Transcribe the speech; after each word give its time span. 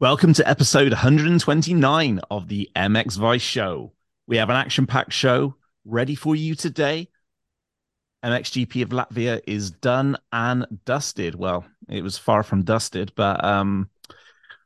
Welcome 0.00 0.32
to 0.32 0.48
episode 0.48 0.92
129 0.92 2.20
of 2.30 2.48
the 2.48 2.70
MX 2.74 3.18
Vice 3.18 3.42
Show. 3.42 3.92
We 4.26 4.38
have 4.38 4.48
an 4.48 4.56
action 4.56 4.86
packed 4.86 5.12
show 5.12 5.56
ready 5.84 6.14
for 6.14 6.34
you 6.34 6.54
today. 6.54 7.10
MXGP 8.24 8.82
of 8.82 8.88
Latvia 8.88 9.42
is 9.46 9.70
done 9.70 10.16
and 10.32 10.64
dusted. 10.86 11.34
Well, 11.34 11.66
it 11.90 12.00
was 12.02 12.16
far 12.16 12.42
from 12.42 12.62
dusted, 12.62 13.12
but 13.14 13.44
um, 13.44 13.90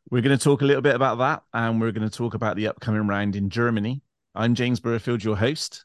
we're 0.09 0.23
going 0.23 0.39
to 0.39 0.45
talk 0.45 0.63
a 0.63 0.67
little 0.67 0.83
bit 0.83 0.95
about 0.95 1.19
that 1.19 1.43
and 1.53 1.81
we're 1.81 1.91
going 1.91 2.09
to 2.09 2.17
talk 2.17 2.35
about 2.35 2.55
the 2.55 2.69
upcoming 2.69 3.09
round 3.09 3.35
in 3.35 3.51
Germany. 3.51 4.03
I'm 4.37 4.55
James 4.55 4.79
Burfield, 4.79 5.25
your 5.25 5.37
host, 5.37 5.85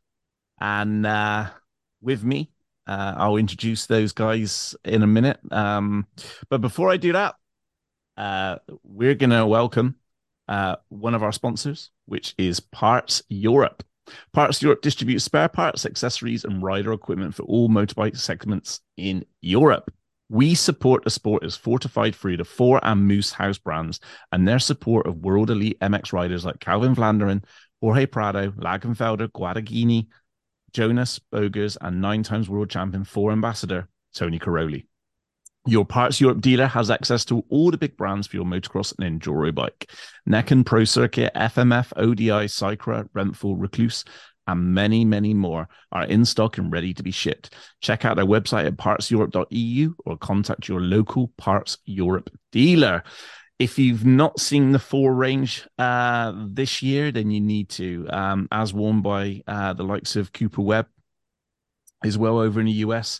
and 0.61 1.07
uh, 1.07 1.49
with 2.03 2.23
me, 2.23 2.51
uh, 2.85 3.15
I'll 3.17 3.37
introduce 3.37 3.87
those 3.87 4.13
guys 4.13 4.75
in 4.85 5.01
a 5.01 5.07
minute. 5.07 5.39
Um, 5.51 6.05
but 6.49 6.61
before 6.61 6.91
I 6.91 6.97
do 6.97 7.13
that, 7.13 7.33
uh, 8.19 8.57
we're 8.83 9.15
going 9.15 9.29
to 9.29 9.47
welcome 9.47 9.95
uh, 10.49 10.75
one 10.89 11.15
of 11.15 11.23
our 11.23 11.31
sponsors, 11.31 11.89
which 12.05 12.35
is 12.37 12.59
Parts 12.59 13.23
Europe. 13.29 13.81
Parts 14.33 14.61
Europe 14.61 14.81
distributes 14.81 15.23
spare 15.23 15.47
parts, 15.47 15.85
accessories, 15.85 16.43
and 16.43 16.61
rider 16.61 16.91
equipment 16.91 17.33
for 17.33 17.43
all 17.43 17.69
motorbike 17.69 18.17
segments 18.17 18.81
in 18.97 19.23
Europe. 19.41 19.89
We 20.27 20.53
support 20.53 21.03
a 21.05 21.09
sport 21.09 21.43
as 21.45 21.55
fortified 21.55 22.13
through 22.13 22.37
the 22.37 22.43
Thor 22.43 22.81
and 22.83 23.07
Moose 23.07 23.31
house 23.31 23.57
brands 23.57 23.99
and 24.31 24.47
their 24.47 24.59
support 24.59 25.07
of 25.07 25.17
world 25.17 25.49
elite 25.49 25.79
MX 25.79 26.11
riders 26.11 26.45
like 26.45 26.59
Calvin 26.59 26.95
Vlanderen, 26.95 27.43
Jorge 27.79 28.05
Prado, 28.05 28.51
Längenfelder, 28.51 29.29
Guadagnini, 29.29 30.07
Jonas 30.73 31.19
Bogers, 31.31 31.77
and 31.79 32.01
nine 32.01 32.23
times 32.23 32.49
world 32.49 32.69
champion 32.69 33.05
Thor 33.05 33.31
ambassador 33.31 33.87
Tony 34.13 34.39
Cairoli. 34.39 34.88
Your 35.69 35.85
Parts 35.85 36.19
Europe 36.19 36.41
dealer 36.41 36.65
has 36.65 36.89
access 36.89 37.23
to 37.25 37.45
all 37.49 37.69
the 37.69 37.77
big 37.77 37.95
brands 37.95 38.25
for 38.25 38.37
your 38.37 38.45
motocross 38.45 38.91
and 38.97 39.21
enduro 39.21 39.53
bike. 39.53 39.91
Neken 40.27 40.65
Pro 40.65 40.83
Circuit, 40.83 41.31
FMF, 41.35 41.93
ODI, 41.95 42.47
Cycra, 42.47 43.07
Renthal, 43.11 43.55
Rekluse, 43.55 44.03
and 44.47 44.73
many, 44.73 45.05
many 45.05 45.35
more 45.35 45.67
are 45.91 46.05
in 46.05 46.25
stock 46.25 46.57
and 46.57 46.71
ready 46.71 46.91
to 46.95 47.03
be 47.03 47.11
shipped. 47.11 47.53
Check 47.81 48.03
out 48.03 48.15
their 48.15 48.25
website 48.25 48.65
at 48.65 48.77
partseurope.eu 48.77 49.93
or 50.05 50.17
contact 50.17 50.67
your 50.67 50.81
local 50.81 51.27
Parts 51.37 51.77
Europe 51.85 52.31
dealer. 52.51 53.03
If 53.59 53.77
you've 53.77 54.05
not 54.05 54.39
seen 54.39 54.71
the 54.71 54.79
Thor 54.79 55.13
range 55.13 55.67
uh, 55.77 56.33
this 56.47 56.81
year, 56.81 57.11
then 57.11 57.29
you 57.29 57.41
need 57.41 57.69
to, 57.71 58.07
um, 58.09 58.47
as 58.51 58.73
worn 58.73 59.03
by 59.03 59.43
uh, 59.45 59.73
the 59.73 59.83
likes 59.83 60.15
of 60.15 60.33
Cooper 60.33 60.63
Webb 60.63 60.87
is 62.03 62.17
well 62.17 62.39
over 62.39 62.59
in 62.59 62.65
the 62.65 62.71
US 62.71 63.19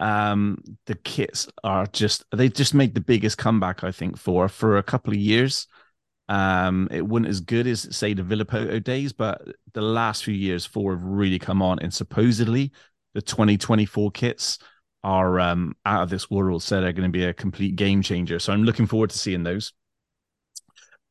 um 0.00 0.62
the 0.86 0.94
kits 0.94 1.48
are 1.64 1.86
just 1.86 2.24
they 2.34 2.48
just 2.48 2.72
made 2.72 2.94
the 2.94 3.00
biggest 3.00 3.36
comeback 3.36 3.82
i 3.82 3.90
think 3.90 4.16
for 4.16 4.48
for 4.48 4.78
a 4.78 4.82
couple 4.82 5.12
of 5.12 5.18
years. 5.18 5.66
Um 6.28 6.88
it 6.90 7.06
wasn't 7.06 7.28
as 7.28 7.40
good 7.40 7.66
as 7.66 7.96
say 7.96 8.12
the 8.14 8.22
Villopoto 8.22 8.84
days 8.84 9.12
but 9.12 9.42
the 9.72 9.80
last 9.80 10.24
few 10.24 10.34
years 10.34 10.66
Thor 10.66 10.92
have 10.92 11.02
really 11.02 11.38
come 11.38 11.62
on 11.62 11.78
and 11.78 11.92
supposedly 11.92 12.70
the 13.14 13.22
2024 13.22 14.10
kits 14.10 14.58
are 15.02 15.40
um 15.40 15.74
out 15.86 16.02
of 16.02 16.10
this 16.10 16.30
world 16.30 16.62
so 16.62 16.80
they're 16.80 16.92
going 16.92 17.10
to 17.10 17.18
be 17.18 17.24
a 17.24 17.32
complete 17.32 17.76
game 17.76 18.02
changer. 18.02 18.38
So 18.38 18.52
i'm 18.52 18.62
looking 18.64 18.86
forward 18.86 19.10
to 19.10 19.18
seeing 19.18 19.42
those. 19.42 19.72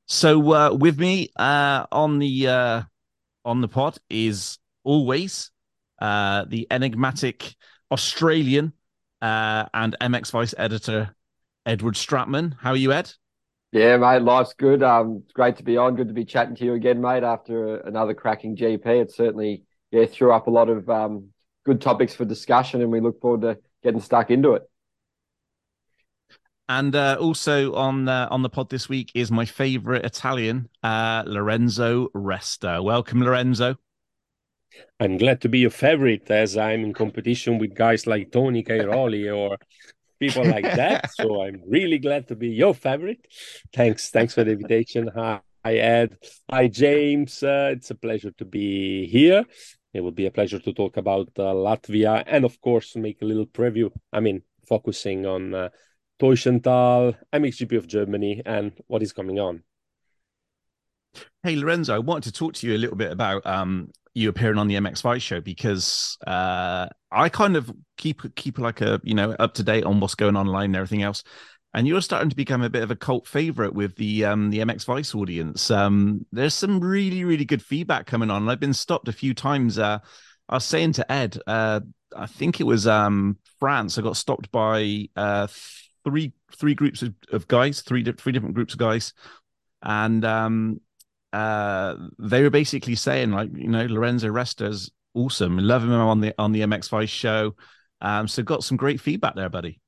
So 0.06 0.54
uh 0.54 0.74
with 0.74 1.00
me 1.00 1.30
uh 1.36 1.88
on 1.92 2.20
the 2.20 2.48
uh 2.48 2.82
on 3.44 3.62
the 3.62 3.68
pod 3.68 3.98
is 4.10 4.60
always 4.84 5.52
uh 6.00 6.46
the 6.48 6.68
enigmatic 6.70 7.56
Australian 7.92 8.74
uh, 9.22 9.66
and 9.74 9.96
MX 10.02 10.32
Vice 10.32 10.54
editor 10.58 11.16
Edward 11.66 11.96
Stratmann. 11.96 12.56
How 12.60 12.72
are 12.72 12.78
you, 12.78 12.92
Ed? 12.92 13.12
Yeah, 13.72 13.98
mate, 13.98 14.22
life's 14.22 14.54
good. 14.54 14.82
Um, 14.82 15.22
it's 15.24 15.34
great 15.34 15.58
to 15.58 15.64
be 15.64 15.78
on. 15.78 15.96
Good 15.96 16.08
to 16.08 16.14
be 16.14 16.26
chatting 16.26 16.56
to 16.56 16.66
you 16.66 16.74
again, 16.74 17.02
mate. 17.02 17.24
After 17.24 17.78
another 17.78 18.14
cracking 18.14 18.56
GP, 18.56 18.86
it 18.86 19.12
certainly 19.12 19.64
yeah 19.92 20.06
threw 20.06 20.32
up 20.32 20.48
a 20.48 20.52
lot 20.52 20.70
of 20.70 20.90
um, 20.90 21.30
good 21.66 21.82
topics 21.82 22.16
for 22.16 22.26
discussion, 22.26 22.82
and 22.82 22.92
we 22.92 23.02
look 23.02 23.20
forward 23.20 23.42
to 23.42 23.58
getting 23.84 24.02
stuck 24.02 24.32
into 24.32 24.54
it. 24.54 24.64
And 26.70 26.96
uh, 26.96 27.18
also 27.20 27.76
on 27.76 28.08
uh, 28.08 28.28
on 28.32 28.42
the 28.42 28.50
pod 28.50 28.70
this 28.70 28.88
week 28.90 29.12
is 29.14 29.32
my 29.32 29.46
favorite 29.46 30.06
Italian, 30.06 30.70
uh, 30.82 31.24
Lorenzo 31.26 32.08
Resta. 32.10 32.84
Welcome, 32.84 33.22
Lorenzo. 33.22 33.76
I'm 35.00 35.18
glad 35.18 35.42
to 35.42 35.50
be 35.50 35.60
your 35.60 35.70
favorite 35.70 36.30
as 36.32 36.58
I'm 36.58 36.84
in 36.84 36.94
competition 36.94 37.60
with 37.60 37.76
guys 37.76 38.08
like 38.08 38.32
Tony 38.32 38.64
Cairoli 38.64 39.36
or 39.36 39.58
people 40.20 40.46
like 40.46 40.64
that. 40.64 41.12
so 41.16 41.44
I'm 41.44 41.62
really 41.68 42.00
glad 42.00 42.28
to 42.30 42.36
be 42.36 42.50
your 42.50 42.74
favorite. 42.74 43.28
Thanks. 43.74 44.10
Thanks 44.10 44.34
for 44.34 44.44
the 44.44 44.52
invitation. 44.52 45.10
Hi, 45.16 45.42
Ed. 45.66 46.18
Hi, 46.50 46.68
James. 46.68 47.44
Uh, 47.44 47.70
it's 47.74 47.92
a 47.92 47.96
pleasure 47.96 48.32
to 48.32 48.46
be 48.46 49.08
here. 49.08 49.46
It 49.94 50.02
will 50.02 50.12
be 50.12 50.26
a 50.26 50.32
pleasure 50.32 50.60
to 50.60 50.74
talk 50.74 50.98
about 50.98 51.30
uh, 51.38 51.54
Latvia 51.54 52.24
and, 52.28 52.46
of 52.46 52.60
course, 52.62 52.96
make 52.96 53.22
a 53.22 53.26
little 53.26 53.48
preview. 53.48 53.92
I 54.14 54.20
mean, 54.20 54.44
focusing 54.68 55.26
on 55.26 55.54
uh, 55.54 55.70
Teutschenthal, 56.20 57.16
MXGP 57.34 57.78
of 57.78 57.88
Germany, 57.88 58.42
and 58.46 58.74
what 58.88 59.02
is 59.02 59.14
coming 59.14 59.40
on. 59.40 59.64
Hey 61.44 61.56
Lorenzo, 61.56 61.96
I 61.96 62.00
wanted 62.00 62.26
to 62.26 62.32
talk 62.32 62.54
to 62.56 62.68
you 62.68 62.76
a 62.76 62.78
little 62.78 62.96
bit 62.96 63.12
about 63.12 63.46
um, 63.46 63.92
you 64.18 64.30
appearing 64.30 64.58
on 64.58 64.68
the 64.68 64.76
MX 64.76 65.02
Vice 65.04 65.22
show 65.22 65.40
because 65.40 66.18
uh, 66.26 66.88
I 67.12 67.30
kind 67.30 67.56
of 67.56 67.72
keep 67.98 68.36
keep 68.36 68.58
like 68.58 68.82
a 68.82 69.00
you 69.04 69.14
know 69.14 69.32
up 69.34 69.54
to 69.56 69.64
date 69.64 69.84
on 69.84 70.00
what's 70.00 70.16
going 70.16 70.36
on 70.36 70.48
online 70.48 70.66
and 70.66 70.76
everything 70.76 71.04
else. 71.04 71.24
And 71.74 71.88
you're 71.88 72.02
starting 72.02 72.30
to 72.30 72.36
become 72.36 72.64
a 72.64 72.70
bit 72.70 72.82
of 72.82 72.90
a 72.90 72.96
cult 72.96 73.28
favorite 73.28 73.74
with 73.76 73.96
the 73.98 74.26
um, 74.26 74.50
the 74.50 74.60
MX 74.60 74.86
Vice 74.86 75.14
audience. 75.14 75.70
Um, 75.70 76.26
there's 76.32 76.56
some 76.56 76.80
really 76.80 77.24
really 77.24 77.46
good 77.46 77.62
feedback 77.62 78.08
coming 78.08 78.32
on. 78.32 78.50
I've 78.50 78.60
been 78.60 78.74
stopped 78.74 79.08
a 79.08 79.14
few 79.14 79.34
times. 79.34 79.78
Uh, 79.78 80.00
I 80.50 80.56
was 80.56 80.66
saying 80.66 80.94
to 80.94 81.12
Ed, 81.12 81.38
uh, 81.46 81.82
I 82.16 82.26
think 82.26 82.60
it 82.60 82.64
was 82.64 82.88
um, 82.88 83.38
France. 83.60 83.98
I 83.98 84.02
got 84.02 84.18
stopped 84.18 84.52
by 84.52 85.10
uh, 85.16 85.48
three 86.04 86.34
three 86.58 86.74
groups 86.74 87.04
of, 87.04 87.14
of 87.32 87.48
guys, 87.48 87.82
three 87.82 88.04
three 88.04 88.32
different 88.32 88.56
groups 88.56 88.74
of 88.74 88.80
guys, 88.80 89.14
and 89.84 90.26
um, 90.26 90.82
uh, 91.34 91.96
they 92.20 92.42
were 92.42 92.50
basically 92.50 92.96
saying 92.96 93.32
like, 93.32 93.50
you 93.56 93.68
know, 93.68 93.86
Lorenzo 93.86 94.30
Resta's 94.30 94.92
awesome, 95.14 95.58
love 95.58 95.84
him 95.84 95.92
on 95.92 96.22
the 96.22 96.34
on 96.38 96.52
the 96.52 96.62
MX 96.62 96.90
Vice 96.90 97.10
show. 97.10 97.56
Um, 98.02 98.28
so 98.28 98.44
got 98.44 98.64
some 98.64 98.78
great 98.78 99.02
feedback 99.02 99.36
there, 99.36 99.50
buddy. 99.50 99.82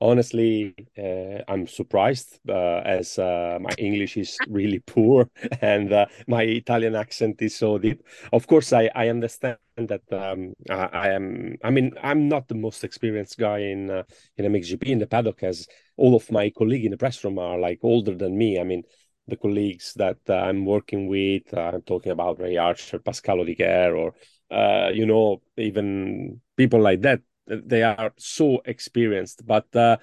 Honestly, 0.00 0.76
uh, 0.96 1.42
I'm 1.48 1.66
surprised 1.66 2.38
uh, 2.48 2.82
as 2.84 3.18
uh, 3.18 3.58
my 3.60 3.70
English 3.78 4.16
is 4.16 4.38
really 4.48 4.78
poor 4.78 5.28
and 5.60 5.92
uh, 5.92 6.06
my 6.28 6.42
Italian 6.42 6.94
accent 6.94 7.42
is 7.42 7.56
so 7.56 7.78
deep. 7.78 8.04
Of 8.32 8.46
course, 8.46 8.72
I, 8.72 8.90
I 8.94 9.08
understand 9.08 9.58
that 9.76 10.02
um, 10.12 10.54
I, 10.70 10.74
I, 10.92 11.08
am. 11.08 11.56
I 11.64 11.70
mean, 11.70 11.94
I'm 12.00 12.28
not 12.28 12.46
the 12.46 12.54
most 12.54 12.84
experienced 12.84 13.38
guy 13.38 13.58
in 13.58 13.90
uh, 13.90 14.04
in 14.36 14.52
MXGP 14.52 14.84
in 14.84 15.00
the 15.00 15.06
paddock, 15.08 15.42
as 15.42 15.66
all 15.96 16.14
of 16.14 16.30
my 16.30 16.50
colleagues 16.50 16.84
in 16.84 16.92
the 16.92 16.96
press 16.96 17.22
room 17.24 17.40
are 17.40 17.58
like 17.58 17.80
older 17.82 18.14
than 18.14 18.38
me. 18.38 18.60
I 18.60 18.62
mean, 18.62 18.84
the 19.28 19.36
colleagues 19.36 19.92
that 19.94 20.18
I'm 20.28 20.64
working 20.64 21.06
with. 21.06 21.52
Uh, 21.52 21.72
I'm 21.74 21.82
talking 21.82 22.12
about 22.12 22.40
Ray 22.40 22.56
Archer, 22.56 22.98
Pascal 22.98 23.40
Olivier, 23.40 23.90
or 23.90 24.14
uh, 24.50 24.90
you 24.92 25.06
know, 25.06 25.42
even 25.56 26.40
people 26.56 26.80
like 26.80 27.02
that. 27.02 27.20
They 27.46 27.82
are 27.82 28.12
so 28.18 28.60
experienced, 28.64 29.46
but 29.46 29.74
uh, 29.74 29.98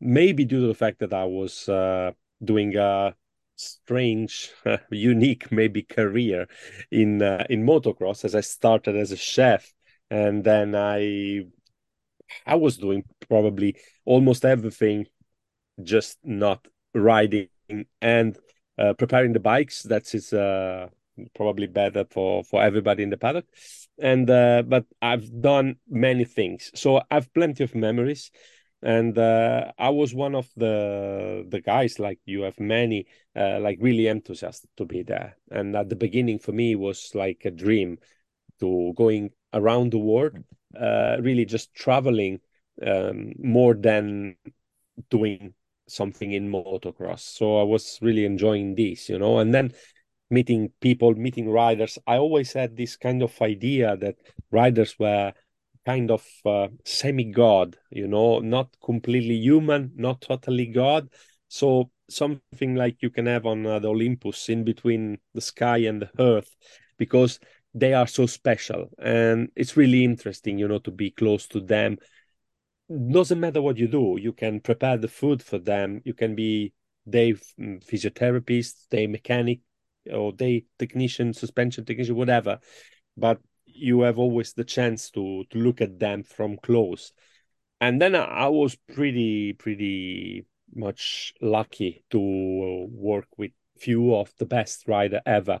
maybe 0.00 0.44
due 0.44 0.60
to 0.62 0.66
the 0.66 0.74
fact 0.74 1.00
that 1.00 1.12
I 1.12 1.24
was 1.24 1.64
doing 2.44 2.76
a 2.76 3.14
strange, 3.56 4.52
unique, 4.90 5.50
maybe 5.50 5.82
career 5.82 6.46
in 6.90 7.22
uh, 7.22 7.44
in 7.50 7.64
motocross, 7.64 8.24
as 8.24 8.34
I 8.34 8.40
started 8.42 8.96
as 8.96 9.12
a 9.12 9.16
chef, 9.16 9.72
and 10.10 10.44
then 10.44 10.74
I 10.74 11.42
I 12.46 12.56
was 12.56 12.76
doing 12.76 13.04
probably 13.28 13.76
almost 14.04 14.44
everything, 14.44 15.06
just 15.82 16.18
not 16.24 16.66
riding 16.94 17.48
and 18.00 18.38
uh, 18.78 18.94
preparing 18.94 19.32
the 19.32 19.40
bikes. 19.40 19.82
That 19.82 20.14
is 20.14 20.32
uh, 20.32 20.88
probably 21.34 21.66
better 21.66 22.04
for 22.10 22.44
for 22.44 22.62
everybody 22.62 23.02
in 23.02 23.10
the 23.10 23.16
paddock. 23.16 23.46
And 23.98 24.28
uh, 24.28 24.62
but 24.62 24.84
I've 25.00 25.40
done 25.40 25.76
many 25.88 26.24
things, 26.24 26.70
so 26.74 27.02
I've 27.10 27.32
plenty 27.32 27.64
of 27.64 27.74
memories. 27.74 28.30
And 28.82 29.16
uh, 29.18 29.72
I 29.78 29.88
was 29.88 30.14
one 30.14 30.34
of 30.34 30.48
the 30.56 31.46
the 31.48 31.60
guys 31.60 31.98
like 31.98 32.20
you 32.26 32.42
have 32.42 32.60
many 32.60 33.06
uh, 33.34 33.58
like 33.60 33.78
really 33.80 34.06
enthusiastic 34.06 34.70
to 34.76 34.84
be 34.84 35.02
there. 35.02 35.36
And 35.50 35.74
at 35.74 35.88
the 35.88 35.96
beginning 35.96 36.38
for 36.38 36.52
me 36.52 36.76
was 36.76 37.10
like 37.14 37.42
a 37.44 37.50
dream 37.50 37.98
to 38.60 38.92
going 38.94 39.30
around 39.52 39.92
the 39.92 39.98
world, 39.98 40.36
uh, 40.78 41.16
really 41.20 41.46
just 41.46 41.74
traveling 41.74 42.40
um, 42.86 43.32
more 43.38 43.74
than 43.74 44.36
doing 45.10 45.54
something 45.88 46.32
in 46.32 46.50
motocross. 46.50 47.20
So 47.20 47.60
I 47.60 47.62
was 47.62 47.98
really 48.02 48.24
enjoying 48.24 48.74
this, 48.74 49.08
you 49.08 49.18
know, 49.18 49.38
and 49.38 49.54
then 49.54 49.72
meeting 50.30 50.72
people, 50.80 51.14
meeting 51.14 51.50
riders. 51.50 51.98
I 52.06 52.16
always 52.16 52.52
had 52.52 52.76
this 52.76 52.96
kind 52.96 53.22
of 53.22 53.40
idea 53.40 53.96
that 53.98 54.16
riders 54.50 54.96
were 54.98 55.32
kind 55.84 56.10
of 56.10 56.26
uh, 56.44 56.68
semi 56.84 57.24
god, 57.24 57.76
you 57.90 58.08
know, 58.08 58.40
not 58.40 58.68
completely 58.84 59.36
human, 59.36 59.92
not 59.94 60.20
totally 60.20 60.66
god. 60.66 61.08
So 61.48 61.90
something 62.10 62.74
like 62.74 63.02
you 63.02 63.10
can 63.10 63.26
have 63.26 63.46
on 63.46 63.66
uh, 63.66 63.78
the 63.78 63.88
Olympus 63.88 64.48
in 64.48 64.64
between 64.64 65.18
the 65.34 65.40
sky 65.40 65.78
and 65.78 66.02
the 66.02 66.10
earth 66.18 66.54
because 66.98 67.38
they 67.74 67.92
are 67.92 68.06
so 68.06 68.26
special 68.26 68.88
and 68.98 69.50
it's 69.54 69.76
really 69.76 70.02
interesting 70.02 70.58
you 70.58 70.66
know 70.66 70.78
to 70.78 70.90
be 70.90 71.10
close 71.10 71.46
to 71.46 71.60
them 71.60 71.98
doesn't 72.88 73.40
matter 73.40 73.60
what 73.60 73.76
you 73.76 73.88
do 73.88 74.16
you 74.20 74.32
can 74.32 74.60
prepare 74.60 74.96
the 74.96 75.08
food 75.08 75.42
for 75.42 75.58
them. 75.58 76.00
You 76.04 76.14
can 76.14 76.34
be 76.34 76.72
day 77.08 77.32
mm, 77.32 77.84
physiotherapist 77.84 78.88
day 78.90 79.06
mechanic 79.06 79.60
or 80.12 80.32
day 80.32 80.64
technician 80.78 81.32
suspension 81.32 81.84
technician 81.84 82.16
whatever. 82.16 82.58
But 83.16 83.40
you 83.66 84.02
have 84.02 84.18
always 84.18 84.52
the 84.52 84.64
chance 84.64 85.10
to 85.10 85.44
to 85.50 85.58
look 85.58 85.80
at 85.80 85.98
them 85.98 86.22
from 86.22 86.56
close. 86.58 87.12
And 87.80 88.00
then 88.00 88.14
i 88.14 88.48
was 88.48 88.76
pretty 88.94 89.52
pretty 89.52 90.46
much 90.74 91.34
lucky 91.40 92.04
to 92.10 92.86
work 92.90 93.26
with 93.36 93.52
few 93.78 94.14
of 94.14 94.32
the 94.38 94.46
best 94.46 94.88
rider 94.88 95.20
ever 95.26 95.60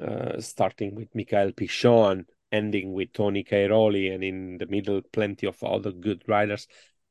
uh, 0.00 0.40
starting 0.40 0.94
with 0.94 1.14
Michael 1.14 1.52
Pichon, 1.52 2.26
ending 2.52 2.92
with 2.92 3.12
Tony 3.12 3.44
Cairoli, 3.44 4.14
and 4.14 4.22
in 4.22 4.58
the 4.58 4.66
middle, 4.66 5.02
plenty 5.12 5.46
of 5.46 5.62
other 5.62 5.92
good 5.92 6.22
riders, 6.26 6.66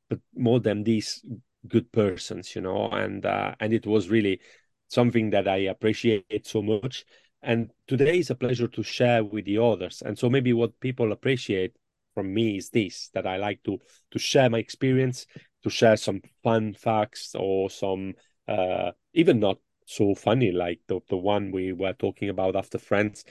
but 0.08 0.20
more 0.34 0.60
than 0.60 0.84
these 0.84 1.24
good 1.68 1.90
persons, 1.92 2.54
you 2.54 2.62
know. 2.62 2.88
And 2.88 3.24
uh, 3.24 3.54
and 3.60 3.72
it 3.72 3.86
was 3.86 4.08
really 4.08 4.40
something 4.88 5.30
that 5.30 5.48
I 5.48 5.56
appreciate 5.68 6.46
so 6.46 6.62
much. 6.62 7.04
And 7.42 7.70
today 7.86 8.18
is 8.18 8.30
a 8.30 8.34
pleasure 8.34 8.68
to 8.68 8.82
share 8.82 9.22
with 9.22 9.44
the 9.44 9.58
others. 9.58 10.02
And 10.04 10.18
so 10.18 10.28
maybe 10.28 10.52
what 10.52 10.80
people 10.80 11.12
appreciate 11.12 11.76
from 12.14 12.32
me 12.32 12.56
is 12.56 12.70
this 12.70 13.10
that 13.14 13.26
I 13.26 13.36
like 13.36 13.62
to 13.64 13.78
to 14.10 14.18
share 14.18 14.48
my 14.50 14.58
experience, 14.58 15.26
to 15.62 15.70
share 15.70 15.96
some 15.96 16.22
fun 16.42 16.72
facts 16.74 17.34
or 17.38 17.70
some 17.70 18.14
uh, 18.48 18.92
even 19.12 19.40
not 19.40 19.58
so 19.86 20.14
funny, 20.14 20.50
like 20.50 20.80
the, 20.88 21.00
the 21.08 21.16
one 21.16 21.52
we 21.52 21.72
were 21.72 21.92
talking 21.92 22.28
about 22.28 22.56
after 22.56 22.78
France, 22.78 23.24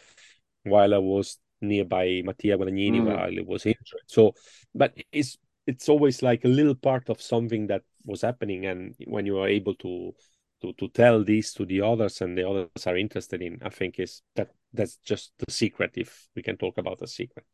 while 0.63 0.93
I 0.93 0.99
was 0.99 1.37
nearby 1.61 2.21
Mattia 2.23 2.57
Guadagnini 2.57 3.01
mm. 3.01 3.05
while 3.05 3.37
it 3.37 3.45
was 3.45 3.65
injured. 3.65 4.05
So, 4.07 4.33
but 4.73 4.93
it's 5.11 5.37
it's 5.67 5.89
always 5.89 6.21
like 6.21 6.45
a 6.45 6.49
little 6.49 6.75
part 6.75 7.09
of 7.09 7.21
something 7.21 7.67
that 7.67 7.81
was 8.05 8.21
happening, 8.21 8.65
and 8.65 8.95
when 9.05 9.25
you 9.25 9.39
are 9.39 9.47
able 9.47 9.75
to 9.75 10.13
to 10.61 10.73
to 10.73 10.87
tell 10.89 11.23
this 11.23 11.53
to 11.53 11.65
the 11.65 11.81
others, 11.81 12.21
and 12.21 12.37
the 12.37 12.47
others 12.47 12.87
are 12.87 12.97
interested 12.97 13.41
in, 13.41 13.59
I 13.63 13.69
think 13.69 13.99
is 13.99 14.21
that 14.35 14.51
that's 14.73 14.97
just 14.97 15.31
the 15.39 15.51
secret. 15.51 15.91
If 15.95 16.27
we 16.35 16.43
can 16.43 16.57
talk 16.57 16.77
about 16.77 16.99
the 16.99 17.07
secret. 17.07 17.45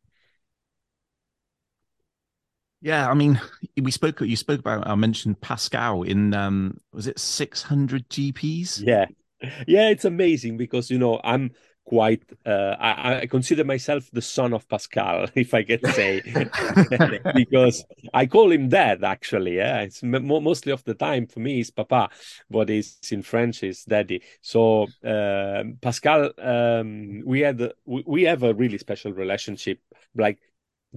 Yeah, 2.82 3.08
I 3.08 3.14
mean, 3.14 3.40
we 3.80 3.92
spoke. 3.92 4.20
You 4.20 4.36
spoke 4.36 4.58
about. 4.58 4.88
I 4.88 4.94
mentioned 4.96 5.40
Pascal 5.40 6.02
in. 6.02 6.34
um 6.34 6.78
Was 6.92 7.06
it 7.06 7.18
six 7.18 7.62
hundred 7.62 8.08
GPs? 8.10 8.82
Yeah, 8.84 9.06
yeah. 9.68 9.88
It's 9.88 10.04
amazing 10.04 10.56
because 10.56 10.90
you 10.90 10.98
know 10.98 11.20
I'm 11.22 11.52
quite. 11.92 12.24
Uh, 12.46 12.74
I, 12.80 13.20
I 13.20 13.26
consider 13.26 13.64
myself 13.64 14.08
the 14.12 14.22
son 14.22 14.54
of 14.54 14.66
Pascal, 14.66 15.26
if 15.34 15.52
I 15.52 15.62
can 15.62 15.84
say, 15.92 16.22
because 17.34 17.84
I 18.14 18.24
call 18.24 18.50
him 18.50 18.70
dad. 18.70 19.04
Actually, 19.04 19.56
yeah. 19.56 19.82
It's 19.82 20.02
mostly 20.02 20.72
of 20.72 20.82
the 20.84 20.94
time 20.94 21.26
for 21.26 21.40
me 21.40 21.60
is 21.60 21.70
Papa, 21.70 22.08
but 22.48 22.70
is 22.70 22.96
in 23.10 23.20
French 23.22 23.62
is 23.62 23.84
Daddy. 23.84 24.22
So 24.40 24.86
uh, 25.04 25.64
Pascal, 25.82 26.30
um, 26.38 27.22
we 27.26 27.40
had 27.40 27.60
we, 27.84 28.02
we 28.06 28.22
have 28.22 28.42
a 28.42 28.54
really 28.54 28.78
special 28.78 29.12
relationship, 29.12 29.78
like 30.14 30.38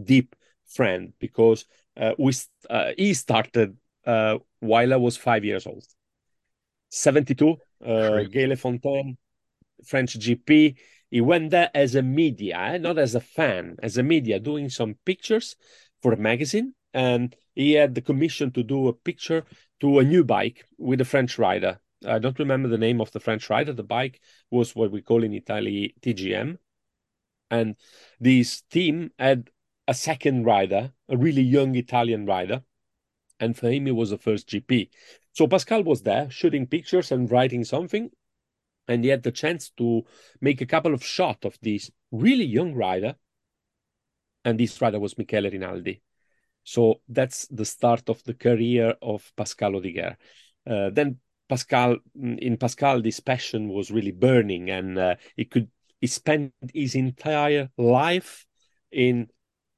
deep 0.02 0.34
friend 0.66 1.12
because 1.20 1.66
uh, 1.98 2.14
we 2.18 2.32
uh, 2.70 2.92
he 2.98 3.14
started 3.14 3.76
uh, 4.06 4.38
while 4.62 4.94
I 4.94 4.98
was 4.98 5.18
five 5.18 5.44
years 5.44 5.68
old. 5.68 5.84
72, 6.90 7.58
uh, 7.86 8.24
Gay 8.32 8.56
Fontaine, 8.56 9.18
French 9.84 10.18
GP. 10.18 10.76
He 11.12 11.22
went 11.22 11.52
there 11.52 11.70
as 11.74 11.96
a 11.96 12.02
media, 12.02 12.58
eh? 12.58 12.78
not 12.78 12.98
as 12.98 13.16
a 13.16 13.20
fan, 13.20 13.78
as 13.82 13.98
a 13.98 14.04
media, 14.04 14.40
doing 14.40 14.70
some 14.70 14.96
pictures 15.06 15.56
for 16.02 16.14
a 16.14 16.18
magazine. 16.18 16.74
And 16.94 17.36
he 17.54 17.74
had 17.74 17.96
the 17.96 18.02
commission 18.02 18.52
to 18.52 18.64
do 18.64 18.88
a 18.88 18.94
picture 18.94 19.44
to 19.82 20.00
a 20.00 20.04
new 20.04 20.24
bike 20.24 20.66
with 20.78 21.02
a 21.02 21.06
French 21.06 21.38
rider. 21.38 21.80
I 22.06 22.20
don't 22.20 22.40
remember 22.40 22.70
the 22.70 22.78
name 22.78 23.02
of 23.02 23.12
the 23.12 23.20
French 23.20 23.50
rider. 23.50 23.74
The 23.74 23.84
bike 23.84 24.22
was 24.52 24.76
what 24.76 24.92
we 24.92 25.02
call 25.02 25.24
in 25.24 25.34
Italy 25.34 25.96
TGM. 26.02 26.58
And 27.52 27.76
this 28.20 28.62
team 28.62 29.12
had 29.20 29.50
a 29.88 29.94
second 29.94 30.46
rider, 30.46 30.92
a 31.10 31.18
really 31.18 31.42
young 31.42 31.76
Italian 31.76 32.26
rider. 32.26 32.64
And 33.40 33.58
for 33.58 33.70
him, 33.70 33.88
it 33.88 33.96
was 33.96 34.10
the 34.10 34.18
first 34.18 34.48
GP. 34.50 34.90
So 35.34 35.48
Pascal 35.48 35.84
was 35.84 36.02
there 36.02 36.30
shooting 36.30 36.66
pictures 36.68 37.12
and 37.12 37.30
writing 37.30 37.64
something. 37.64 38.10
And 38.88 39.04
he 39.04 39.10
had 39.10 39.24
the 39.24 39.32
chance 39.32 39.70
to 39.78 40.04
make 40.42 40.62
a 40.62 40.66
couple 40.66 40.94
of 40.94 41.04
shots 41.04 41.46
of 41.46 41.58
this 41.62 41.90
really 42.12 42.46
young 42.46 42.74
rider. 42.74 43.16
And 44.44 44.60
this 44.60 44.80
rider 44.80 45.00
was 45.00 45.18
Michele 45.18 45.50
Rinaldi. 45.50 46.02
So 46.64 47.02
that's 47.08 47.48
the 47.48 47.66
start 47.66 48.10
of 48.10 48.24
the 48.24 48.34
career 48.34 48.96
of 49.02 49.32
Pascal 49.36 49.72
Haudiquert. 49.72 50.18
Uh, 50.68 50.90
then 50.92 51.20
Pascal, 51.48 51.98
in 52.16 52.58
Pascal, 52.58 53.02
this 53.02 53.20
passion 53.20 53.70
was 53.70 53.92
really 53.92 54.12
burning, 54.12 54.72
and 54.72 54.98
uh, 54.98 55.16
he 55.36 55.46
could 55.46 55.70
he 56.02 56.08
spent 56.08 56.54
his 56.74 56.96
entire 56.96 57.70
life 57.78 58.46
in 58.92 59.28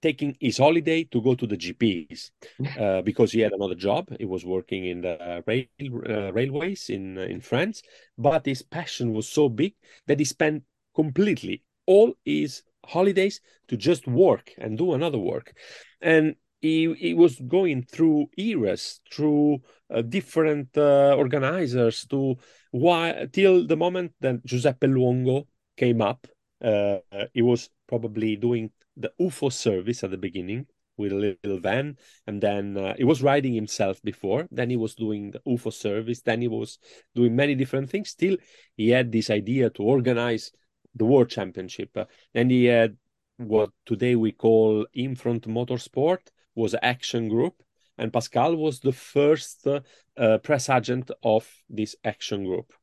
taking 0.02 0.36
his 0.40 0.58
holiday 0.58 1.04
to 1.06 1.22
go 1.22 1.36
to 1.36 1.48
the 1.48 1.58
GPs 1.58 2.32
uh, 2.80 3.02
because 3.02 3.32
he 3.32 3.40
had 3.40 3.54
another 3.54 3.76
job. 3.76 4.10
He 4.20 4.26
was 4.26 4.46
working 4.46 4.86
in 4.86 5.02
the 5.02 5.44
rail, 5.46 5.66
uh, 6.10 6.34
railways 6.34 6.90
in 6.90 7.18
uh, 7.18 7.22
in 7.22 7.42
France, 7.42 7.82
but 8.18 8.46
his 8.46 8.62
passion 8.62 9.14
was 9.14 9.28
so 9.28 9.50
big 9.50 9.74
that 10.08 10.20
he 10.20 10.26
spent 10.26 10.64
completely 10.96 11.64
all 11.86 12.14
his 12.26 12.64
holidays 12.86 13.42
to 13.68 13.78
just 13.78 14.08
work 14.08 14.52
and 14.58 14.78
do 14.78 14.94
another 14.94 15.18
work, 15.18 15.54
and 16.02 16.36
he 16.62 16.94
he 16.94 17.14
was 17.14 17.40
going 17.48 17.84
through 17.84 18.28
eras, 18.38 19.00
through 19.12 19.60
uh, 19.94 20.02
different 20.02 20.78
uh, 20.78 21.16
organizers, 21.18 22.06
to 22.08 22.36
why 22.72 23.28
till 23.32 23.66
the 23.66 23.78
moment 23.78 24.14
that 24.22 24.46
Giuseppe 24.46 24.88
Luongo 24.88 25.48
came 25.76 26.02
up. 26.02 26.28
Uh, 26.60 26.98
he 27.36 27.44
was 27.44 27.70
probably 27.88 28.36
doing 28.36 28.72
the 28.98 29.12
UFO 29.20 29.52
service 29.52 30.04
at 30.04 30.12
the 30.12 30.18
beginning 30.18 30.66
with 30.98 31.12
a 31.12 31.16
little 31.16 31.60
van, 31.60 31.98
and 32.26 32.42
then 32.42 32.76
uh, 32.76 32.96
he 32.98 33.04
was 33.04 33.22
riding 33.22 33.54
himself 33.54 34.02
before. 34.02 34.48
Then 34.52 34.70
he 34.70 34.78
was 34.78 34.96
doing 34.96 35.32
the 35.32 35.40
UFO 35.48 35.72
service. 35.72 36.22
Then 36.22 36.42
he 36.42 36.48
was 36.48 36.80
doing 37.14 37.36
many 37.36 37.56
different 37.56 37.90
things. 37.90 38.10
Still, 38.10 38.38
he 38.76 38.90
had 38.90 39.12
this 39.12 39.30
idea 39.30 39.70
to 39.72 39.84
organize 39.84 40.52
the 40.96 41.06
World 41.06 41.30
Championship, 41.30 41.96
uh, 41.96 42.06
and 42.34 42.50
he 42.50 42.66
had 42.66 42.98
what 43.38 43.70
today 43.86 44.16
we 44.16 44.32
call 44.32 44.86
Infront 44.94 45.48
Motorsport 45.48 46.20
was 46.56 46.76
Action 46.82 47.30
Group, 47.30 47.62
and 48.00 48.12
Pascal 48.12 48.56
was 48.56 48.80
the 48.80 48.92
first 48.92 49.68
uh, 49.68 49.82
uh, 50.18 50.40
press 50.40 50.70
agent 50.70 51.12
of 51.24 51.48
this 51.70 51.96
Action 52.04 52.46
Group. 52.46 52.74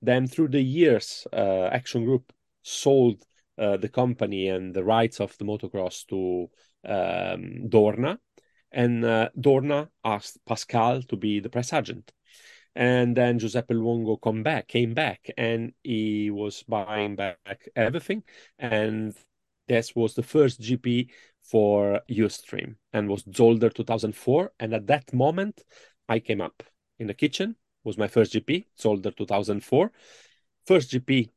Then 0.00 0.26
through 0.26 0.48
the 0.48 0.62
years, 0.62 1.26
uh, 1.32 1.66
Action 1.66 2.04
Group 2.04 2.32
sold 2.62 3.22
uh, 3.58 3.76
the 3.76 3.88
company 3.88 4.48
and 4.48 4.74
the 4.74 4.84
rights 4.84 5.20
of 5.20 5.36
the 5.38 5.44
motocross 5.44 6.06
to 6.06 6.50
um, 6.84 7.68
Dorna, 7.68 8.18
and 8.70 9.04
uh, 9.04 9.28
Dorna 9.38 9.88
asked 10.04 10.38
Pascal 10.46 11.02
to 11.02 11.16
be 11.16 11.40
the 11.40 11.50
press 11.50 11.72
agent. 11.72 12.10
And 12.74 13.14
then 13.14 13.38
Giuseppe 13.38 13.74
Luongo 13.74 14.20
come 14.20 14.42
back, 14.42 14.68
came 14.68 14.94
back, 14.94 15.30
and 15.36 15.72
he 15.82 16.30
was 16.30 16.62
buying 16.62 17.16
back 17.16 17.68
everything. 17.76 18.22
And 18.58 19.14
this 19.68 19.94
was 19.94 20.14
the 20.14 20.22
first 20.22 20.60
GP 20.60 21.10
for 21.42 22.00
Youthstream 22.10 22.76
and 22.92 23.08
was 23.08 23.24
Zolder 23.24 23.72
2004. 23.72 24.52
And 24.58 24.74
at 24.74 24.86
that 24.86 25.12
moment, 25.12 25.62
I 26.08 26.18
came 26.20 26.40
up 26.40 26.62
in 26.98 27.06
the 27.06 27.14
kitchen. 27.14 27.56
Was 27.84 27.98
my 27.98 28.08
first 28.08 28.32
GP, 28.32 28.66
Zolder 28.80 29.14
2004. 29.14 29.90
First 30.66 30.92
GP 30.92 31.30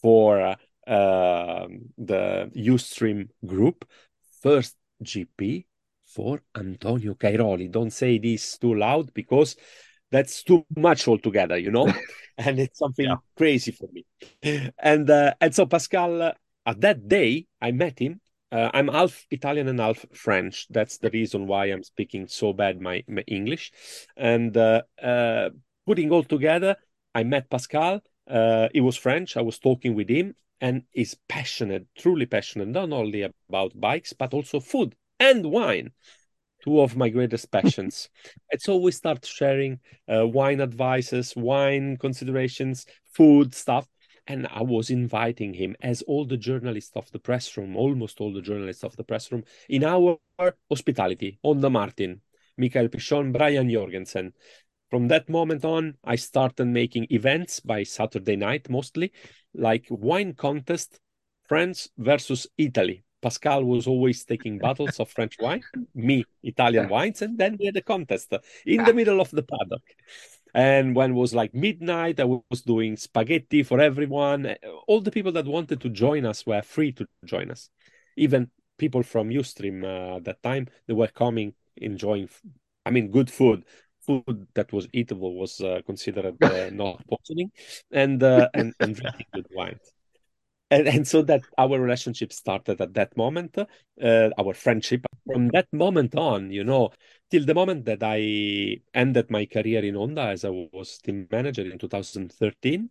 for 0.00 0.40
uh, 0.40 0.56
uh, 0.86 1.66
the 1.98 2.50
Youthstream 2.56 3.28
group. 3.44 3.88
First 4.40 4.76
GP 5.02 5.66
for 6.04 6.42
Antonio 6.56 7.14
Cairoli. 7.14 7.70
Don't 7.70 7.92
say 7.92 8.18
this 8.18 8.58
too 8.58 8.74
loud 8.74 9.12
because 9.14 9.56
that's 10.10 10.42
too 10.42 10.66
much 10.76 11.08
altogether, 11.08 11.56
you 11.56 11.70
know, 11.70 11.92
and 12.38 12.58
it's 12.58 12.78
something 12.78 13.06
yeah. 13.06 13.16
crazy 13.36 13.72
for 13.72 13.88
me. 13.92 14.04
And 14.78 15.08
uh, 15.08 15.34
and 15.40 15.54
so 15.54 15.66
Pascal, 15.66 16.22
uh, 16.22 16.32
at 16.66 16.80
that 16.80 17.08
day, 17.08 17.46
I 17.60 17.72
met 17.72 17.98
him. 17.98 18.20
Uh, 18.52 18.70
I'm 18.74 18.88
half 18.88 19.26
Italian 19.30 19.68
and 19.68 19.80
half 19.80 20.04
French. 20.12 20.66
That's 20.68 20.98
the 20.98 21.10
reason 21.10 21.46
why 21.46 21.66
I'm 21.66 21.82
speaking 21.82 22.28
so 22.28 22.52
bad 22.52 22.82
my, 22.82 23.02
my 23.08 23.22
English. 23.26 23.72
And 24.14 24.54
uh, 24.54 24.82
uh, 25.02 25.50
putting 25.86 26.10
all 26.10 26.22
together, 26.22 26.76
I 27.14 27.24
met 27.24 27.48
Pascal. 27.48 28.00
Uh, 28.28 28.68
he 28.74 28.82
was 28.82 28.96
French. 28.96 29.38
I 29.38 29.40
was 29.40 29.58
talking 29.58 29.94
with 29.94 30.10
him, 30.10 30.34
and 30.62 30.84
is 30.94 31.18
passionate, 31.28 31.86
truly 31.98 32.24
passionate, 32.24 32.68
not 32.68 32.90
only 32.92 33.22
about 33.50 33.78
bikes, 33.78 34.14
but 34.14 34.32
also 34.32 34.60
food 34.60 34.94
and 35.20 35.44
wine. 35.44 35.90
two 36.64 36.80
of 36.80 36.96
my 36.96 37.08
greatest 37.08 37.50
passions. 37.50 38.08
and 38.52 38.60
so 38.62 38.76
we 38.76 38.92
start 38.92 39.26
sharing 39.26 39.80
uh, 40.08 40.26
wine 40.26 40.60
advices, 40.60 41.34
wine 41.36 41.96
considerations, 41.96 42.86
food 43.12 43.54
stuff. 43.54 43.86
And 44.28 44.46
I 44.46 44.62
was 44.62 44.88
inviting 44.90 45.52
him, 45.52 45.74
as 45.82 46.02
all 46.02 46.24
the 46.24 46.36
journalists 46.36 46.92
of 46.94 47.10
the 47.10 47.18
press 47.18 47.56
room, 47.56 47.74
almost 47.76 48.20
all 48.20 48.32
the 48.32 48.40
journalists 48.40 48.84
of 48.84 48.94
the 48.94 49.02
press 49.02 49.32
room, 49.32 49.42
in 49.68 49.82
our 49.82 50.18
hospitality, 50.70 51.40
Onda 51.44 51.70
Martin, 51.72 52.20
Michael 52.56 52.88
Pichon, 52.88 53.32
Brian 53.32 53.68
Jorgensen. 53.68 54.32
From 54.92 55.08
that 55.08 55.30
moment 55.30 55.64
on, 55.64 55.94
I 56.04 56.16
started 56.16 56.66
making 56.66 57.06
events 57.08 57.60
by 57.60 57.82
Saturday 57.82 58.36
night 58.36 58.68
mostly, 58.68 59.10
like 59.54 59.86
wine 59.88 60.34
contest, 60.34 61.00
France 61.48 61.88
versus 61.96 62.46
Italy. 62.58 63.02
Pascal 63.22 63.64
was 63.64 63.86
always 63.86 64.22
taking 64.22 64.58
bottles 64.66 65.00
of 65.00 65.08
French 65.08 65.38
wine, 65.40 65.62
me 65.94 66.26
Italian 66.42 66.90
wines, 66.90 67.22
and 67.22 67.38
then 67.38 67.56
we 67.58 67.64
had 67.64 67.76
a 67.78 67.80
contest 67.80 68.34
in 68.66 68.84
the 68.84 68.92
middle 68.92 69.18
of 69.22 69.30
the 69.30 69.42
paddock. 69.42 69.80
And 70.52 70.94
when 70.94 71.12
it 71.12 71.14
was 71.14 71.32
like 71.32 71.54
midnight, 71.54 72.20
I 72.20 72.24
was 72.24 72.60
doing 72.60 72.98
spaghetti 72.98 73.62
for 73.62 73.80
everyone. 73.80 74.56
All 74.86 75.00
the 75.00 75.10
people 75.10 75.32
that 75.32 75.46
wanted 75.46 75.80
to 75.80 75.88
join 75.88 76.26
us 76.26 76.44
were 76.44 76.60
free 76.60 76.92
to 76.92 77.06
join 77.24 77.50
us. 77.50 77.70
Even 78.18 78.50
people 78.76 79.02
from 79.02 79.30
Youthstream 79.30 79.84
uh, 79.84 80.16
at 80.16 80.24
that 80.24 80.42
time, 80.42 80.66
they 80.86 80.92
were 80.92 81.08
coming, 81.08 81.54
enjoying, 81.78 82.28
I 82.84 82.90
mean, 82.90 83.10
good 83.10 83.30
food. 83.30 83.64
Food 84.06 84.48
that 84.54 84.72
was 84.72 84.88
eatable 84.92 85.34
was 85.34 85.60
uh, 85.60 85.80
considered 85.86 86.42
uh, 86.42 86.70
not 86.72 87.02
poisoning, 87.08 87.52
and, 87.90 88.22
uh, 88.22 88.48
and 88.54 88.74
and 88.80 88.96
drinking 88.96 89.26
good 89.32 89.46
wine. 89.54 89.78
and, 90.72 90.88
and 90.88 91.06
so 91.06 91.22
that 91.22 91.42
our 91.58 91.78
relationship 91.78 92.32
started 92.32 92.80
at 92.80 92.94
that 92.94 93.16
moment 93.16 93.56
uh, 93.58 94.30
our 94.38 94.54
friendship 94.54 95.04
from 95.26 95.48
that 95.48 95.68
moment 95.72 96.14
on 96.16 96.50
you 96.50 96.64
know 96.64 96.90
till 97.30 97.44
the 97.44 97.54
moment 97.54 97.84
that 97.84 98.02
i 98.02 98.18
ended 98.94 99.30
my 99.30 99.44
career 99.46 99.84
in 99.84 99.94
Onda 99.94 100.32
as 100.32 100.44
i 100.44 100.48
was 100.48 100.98
team 100.98 101.28
manager 101.30 101.62
in 101.62 101.78
2013 101.78 102.88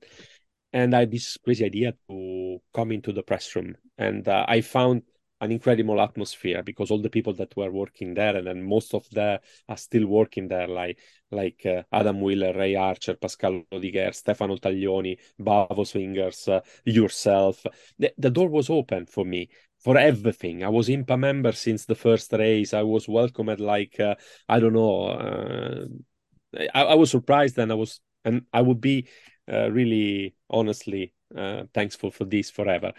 and 0.74 0.96
i 0.96 1.00
had 1.00 1.12
this 1.12 1.38
crazy 1.44 1.66
idea 1.66 1.94
to 2.08 2.60
come 2.74 2.92
into 2.92 3.12
the 3.12 3.24
press 3.24 3.56
room 3.56 3.76
and 3.98 4.28
uh, 4.28 4.46
i 4.48 4.62
found 4.62 5.02
an 5.42 5.52
incredible 5.52 6.00
atmosphere 6.00 6.62
because 6.64 6.92
all 6.92 7.02
the 7.02 7.10
people 7.10 7.34
that 7.34 7.56
were 7.58 7.72
working 7.72 8.14
there 8.14 8.38
and 8.38 8.48
then 8.48 8.64
most 8.64 8.94
of 8.94 9.10
them 9.10 9.40
are 9.68 9.78
still 9.78 10.06
working 10.06 10.48
there 10.48 10.68
like 10.68 11.00
like 11.32 11.66
uh, 11.66 11.82
Adam 11.92 12.22
Wheeler, 12.22 12.54
Ray 12.54 12.76
Archer, 12.76 13.16
Pascal 13.16 13.64
Haudiquert, 13.72 14.14
Stefano 14.14 14.58
Taglioni, 14.58 15.18
Bavo 15.40 15.84
Swijgers, 15.84 16.48
uh, 16.48 16.62
yourself. 16.86 17.66
The, 17.98 18.14
the 18.18 18.30
door 18.30 18.50
was 18.50 18.70
open 18.70 19.06
for 19.06 19.26
me 19.26 19.50
for 19.80 19.98
everything. 19.98 20.64
I 20.64 20.70
was 20.70 20.90
IMPA 20.90 21.18
member 21.18 21.54
since 21.54 21.86
the 21.86 21.96
first 21.96 22.32
race. 22.34 22.74
I 22.74 22.84
was 22.84 23.08
welcomed 23.08 23.60
like 23.60 24.00
uh, 24.00 24.16
I 24.48 24.60
don't 24.60 24.74
know. 24.74 25.06
Uh, 25.06 25.86
I, 26.74 26.84
I, 26.84 26.96
was 26.96 27.10
surprised 27.10 27.58
and 27.58 27.72
I 27.72 27.76
was 27.76 28.00
and 28.24 28.44
I 28.54 28.62
would 28.62 28.82
be 28.82 29.08
uh, 29.52 29.72
really 29.72 30.36
honestly 30.50 31.14
uh, 31.36 31.64
thankful 31.74 32.12
for 32.12 32.26
this 32.26 32.52
forever. 32.52 32.92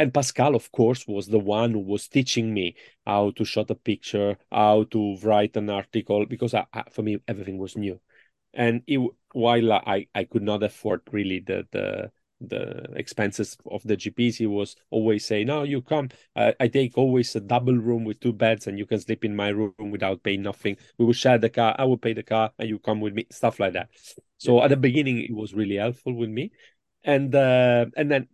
And 0.00 0.14
Pascal, 0.14 0.54
of 0.54 0.72
course, 0.72 1.06
was 1.06 1.26
the 1.26 1.38
one 1.38 1.72
who 1.72 1.78
was 1.80 2.08
teaching 2.08 2.54
me 2.54 2.74
how 3.04 3.32
to 3.32 3.44
shot 3.44 3.70
a 3.70 3.74
picture, 3.74 4.38
how 4.50 4.84
to 4.84 5.18
write 5.18 5.58
an 5.58 5.68
article, 5.68 6.24
because 6.24 6.54
I, 6.54 6.64
I, 6.72 6.84
for 6.90 7.02
me 7.02 7.18
everything 7.28 7.58
was 7.58 7.76
new. 7.76 8.00
And 8.54 8.82
it, 8.86 8.98
while 9.32 9.74
I, 9.74 10.06
I 10.14 10.24
could 10.24 10.42
not 10.42 10.62
afford 10.62 11.02
really 11.12 11.40
the 11.40 11.68
the 11.70 12.10
the 12.40 12.86
expenses 12.96 13.58
of 13.70 13.82
the 13.82 13.98
GPs, 13.98 14.36
he 14.36 14.46
was 14.46 14.74
always 14.88 15.26
saying, 15.26 15.48
"No, 15.48 15.64
you 15.64 15.82
come. 15.82 16.08
Uh, 16.34 16.52
I 16.58 16.68
take 16.68 16.96
always 16.96 17.36
a 17.36 17.40
double 17.40 17.76
room 17.76 18.04
with 18.04 18.20
two 18.20 18.32
beds, 18.32 18.66
and 18.66 18.78
you 18.78 18.86
can 18.86 19.00
sleep 19.00 19.26
in 19.26 19.36
my 19.36 19.48
room 19.50 19.74
without 19.78 20.22
paying 20.22 20.40
nothing. 20.40 20.78
We 20.96 21.04
will 21.04 21.12
share 21.12 21.36
the 21.36 21.50
car. 21.50 21.76
I 21.78 21.84
will 21.84 21.98
pay 21.98 22.14
the 22.14 22.22
car, 22.22 22.52
and 22.58 22.70
you 22.70 22.78
come 22.78 23.02
with 23.02 23.12
me. 23.12 23.26
Stuff 23.30 23.60
like 23.60 23.74
that." 23.74 23.90
So 24.38 24.62
at 24.62 24.68
the 24.70 24.78
beginning, 24.78 25.18
it 25.20 25.34
was 25.34 25.52
really 25.52 25.76
helpful 25.76 26.14
with 26.14 26.30
me, 26.30 26.52
and 27.04 27.34
uh, 27.34 27.84
and 27.98 28.10
then 28.10 28.28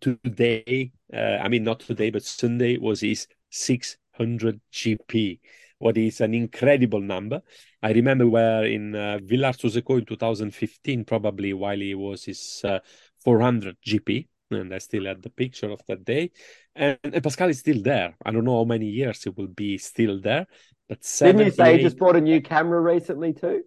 today, 0.00 0.92
uh, 1.12 1.38
I 1.42 1.48
mean, 1.48 1.64
not 1.64 1.80
today, 1.80 2.10
but 2.10 2.22
Sunday 2.22 2.78
was 2.78 3.00
his 3.00 3.26
600 3.50 4.60
GP, 4.72 5.40
what 5.78 5.96
is 5.98 6.20
an 6.20 6.34
incredible 6.34 7.00
number. 7.00 7.42
I 7.82 7.92
remember 7.92 8.26
where 8.26 8.64
in 8.64 8.94
uh, 8.94 9.18
Villars-sous-Écot 9.22 9.98
in 9.98 10.04
2015, 10.06 11.04
probably 11.04 11.52
while 11.52 11.78
he 11.78 11.94
was 11.94 12.24
his 12.24 12.62
uh, 12.64 12.78
400 13.22 13.76
GP, 13.86 14.26
and 14.50 14.72
I 14.72 14.78
still 14.78 15.06
had 15.06 15.22
the 15.22 15.30
picture 15.30 15.70
of 15.70 15.80
that 15.88 16.04
day. 16.04 16.30
And, 16.74 16.98
and, 17.02 17.22
Pascal 17.22 17.50
is 17.50 17.58
still 17.58 17.82
there. 17.82 18.14
I 18.24 18.30
don't 18.30 18.44
know 18.44 18.58
how 18.58 18.64
many 18.64 18.86
years 18.86 19.22
he 19.22 19.30
will 19.30 19.48
be 19.48 19.78
still 19.78 20.20
there, 20.20 20.46
but 20.88 21.00
didn't 21.18 21.46
you 21.46 21.50
say 21.50 21.76
he 21.76 21.82
just 21.82 21.98
bought 21.98 22.16
a 22.16 22.20
new 22.20 22.40
camera 22.40 22.80
recently 22.80 23.32
too? 23.32 23.64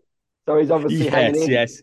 So 0.48 0.58
he's 0.58 0.72
obviously 0.72 1.06
yes, 1.06 1.48
yes. 1.48 1.82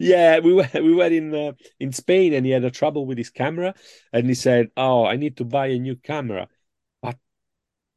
Yeah, 0.00 0.38
we 0.38 0.54
were 0.54 0.68
we 0.74 0.94
were 0.94 1.08
in 1.08 1.34
uh, 1.34 1.52
in 1.78 1.92
Spain, 1.92 2.32
and 2.32 2.46
he 2.46 2.52
had 2.52 2.64
a 2.64 2.70
trouble 2.70 3.04
with 3.04 3.18
his 3.18 3.28
camera, 3.28 3.74
and 4.14 4.26
he 4.26 4.34
said, 4.34 4.70
"Oh, 4.74 5.04
I 5.04 5.16
need 5.16 5.36
to 5.36 5.44
buy 5.44 5.66
a 5.66 5.78
new 5.78 5.94
camera." 5.96 6.48
But 7.02 7.18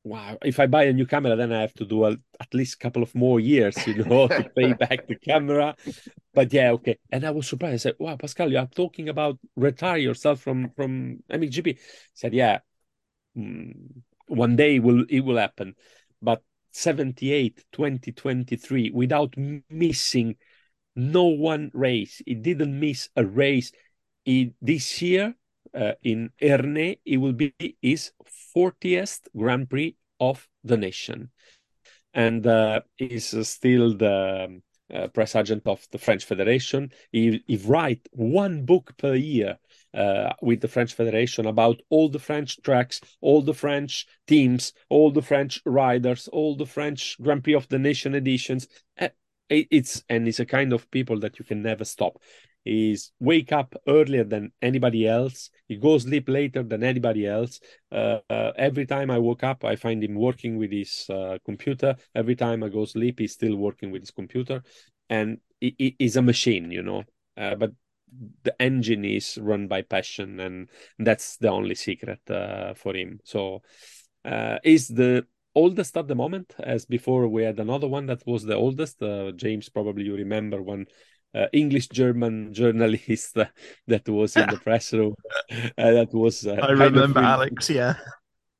wow, 0.04 0.38
if 0.44 0.60
I 0.60 0.68
buy 0.68 0.84
a 0.84 0.92
new 0.94 1.06
camera, 1.06 1.38
then 1.38 1.54
I 1.54 1.62
have 1.62 1.74
to 1.76 1.86
do 1.86 2.04
a, 2.04 2.18
at 2.42 2.54
least 2.54 2.76
a 2.76 2.78
couple 2.80 3.04
of 3.04 3.16
more 3.16 3.40
years, 3.40 3.88
you 3.88 4.04
know, 4.04 4.28
to 4.28 4.44
pay 4.58 4.74
back 4.74 5.08
the 5.08 5.16
camera. 5.16 5.78
But 6.34 6.52
yeah, 6.52 6.72
okay. 6.72 7.00
And 7.10 7.26
I 7.26 7.32
was 7.32 7.48
surprised. 7.48 7.74
I 7.76 7.78
said, 7.78 7.96
"Wow, 8.00 8.18
Pascal, 8.18 8.52
you 8.52 8.58
are 8.58 8.68
talking 8.68 9.08
about 9.08 9.40
retire 9.56 9.98
yourself 9.98 10.42
from 10.42 10.72
from 10.76 11.24
MXGP." 11.32 11.68
He 11.68 11.80
said, 12.16 12.34
"Yeah, 12.34 12.60
mm, 13.38 13.72
one 14.28 14.58
day 14.58 14.80
will 14.80 15.06
it 15.08 15.22
will 15.22 15.38
happen." 15.38 15.76
But 16.22 16.44
78, 16.72 17.64
2023, 17.72 18.92
without 18.92 19.36
missing 19.70 20.36
no 20.96 21.26
one 21.26 21.72
race. 21.74 22.22
He 22.26 22.36
didn't 22.36 22.80
miss 22.80 23.10
a 23.16 23.26
race. 23.26 23.72
This 24.26 25.02
year 25.02 25.36
uh, 25.74 25.94
in 26.04 26.32
Ernée, 26.42 27.00
it 27.06 27.18
will 27.18 27.34
be 27.34 27.54
his 27.82 28.12
40th 28.56 29.22
Grand 29.36 29.70
Prix 29.70 29.96
of 30.20 30.48
the 30.64 30.78
nation. 30.78 31.32
And 32.14 32.46
uh, 32.46 32.82
he's 32.98 33.36
still 33.48 33.96
the 33.96 34.62
uh, 34.94 35.08
press 35.08 35.36
agent 35.36 35.64
of 35.66 35.86
the 35.92 35.98
French 35.98 36.26
Federation. 36.26 36.92
He, 37.12 37.44
he 37.48 37.58
write 37.58 38.08
one 38.12 38.66
book 38.66 38.96
per 38.98 39.16
year 39.16 39.58
uh, 39.94 40.34
with 40.42 40.62
the 40.62 40.68
French 40.68 40.94
Federation 40.94 41.48
about 41.48 41.82
all 41.90 42.10
the 42.10 42.20
French 42.20 42.62
tracks, 42.62 43.02
all 43.22 43.42
the 43.42 43.54
French 43.54 44.06
teams, 44.28 44.74
all 44.90 45.12
the 45.12 45.22
French 45.22 45.62
riders, 45.66 46.28
all 46.28 46.56
the 46.56 46.66
French 46.66 47.18
Grand 47.22 47.44
Prix 47.44 47.56
of 47.56 47.68
the 47.70 47.80
Nation 47.80 48.14
editions 48.14 48.68
it's 49.50 50.04
and 50.10 50.28
it's 50.28 50.40
a 50.40 50.46
kind 50.46 50.74
of 50.74 50.90
people 50.92 51.20
that 51.20 51.40
you 51.40 51.46
can 51.46 51.62
never 51.62 51.86
stop. 51.86 52.18
He's 52.64 53.12
wake 53.20 53.52
up 53.52 53.76
earlier 53.88 54.24
than 54.24 54.54
anybody 54.62 55.06
else. 55.06 55.50
He 55.68 55.76
goes 55.76 56.04
sleep 56.04 56.30
later 56.30 56.64
than 56.64 56.84
anybody 56.84 57.28
else. 57.28 57.60
Uh, 57.92 58.20
uh, 58.30 58.54
every 58.58 58.86
time 58.86 59.12
i 59.12 59.18
woke 59.20 59.44
up 59.44 59.64
i 59.66 59.76
find 59.76 60.04
him 60.04 60.16
working 60.16 60.58
with 60.58 60.72
his 60.72 61.06
uh, 61.10 61.38
computer. 61.46 61.96
Every 62.16 62.36
time 62.36 62.64
i 62.64 62.70
go 62.70 62.86
sleep 62.86 63.20
he's 63.20 63.34
still 63.34 63.56
working 63.58 63.92
with 63.92 64.02
his 64.02 64.12
computer. 64.12 64.64
And 65.10 65.40
he, 65.60 65.96
he's 66.00 66.16
a 66.16 66.22
machine 66.22 66.72
you 66.72 66.84
know? 66.84 67.04
Uh, 67.36 67.56
but 67.56 67.72
the 68.44 68.56
engine 68.62 69.04
is 69.06 69.38
run 69.42 69.68
by 69.68 69.82
passion 69.82 70.40
and 70.40 70.70
that's 71.00 71.38
the 71.38 71.50
only 71.50 71.76
secret 71.76 72.20
uh, 72.30 72.74
for 72.76 72.96
him. 72.96 73.20
So 73.24 73.62
uh, 74.24 74.60
is 74.64 74.88
the 74.88 75.26
oldest 75.56 75.98
at 75.98 76.08
the 76.08 76.16
moment, 76.16 76.54
as 76.60 76.86
before 76.86 77.28
we 77.28 77.44
had 77.44 77.60
another 77.60 77.88
one 77.88 78.06
that 78.08 78.26
was 78.26 78.44
the 78.44 78.56
oldest. 78.56 79.02
Uh, 79.02 79.32
James, 79.32 79.70
probably 79.70 80.06
you 80.06 80.16
remember 80.16 80.62
one 80.62 80.86
uh, 81.36 81.48
English 81.54 81.90
German 81.90 82.54
journalist 82.54 83.38
uh, 83.38 83.46
that 83.88 84.08
was 84.08 84.36
in 84.36 84.50
the 84.50 84.58
press 84.58 84.94
room. 84.94 85.16
Uh, 85.78 85.92
that 85.92 86.14
was. 86.14 86.48
Uh, 86.48 86.54
I 86.54 86.72
remember 86.72 87.20
Alex. 87.20 87.70
Yeah. 87.70 87.96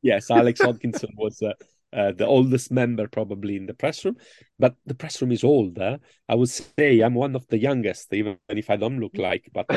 Yes, 0.02 0.30
Alex 0.30 0.62
Hodkinson 0.66 1.10
was. 1.16 1.42
Uh, 1.42 2.12
the 2.12 2.26
oldest 2.26 2.72
member 2.72 3.08
probably 3.08 3.56
in 3.56 3.68
the 3.68 3.74
press 3.74 4.04
room, 4.04 4.18
but 4.58 4.76
the 4.88 4.96
press 4.96 5.22
room 5.22 5.32
is 5.32 5.44
old. 5.44 5.78
I 5.80 6.00
would 6.34 6.50
say 6.50 7.02
I'm 7.02 7.14
one 7.14 7.36
of 7.36 7.46
the 7.48 7.60
youngest, 7.60 8.12
even 8.14 8.40
if 8.50 8.72
I 8.72 8.78
don't 8.78 9.00
look 9.00 9.16
like. 9.16 9.48
But 9.54 9.68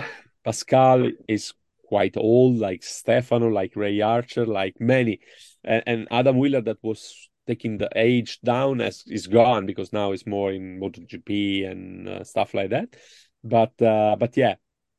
Pascal 0.42 1.10
is 1.28 1.52
quite 1.86 2.16
old, 2.16 2.58
like 2.58 2.82
Stefano, 2.82 3.48
like 3.48 3.76
Ray 3.76 4.00
Archer, 4.00 4.44
like 4.44 4.76
many 4.80 5.20
and, 5.66 5.82
and 5.86 6.08
Adam 6.10 6.38
Wheeler 6.38 6.62
that 6.62 6.78
was 6.82 7.28
taking 7.46 7.78
the 7.78 7.90
age 7.94 8.40
down 8.40 8.80
as 8.80 9.04
is 9.06 9.26
gone 9.26 9.66
because 9.66 9.92
now 9.92 10.12
it's 10.12 10.26
more 10.26 10.52
in 10.52 10.80
MotoGP 10.80 11.70
and 11.70 12.08
uh, 12.08 12.24
stuff 12.24 12.54
like 12.54 12.70
that. 12.70 12.96
But 13.44 13.80
uh, 13.82 14.16
but 14.18 14.36
yeah, 14.36 14.54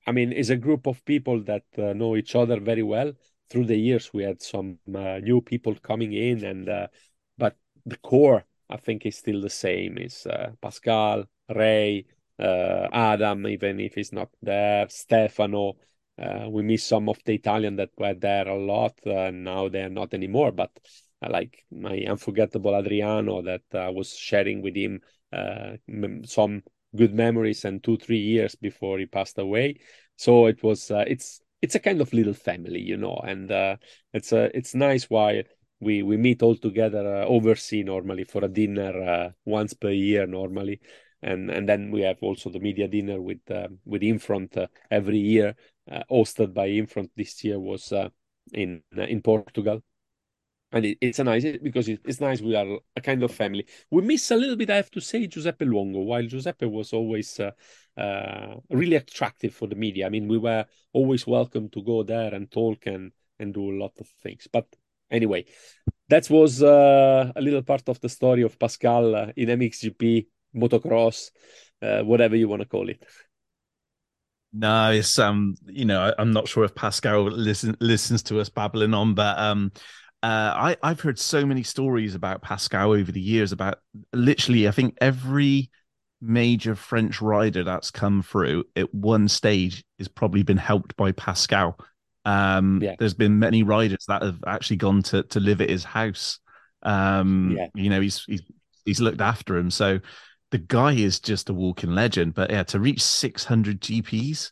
I 0.06 0.12
mean, 0.12 0.32
it's 0.32 0.50
a 0.50 0.56
group 0.56 0.88
of 0.88 1.04
people 1.06 1.42
that 1.44 1.64
uh, 1.78 1.94
know 1.94 2.16
each 2.16 2.36
other 2.36 2.60
very 2.60 2.84
well. 2.84 3.14
Through 3.50 3.66
the 3.66 3.78
years, 3.78 4.14
we 4.14 4.24
had 4.24 4.42
some 4.42 4.78
uh, 4.94 5.20
new 5.20 5.42
people 5.42 5.74
coming 5.76 6.14
in, 6.14 6.44
and 6.44 6.70
uh, 6.70 6.88
but 7.38 7.56
the 7.86 7.98
core, 7.98 8.46
I 8.70 8.78
think, 8.78 9.06
is 9.06 9.18
still 9.18 9.42
the 9.42 9.50
same. 9.50 9.98
Is 9.98 10.26
uh, 10.26 10.52
Pascal, 10.62 11.24
Ray, 11.54 12.06
Adam, 12.40 13.48
even 13.48 13.80
if 13.80 13.96
he's 13.96 14.12
not 14.12 14.30
there, 14.42 14.88
Stefano. 14.90 15.76
Uh, 16.18 16.48
we 16.50 16.64
miss 16.64 16.84
some 16.84 17.10
of 17.10 17.18
the 17.26 17.36
Italian 17.36 17.76
that 17.76 17.90
were 17.98 18.14
there 18.14 18.48
a 18.48 18.58
lot, 18.58 18.94
uh, 19.06 19.32
now 19.32 19.70
they 19.70 19.82
are 19.82 19.90
not 19.90 20.14
anymore. 20.14 20.52
But 20.52 20.72
like 21.28 21.64
my 21.72 22.00
unforgettable 22.08 22.76
Adriano 22.76 23.42
that 23.42 23.64
I 23.74 23.90
was 23.90 24.16
sharing 24.16 24.62
with 24.62 24.76
him 24.76 25.02
some 26.26 26.64
good 26.96 27.14
memories 27.14 27.66
and 27.66 27.84
two 27.84 27.98
three 27.98 28.20
years 28.20 28.56
before 28.56 28.98
he 29.00 29.06
passed 29.06 29.38
away 29.40 29.80
so 30.16 30.46
it 30.46 30.62
was 30.64 30.90
it's 30.92 31.42
it's 31.62 31.76
a 31.76 31.80
kind 31.80 32.02
of 32.02 32.14
little 32.14 32.36
family 32.36 32.80
you 32.80 32.96
know 32.96 33.20
and 33.26 33.52
it's 34.14 34.32
uh, 34.32 34.48
it's 34.54 34.74
nice 34.76 35.10
why 35.10 35.44
we 35.80 36.04
we 36.04 36.18
meet 36.18 36.42
all 36.42 36.56
together 36.56 37.22
uh, 37.22 37.26
overseas 37.26 37.86
normally 37.86 38.24
for 38.24 38.44
a 38.44 38.48
dinner 38.48 39.04
uh, 39.04 39.30
once 39.46 39.74
per 39.74 39.92
year 39.92 40.26
normally 40.26 40.80
and 41.22 41.50
and 41.50 41.68
then 41.68 41.92
we 41.92 42.02
have 42.02 42.18
also 42.22 42.50
the 42.50 42.60
media 42.60 42.88
dinner 42.88 43.22
with 43.22 43.40
uh, 43.52 43.68
with 43.86 44.04
Infront 44.04 44.58
uh, 44.58 44.68
every 44.90 45.20
year 45.20 45.50
uh, 45.50 45.54
hosted 46.10 46.54
by 46.54 46.68
Infront 46.68 47.12
this 47.16 47.44
year 47.44 47.60
was 47.60 47.92
uh, 47.92 48.10
in 48.54 48.82
in 48.92 49.22
Portugal. 49.22 49.82
And 50.72 50.86
it, 50.86 50.98
it's 51.00 51.20
a 51.20 51.24
nice 51.24 51.46
because 51.64 51.88
it, 51.88 52.02
it's 52.04 52.20
nice 52.20 52.42
we 52.42 52.56
are 52.56 52.80
a 52.96 53.02
kind 53.02 53.24
of 53.24 53.32
family. 53.32 53.66
We 53.90 54.02
miss 54.02 54.32
a 54.32 54.36
little 54.36 54.58
bit 54.58 54.70
i 54.70 54.76
have 54.76 54.92
to 54.92 55.02
say 55.02 55.26
giuseppe 55.28 55.66
luongo. 55.66 56.04
While 56.04 56.24
giuseppe 56.24 56.66
was 56.66 56.92
always 56.92 57.40
uh, 57.40 57.52
uh, 57.98 58.56
really 58.70 58.98
attractive 58.98 59.54
for 59.56 59.68
the 59.68 59.76
media 59.76 60.06
i 60.06 60.10
mean 60.10 60.28
we 60.28 60.38
were 60.38 60.66
always 60.92 61.26
welcome 61.26 61.70
to 61.70 61.82
go 61.82 62.04
there 62.04 62.34
and 62.34 62.52
talk 62.52 62.86
and 62.86 63.12
and 63.40 63.54
do 63.54 63.72
a 63.72 63.78
lot 63.80 63.94
of 64.00 64.08
things. 64.22 64.48
But 64.52 64.66
anyway 65.10 65.46
that 66.10 66.30
was 66.30 66.64
uh, 66.64 67.32
a 67.36 67.42
little 67.42 67.64
part 67.64 67.88
of 67.90 68.00
the 68.02 68.10
story 68.10 68.42
of 68.42 68.60
pascal 68.60 69.16
uh, 69.16 69.28
in 69.36 69.50
mxgp 69.50 70.28
motocross 70.56 71.32
uh, 71.82 72.02
whatever 72.02 72.36
you 72.36 72.48
want 72.48 72.62
to 72.62 72.68
call 72.68 72.90
it 72.90 73.04
no, 74.54 74.92
it's 74.92 75.20
um, 75.20 75.56
you 75.66 75.86
know, 75.86 76.02
I, 76.18 76.22
am 76.22 76.32
not 76.32 76.48
sure 76.48 76.64
if 76.64 76.76
Pascal 76.76 77.24
listen, 77.24 77.76
listens 77.80 78.24
to 78.24 78.40
us 78.40 78.50
babbling 78.50 78.94
on, 78.94 79.14
but 79.14 79.38
um, 79.38 79.72
uh, 80.24 80.54
I, 80.56 80.78
I've 80.82 81.02
heard 81.02 81.20
so 81.20 81.46
many 81.46 81.64
stories 81.64 82.16
about 82.16 82.42
Pascal 82.42 82.92
over 82.92 83.12
the 83.12 83.22
years 83.22 83.52
about 83.52 83.80
literally, 84.14 84.68
I 84.68 84.72
think 84.72 84.98
every 85.00 85.70
major 86.22 86.76
French 86.76 87.22
rider 87.22 87.64
that's 87.64 87.92
come 87.92 88.24
through 88.24 88.64
at 88.76 88.94
one 88.94 89.28
stage 89.28 89.84
has 90.00 90.08
probably 90.08 90.44
been 90.44 90.58
helped 90.58 90.96
by 90.96 91.12
Pascal. 91.12 91.78
Um, 92.26 92.82
yeah. 92.82 92.96
There's 92.98 93.14
been 93.14 93.40
many 93.40 93.64
riders 93.64 94.06
that 94.08 94.22
have 94.22 94.44
actually 94.46 94.78
gone 94.78 95.04
to 95.04 95.24
to 95.24 95.40
live 95.40 95.62
at 95.62 95.70
his 95.70 95.84
house. 95.84 96.40
Um, 96.84 97.56
yeah. 97.58 97.68
You 97.76 97.90
know, 97.90 98.02
he's 98.02 98.24
he's 98.26 98.42
he's 98.86 99.00
looked 99.00 99.22
after 99.22 99.56
him. 99.56 99.70
So 99.72 100.00
the 100.52 100.58
guy 100.58 100.94
is 100.94 101.20
just 101.20 101.50
a 101.50 101.54
walking 101.54 101.92
legend. 101.92 102.34
But 102.34 102.50
yeah, 102.50 102.64
to 102.64 102.80
reach 102.80 103.02
600 103.02 103.82
GPs, 103.82 104.52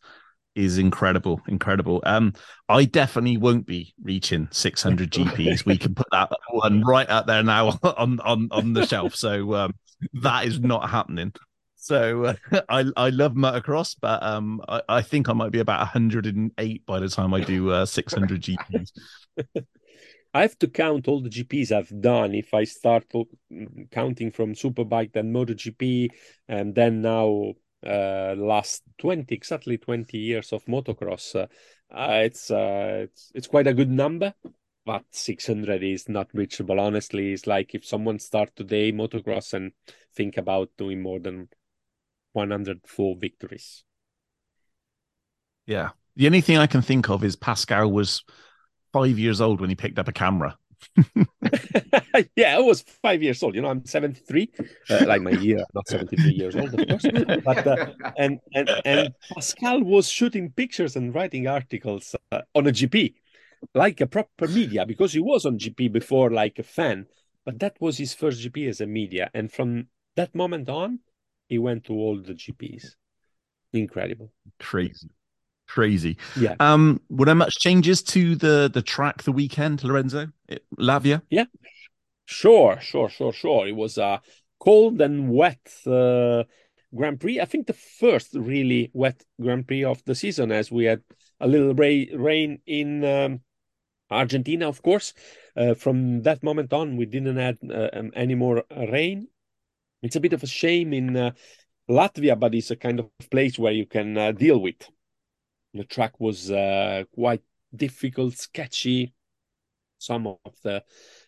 is 0.55 0.77
incredible, 0.77 1.41
incredible. 1.47 2.01
Um, 2.05 2.33
I 2.69 2.85
definitely 2.85 3.37
won't 3.37 3.65
be 3.65 3.93
reaching 4.01 4.47
600 4.51 5.11
GPs. 5.11 5.65
we 5.65 5.77
can 5.77 5.93
put 5.93 6.07
that 6.11 6.31
one 6.49 6.81
right 6.81 7.09
out 7.09 7.27
there 7.27 7.43
now 7.43 7.77
on 7.83 8.19
on 8.21 8.47
on 8.51 8.73
the 8.73 8.87
shelf. 8.87 9.15
So 9.15 9.53
um, 9.53 9.73
that 10.21 10.45
is 10.45 10.59
not 10.59 10.89
happening. 10.89 11.33
So 11.75 12.25
uh, 12.25 12.35
I 12.69 12.85
I 12.95 13.09
love 13.09 13.33
motocross, 13.33 13.95
but 14.01 14.23
um, 14.23 14.61
I, 14.67 14.81
I 14.87 15.01
think 15.01 15.29
I 15.29 15.33
might 15.33 15.51
be 15.51 15.59
about 15.59 15.79
108 15.79 16.85
by 16.85 16.99
the 16.99 17.09
time 17.09 17.33
I 17.33 17.41
do 17.41 17.71
uh, 17.71 17.85
600 17.85 18.41
GPs. 18.41 18.91
I 20.35 20.41
have 20.41 20.59
to 20.59 20.67
count 20.67 21.07
all 21.07 21.21
the 21.21 21.29
GPs 21.29 21.71
I've 21.71 22.01
done. 22.01 22.35
If 22.35 22.53
I 22.53 22.65
start 22.65 23.05
counting 23.89 24.31
from 24.31 24.53
Superbike, 24.53 25.13
then 25.13 25.31
MotoGP, 25.31 26.09
and 26.49 26.75
then 26.75 27.01
now 27.01 27.53
uh, 27.87 28.35
last 28.37 28.83
20 28.97 29.33
exactly 29.33 29.77
20 29.77 30.17
years 30.17 30.51
of 30.51 30.65
motocross 30.65 31.35
uh, 31.35 31.45
uh, 31.95 32.21
it's 32.23 32.51
uh, 32.51 33.05
it's 33.05 33.31
it's 33.35 33.47
quite 33.47 33.67
a 33.67 33.73
good 33.73 33.91
number 33.91 34.33
but 34.85 35.03
600 35.11 35.83
is 35.83 36.09
not 36.09 36.27
reachable. 36.33 36.79
Honestly 36.81 37.31
it's 37.31 37.47
like 37.47 37.73
if 37.73 37.85
someone 37.85 38.19
start 38.19 38.49
today 38.57 38.91
motocross 38.91 39.53
and 39.53 39.71
think 40.15 40.35
about 40.35 40.69
doing 40.77 41.01
more 41.01 41.19
than 41.19 41.47
104 42.33 43.15
victories. 43.15 43.85
Yeah. 45.65 45.91
The 46.17 46.25
only 46.25 46.41
thing 46.41 46.57
i 46.57 46.67
can 46.67 46.81
think 46.81 47.09
of 47.09 47.23
is 47.23 47.37
pascal 47.37 47.89
was 47.89 48.23
five 48.95 49.19
years 49.19 49.41
old 49.41 49.59
when 49.59 49.69
he 49.69 49.75
picked 49.75 49.99
up 49.99 50.07
a 50.07 50.13
camera 50.23 50.57
yeah, 52.35 52.55
I 52.55 52.59
was 52.59 52.81
five 52.81 53.21
years 53.23 53.41
old. 53.43 53.55
You 53.55 53.61
know, 53.61 53.69
I'm 53.69 53.85
73, 53.85 54.51
uh, 54.89 55.05
like 55.07 55.21
my 55.21 55.31
year, 55.31 55.63
not 55.73 55.87
73 55.87 56.31
years 56.31 56.55
old, 56.55 56.73
of 56.73 56.87
course. 56.87 57.05
But 57.43 57.67
uh, 57.67 57.91
and 58.17 58.39
and 58.53 58.69
and 58.85 59.13
Pascal 59.33 59.81
was 59.83 60.09
shooting 60.09 60.51
pictures 60.51 60.95
and 60.95 61.13
writing 61.15 61.47
articles 61.47 62.15
uh, 62.31 62.41
on 62.53 62.67
a 62.67 62.71
GP, 62.71 63.15
like 63.73 63.99
a 64.01 64.07
proper 64.07 64.47
media, 64.47 64.85
because 64.85 65.13
he 65.13 65.19
was 65.19 65.45
on 65.45 65.57
GP 65.57 65.91
before, 65.91 66.29
like 66.29 66.59
a 66.59 66.63
fan. 66.63 67.07
But 67.45 67.59
that 67.59 67.77
was 67.79 67.97
his 67.97 68.13
first 68.13 68.41
GP 68.41 68.69
as 68.69 68.81
a 68.81 68.87
media, 68.87 69.29
and 69.33 69.51
from 69.51 69.87
that 70.15 70.35
moment 70.35 70.69
on, 70.69 70.99
he 71.47 71.57
went 71.57 71.85
to 71.85 71.93
all 71.93 72.17
the 72.21 72.33
GPs. 72.33 72.95
Incredible, 73.73 74.31
crazy 74.59 75.09
crazy. 75.67 76.17
Yeah. 76.35 76.55
Um, 76.59 77.01
were 77.09 77.25
there 77.25 77.35
much 77.35 77.53
changes 77.59 78.01
to 78.03 78.35
the 78.35 78.69
the 78.73 78.81
track 78.81 79.23
the 79.23 79.31
weekend, 79.31 79.83
Lorenzo? 79.83 80.27
Lavia? 80.77 81.21
Yeah. 81.29 81.45
Sure, 82.25 82.79
sure, 82.81 83.09
sure, 83.09 83.33
sure. 83.33 83.67
It 83.67 83.75
was 83.75 83.97
a 83.97 84.21
cold 84.59 84.99
and 85.01 85.29
wet 85.29 85.59
uh, 85.85 86.43
Grand 86.95 87.19
Prix. 87.19 87.39
I 87.39 87.45
think 87.45 87.67
the 87.67 87.73
first 87.73 88.33
really 88.33 88.89
wet 88.93 89.23
Grand 89.39 89.67
Prix 89.67 89.83
of 89.83 90.03
the 90.05 90.15
season, 90.15 90.51
as 90.51 90.71
we 90.71 90.85
had 90.85 91.01
a 91.39 91.47
little 91.47 91.73
ra- 91.75 92.17
rain 92.17 92.59
in 92.65 93.03
um, 93.03 93.41
Argentina, 94.09 94.67
of 94.67 94.81
course. 94.81 95.13
Uh, 95.55 95.73
from 95.73 96.23
that 96.23 96.43
moment 96.43 96.73
on, 96.73 96.97
we 96.97 97.05
didn't 97.05 97.37
have 97.37 97.57
uh, 97.69 97.89
um, 97.93 98.11
any 98.15 98.35
more 98.35 98.63
rain. 98.71 99.27
It's 100.01 100.15
a 100.15 100.19
bit 100.21 100.33
of 100.33 100.43
a 100.43 100.47
shame 100.47 100.93
in 100.93 101.15
uh, 101.15 101.31
Latvia, 101.89 102.39
but 102.39 102.55
it's 102.55 102.71
a 102.71 102.75
kind 102.75 102.99
of 102.99 103.09
place 103.29 103.59
where 103.59 103.73
you 103.73 103.85
can 103.85 104.17
uh, 104.17 104.31
deal 104.31 104.59
with. 104.59 104.89
The 105.75 105.83
track 105.83 106.21
was 106.21 106.49
uh, 106.49 107.03
quite 107.13 107.41
difficult, 107.75 108.37
sketchy. 108.37 109.13
Some 109.97 110.25
of 110.25 110.39
the 110.63 110.83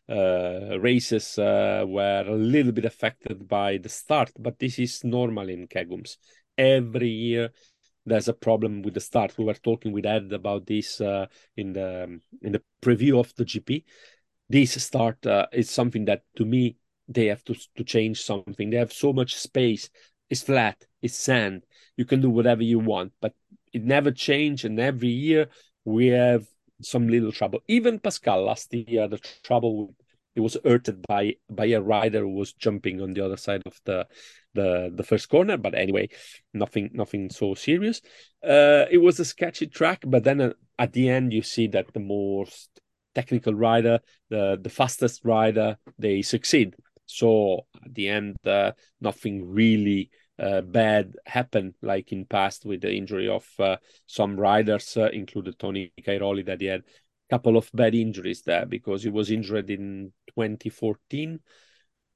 uh, 0.10 0.80
races 0.80 1.38
uh, 1.38 1.84
were 1.86 2.24
a 2.26 2.36
little 2.36 2.72
bit 2.72 2.86
affected 2.86 3.46
by 3.46 3.78
the 3.78 3.90
start, 3.90 4.32
but 4.40 4.58
this 4.58 4.80
is 4.80 5.04
normal 5.04 5.50
in 5.50 5.68
Kegums. 5.68 6.16
Every 6.58 7.10
year 7.10 7.50
there's 8.06 8.30
a 8.30 8.34
problem 8.34 8.84
with 8.84 8.94
the 8.94 9.02
start. 9.02 9.38
We 9.38 9.44
were 9.44 9.54
talking 9.54 9.92
with 9.92 10.06
Ed 10.06 10.32
about 10.32 10.66
this 10.66 11.02
uh, 11.02 11.26
in 11.58 11.74
the 11.74 12.22
in 12.42 12.54
the 12.54 12.62
preview 12.82 13.20
of 13.20 13.34
the 13.36 13.44
GP. 13.44 13.84
This 14.48 14.82
start 14.82 15.26
uh, 15.26 15.48
is 15.52 15.70
something 15.70 16.06
that 16.06 16.24
to 16.38 16.46
me 16.46 16.78
they 17.10 17.26
have 17.26 17.44
to 17.46 17.56
to 17.76 17.84
change 17.84 18.22
something. 18.22 18.70
They 18.70 18.78
have 18.78 18.94
so 18.94 19.12
much 19.12 19.36
space. 19.36 19.90
It's 20.30 20.44
flat. 20.44 20.82
It's 21.02 21.16
sand. 21.16 21.66
You 21.98 22.06
can 22.06 22.22
do 22.22 22.30
whatever 22.30 22.64
you 22.64 22.80
want, 22.80 23.12
but 23.20 23.34
it 23.78 23.86
never 23.86 24.12
changed, 24.12 24.66
and 24.66 24.80
every 24.80 25.10
year 25.10 25.48
we 25.86 26.08
have 26.08 26.46
some 26.82 27.08
little 27.08 27.32
trouble. 27.32 27.60
Even 27.68 28.00
Pascal 28.00 28.44
last 28.44 28.74
year, 28.74 29.08
the 29.08 29.20
trouble 29.44 29.96
it 30.36 30.42
was 30.42 30.58
hurted 30.64 31.02
by 31.08 31.36
by 31.50 31.66
a 31.66 31.82
rider 31.82 32.22
who 32.22 32.36
was 32.36 32.54
jumping 32.54 33.02
on 33.02 33.14
the 33.14 33.24
other 33.26 33.38
side 33.38 33.64
of 33.66 33.80
the 33.86 34.08
the 34.54 34.92
the 34.94 35.04
first 35.04 35.30
corner. 35.30 35.58
But 35.58 35.76
anyway, 35.76 36.10
nothing 36.54 36.90
nothing 36.94 37.30
so 37.30 37.54
serious. 37.54 38.02
Uh, 38.44 38.86
it 38.90 39.02
was 39.02 39.20
a 39.20 39.26
sketchy 39.26 39.68
track, 39.68 40.04
but 40.06 40.24
then 40.24 40.42
uh, 40.42 40.54
at 40.78 40.94
the 40.94 41.10
end 41.10 41.34
you 41.34 41.42
see 41.42 41.68
that 41.68 41.94
the 41.94 42.00
most 42.00 42.70
technical 43.16 43.54
rider, 43.54 44.00
the 44.30 44.60
the 44.62 44.70
fastest 44.70 45.22
rider, 45.24 45.78
they 45.98 46.22
succeed. 46.22 46.76
So 47.06 47.66
at 47.86 47.94
the 47.94 48.10
end, 48.10 48.36
uh, 48.46 48.74
nothing 49.00 49.50
really 49.50 50.10
uh, 50.40 50.62
bad 50.62 51.16
happen, 51.26 51.74
like 51.82 52.12
in 52.12 52.26
past 52.26 52.66
with 52.66 52.82
the 52.82 52.94
injury 52.94 53.28
of 53.28 53.48
uh, 53.60 53.78
some 54.06 54.40
riders, 54.40 54.96
uh, 54.98 55.10
included 55.10 55.58
Tony 55.58 55.92
Cairoli, 56.02 56.46
that 56.46 56.62
he 56.62 56.68
had 56.68 56.82
a 56.82 56.84
couple 57.30 57.58
of 57.58 57.70
bad 57.74 57.96
injuries 57.96 58.44
there 58.44 58.66
because 58.66 59.04
he 59.04 59.10
was 59.10 59.32
injured 59.32 59.70
in 59.70 60.12
2014, 60.30 61.40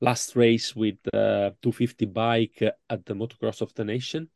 last 0.01 0.35
race 0.35 0.75
with 0.75 0.97
the 1.03 1.55
250 1.61 2.05
bike 2.05 2.61
at 2.89 3.05
the 3.05 3.13
Motocross 3.13 3.61
of 3.61 3.73
the 3.73 3.85
Nation. 3.85 4.29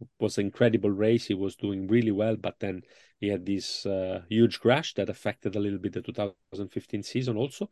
It 0.00 0.08
was 0.20 0.38
an 0.38 0.46
incredible 0.46 0.90
race. 0.90 1.26
He 1.26 1.34
was 1.34 1.56
doing 1.56 1.88
really 1.88 2.12
well, 2.12 2.36
but 2.36 2.60
then 2.60 2.82
he 3.20 3.26
had 3.28 3.44
this 3.44 3.84
uh, 3.84 4.22
huge 4.28 4.60
crash 4.60 4.94
that 4.94 5.08
affected 5.08 5.56
a 5.56 5.60
little 5.60 5.80
bit 5.80 5.92
the 5.92 6.02
2015 6.02 7.02
season 7.02 7.36
also. 7.36 7.68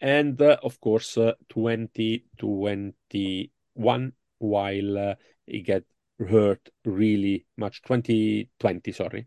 And 0.00 0.40
uh, 0.42 0.58
of 0.62 0.78
course, 0.80 1.16
uh, 1.16 1.32
2021 1.48 4.12
while 4.44 4.98
uh, 4.98 5.14
he 5.46 5.62
get 5.62 5.84
hurt 6.18 6.68
really 6.84 7.46
much. 7.56 7.82
2020 7.82 8.92
sorry. 8.92 9.26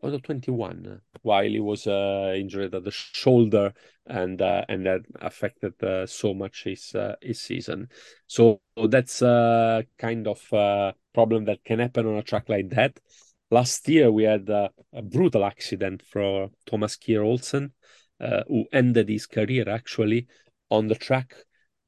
Or 0.00 0.18
21 0.18 0.86
uh, 0.86 1.18
while 1.22 1.48
he 1.48 1.60
was 1.60 1.86
uh, 1.86 2.34
injured 2.36 2.74
at 2.74 2.82
the 2.82 2.90
shoulder 2.90 3.72
and 4.06 4.42
uh, 4.42 4.64
and 4.68 4.84
that 4.84 5.02
affected 5.20 5.80
uh, 5.82 6.06
so 6.06 6.34
much 6.34 6.64
his 6.64 6.92
uh, 6.94 7.14
his 7.22 7.40
season. 7.40 7.88
So 8.26 8.60
that's 8.88 9.22
a 9.22 9.84
kind 9.96 10.26
of 10.26 10.52
uh, 10.52 10.92
problem 11.14 11.44
that 11.44 11.62
can 11.64 11.78
happen 11.78 12.06
on 12.06 12.16
a 12.16 12.22
track 12.22 12.48
like 12.48 12.70
that. 12.70 12.98
Last 13.52 13.88
year 13.88 14.10
we 14.10 14.24
had 14.24 14.48
a 14.48 14.70
brutal 15.04 15.44
accident 15.44 16.02
for 16.02 16.50
Thomas 16.66 16.96
Kjer 16.96 17.24
Olsen 17.24 17.72
uh, 18.20 18.42
who 18.48 18.66
ended 18.72 19.08
his 19.08 19.26
career 19.26 19.68
actually 19.68 20.26
on 20.70 20.88
the 20.88 20.94
track 20.94 21.34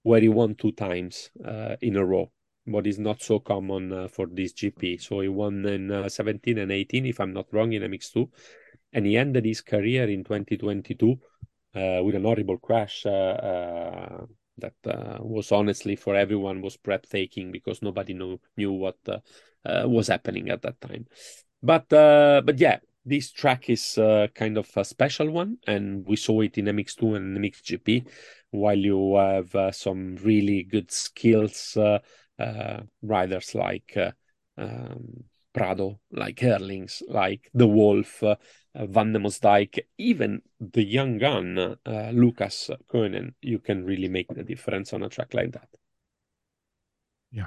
where 0.03 0.21
he 0.21 0.29
won 0.29 0.55
two 0.55 0.73
times 0.73 1.31
uh, 1.45 1.77
in 1.81 1.97
a 1.97 2.05
row 2.05 2.31
what 2.69 2.87
is 2.87 2.99
not 2.99 3.23
so 3.23 3.39
common 3.41 3.93
uh, 3.93 4.09
for 4.09 4.27
this 4.27 4.53
GP. 4.53 5.01
So 5.01 5.21
he 5.21 5.29
won 5.29 5.65
in 5.67 5.91
uh, 5.91 6.09
17 6.09 6.59
and 6.59 6.71
18, 6.71 7.07
if 7.07 7.21
I'm 7.21 7.33
not 7.33 7.47
wrong, 7.53 7.73
in 7.73 7.83
MX2. 7.83 8.29
And 8.93 9.07
he 9.07 9.17
ended 9.17 9.45
his 9.45 9.61
career 9.61 10.09
in 10.09 10.25
2022 10.25 11.19
uh, 11.75 12.03
with 12.03 12.15
an 12.15 12.25
horrible 12.25 12.59
crash 12.59 13.05
uh, 13.05 13.11
uh, 13.11 14.27
that 14.57 14.75
uh, 14.87 15.19
was 15.21 15.53
honestly 15.53 15.97
for 15.97 16.15
everyone 16.17 16.63
was 16.63 16.77
breathtaking 16.77 17.53
because 17.53 17.83
nobody 17.83 18.15
knew, 18.15 18.73
what 18.73 18.97
was 19.65 20.09
happening 20.09 20.49
at 20.49 20.63
that 20.63 20.81
time. 20.81 21.07
But 21.63 21.89
but 21.89 22.59
yeah, 22.59 22.79
this 23.05 23.31
track 23.31 23.69
is 23.71 23.95
kind 24.35 24.59
of 24.59 24.69
a 24.77 24.85
special 24.85 25.31
one, 25.31 25.59
and 25.67 26.07
we 26.07 26.17
saw 26.17 26.41
it 26.41 26.59
in 26.59 26.65
MX2 26.65 27.17
and 27.17 27.39
MXGP, 27.39 28.09
while 28.51 28.79
you 28.79 29.17
have 29.17 29.75
some 29.77 30.17
really 30.17 30.63
good 30.65 30.91
skills 30.91 31.77
riders 33.03 33.55
like 33.55 33.97
uh, 33.97 34.13
um, 34.57 35.25
Prado, 35.53 35.99
like 36.13 36.41
Herlings, 36.41 37.03
like 37.09 37.51
de 37.57 37.67
Wolf, 37.67 38.23
uh, 38.23 38.37
Van 38.75 39.13
de 39.13 39.19
Moosdijk, 39.19 39.81
even 39.99 40.43
the 40.61 40.85
young 40.85 41.19
gun, 41.19 41.77
Lucas 42.13 42.71
Coenen, 42.87 43.35
you 43.43 43.59
can 43.59 43.85
really 43.85 44.09
make 44.09 44.29
the 44.29 44.45
difference 44.45 44.93
on 44.93 45.03
a 45.03 45.09
track 45.09 45.35
like 45.35 45.53
that. 45.53 45.69
Yeah. 47.33 47.47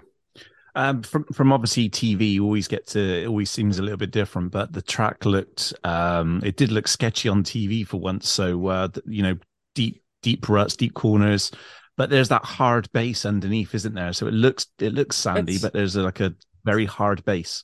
Um, 0.73 1.03
from 1.03 1.25
from 1.25 1.51
obviously 1.51 1.89
TV, 1.89 2.33
you 2.33 2.45
always 2.45 2.67
get 2.67 2.87
to 2.87 2.99
it 2.99 3.27
always 3.27 3.51
seems 3.51 3.77
a 3.77 3.81
little 3.81 3.97
bit 3.97 4.11
different, 4.11 4.51
but 4.51 4.71
the 4.71 4.81
track 4.81 5.25
looked 5.25 5.73
um, 5.83 6.41
it 6.45 6.55
did 6.55 6.71
look 6.71 6.87
sketchy 6.87 7.27
on 7.27 7.43
TV 7.43 7.85
for 7.85 7.99
once. 7.99 8.29
So 8.29 8.67
uh, 8.67 8.87
you 9.05 9.21
know, 9.21 9.35
deep 9.75 10.01
deep 10.21 10.47
ruts, 10.47 10.77
deep 10.77 10.93
corners, 10.93 11.51
but 11.97 12.09
there's 12.09 12.29
that 12.29 12.45
hard 12.45 12.91
base 12.91 13.25
underneath, 13.25 13.75
isn't 13.75 13.93
there? 13.93 14.13
So 14.13 14.27
it 14.27 14.33
looks 14.33 14.67
it 14.79 14.93
looks 14.93 15.17
sandy, 15.17 15.53
that's, 15.53 15.63
but 15.63 15.73
there's 15.73 15.95
a, 15.95 16.03
like 16.03 16.19
a 16.19 16.35
very 16.63 16.85
hard 16.85 17.23
base. 17.25 17.63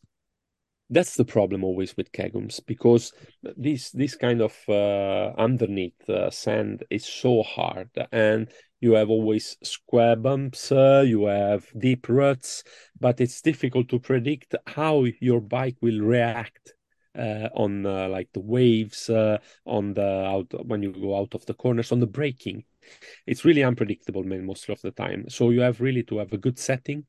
That's 0.89 1.15
the 1.15 1.25
problem 1.25 1.63
always 1.63 1.97
with 1.97 2.11
kegums 2.11 2.61
because 2.65 3.11
this 3.57 3.91
this 3.91 4.15
kind 4.15 4.41
of 4.41 4.55
uh, 4.69 5.33
underneath 5.37 6.09
uh, 6.09 6.29
sand 6.29 6.83
is 6.89 7.05
so 7.05 7.43
hard, 7.43 7.89
and 8.11 8.49
you 8.79 8.93
have 8.93 9.09
always 9.09 9.57
square 9.63 10.15
bumps, 10.15 10.71
uh, 10.71 11.03
you 11.05 11.25
have 11.25 11.65
deep 11.77 12.07
ruts, 12.07 12.63
but 12.99 13.19
it's 13.19 13.41
difficult 13.41 13.89
to 13.89 13.99
predict 13.99 14.55
how 14.67 15.05
your 15.19 15.41
bike 15.41 15.77
will 15.81 15.99
react 15.99 16.73
uh, 17.17 17.49
on 17.55 17.85
uh, 17.85 18.07
like 18.07 18.29
the 18.33 18.39
waves 18.39 19.09
uh, 19.09 19.37
on 19.65 19.93
the 19.93 20.25
out 20.25 20.53
when 20.67 20.83
you 20.83 20.91
go 20.91 21.17
out 21.17 21.33
of 21.33 21.45
the 21.47 21.53
corners 21.53 21.91
on 21.91 21.99
the 21.99 22.07
braking 22.07 22.63
it's 23.25 23.45
really 23.45 23.63
unpredictable 23.63 24.23
man, 24.23 24.45
most 24.45 24.69
of 24.69 24.81
the 24.81 24.91
time. 24.91 25.29
So 25.29 25.49
you 25.49 25.61
have 25.61 25.81
really 25.81 26.03
to 26.03 26.19
have 26.19 26.33
a 26.33 26.37
good 26.37 26.57
setting. 26.59 27.05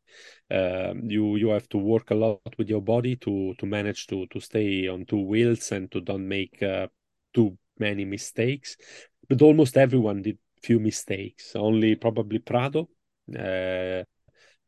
Um, 0.51 1.03
you 1.05 1.37
you 1.37 1.49
have 1.51 1.69
to 1.71 1.79
work 1.79 2.11
a 2.11 2.15
lot 2.15 2.55
with 2.59 2.69
your 2.69 2.83
body 2.83 3.17
to 3.17 3.55
to 3.59 3.67
manage 3.67 4.07
to 4.09 4.27
to 4.27 4.41
stay 4.41 4.89
on 4.89 5.05
two 5.05 5.23
wheels 5.23 5.73
and 5.73 5.91
to 5.93 6.01
don't 6.01 6.27
make 6.27 6.63
uh, 6.63 6.89
too 7.35 7.59
many 7.79 8.05
mistakes. 8.05 8.77
But 9.29 9.43
almost 9.43 9.77
everyone 9.77 10.23
did 10.23 10.39
few 10.63 10.81
mistakes. 10.81 11.55
Only 11.55 11.95
probably 11.95 12.39
prado 12.39 12.89
uh, 13.39 14.03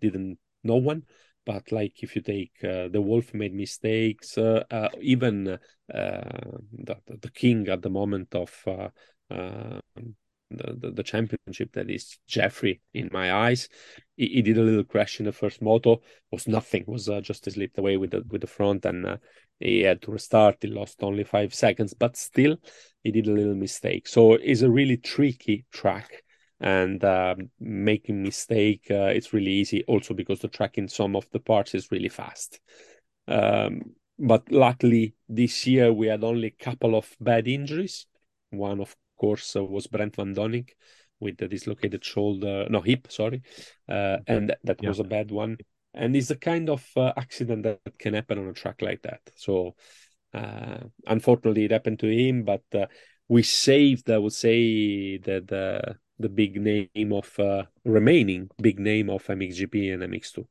didn't 0.00 0.38
no 0.62 0.76
one. 0.76 1.04
But 1.46 1.72
like 1.72 2.02
if 2.02 2.14
you 2.14 2.22
take 2.22 2.52
uh, 2.62 2.88
the 2.88 3.00
wolf 3.00 3.32
made 3.34 3.54
mistakes 3.54 4.36
uh, 4.36 4.62
uh, 4.70 4.90
even 5.00 5.48
uh, 5.48 5.58
the, 5.92 6.96
the 7.06 7.30
king 7.30 7.68
at 7.68 7.82
the 7.82 7.90
moment 7.90 8.34
of 8.34 8.52
uh, 8.66 8.88
um, 9.30 10.14
the, 10.50 10.74
the, 10.78 10.90
the, 10.90 11.02
championship 11.02 11.72
that 11.72 11.90
is 11.90 12.18
Jeffrey 12.26 12.80
in 12.92 13.08
my 13.12 13.32
eyes. 13.32 13.68
He, 14.16 14.26
he, 14.26 14.42
did 14.42 14.58
a 14.58 14.62
little 14.62 14.84
crash 14.84 15.20
in 15.20 15.26
the 15.26 15.32
first 15.32 15.62
moto, 15.62 16.02
was 16.30 16.48
nothing, 16.48 16.84
was 16.86 17.08
uh, 17.08 17.20
just 17.20 17.50
slipped 17.50 17.78
away 17.78 17.96
with 17.96 18.10
the 18.10 18.22
with 18.28 18.40
the 18.40 18.46
front, 18.46 18.84
and 18.84 19.06
uh, 19.06 19.16
he 19.58 19.80
had 19.80 20.02
to 20.02 20.10
restart. 20.10 20.58
He 20.60 20.68
lost 20.68 21.02
only 21.02 21.24
five 21.24 21.54
seconds, 21.54 21.94
but 21.94 22.16
still, 22.16 22.56
he 23.02 23.10
did 23.10 23.28
a 23.28 23.32
little 23.32 23.54
mistake. 23.54 24.08
So 24.08 24.34
it's 24.34 24.62
a 24.62 24.70
really 24.70 24.96
tricky 24.96 25.66
track, 25.72 26.24
and 26.60 27.02
uh, 27.04 27.36
making 27.58 28.22
mistake 28.22 28.86
uh, 28.90 29.12
it's 29.14 29.32
really 29.32 29.52
easy. 29.52 29.84
Also 29.84 30.14
because 30.14 30.40
the 30.40 30.48
track 30.48 30.78
in 30.78 30.88
some 30.88 31.16
of 31.16 31.28
the 31.30 31.40
parts 31.40 31.74
is 31.74 31.92
really 31.92 32.08
fast. 32.08 32.60
Um, 33.28 33.82
but 34.18 34.50
luckily 34.50 35.14
this 35.28 35.66
year 35.66 35.92
we 35.92 36.08
had 36.08 36.24
only 36.24 36.48
a 36.48 36.64
couple 36.64 36.94
of 36.94 37.08
bad 37.20 37.48
injuries. 37.48 38.06
One, 38.50 38.80
of 38.80 38.96
course, 39.20 39.54
uh, 39.56 39.64
was 39.64 39.86
Brent 39.86 40.16
Van 40.16 40.34
Doninck 40.34 40.70
with 41.20 41.36
the 41.36 41.48
dislocated 41.48 42.04
shoulder, 42.04 42.66
no 42.70 42.80
hip, 42.80 43.06
sorry, 43.10 43.42
uh, 43.88 44.16
and 44.26 44.54
that 44.64 44.78
yeah. 44.82 44.88
was 44.88 44.98
a 44.98 45.04
bad 45.04 45.30
one. 45.30 45.58
And 45.92 46.16
it's 46.16 46.30
a 46.30 46.36
kind 46.36 46.70
of 46.70 46.86
uh, 46.96 47.12
accident 47.16 47.64
that 47.64 47.98
can 47.98 48.14
happen 48.14 48.38
on 48.38 48.48
a 48.48 48.52
track 48.52 48.80
like 48.80 49.02
that. 49.02 49.20
So, 49.34 49.74
uh, 50.32 50.78
unfortunately, 51.06 51.64
it 51.64 51.72
happened 51.72 51.98
to 52.00 52.06
him, 52.06 52.44
but 52.44 52.62
uh, 52.74 52.86
we 53.28 53.42
saved, 53.42 54.10
I 54.10 54.18
would 54.18 54.32
say, 54.32 55.18
the 55.18 55.44
the, 55.46 55.96
the 56.18 56.28
big 56.28 56.60
name 56.60 57.12
of 57.12 57.38
uh, 57.38 57.64
remaining 57.84 58.48
big 58.62 58.78
name 58.78 59.10
of 59.10 59.26
MXGP 59.26 59.92
and 59.92 60.02
MX2. 60.02 60.46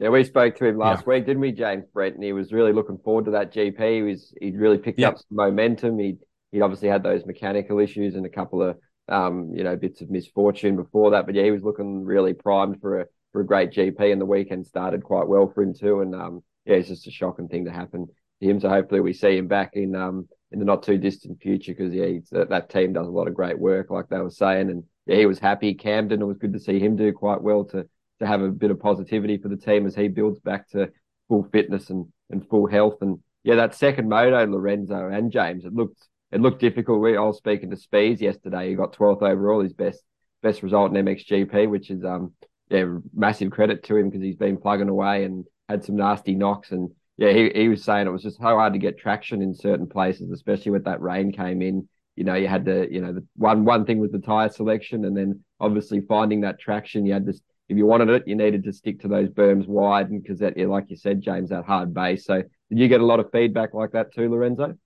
Yeah, 0.00 0.08
we 0.08 0.24
spoke 0.24 0.56
to 0.56 0.66
him 0.66 0.76
last 0.76 1.04
yeah. 1.06 1.14
week, 1.14 1.26
didn't 1.26 1.40
we, 1.40 1.52
James 1.52 1.84
Brent? 1.92 2.16
And 2.16 2.24
he 2.24 2.32
was 2.32 2.52
really 2.52 2.72
looking 2.72 2.98
forward 2.98 3.26
to 3.26 3.30
that 3.32 3.52
GP. 3.52 3.94
He 3.94 4.02
was 4.02 4.34
he 4.40 4.50
really 4.50 4.78
picked 4.78 4.98
yeah. 4.98 5.08
up 5.08 5.18
some 5.18 5.36
momentum. 5.36 5.98
He 5.98 6.16
he 6.54 6.60
obviously 6.60 6.88
had 6.88 7.02
those 7.02 7.26
mechanical 7.26 7.80
issues 7.80 8.14
and 8.14 8.24
a 8.24 8.30
couple 8.30 8.62
of 8.62 8.78
um, 9.08 9.52
you 9.54 9.64
know, 9.64 9.76
bits 9.76 10.00
of 10.00 10.08
misfortune 10.08 10.76
before 10.76 11.10
that. 11.10 11.26
But 11.26 11.34
yeah, 11.34 11.44
he 11.44 11.50
was 11.50 11.62
looking 11.62 12.04
really 12.04 12.32
primed 12.32 12.80
for 12.80 13.00
a 13.00 13.06
for 13.32 13.40
a 13.40 13.46
great 13.46 13.72
GP, 13.72 14.12
and 14.12 14.20
the 14.20 14.26
weekend 14.26 14.66
started 14.66 15.02
quite 15.02 15.26
well 15.26 15.50
for 15.52 15.62
him 15.62 15.74
too. 15.74 16.00
And 16.00 16.14
um, 16.14 16.42
yeah, 16.64 16.76
it's 16.76 16.88
just 16.88 17.08
a 17.08 17.10
shocking 17.10 17.48
thing 17.48 17.64
to 17.64 17.72
happen 17.72 18.06
to 18.40 18.48
him. 18.48 18.60
So 18.60 18.68
hopefully 18.68 19.00
we 19.00 19.12
see 19.12 19.36
him 19.36 19.48
back 19.48 19.70
in 19.74 19.94
um 19.94 20.28
in 20.52 20.60
the 20.60 20.64
not 20.64 20.84
too 20.84 20.96
distant 20.96 21.42
future 21.42 21.72
because 21.72 21.92
yeah, 21.92 22.06
that, 22.30 22.50
that 22.50 22.70
team 22.70 22.92
does 22.92 23.08
a 23.08 23.10
lot 23.10 23.26
of 23.26 23.34
great 23.34 23.58
work, 23.58 23.90
like 23.90 24.08
they 24.08 24.20
were 24.20 24.30
saying, 24.30 24.70
and 24.70 24.84
yeah, 25.06 25.16
he 25.16 25.26
was 25.26 25.40
happy. 25.40 25.74
Camden, 25.74 26.22
it 26.22 26.26
was 26.26 26.38
good 26.38 26.52
to 26.52 26.60
see 26.60 26.78
him 26.78 26.96
do 26.96 27.12
quite 27.12 27.42
well 27.42 27.64
to 27.64 27.86
to 28.20 28.26
have 28.26 28.40
a 28.40 28.48
bit 28.48 28.70
of 28.70 28.78
positivity 28.78 29.38
for 29.38 29.48
the 29.48 29.56
team 29.56 29.86
as 29.86 29.96
he 29.96 30.06
builds 30.06 30.38
back 30.38 30.68
to 30.68 30.88
full 31.28 31.42
fitness 31.52 31.90
and 31.90 32.06
and 32.30 32.48
full 32.48 32.68
health. 32.68 32.98
And 33.02 33.18
yeah, 33.42 33.56
that 33.56 33.74
second 33.74 34.08
moto, 34.08 34.46
Lorenzo 34.46 35.08
and 35.08 35.30
James, 35.30 35.64
it 35.64 35.74
looked 35.74 36.08
it 36.34 36.40
looked 36.40 36.60
difficult. 36.60 37.00
We 37.00 37.16
I 37.16 37.20
was 37.20 37.38
speaking 37.38 37.70
to 37.70 37.76
Spees 37.76 38.20
yesterday. 38.20 38.68
He 38.68 38.74
got 38.74 38.92
12th 38.92 39.22
overall, 39.22 39.62
his 39.62 39.72
best 39.72 40.02
best 40.42 40.62
result 40.62 40.94
in 40.94 41.04
MXGP, 41.04 41.70
which 41.70 41.90
is 41.90 42.04
um 42.04 42.32
yeah 42.68 42.86
massive 43.14 43.52
credit 43.52 43.84
to 43.84 43.96
him 43.96 44.10
because 44.10 44.22
he's 44.22 44.36
been 44.36 44.56
plugging 44.56 44.88
away 44.88 45.24
and 45.24 45.44
had 45.68 45.84
some 45.84 45.96
nasty 45.96 46.34
knocks. 46.34 46.72
And 46.72 46.90
yeah, 47.16 47.32
he, 47.32 47.50
he 47.54 47.68
was 47.68 47.84
saying 47.84 48.08
it 48.08 48.10
was 48.10 48.24
just 48.24 48.38
so 48.38 48.42
hard 48.42 48.72
to 48.72 48.80
get 48.80 48.98
traction 48.98 49.42
in 49.42 49.54
certain 49.54 49.86
places, 49.86 50.32
especially 50.32 50.72
with 50.72 50.84
that 50.84 51.00
rain 51.00 51.30
came 51.30 51.62
in. 51.62 51.88
You 52.16 52.24
know, 52.24 52.34
you 52.34 52.48
had 52.48 52.64
to 52.64 52.92
you 52.92 53.00
know 53.00 53.12
the 53.12 53.24
one 53.36 53.64
one 53.64 53.86
thing 53.86 54.00
was 54.00 54.10
the 54.10 54.18
tire 54.18 54.48
selection, 54.48 55.04
and 55.04 55.16
then 55.16 55.44
obviously 55.60 56.00
finding 56.00 56.40
that 56.40 56.58
traction. 56.58 57.06
You 57.06 57.12
had 57.12 57.26
to 57.26 57.34
if 57.68 57.78
you 57.78 57.86
wanted 57.86 58.10
it, 58.10 58.24
you 58.26 58.34
needed 58.34 58.64
to 58.64 58.72
stick 58.72 59.00
to 59.00 59.08
those 59.08 59.28
berms 59.28 59.68
wide, 59.68 60.10
and 60.10 60.20
because 60.20 60.40
that, 60.40 60.58
like 60.58 60.90
you 60.90 60.96
said, 60.96 61.22
James, 61.22 61.50
that 61.50 61.64
hard 61.64 61.94
base. 61.94 62.26
So 62.26 62.42
did 62.42 62.78
you 62.78 62.88
get 62.88 63.00
a 63.00 63.06
lot 63.06 63.20
of 63.20 63.30
feedback 63.30 63.72
like 63.72 63.92
that 63.92 64.12
too, 64.12 64.28
Lorenzo? 64.28 64.76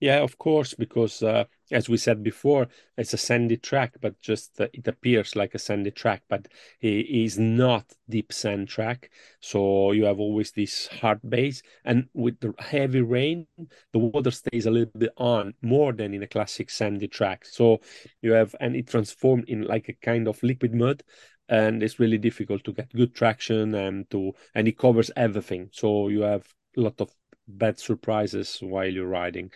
Yeah, 0.00 0.20
of 0.20 0.38
course, 0.38 0.74
because 0.74 1.22
uh, 1.22 1.44
as 1.70 1.88
we 1.88 1.96
said 1.98 2.22
before, 2.22 2.68
it's 2.96 3.12
a 3.12 3.18
sandy 3.18 3.56
track, 3.58 3.94
but 4.00 4.18
just 4.20 4.58
uh, 4.60 4.68
it 4.72 4.88
appears 4.88 5.36
like 5.36 5.54
a 5.54 5.58
sandy 5.58 5.90
track, 5.90 6.22
but 6.28 6.48
it 6.80 7.06
is 7.06 7.38
not 7.38 7.84
deep 8.08 8.32
sand 8.32 8.68
track. 8.68 9.10
So 9.40 9.92
you 9.92 10.04
have 10.04 10.18
always 10.18 10.52
this 10.52 10.86
hard 10.88 11.20
base, 11.28 11.62
and 11.84 12.08
with 12.14 12.40
the 12.40 12.54
heavy 12.58 13.02
rain, 13.02 13.46
the 13.92 13.98
water 13.98 14.30
stays 14.30 14.66
a 14.66 14.70
little 14.70 14.92
bit 14.98 15.12
on 15.18 15.54
more 15.62 15.92
than 15.92 16.14
in 16.14 16.22
a 16.22 16.26
classic 16.28 16.70
sandy 16.70 17.08
track. 17.08 17.44
So 17.44 17.80
you 18.22 18.32
have, 18.32 18.54
and 18.60 18.74
it 18.76 18.86
transformed 18.88 19.48
in 19.48 19.62
like 19.62 19.88
a 19.88 19.94
kind 19.94 20.28
of 20.28 20.42
liquid 20.42 20.74
mud, 20.74 21.02
and 21.48 21.82
it's 21.82 21.98
really 22.00 22.18
difficult 22.18 22.64
to 22.64 22.72
get 22.72 22.90
good 22.92 23.14
traction 23.14 23.74
and 23.74 24.08
to, 24.10 24.32
and 24.54 24.66
it 24.66 24.78
covers 24.78 25.10
everything. 25.16 25.68
So 25.72 26.08
you 26.08 26.22
have 26.22 26.46
a 26.76 26.80
lot 26.80 27.00
of 27.00 27.10
bad 27.58 27.78
surprises 27.78 28.58
while 28.60 28.88
you're 28.88 29.06
riding. 29.06 29.50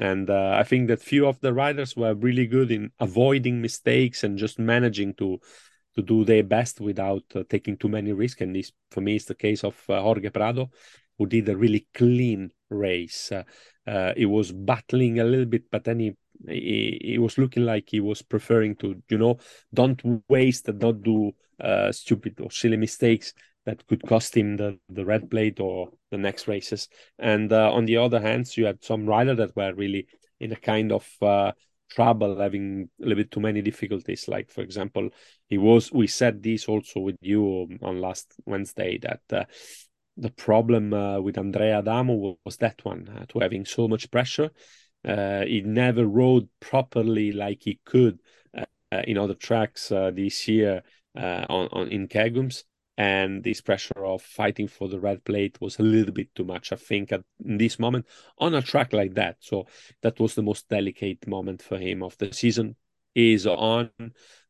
And 0.00 0.30
uh, 0.30 0.56
I 0.58 0.62
think 0.62 0.88
that 0.88 1.02
few 1.02 1.26
of 1.26 1.40
the 1.40 1.52
riders 1.52 1.96
were 1.96 2.14
really 2.14 2.46
good 2.46 2.70
in 2.70 2.92
avoiding 3.00 3.60
mistakes 3.60 4.22
and 4.24 4.38
just 4.38 4.58
managing 4.58 5.14
to 5.14 5.40
to 5.96 6.02
do 6.02 6.24
their 6.24 6.44
best 6.44 6.80
without 6.80 7.24
uh, 7.34 7.42
taking 7.48 7.76
too 7.76 7.88
many 7.88 8.12
risks. 8.12 8.40
And 8.40 8.54
this, 8.54 8.70
for 8.92 9.00
me, 9.00 9.16
is 9.16 9.24
the 9.24 9.34
case 9.34 9.64
of 9.64 9.74
uh, 9.88 10.00
Jorge 10.00 10.30
Prado, 10.30 10.70
who 11.18 11.26
did 11.26 11.48
a 11.48 11.56
really 11.56 11.88
clean 11.92 12.52
race. 12.70 13.32
Uh, 13.32 13.42
uh, 13.84 14.12
he 14.16 14.24
was 14.24 14.52
battling 14.52 15.18
a 15.18 15.24
little 15.24 15.46
bit, 15.46 15.64
but 15.72 15.82
then 15.82 15.98
he, 15.98 16.16
he, 16.46 17.00
he 17.02 17.18
was 17.18 17.36
looking 17.36 17.64
like 17.64 17.88
he 17.88 17.98
was 17.98 18.22
preferring 18.22 18.76
to, 18.76 19.02
you 19.08 19.18
know, 19.18 19.38
don't 19.74 20.00
waste 20.28 20.66
don't 20.78 21.02
do 21.02 21.32
uh, 21.58 21.90
stupid 21.90 22.40
or 22.40 22.52
silly 22.52 22.76
mistakes 22.76 23.32
that 23.68 23.86
could 23.86 24.02
cost 24.06 24.34
him 24.34 24.56
the, 24.56 24.78
the 24.88 25.04
red 25.04 25.30
plate 25.30 25.60
or 25.60 25.90
the 26.10 26.16
next 26.16 26.48
races. 26.48 26.88
And 27.18 27.52
uh, 27.52 27.70
on 27.70 27.84
the 27.84 27.98
other 27.98 28.18
hand, 28.18 28.56
you 28.56 28.64
had 28.64 28.82
some 28.82 29.04
riders 29.04 29.36
that 29.36 29.54
were 29.54 29.74
really 29.74 30.06
in 30.40 30.52
a 30.52 30.56
kind 30.56 30.90
of 30.90 31.06
uh, 31.20 31.52
trouble, 31.90 32.40
having 32.40 32.88
a 32.98 33.02
little 33.02 33.22
bit 33.22 33.30
too 33.30 33.40
many 33.40 33.60
difficulties. 33.60 34.26
Like 34.26 34.50
for 34.50 34.62
example, 34.62 35.10
he 35.48 35.58
was. 35.58 35.92
We 35.92 36.06
said 36.06 36.42
this 36.42 36.66
also 36.66 37.00
with 37.00 37.16
you 37.20 37.68
on 37.82 38.00
last 38.00 38.32
Wednesday 38.46 38.98
that. 39.02 39.20
Uh, 39.30 39.44
the 40.20 40.30
problem 40.30 40.92
uh, 40.92 41.20
with 41.20 41.38
Andrea 41.38 41.78
Adamo 41.78 42.38
was 42.44 42.56
that 42.56 42.84
one, 42.84 43.08
uh, 43.08 43.24
to 43.28 43.38
having 43.38 43.64
so 43.64 43.86
much 43.86 44.10
pressure. 44.10 44.50
Uh, 45.04 45.44
he 45.44 45.60
never 45.60 46.08
rode 46.08 46.48
properly 46.58 47.30
like 47.30 47.62
he 47.62 47.78
could 47.84 48.18
in 49.04 49.16
other 49.16 49.34
tracks 49.34 49.90
this 49.90 50.48
year 50.48 50.82
on, 51.14 51.68
on 51.70 51.88
in 51.90 52.08
Kegums 52.08 52.64
and 52.98 53.44
this 53.44 53.60
pressure 53.60 54.04
of 54.04 54.20
fighting 54.20 54.66
for 54.66 54.88
the 54.88 54.98
red 54.98 55.24
plate 55.24 55.56
was 55.60 55.78
a 55.78 55.82
little 55.82 56.12
bit 56.12 56.34
too 56.34 56.44
much 56.44 56.72
i 56.72 56.76
think 56.76 57.12
at 57.12 57.22
this 57.38 57.78
moment 57.78 58.04
on 58.38 58.54
a 58.54 58.60
track 58.60 58.92
like 58.92 59.14
that. 59.14 59.36
So 59.40 59.66
that 60.02 60.18
was 60.20 60.34
the 60.34 60.42
most 60.42 60.68
delicate 60.68 61.26
moment 61.26 61.62
for 61.62 61.78
him 61.78 62.02
of 62.02 62.18
the 62.18 62.32
season. 62.32 62.76
Is 63.14 63.46
on 63.46 63.90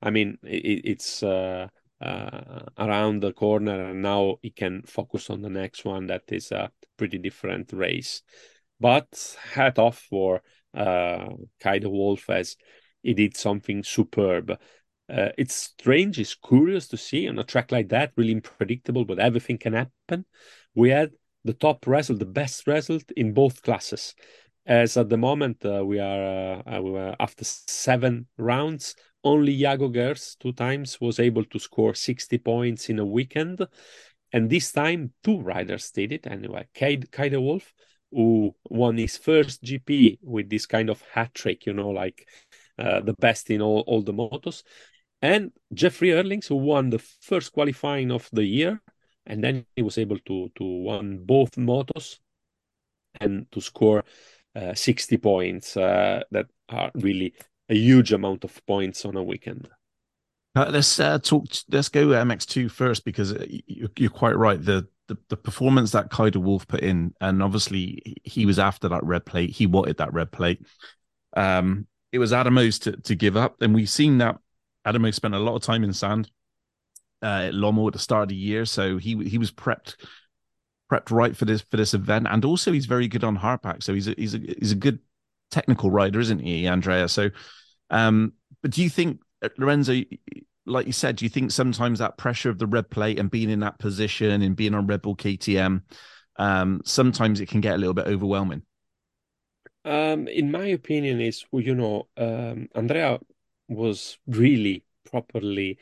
i 0.03 0.11
mean 0.11 0.37
it, 0.43 0.83
it's 0.85 1.23
uh, 1.23 1.69
uh, 2.01 2.61
around 2.77 3.23
the 3.23 3.33
corner 3.33 3.91
and 3.91 4.03
now 4.03 4.37
he 4.43 4.51
can 4.51 4.83
focus 4.83 5.31
on 5.31 5.43
the 5.43 5.51
next 5.51 5.85
one. 5.85 6.07
That 6.09 6.25
is 6.29 6.51
a 6.53 6.71
pretty 6.97 7.19
different 7.19 7.73
race. 7.73 8.23
But 8.81 9.37
hat 9.53 9.79
off 9.79 9.99
for 10.11 10.43
uh 10.75 11.29
Kay 11.61 11.79
de 11.79 11.89
Wolf 11.89 12.29
as 12.31 12.57
he 13.03 13.15
did 13.15 13.37
something 13.37 13.83
superb 13.83 14.59
uh, 15.09 15.31
it's 15.39 15.55
strange, 15.55 16.19
it's 16.19 16.35
curious 16.35 16.87
to 16.89 16.97
see 16.97 17.29
on 17.29 17.39
a 17.39 17.45
track 17.45 17.73
like 17.73 17.89
that, 17.89 18.13
really 18.17 18.35
unpredictable, 18.35 19.05
but 19.05 19.19
everything 19.19 19.59
can 19.59 19.73
happen. 19.73 20.25
We 20.75 20.91
had 20.91 21.13
the 21.45 21.55
top 21.55 21.87
result, 21.87 22.19
the 22.19 22.27
best 22.27 22.67
result 22.67 23.11
in 23.17 23.33
both 23.33 23.63
classes. 23.63 24.15
As 24.67 24.99
at 24.99 25.09
the 25.09 25.17
moment 25.17 25.65
uh, 25.65 25.83
we 25.85 25.99
are 25.99 26.63
uh, 26.67 26.83
were 26.83 27.17
after 27.19 27.45
seven 27.45 28.27
rounds, 28.37 28.95
only 29.25 29.53
Jago 29.53 29.89
Geerts 29.89 30.37
two 30.39 30.53
times 30.53 31.01
was 31.01 31.19
able 31.19 31.45
to 31.45 31.59
score 31.59 31.95
60 31.95 32.37
points 32.39 32.91
in 32.91 32.99
a 32.99 33.05
weekend. 33.05 33.67
And 34.31 34.51
this 34.51 34.73
time, 34.73 35.15
two 35.25 35.41
riders 35.41 35.91
did 35.91 36.13
it 36.13 36.27
anyway. 36.27 36.69
Kay 36.75 36.97
de 36.97 37.41
Wolf, 37.41 37.73
who 38.11 38.55
won 38.69 38.99
his 38.99 39.17
first 39.17 39.63
GP 39.65 40.19
with 40.23 40.51
this 40.51 40.67
kind 40.67 40.91
of 40.91 41.01
hat 41.13 41.33
trick, 41.33 41.65
you 41.65 41.73
know, 41.73 41.89
like 41.89 42.29
uh, 42.79 43.01
the 43.01 43.15
best 43.15 43.51
in 43.51 43.63
all, 43.63 43.85
all 43.87 44.03
the 44.03 44.13
motos 44.13 44.63
and 45.21 45.53
Jeffrey 45.73 46.11
Herlings, 46.11 46.47
who 46.47 46.57
won 46.57 46.91
the 46.91 46.99
first 46.99 47.53
qualifying 47.53 48.11
of 48.11 48.29
the 48.33 48.45
year, 48.45 48.81
and 49.27 49.43
then 49.43 49.67
he 49.77 49.83
was 49.83 49.99
able 49.99 50.19
to 50.27 50.51
to 50.57 50.65
win 50.65 51.25
both 51.25 51.53
motos 51.57 52.19
and 53.21 53.51
to 53.53 53.61
score 53.61 54.05
uh, 54.55 54.75
60 54.75 55.17
points. 55.19 55.77
Uh, 55.77 56.23
that 56.31 56.47
are 56.69 56.91
really 56.95 57.35
a 57.69 57.75
huge 57.75 58.13
amount 58.13 58.45
of 58.45 58.65
points 58.67 59.05
on 59.05 59.17
a 59.17 59.23
weekend. 59.23 59.69
Uh, 60.55 60.71
let's 60.71 60.99
uh, 60.99 61.19
talk. 61.19 61.47
Let's 61.69 61.89
go 61.89 62.07
MX2 62.09 62.71
first 62.71 63.05
because 63.05 63.33
uh, 63.33 63.47
you're 63.67 64.11
quite 64.11 64.37
right. 64.37 64.63
The, 64.63 64.89
the 65.09 65.19
the 65.29 65.37
performance 65.37 65.93
that 65.93 66.11
Kay 66.11 66.31
de 66.31 66.41
Wolf 66.41 66.67
put 66.67 66.81
in, 66.81 67.15
and 67.21 67.43
obviously 67.43 68.17
he 68.25 68.47
was 68.47 68.59
after 68.59 68.89
that 68.89 69.05
red 69.05 69.25
plate. 69.25 69.51
He 69.51 69.67
wanted 69.67 69.99
that 69.99 70.13
red 70.13 70.33
plate. 70.33 70.67
Um, 71.37 71.87
it 72.13 72.19
was 72.19 72.33
Adamo's 72.33 72.79
to 72.81 72.93
to 72.93 73.15
give 73.15 73.37
up, 73.37 73.61
and 73.61 73.75
we've 73.75 73.91
seen 73.91 74.19
that 74.19 74.39
Adamo 74.89 75.11
spent 75.11 75.35
a 75.35 75.39
lot 75.39 75.55
of 75.55 75.63
time 75.63 75.85
in 75.85 75.93
sand 75.93 76.31
uh, 77.23 77.49
at 77.49 77.55
Lommel 77.55 77.89
at 77.89 77.93
the 77.93 77.99
start 77.99 78.23
of 78.23 78.29
the 78.31 78.35
year, 78.35 78.65
so 78.65 78.97
he 78.97 79.17
he 79.29 79.39
was 79.39 79.53
prepped 79.53 79.97
prepped 80.91 81.11
right 81.11 81.37
for 81.37 81.45
this 81.45 81.61
for 81.61 81.77
this 81.77 81.95
event, 81.95 82.27
and 82.31 82.45
also 82.45 82.73
he's 82.73 82.87
very 82.87 83.09
good 83.09 83.25
on 83.25 83.37
hardpack. 83.37 83.83
So 83.83 83.93
he's 83.95 84.09
a, 84.09 84.15
he's 84.17 84.35
a 84.35 84.39
he's 84.39 84.73
a 84.73 84.77
good 84.77 85.01
technical 85.51 85.91
rider, 85.91 86.21
isn't 86.21 86.39
he, 86.41 86.67
Andrea? 86.67 87.09
So, 87.09 87.31
um, 87.91 88.33
but 88.63 88.71
do 88.71 88.83
you 88.83 88.89
think 88.89 89.21
uh, 89.43 89.51
Lorenzo? 89.59 90.01
Like 90.65 90.87
you 90.87 90.93
said, 90.93 91.17
do 91.17 91.25
you 91.25 91.31
think 91.31 91.51
sometimes 91.51 91.99
that 91.99 92.19
pressure 92.19 92.51
of 92.51 92.59
the 92.59 92.67
red 92.67 92.91
plate 92.91 93.19
and 93.19 93.31
being 93.31 93.51
in 93.51 93.61
that 93.61 93.79
position 93.79 94.43
and 94.43 94.55
being 94.55 94.75
on 94.75 94.87
Red 94.87 95.01
Bull 95.01 95.17
KTM, 95.17 95.83
um, 96.37 96.83
sometimes 96.85 97.41
it 97.41 97.49
can 97.49 97.63
get 97.63 97.75
a 97.75 97.79
little 97.79 97.95
bit 97.95 98.07
overwhelming? 98.07 98.63
Um, 99.85 100.29
in 100.29 100.51
my 100.51 100.67
opinion, 100.67 101.21
is 101.23 101.47
you 101.53 101.75
know, 101.75 102.09
um, 102.19 102.69
Andrea 102.75 103.19
was 103.69 104.19
really 104.27 104.85
properly 105.11 105.79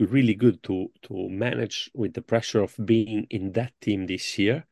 really 0.00 0.34
good 0.34 0.62
to 0.62 0.90
to 1.02 1.28
manage 1.28 1.90
with 1.94 2.14
the 2.14 2.22
pressure 2.22 2.62
of 2.62 2.74
being 2.84 3.26
in 3.30 3.52
that 3.52 3.72
team 3.80 4.06
this 4.06 4.38
year. 4.38 4.66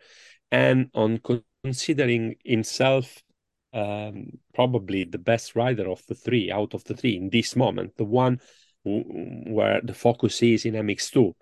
And 0.51 0.91
on 0.95 1.21
considering 1.63 2.37
himself 2.45 3.23
um, 3.73 4.27
probably 4.55 5.05
the 5.05 5.19
best 5.19 5.57
rider 5.57 5.89
of 5.89 6.05
the 6.07 6.15
three 6.15 6.51
out 6.51 6.75
of 6.75 6.85
the 6.85 6.95
three 6.95 7.17
in 7.17 7.31
this 7.31 7.57
moment 7.57 7.97
the 7.97 8.05
one 8.05 8.39
where 8.85 9.81
the 9.83 9.95
focus 9.95 10.43
is 10.43 10.67
in 10.67 10.75
mx2 10.75 11.33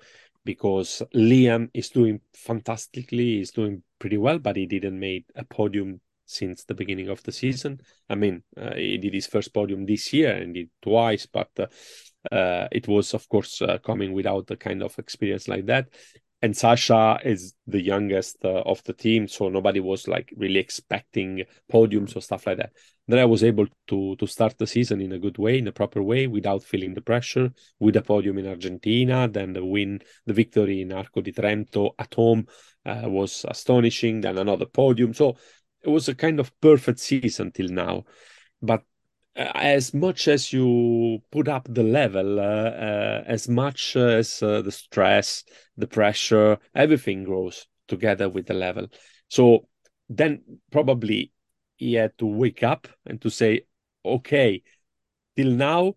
because 0.44 1.02
liam 1.14 1.68
is 1.74 1.88
doing 1.88 2.20
fantastically 2.34 3.38
he's 3.38 3.50
doing 3.50 3.82
pretty 3.98 4.16
well 4.16 4.38
but 4.38 4.56
he 4.56 4.66
didn't 4.66 4.98
make 4.98 5.24
a 5.34 5.44
podium 5.44 6.00
since 6.30 6.64
the 6.64 6.74
beginning 6.74 7.08
of 7.08 7.22
the 7.22 7.32
season. 7.32 7.80
I 8.08 8.14
mean, 8.14 8.42
uh, 8.56 8.74
he 8.74 8.98
did 8.98 9.14
his 9.14 9.26
first 9.26 9.52
podium 9.52 9.86
this 9.86 10.12
year 10.12 10.32
and 10.32 10.54
did 10.54 10.70
twice, 10.82 11.26
but 11.26 11.50
uh, 11.58 11.66
uh, 12.34 12.68
it 12.72 12.86
was, 12.88 13.14
of 13.14 13.28
course, 13.28 13.62
uh, 13.62 13.78
coming 13.78 14.12
without 14.12 14.46
the 14.46 14.56
kind 14.56 14.82
of 14.82 14.98
experience 14.98 15.48
like 15.48 15.66
that. 15.66 15.88
And 16.42 16.56
Sacha 16.56 17.18
is 17.22 17.54
the 17.66 17.82
youngest 17.82 18.38
uh, 18.44 18.62
of 18.62 18.82
the 18.84 18.94
team, 18.94 19.28
so 19.28 19.50
nobody 19.50 19.78
was 19.80 20.08
like 20.08 20.32
really 20.36 20.58
expecting 20.58 21.44
podiums 21.70 22.16
or 22.16 22.22
stuff 22.22 22.46
like 22.46 22.56
that. 22.56 22.72
Then 23.06 23.18
I 23.18 23.26
was 23.26 23.44
able 23.44 23.66
to 23.88 24.16
to 24.16 24.26
start 24.26 24.56
the 24.56 24.66
season 24.66 25.02
in 25.02 25.12
a 25.12 25.18
good 25.18 25.36
way, 25.36 25.58
in 25.58 25.68
a 25.68 25.72
proper 25.72 26.02
way, 26.02 26.28
without 26.28 26.62
feeling 26.62 26.94
the 26.94 27.02
pressure. 27.02 27.50
With 27.78 27.96
a 27.96 28.02
podium 28.02 28.38
in 28.38 28.46
Argentina, 28.46 29.28
then 29.28 29.52
the 29.52 29.64
win, 29.64 30.00
the 30.24 30.32
victory 30.32 30.80
in 30.80 30.92
Arco 30.92 31.20
di 31.20 31.32
Trento 31.32 31.90
at 31.98 32.14
home 32.14 32.46
uh, 32.86 33.02
was 33.04 33.44
astonishing. 33.46 34.22
Then 34.22 34.38
another 34.38 34.66
podium. 34.66 35.12
So 35.12 35.36
it 35.82 35.88
was 35.88 36.08
a 36.08 36.14
kind 36.14 36.40
of 36.40 36.58
perfect 36.60 36.98
season 36.98 37.52
till 37.52 37.68
now. 37.68 38.04
But 38.62 38.82
uh, 39.36 39.52
as 39.54 39.94
much 39.94 40.28
as 40.28 40.52
you 40.52 41.20
put 41.30 41.48
up 41.48 41.66
the 41.70 41.82
level, 41.82 42.40
uh, 42.40 42.42
uh, 42.42 43.24
as 43.26 43.48
much 43.48 43.96
as 43.96 44.42
uh, 44.42 44.62
the 44.62 44.72
stress, 44.72 45.44
the 45.76 45.86
pressure, 45.86 46.58
everything 46.74 47.24
grows 47.24 47.66
together 47.88 48.28
with 48.28 48.46
the 48.46 48.54
level. 48.54 48.86
So 49.28 49.68
then 50.08 50.42
probably 50.70 51.32
he 51.76 51.94
had 51.94 52.16
to 52.18 52.26
wake 52.26 52.62
up 52.62 52.88
and 53.06 53.20
to 53.22 53.30
say, 53.30 53.62
okay, 54.04 54.62
till 55.36 55.50
now 55.52 55.94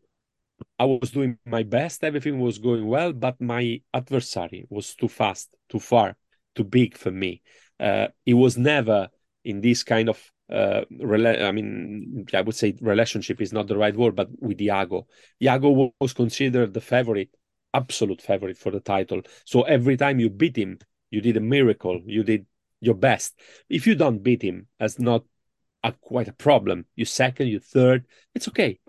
I 0.80 0.86
was 0.86 1.12
doing 1.12 1.38
my 1.46 1.64
best, 1.64 2.04
everything 2.04 2.40
was 2.40 2.58
going 2.58 2.88
well, 2.88 3.14
but 3.14 3.42
my 3.42 3.82
adversary 3.94 4.66
was 4.70 4.96
too 4.96 5.08
fast, 5.08 5.56
too 5.70 5.80
far, 5.80 6.16
too 6.56 6.64
big 6.64 6.98
for 6.98 7.12
me. 7.12 7.42
Uh, 7.80 8.08
it 8.26 8.36
was 8.36 8.58
never 8.58 9.10
in 9.44 9.62
this 9.62 9.84
kind 9.84 10.10
of 10.10 10.32
uh, 10.52 10.82
rela- 10.92 11.44
I 11.44 11.52
mean, 11.52 12.26
I 12.34 12.42
would 12.42 12.56
say 12.56 12.76
relationship 12.82 13.42
is 13.42 13.54
not 13.54 13.68
the 13.68 13.78
right 13.78 13.96
word, 13.96 14.16
but 14.16 14.30
with 14.40 14.60
Jago. 14.60 15.08
Jago 15.40 15.94
was 16.00 16.14
considered 16.14 16.74
the 16.74 16.82
favorite, 16.82 17.30
absolute 17.74 18.22
favorite 18.22 18.58
for 18.58 18.72
the 18.72 18.80
title. 18.80 19.22
So 19.46 19.64
every 19.64 19.98
time 19.98 20.20
you 20.20 20.30
beat 20.30 20.58
him, 20.58 20.80
you 21.10 21.22
did 21.22 21.38
a 21.38 21.42
miracle. 21.42 22.02
You 22.06 22.24
did 22.24 22.46
your 22.82 22.96
best. 22.96 23.40
If 23.70 23.88
you 23.88 23.96
don't 23.96 24.22
beat 24.22 24.42
him, 24.42 24.68
that's 24.80 25.00
not 25.00 25.24
a, 25.84 25.94
quite 25.94 26.28
a 26.28 26.34
problem. 26.34 26.86
You 26.96 27.06
second, 27.06 27.48
you 27.48 27.60
third, 27.60 28.06
it's 28.36 28.48
okay. 28.50 28.80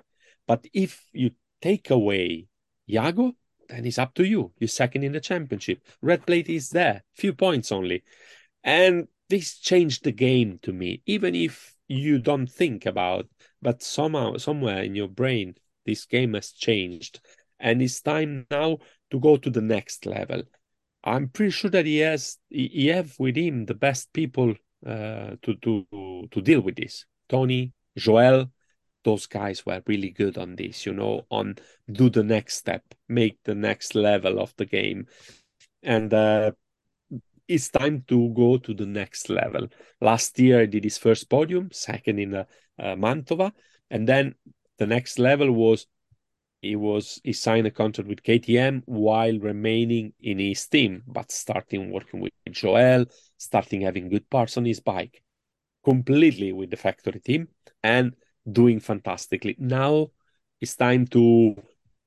But 0.46 0.66
if 0.72 1.06
you 1.12 1.30
take 1.62 1.90
away 1.90 2.48
Jago, 2.86 3.36
then 3.68 3.86
it's 3.86 3.98
up 3.98 4.14
to 4.14 4.24
you. 4.24 4.52
You're 4.58 4.68
second 4.68 5.04
in 5.04 5.12
the 5.12 5.20
championship. 5.20 5.80
Red 6.02 6.26
plate 6.26 6.48
is 6.48 6.70
there, 6.70 7.04
few 7.14 7.32
points 7.32 7.72
only. 7.72 8.04
And 8.62 9.08
this 9.28 9.58
changed 9.58 10.04
the 10.04 10.12
game 10.12 10.58
to 10.62 10.72
me, 10.72 11.02
even 11.06 11.34
if 11.34 11.74
you 11.88 12.18
don't 12.18 12.50
think 12.50 12.86
about, 12.86 13.26
but 13.62 13.82
somehow, 13.82 14.36
somewhere 14.36 14.82
in 14.82 14.94
your 14.94 15.08
brain, 15.08 15.54
this 15.86 16.04
game 16.04 16.34
has 16.34 16.52
changed. 16.52 17.20
And 17.60 17.82
it's 17.82 18.00
time 18.00 18.46
now 18.50 18.78
to 19.10 19.20
go 19.20 19.36
to 19.36 19.50
the 19.50 19.60
next 19.60 20.06
level. 20.06 20.42
I'm 21.02 21.28
pretty 21.28 21.50
sure 21.50 21.70
that 21.70 21.86
he 21.86 21.98
has 21.98 22.38
he 22.48 22.86
have 22.88 23.14
with 23.18 23.36
him 23.36 23.66
the 23.66 23.74
best 23.74 24.12
people 24.12 24.54
uh, 24.86 25.36
to 25.42 25.54
to 25.62 25.86
to 26.30 26.40
deal 26.40 26.60
with 26.60 26.76
this. 26.76 27.04
Tony, 27.28 27.72
Joel, 27.96 28.50
those 29.04 29.26
guys 29.26 29.64
were 29.66 29.82
really 29.86 30.10
good 30.10 30.38
on 30.38 30.56
this. 30.56 30.86
You 30.86 30.94
know, 30.94 31.26
on 31.30 31.56
do 31.90 32.08
the 32.08 32.24
next 32.24 32.56
step, 32.56 32.82
make 33.08 33.38
the 33.44 33.54
next 33.54 33.94
level 33.94 34.40
of 34.40 34.54
the 34.56 34.64
game, 34.64 35.06
and 35.82 36.12
uh, 36.12 36.52
it's 37.48 37.68
time 37.68 38.04
to 38.08 38.30
go 38.30 38.58
to 38.58 38.74
the 38.74 38.86
next 38.86 39.28
level. 39.28 39.68
Last 40.00 40.38
year, 40.38 40.62
I 40.62 40.66
did 40.66 40.84
his 40.84 40.98
first 40.98 41.28
podium, 41.28 41.70
second 41.72 42.18
in 42.18 42.34
uh, 42.34 42.44
uh, 42.78 42.94
Mantova, 42.94 43.52
and 43.90 44.08
then 44.08 44.34
the 44.78 44.86
next 44.86 45.18
level 45.18 45.52
was 45.52 45.86
he 46.62 46.76
was 46.76 47.20
he 47.22 47.32
signed 47.32 47.66
a 47.66 47.70
contract 47.70 48.08
with 48.08 48.22
KTM 48.22 48.82
while 48.86 49.38
remaining 49.38 50.14
in 50.20 50.38
his 50.38 50.66
team, 50.66 51.02
but 51.06 51.30
starting 51.30 51.90
working 51.90 52.20
with 52.20 52.32
Joel, 52.50 53.04
starting 53.36 53.82
having 53.82 54.08
good 54.08 54.28
parts 54.30 54.56
on 54.56 54.64
his 54.64 54.80
bike, 54.80 55.22
completely 55.84 56.52
with 56.52 56.70
the 56.70 56.76
factory 56.76 57.20
team, 57.20 57.48
and 57.82 58.14
doing 58.50 58.80
fantastically. 58.80 59.56
Now 59.58 60.10
it's 60.60 60.76
time 60.76 61.06
to 61.08 61.54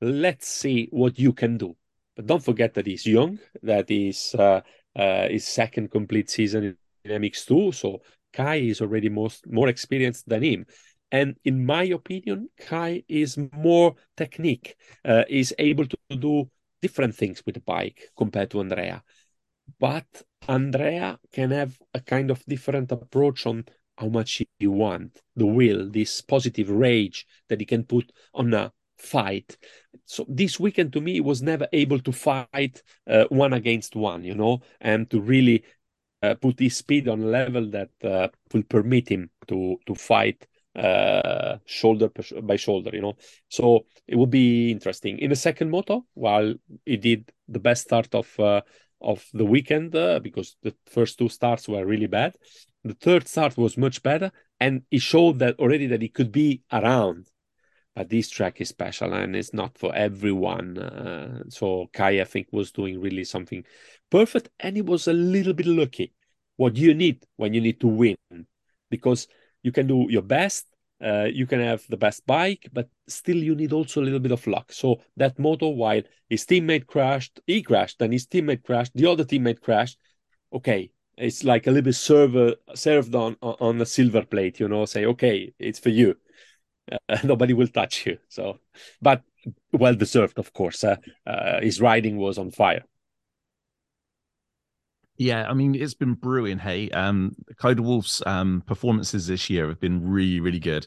let's 0.00 0.48
see 0.48 0.88
what 0.90 1.18
you 1.18 1.32
can 1.32 1.56
do. 1.56 1.76
But 2.16 2.26
don't 2.26 2.44
forget 2.44 2.74
that 2.74 2.86
he's 2.86 3.06
young. 3.06 3.38
That 3.62 3.88
is 3.90 4.34
uh, 4.34 4.62
uh, 4.98 5.28
his 5.28 5.46
second 5.46 5.90
complete 5.90 6.28
season 6.28 6.76
in 7.04 7.10
MX2. 7.22 7.74
So 7.74 8.02
Kay 8.32 8.68
is 8.68 8.80
already 8.80 9.08
most 9.08 9.46
more 9.46 9.68
experienced 9.68 10.28
than 10.28 10.42
him. 10.42 10.66
And 11.10 11.36
in 11.44 11.64
my 11.64 11.84
opinion, 11.84 12.50
Kay 12.58 13.04
is 13.08 13.38
more 13.52 13.94
technique. 14.16 14.76
Uh, 15.04 15.24
is 15.28 15.54
able 15.58 15.86
to 15.86 15.96
do 16.10 16.50
different 16.82 17.14
things 17.14 17.42
with 17.46 17.54
the 17.54 17.60
bike 17.62 18.10
compared 18.16 18.50
to 18.50 18.60
Andrea. 18.60 19.02
But 19.78 20.06
Andrea 20.48 21.18
can 21.32 21.50
have 21.50 21.78
a 21.94 22.00
kind 22.00 22.30
of 22.30 22.44
different 22.46 22.92
approach 22.92 23.46
on 23.46 23.64
how 23.96 24.08
much 24.08 24.42
you 24.58 24.70
want, 24.70 25.20
the 25.34 25.46
will, 25.46 25.90
this 25.90 26.20
positive 26.20 26.70
rage 26.70 27.26
that 27.48 27.60
he 27.60 27.66
can 27.66 27.84
put 27.84 28.12
on 28.34 28.54
a 28.54 28.72
fight. 28.96 29.56
So 30.08 30.24
this 30.26 30.58
weekend 30.58 30.94
to 30.94 31.02
me 31.02 31.20
was 31.20 31.42
never 31.42 31.68
able 31.70 32.00
to 32.00 32.12
fight 32.12 32.82
uh, 33.06 33.24
one 33.28 33.52
against 33.52 33.94
one, 33.94 34.24
you 34.24 34.34
know, 34.34 34.62
and 34.80 35.08
to 35.10 35.20
really 35.20 35.64
uh, 36.22 36.34
put 36.34 36.58
his 36.58 36.78
speed 36.78 37.08
on 37.08 37.22
a 37.22 37.26
level 37.26 37.68
that 37.70 37.90
uh, 38.02 38.28
will 38.52 38.62
permit 38.62 39.10
him 39.10 39.30
to 39.48 39.76
to 39.86 39.94
fight 39.94 40.46
uh, 40.74 41.58
shoulder 41.66 42.08
by 42.42 42.56
shoulder, 42.56 42.90
you 42.94 43.02
know. 43.02 43.16
So 43.50 43.84
it 44.06 44.16
will 44.16 44.26
be 44.26 44.70
interesting. 44.70 45.18
In 45.18 45.28
the 45.28 45.36
second 45.36 45.70
moto, 45.70 46.06
while 46.14 46.54
he 46.86 46.96
did 46.96 47.30
the 47.46 47.60
best 47.60 47.82
start 47.82 48.14
of 48.14 48.28
uh, 48.40 48.62
of 49.02 49.26
the 49.34 49.44
weekend 49.44 49.94
uh, 49.94 50.20
because 50.20 50.56
the 50.62 50.74
first 50.86 51.18
two 51.18 51.28
starts 51.28 51.68
were 51.68 51.84
really 51.84 52.06
bad, 52.06 52.34
the 52.82 52.94
third 52.94 53.28
start 53.28 53.58
was 53.58 53.76
much 53.76 54.02
better, 54.02 54.32
and 54.58 54.82
he 54.90 54.98
showed 54.98 55.38
that 55.40 55.58
already 55.58 55.86
that 55.88 56.00
he 56.00 56.08
could 56.08 56.32
be 56.32 56.62
around. 56.72 57.28
But 57.98 58.10
this 58.10 58.30
track 58.30 58.60
is 58.60 58.68
special 58.68 59.12
and 59.12 59.34
it's 59.34 59.52
not 59.52 59.76
for 59.76 59.92
everyone. 59.92 60.78
Uh, 60.78 61.42
so 61.48 61.90
Kay, 61.92 62.20
I 62.20 62.24
think, 62.24 62.46
was 62.52 62.70
doing 62.70 63.00
really 63.00 63.24
something 63.24 63.64
perfect, 64.08 64.50
and 64.60 64.76
he 64.76 64.82
was 64.82 65.08
a 65.08 65.12
little 65.12 65.52
bit 65.52 65.66
lucky. 65.66 66.12
What 66.58 66.76
you 66.76 66.94
need 66.94 67.26
when 67.38 67.54
you 67.54 67.60
need 67.60 67.80
to 67.80 67.88
win, 67.88 68.16
because 68.88 69.26
you 69.64 69.72
can 69.72 69.88
do 69.88 70.06
your 70.08 70.22
best, 70.22 70.66
uh, 71.02 71.24
you 71.24 71.44
can 71.44 71.58
have 71.58 71.82
the 71.88 71.96
best 71.96 72.24
bike, 72.24 72.68
but 72.72 72.88
still 73.08 73.36
you 73.36 73.56
need 73.56 73.72
also 73.72 74.00
a 74.00 74.04
little 74.04 74.20
bit 74.20 74.30
of 74.30 74.46
luck. 74.46 74.70
So 74.70 75.00
that 75.16 75.36
moto, 75.36 75.70
while 75.70 76.02
his 76.30 76.46
teammate 76.46 76.86
crashed, 76.86 77.40
he 77.48 77.62
crashed, 77.62 77.98
then 77.98 78.12
his 78.12 78.28
teammate 78.28 78.62
crashed, 78.62 78.92
the 78.94 79.10
other 79.10 79.24
teammate 79.24 79.60
crashed. 79.60 79.98
Okay, 80.52 80.92
it's 81.16 81.42
like 81.42 81.66
a 81.66 81.70
little 81.72 81.86
bit 81.86 81.96
server, 81.96 82.54
served 82.76 83.16
on 83.16 83.36
on 83.42 83.80
a 83.80 83.86
silver 83.86 84.24
plate, 84.24 84.60
you 84.60 84.68
know. 84.68 84.84
Say, 84.84 85.04
okay, 85.04 85.52
it's 85.58 85.80
for 85.80 85.90
you. 85.90 86.14
Uh, 86.90 87.18
nobody 87.24 87.52
will 87.52 87.68
touch 87.68 88.06
you. 88.06 88.18
So, 88.28 88.58
but 89.00 89.22
well 89.72 89.94
deserved, 89.94 90.38
of 90.38 90.52
course. 90.52 90.84
Uh, 90.84 90.96
uh, 91.26 91.60
his 91.60 91.80
riding 91.80 92.16
was 92.16 92.38
on 92.38 92.50
fire. 92.50 92.84
Yeah, 95.16 95.48
I 95.48 95.54
mean 95.54 95.74
it's 95.74 95.94
been 95.94 96.14
brewing. 96.14 96.58
Hey, 96.58 96.90
um, 96.90 97.34
Kay 97.60 97.74
de 97.74 97.82
Wolf's 97.82 98.22
um 98.26 98.62
performances 98.66 99.26
this 99.26 99.50
year 99.50 99.68
have 99.68 99.80
been 99.80 100.08
really, 100.08 100.40
really 100.40 100.60
good. 100.60 100.86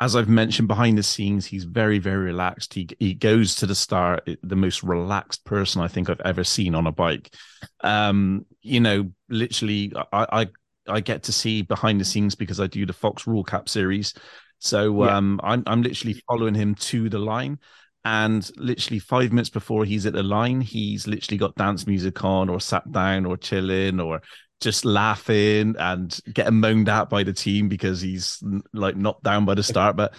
As 0.00 0.16
I've 0.16 0.28
mentioned 0.28 0.66
behind 0.66 0.98
the 0.98 1.04
scenes, 1.04 1.46
he's 1.46 1.64
very, 1.64 2.00
very 2.00 2.24
relaxed. 2.24 2.74
He 2.74 2.88
he 2.98 3.14
goes 3.14 3.54
to 3.56 3.66
the 3.66 3.74
start 3.76 4.28
the 4.42 4.56
most 4.56 4.82
relaxed 4.82 5.44
person 5.44 5.80
I 5.80 5.88
think 5.88 6.10
I've 6.10 6.20
ever 6.22 6.42
seen 6.42 6.74
on 6.74 6.88
a 6.88 6.92
bike. 6.92 7.32
Um, 7.80 8.44
you 8.60 8.80
know, 8.80 9.12
literally, 9.28 9.92
I 10.12 10.42
I, 10.42 10.46
I 10.88 11.00
get 11.00 11.22
to 11.24 11.32
see 11.32 11.62
behind 11.62 12.00
the 12.00 12.04
scenes 12.04 12.34
because 12.34 12.58
I 12.58 12.66
do 12.66 12.84
the 12.84 12.92
Fox 12.92 13.26
Rule 13.26 13.44
Cap 13.44 13.68
series. 13.68 14.14
So 14.64 15.04
yeah. 15.04 15.16
um, 15.16 15.40
I'm 15.42 15.62
I'm 15.66 15.82
literally 15.82 16.22
following 16.26 16.54
him 16.54 16.74
to 16.76 17.10
the 17.10 17.18
line, 17.18 17.58
and 18.04 18.50
literally 18.56 18.98
five 18.98 19.30
minutes 19.30 19.50
before 19.50 19.84
he's 19.84 20.06
at 20.06 20.14
the 20.14 20.22
line, 20.22 20.62
he's 20.62 21.06
literally 21.06 21.36
got 21.36 21.54
dance 21.54 21.86
music 21.86 22.24
on, 22.24 22.48
or 22.48 22.60
sat 22.60 22.90
down, 22.90 23.26
or 23.26 23.36
chilling, 23.36 24.00
or 24.00 24.22
just 24.60 24.86
laughing 24.86 25.74
and 25.78 26.18
getting 26.32 26.60
moaned 26.60 26.88
at 26.88 27.10
by 27.10 27.22
the 27.22 27.32
team 27.32 27.68
because 27.68 28.00
he's 28.00 28.42
like 28.72 28.96
knocked 28.96 29.22
down 29.22 29.44
by 29.44 29.54
the 29.54 29.62
start. 29.62 29.96
But 29.96 30.14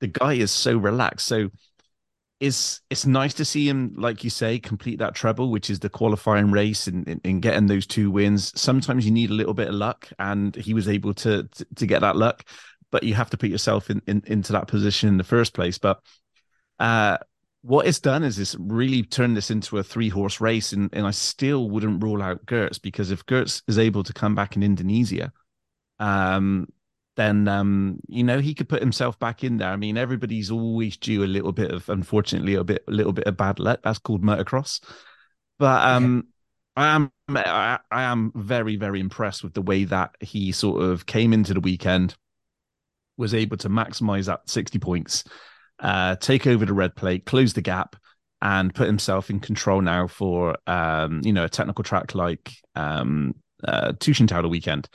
the 0.00 0.06
guy 0.06 0.32
is 0.32 0.50
so 0.50 0.78
relaxed. 0.78 1.26
So 1.26 1.50
it's 2.40 2.80
it's 2.88 3.04
nice 3.04 3.34
to 3.34 3.44
see 3.44 3.68
him, 3.68 3.92
like 3.98 4.24
you 4.24 4.30
say, 4.30 4.58
complete 4.58 4.98
that 5.00 5.14
treble, 5.14 5.50
which 5.50 5.68
is 5.68 5.78
the 5.78 5.90
qualifying 5.90 6.50
race 6.50 6.86
and 6.86 7.06
in, 7.22 7.40
getting 7.40 7.66
those 7.66 7.86
two 7.86 8.10
wins. 8.10 8.58
Sometimes 8.58 9.04
you 9.04 9.10
need 9.10 9.28
a 9.28 9.34
little 9.34 9.52
bit 9.52 9.68
of 9.68 9.74
luck, 9.74 10.08
and 10.18 10.56
he 10.56 10.72
was 10.72 10.88
able 10.88 11.12
to 11.14 11.42
to, 11.44 11.66
to 11.76 11.86
get 11.86 12.00
that 12.00 12.16
luck. 12.16 12.44
But 12.90 13.04
you 13.04 13.14
have 13.14 13.30
to 13.30 13.36
put 13.36 13.50
yourself 13.50 13.90
in, 13.90 14.02
in 14.06 14.22
into 14.26 14.52
that 14.52 14.68
position 14.68 15.08
in 15.08 15.16
the 15.16 15.24
first 15.24 15.54
place. 15.54 15.78
But 15.78 16.00
uh, 16.78 17.18
what 17.62 17.86
it's 17.86 18.00
done 18.00 18.24
is 18.24 18.38
it's 18.38 18.56
really 18.58 19.02
turned 19.02 19.36
this 19.36 19.50
into 19.50 19.78
a 19.78 19.82
three 19.82 20.08
horse 20.08 20.40
race, 20.40 20.72
and, 20.72 20.90
and 20.92 21.06
I 21.06 21.10
still 21.10 21.68
wouldn't 21.68 22.02
rule 22.02 22.22
out 22.22 22.46
Geerts 22.46 22.80
because 22.80 23.10
if 23.10 23.26
Geerts 23.26 23.62
is 23.68 23.78
able 23.78 24.02
to 24.04 24.12
come 24.12 24.34
back 24.34 24.56
in 24.56 24.62
Indonesia, 24.62 25.32
um, 25.98 26.68
then 27.16 27.48
um, 27.48 28.00
you 28.08 28.24
know 28.24 28.38
he 28.38 28.54
could 28.54 28.68
put 28.68 28.80
himself 28.80 29.18
back 29.18 29.44
in 29.44 29.58
there. 29.58 29.68
I 29.68 29.76
mean, 29.76 29.98
everybody's 29.98 30.50
always 30.50 30.96
due 30.96 31.22
a 31.22 31.26
little 31.26 31.52
bit 31.52 31.70
of, 31.70 31.88
unfortunately, 31.88 32.54
a 32.54 32.64
bit 32.64 32.82
a 32.88 32.90
little 32.90 33.12
bit 33.12 33.26
of 33.26 33.36
bad 33.36 33.58
luck. 33.58 33.80
That's 33.82 33.98
called 33.98 34.22
motocross. 34.22 34.80
But 35.58 35.86
um, 35.86 36.28
I 36.76 36.88
am 36.88 37.12
I, 37.28 37.78
I 37.90 38.02
am 38.04 38.32
very 38.34 38.76
very 38.76 39.00
impressed 39.00 39.44
with 39.44 39.52
the 39.52 39.62
way 39.62 39.84
that 39.84 40.16
he 40.20 40.52
sort 40.52 40.82
of 40.82 41.04
came 41.04 41.34
into 41.34 41.52
the 41.52 41.60
weekend, 41.60 42.16
was 43.20 43.34
able 43.34 43.56
to 43.58 43.68
maximize 43.68 44.26
that 44.26 44.48
sixty 44.48 44.78
points 44.78 45.22
uh, 45.78 46.16
take 46.16 46.46
over 46.46 46.66
the 46.66 46.72
red 46.72 46.96
plate, 46.96 47.24
close 47.24 47.52
the 47.52 47.62
gap, 47.62 47.96
and 48.42 48.74
put 48.74 48.86
himself 48.86 49.30
in 49.30 49.40
control 49.40 49.80
now 49.80 50.06
for 50.06 50.56
um, 50.66 51.20
you 51.24 51.32
know 51.32 51.44
a 51.44 51.48
technical 51.48 51.84
track 51.84 52.14
like 52.14 52.50
um, 52.74 53.34
uh, 53.62 53.92
Teutschenthal 53.92 54.42
the 54.42 54.48
weekend. 54.48 54.88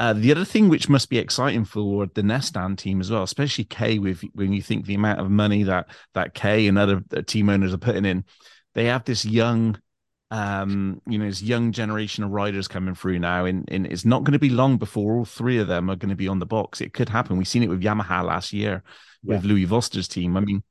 Uh, 0.00 0.12
the 0.12 0.32
other 0.32 0.44
thing 0.44 0.68
which 0.68 0.88
must 0.88 1.08
be 1.08 1.18
exciting 1.18 1.64
for 1.64 2.06
the 2.14 2.22
Nestaan 2.22 2.76
team 2.76 3.00
as 3.00 3.10
well, 3.10 3.22
especially 3.22 3.64
K, 3.64 3.98
with 3.98 4.22
when 4.34 4.52
you 4.52 4.60
think 4.60 4.86
the 4.86 4.94
amount 4.94 5.20
of 5.20 5.30
money 5.30 5.62
that 5.62 5.86
that 6.14 6.34
K 6.34 6.66
and 6.66 6.78
other 6.78 7.02
uh, 7.16 7.22
team 7.22 7.48
owners 7.48 7.72
are 7.72 7.78
putting 7.78 8.04
in, 8.04 8.24
they 8.74 8.86
have 8.86 9.04
this 9.04 9.24
young, 9.24 9.78
um, 10.34 11.00
you 11.06 11.16
know, 11.16 11.26
this 11.26 11.42
young 11.42 11.70
generation 11.70 12.24
of 12.24 12.32
riders 12.32 12.66
coming 12.66 12.96
through 12.96 13.20
now, 13.20 13.44
and, 13.44 13.68
and 13.70 13.86
it's 13.86 14.04
not 14.04 14.24
going 14.24 14.32
to 14.32 14.38
be 14.40 14.50
long 14.50 14.78
before 14.78 15.14
all 15.14 15.24
three 15.24 15.58
of 15.58 15.68
them 15.68 15.88
are 15.88 15.94
going 15.94 16.08
to 16.08 16.16
be 16.16 16.26
on 16.26 16.40
the 16.40 16.46
box. 16.46 16.80
It 16.80 16.92
could 16.92 17.08
happen. 17.08 17.36
We've 17.36 17.46
seen 17.46 17.62
it 17.62 17.68
with 17.68 17.84
Yamaha 17.84 18.24
last 18.24 18.52
year 18.52 18.82
with. 19.22 19.44
Louis 19.44 19.64
Vosters' 19.64 20.08
team. 20.08 20.36
I 20.36 20.40
mean, 20.40 20.64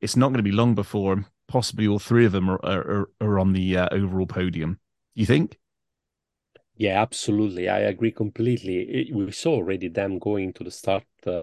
it's 0.00 0.16
not 0.16 0.28
going 0.28 0.38
to 0.38 0.50
be 0.50 0.52
long 0.52 0.74
before 0.74 1.22
possibly 1.48 1.86
all 1.86 1.98
three 1.98 2.24
of 2.24 2.32
them 2.32 2.48
are 2.48 2.64
are, 2.64 3.10
are 3.20 3.38
on 3.38 3.52
the 3.52 3.76
uh, 3.76 3.88
overall 3.92 4.26
podium. 4.26 4.80
You 5.14 5.26
think? 5.26 5.58
Yeah, 6.76 7.02
absolutely. 7.02 7.68
I 7.68 7.80
agree 7.80 8.12
completely. 8.12 9.10
We 9.12 9.30
saw 9.32 9.56
already 9.56 9.88
them 9.88 10.18
going 10.18 10.54
to 10.54 10.64
the 10.64 10.70
start 10.70 11.04
uh, 11.26 11.42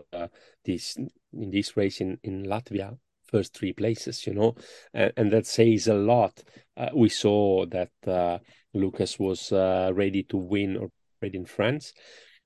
this 0.66 0.98
in 0.98 1.52
this 1.52 1.78
race 1.78 2.02
in, 2.02 2.18
in 2.24 2.46
Latvia, 2.48 2.98
first 3.28 3.56
three 3.58 3.74
places, 3.74 4.26
you 4.26 4.34
know, 4.34 4.56
and, 4.94 5.12
and 5.18 5.32
that 5.32 5.46
says 5.46 5.88
a 5.88 5.94
lot. 5.94 6.44
Uh, 6.76 6.90
we 6.96 7.10
saw 7.10 7.66
that 7.68 7.92
uh, 8.06 8.40
Lucas 8.74 9.20
was 9.20 9.52
uh, 9.52 9.92
ready 9.94 10.24
to 10.24 10.38
win 10.38 10.78
already 10.78 11.38
in 11.38 11.46
France. 11.46 11.94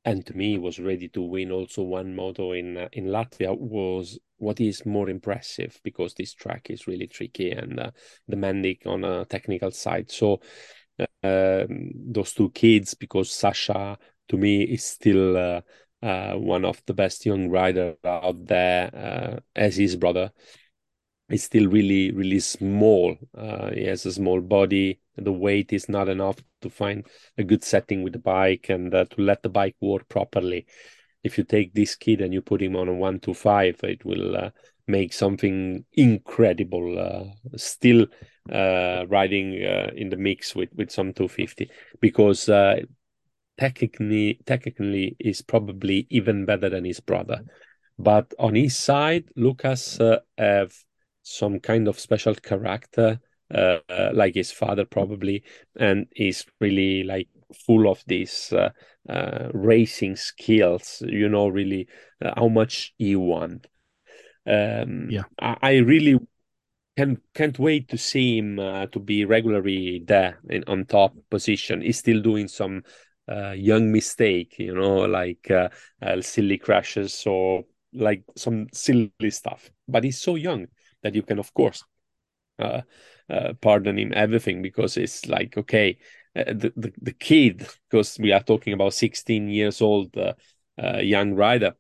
And 0.04 0.26
to 0.26 0.36
me 0.36 0.58
was 0.58 0.80
ready 0.80 1.10
to 1.10 1.22
win 1.22 1.52
also 1.52 1.84
one 1.84 2.16
moto 2.16 2.54
in 2.54 2.76
uh, 2.76 2.90
in 2.92 3.06
Latvia 3.06 3.56
was 3.56 4.18
what 4.38 4.60
is 4.60 4.84
more 4.84 5.12
impressive 5.12 5.80
because 5.84 6.16
this 6.16 6.34
track 6.34 6.72
is 6.72 6.88
really 6.88 7.06
tricky 7.06 7.52
and 7.52 7.80
uh, 7.80 7.92
demanding 8.28 8.78
on 8.88 9.04
a 9.04 9.26
technical 9.26 9.70
side. 9.70 10.10
So 10.10 10.42
uh, 11.24 11.66
those 11.70 12.34
two 12.34 12.50
kids 12.52 12.96
because 12.96 13.32
Sacha 13.32 13.98
to 14.30 14.38
me 14.38 14.64
is 14.64 14.84
still 14.84 15.38
uh, 15.38 15.62
uh, 16.04 16.34
one 16.34 16.66
of 16.66 16.82
the 16.88 16.94
best 16.94 17.26
young 17.26 17.50
rider 17.50 17.96
out 18.04 18.46
there 18.46 18.90
uh, 18.96 19.40
as 19.56 19.76
his 19.76 19.96
brother 19.96 20.32
is 21.32 21.44
still 21.44 21.68
really 21.68 22.12
really 22.12 22.40
small 22.40 23.16
he 23.74 23.84
has 23.86 24.06
a 24.06 24.14
small 24.14 24.42
body 24.42 25.00
the 25.18 25.32
weight 25.32 25.74
is 25.74 25.90
not 25.90 26.10
enough 26.10 26.38
to 26.62 26.70
find 26.70 27.06
a 27.38 27.44
good 27.44 27.64
setting 27.64 28.04
with 28.04 28.14
the 28.14 28.20
bike 28.20 28.68
and 28.70 28.94
uh, 28.94 29.06
to 29.06 29.22
let 29.22 29.44
the 29.44 29.50
bike 29.50 29.76
work 29.82 30.08
properly. 30.10 30.66
If 31.24 31.38
you 31.38 31.44
take 31.44 31.74
this 31.74 31.96
kid 31.96 32.22
and 32.22 32.34
you 32.34 32.42
put 32.42 32.62
him 32.62 32.76
on 32.76 32.88
a 32.88 32.94
one 32.94 33.20
to 33.22 33.34
five, 33.34 33.80
it 33.84 34.04
will 34.06 34.36
uh, 34.36 34.50
make 34.88 35.14
something 35.14 35.86
incredible. 35.94 36.98
Uh, 36.98 37.58
still 37.58 38.08
uh, 38.52 39.06
riding 39.08 39.64
uh, 39.64 39.92
in 39.96 40.10
the 40.10 40.18
mix 40.18 40.56
with 40.56 40.70
with 40.74 40.90
some 40.90 41.14
250 41.14 41.70
because 42.00 42.50
uh, 42.50 42.80
technically 43.58 44.40
technically 44.46 45.16
is 45.20 45.42
probably 45.42 46.08
even 46.10 46.46
better 46.46 46.70
than 46.70 46.86
his 46.86 47.00
brother. 47.00 47.42
But 48.00 48.34
on 48.40 48.56
his 48.56 48.76
side, 48.76 49.26
Lucas 49.36 50.00
have 50.38 50.74
some 51.24 51.60
kind 51.60 51.88
of 51.88 52.00
special 52.00 52.36
character 52.36 53.20
uh, 53.54 54.12
like 54.14 54.36
his 54.36 54.52
father 54.52 54.86
probably, 54.86 55.44
and 55.78 56.08
he's 56.16 56.46
really 56.60 57.04
like 57.04 57.28
full 57.66 57.90
of 57.90 58.04
these 58.08 58.54
uh, 58.54 58.70
uh, 59.10 59.50
racing 59.54 60.16
skills. 60.16 61.02
You 61.06 61.30
know, 61.30 61.48
really 61.48 61.88
uh, 62.24 62.32
how 62.36 62.48
much 62.48 62.94
he 62.98 63.16
want. 63.16 63.68
Um, 64.48 65.10
yeah, 65.10 65.24
I, 65.40 65.58
I, 65.62 65.76
really 65.78 66.18
can 66.98 67.22
can't 67.36 67.60
wait 67.60 67.90
to 67.90 67.98
see 67.98 68.38
him 68.40 68.58
uh, 68.58 68.88
to 68.88 69.00
be 69.00 69.26
regularly 69.26 70.04
there 70.06 70.40
in, 70.50 70.64
on 70.68 70.86
top 70.86 71.14
position. 71.30 71.82
He's 71.82 72.00
still 72.00 72.22
doing 72.22 72.48
some 72.48 72.84
uh, 73.32 73.52
young 73.52 73.92
mistake, 73.92 74.56
you 74.58 74.74
know, 74.74 75.06
like 75.06 75.52
uh, 75.52 75.70
silly 76.22 76.58
crashes 76.58 77.24
or 77.28 77.66
like 77.94 78.24
some 78.36 78.68
silly 78.74 79.12
stuff. 79.30 79.70
But 79.88 80.04
he's 80.04 80.20
so 80.20 80.36
young 80.36 80.68
that 81.04 81.16
you 81.16 81.24
can, 81.24 81.40
of 81.40 81.54
course, 81.54 81.84
uh, 82.60 82.82
uh, 83.30 83.54
pardon 83.62 83.98
him 83.98 84.12
everything 84.14 84.62
because 84.62 84.98
it's 84.98 85.26
like 85.28 85.58
okay, 85.58 85.98
uh, 86.36 86.44
the, 86.46 86.74
the 86.76 86.94
the 87.02 87.14
kid 87.14 87.66
because 87.90 88.20
we 88.20 88.32
are 88.32 88.44
talking 88.44 88.74
about 88.74 88.94
16 88.94 89.48
years 89.48 89.82
old 89.82 90.16
uh, 90.18 90.34
uh, 90.82 90.98
young 90.98 91.34
rider. 91.34 91.74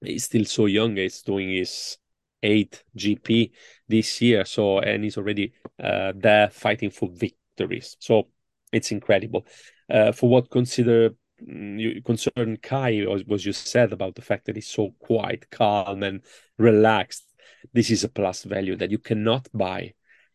He's 0.00 0.24
still 0.24 0.44
so 0.44 0.66
young. 0.66 0.96
He's 0.96 1.22
doing 1.22 1.50
his 1.50 1.98
eighth 2.42 2.82
GP 2.96 3.52
this 3.88 4.20
year. 4.20 4.44
So 4.44 4.78
and 4.78 5.04
he's 5.04 5.16
already 5.16 5.52
uh, 5.82 6.12
there 6.16 6.48
fighting 6.50 6.90
for 6.90 7.08
victories. 7.12 7.96
So 8.00 8.28
it's 8.72 8.92
incredible. 8.92 9.46
for 9.88 10.28
what 10.28 10.50
consider 10.50 11.10
mm, 11.42 11.78
you 11.78 12.02
concern 12.02 12.56
Kay 12.62 13.04
was, 13.06 13.24
was 13.24 13.44
you 13.44 13.52
said 13.52 13.92
about 13.92 14.14
the 14.14 14.22
fact 14.22 14.46
that 14.46 14.56
he's 14.56 14.68
so 14.68 14.94
quiet, 15.00 15.50
calm, 15.50 16.02
and 16.02 16.22
relaxed 16.58 17.31
this 17.72 17.90
is 17.90 18.04
a 18.04 18.08
plus 18.08 18.44
value 18.44 18.76
that 18.76 18.90
you 18.90 18.98
cannot 18.98 19.48
buy. 19.52 19.94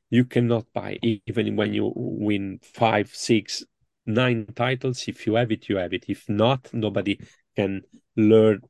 You 0.09 0.25
cannot 0.25 0.65
buy 0.73 0.99
even 1.01 1.55
when 1.55 1.73
you 1.73 1.91
win 1.95 2.59
five, 2.63 3.09
six, 3.13 3.63
nine 4.05 4.47
titles. 4.55 5.07
If 5.07 5.27
you 5.27 5.35
have 5.35 5.51
it, 5.51 5.67
you 5.69 5.77
have 5.77 5.93
it. 5.93 6.05
If 6.07 6.27
not, 6.29 6.73
nobody 6.73 7.19
can 7.55 7.81
learn. 8.15 8.61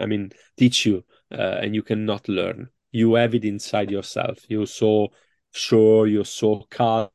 I 0.00 0.06
mean, 0.06 0.30
teach 0.56 0.86
you, 0.86 1.04
uh, 1.32 1.58
and 1.62 1.74
you 1.74 1.82
cannot 1.82 2.28
learn. 2.28 2.68
You 2.92 3.14
have 3.14 3.34
it 3.34 3.44
inside 3.44 3.90
yourself. 3.90 4.38
You're 4.48 4.66
so 4.66 5.08
sure, 5.52 6.06
you're 6.06 6.24
so 6.24 6.64
calm 6.70 7.08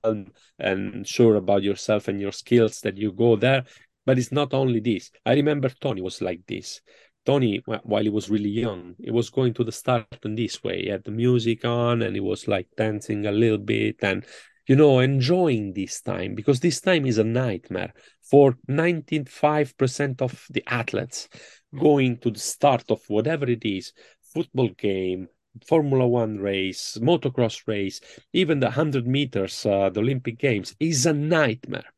and 0.60 1.08
sure 1.08 1.36
about 1.36 1.64
yourself 1.64 2.08
and 2.08 2.20
your 2.20 2.32
skills 2.32 2.82
that 2.82 2.98
you 2.98 3.12
go 3.12 3.36
there. 3.36 3.64
But 4.06 4.18
it's 4.18 4.32
not 4.32 4.54
only 4.54 4.80
this. 4.80 5.12
I 5.26 5.34
remember 5.34 5.70
Tony 5.70 6.02
was 6.02 6.22
like 6.22 6.42
this. 6.48 6.82
Tony, 7.28 7.62
while 7.66 8.04
he 8.04 8.10
was 8.10 8.30
really 8.30 8.50
young, 8.50 8.96
he 9.04 9.12
was 9.12 9.30
going 9.30 9.54
to 9.56 9.66
the 9.66 9.72
start 9.74 10.08
in 10.24 10.36
this 10.36 10.64
way. 10.64 10.84
He 10.84 10.88
had 10.90 11.04
the 11.04 11.12
music 11.12 11.66
on 11.66 12.02
and 12.02 12.16
he 12.16 12.22
was 12.22 12.48
like 12.48 12.70
dancing 12.78 13.26
a 13.26 13.34
little 13.34 13.58
bit 13.58 13.98
and, 14.02 14.26
you 14.66 14.78
know, 14.78 15.00
enjoying 15.00 15.74
this 15.74 16.00
time 16.00 16.36
because 16.36 16.62
this 16.62 16.80
time 16.80 17.06
is 17.06 17.18
a 17.18 17.26
nightmare 17.26 17.94
for 18.22 18.56
95% 18.70 20.22
of 20.22 20.46
the 20.52 20.64
athletes 20.68 21.28
going 21.78 22.18
to 22.20 22.32
the 22.32 22.40
start 22.40 22.86
of 22.90 23.02
whatever 23.10 23.46
it 23.46 23.66
is 23.66 23.92
football 24.34 24.70
game, 24.70 25.28
Formula 25.68 26.08
One 26.08 26.38
race, 26.38 26.98
motocross 27.02 27.68
race, 27.68 28.00
even 28.32 28.62
the 28.62 28.68
100 28.68 29.06
meters, 29.06 29.66
uh, 29.66 29.90
the 29.90 30.00
Olympic 30.00 30.38
Games 30.38 30.76
is 30.80 31.06
a 31.06 31.12
nightmare. 31.12 31.92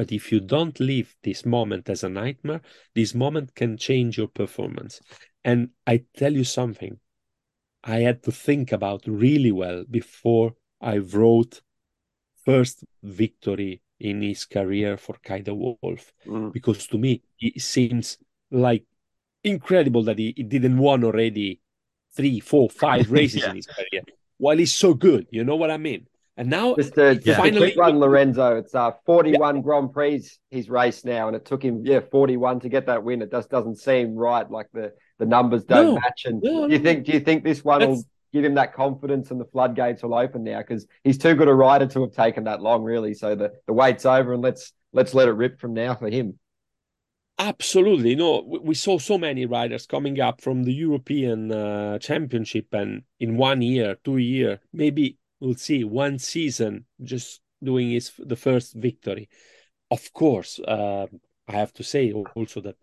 But 0.00 0.12
if 0.12 0.32
you 0.32 0.40
don't 0.40 0.80
leave 0.80 1.14
this 1.22 1.44
moment 1.44 1.90
as 1.90 2.04
a 2.04 2.08
nightmare, 2.08 2.62
this 2.94 3.14
moment 3.14 3.54
can 3.54 3.76
change 3.76 4.16
your 4.16 4.28
performance. 4.28 4.98
And 5.44 5.72
I 5.86 6.04
tell 6.16 6.32
you 6.32 6.42
something, 6.42 6.98
I 7.84 7.98
had 7.98 8.22
to 8.22 8.32
think 8.32 8.72
about 8.72 9.02
really 9.06 9.52
well 9.52 9.84
before 9.90 10.54
I 10.80 10.96
wrote 10.96 11.60
first 12.46 12.82
victory 13.02 13.82
in 13.98 14.22
his 14.22 14.46
career 14.46 14.96
for 14.96 15.16
Kay 15.22 15.42
de 15.42 15.54
Wolf. 15.54 16.14
Mm. 16.26 16.50
Because 16.50 16.86
to 16.86 16.96
me, 16.96 17.20
it 17.38 17.60
seems 17.60 18.16
like 18.50 18.84
incredible 19.44 20.02
that 20.04 20.18
he, 20.18 20.32
he 20.34 20.44
didn't 20.44 20.78
won 20.78 21.04
already 21.04 21.60
three, 22.16 22.40
four, 22.40 22.70
five 22.70 23.10
races 23.18 23.42
yeah. 23.42 23.50
in 23.50 23.56
his 23.56 23.66
career 23.66 24.00
while 24.38 24.56
he's 24.56 24.74
so 24.74 24.94
good. 24.94 25.26
You 25.30 25.44
know 25.44 25.56
what 25.56 25.70
I 25.70 25.76
mean? 25.76 26.06
And 26.40 26.48
now, 26.48 26.74
just 26.74 26.96
a, 26.96 27.20
yeah. 27.22 27.36
finally, 27.36 27.74
one, 27.74 27.98
Lorenzo. 27.98 28.56
It's 28.56 28.74
uh, 28.74 28.92
41 29.04 29.56
yeah. 29.56 29.62
Grand 29.62 29.92
Prix 29.92 30.26
he's 30.48 30.70
raced 30.70 31.04
now, 31.04 31.26
and 31.26 31.36
it 31.36 31.44
took 31.44 31.62
him 31.62 31.84
yeah 31.84 32.00
41 32.00 32.60
to 32.60 32.70
get 32.70 32.86
that 32.86 33.04
win. 33.04 33.20
It 33.20 33.30
just 33.30 33.50
doesn't 33.50 33.76
seem 33.76 34.14
right. 34.14 34.50
Like 34.50 34.68
the 34.72 34.94
the 35.18 35.26
numbers 35.26 35.64
don't 35.64 35.96
no. 35.96 36.00
match. 36.00 36.22
And 36.24 36.40
no, 36.42 36.66
do 36.66 36.72
you 36.72 36.80
think 36.80 37.04
do 37.04 37.12
you 37.12 37.20
think 37.20 37.44
this 37.44 37.62
one 37.62 37.86
will 37.86 38.02
give 38.32 38.42
him 38.42 38.54
that 38.54 38.72
confidence 38.72 39.30
and 39.30 39.38
the 39.38 39.44
floodgates 39.44 40.02
will 40.02 40.14
open 40.14 40.42
now? 40.42 40.60
Because 40.60 40.86
he's 41.04 41.18
too 41.18 41.34
good 41.34 41.46
a 41.46 41.52
rider 41.52 41.84
to 41.88 42.00
have 42.00 42.12
taken 42.12 42.44
that 42.44 42.62
long, 42.62 42.84
really. 42.84 43.12
So 43.12 43.34
the 43.34 43.52
the 43.66 43.74
wait's 43.74 44.06
over, 44.06 44.32
and 44.32 44.42
let's 44.42 44.72
let's 44.94 45.12
let 45.12 45.28
it 45.28 45.32
rip 45.32 45.60
from 45.60 45.74
now 45.74 45.94
for 45.94 46.08
him. 46.08 46.38
Absolutely. 47.38 48.16
No, 48.16 48.42
we 48.62 48.74
saw 48.74 48.98
so 48.98 49.18
many 49.18 49.44
riders 49.44 49.86
coming 49.86 50.20
up 50.20 50.40
from 50.40 50.64
the 50.64 50.72
European 50.72 51.52
uh, 51.52 51.98
Championship, 51.98 52.68
and 52.72 53.02
in 53.18 53.36
one 53.36 53.60
year, 53.60 53.96
two 54.04 54.16
year, 54.16 54.60
maybe 54.72 55.18
we'll 55.40 55.54
see 55.54 55.84
one 55.84 56.18
season 56.18 56.86
just 57.02 57.40
doing 57.62 57.90
his 57.90 58.12
the 58.18 58.36
first 58.36 58.74
victory. 58.74 59.28
Of 59.90 60.12
course, 60.12 60.60
uh, 60.60 61.06
I 61.48 61.52
have 61.52 61.72
to 61.74 61.82
say 61.82 62.12
also 62.12 62.60
that 62.60 62.76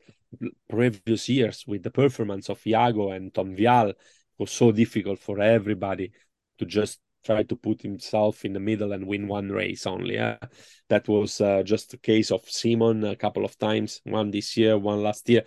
previous 0.70 1.30
years 1.30 1.64
with 1.66 1.84
the 1.84 1.92
performance 1.92 2.50
of 2.50 2.66
Jago 2.66 3.12
and 3.12 3.34
Tom 3.34 3.56
Vialle 3.56 3.94
was 4.38 4.52
so 4.52 4.72
difficult 4.72 5.20
for 5.20 5.40
everybody 5.40 6.12
to 6.60 6.66
just 6.66 7.00
try 7.24 7.44
to 7.44 7.56
put 7.56 7.82
himself 7.82 8.46
in 8.46 8.54
the 8.54 8.60
middle 8.60 8.94
and 8.94 9.08
win 9.08 9.28
one 9.28 9.50
race 9.50 9.86
only. 9.86 10.18
Uh, 10.18 10.38
that 10.90 11.08
was 11.08 11.42
uh, 11.42 11.64
just 11.64 11.94
a 11.94 11.98
case 11.98 12.32
of 12.32 12.50
Simon 12.50 13.04
a 13.04 13.16
couple 13.16 13.46
of 13.46 13.58
times, 13.58 14.02
one 14.04 14.32
this 14.32 14.56
year, 14.58 14.78
one 14.78 15.02
last 15.02 15.28
year. 15.30 15.44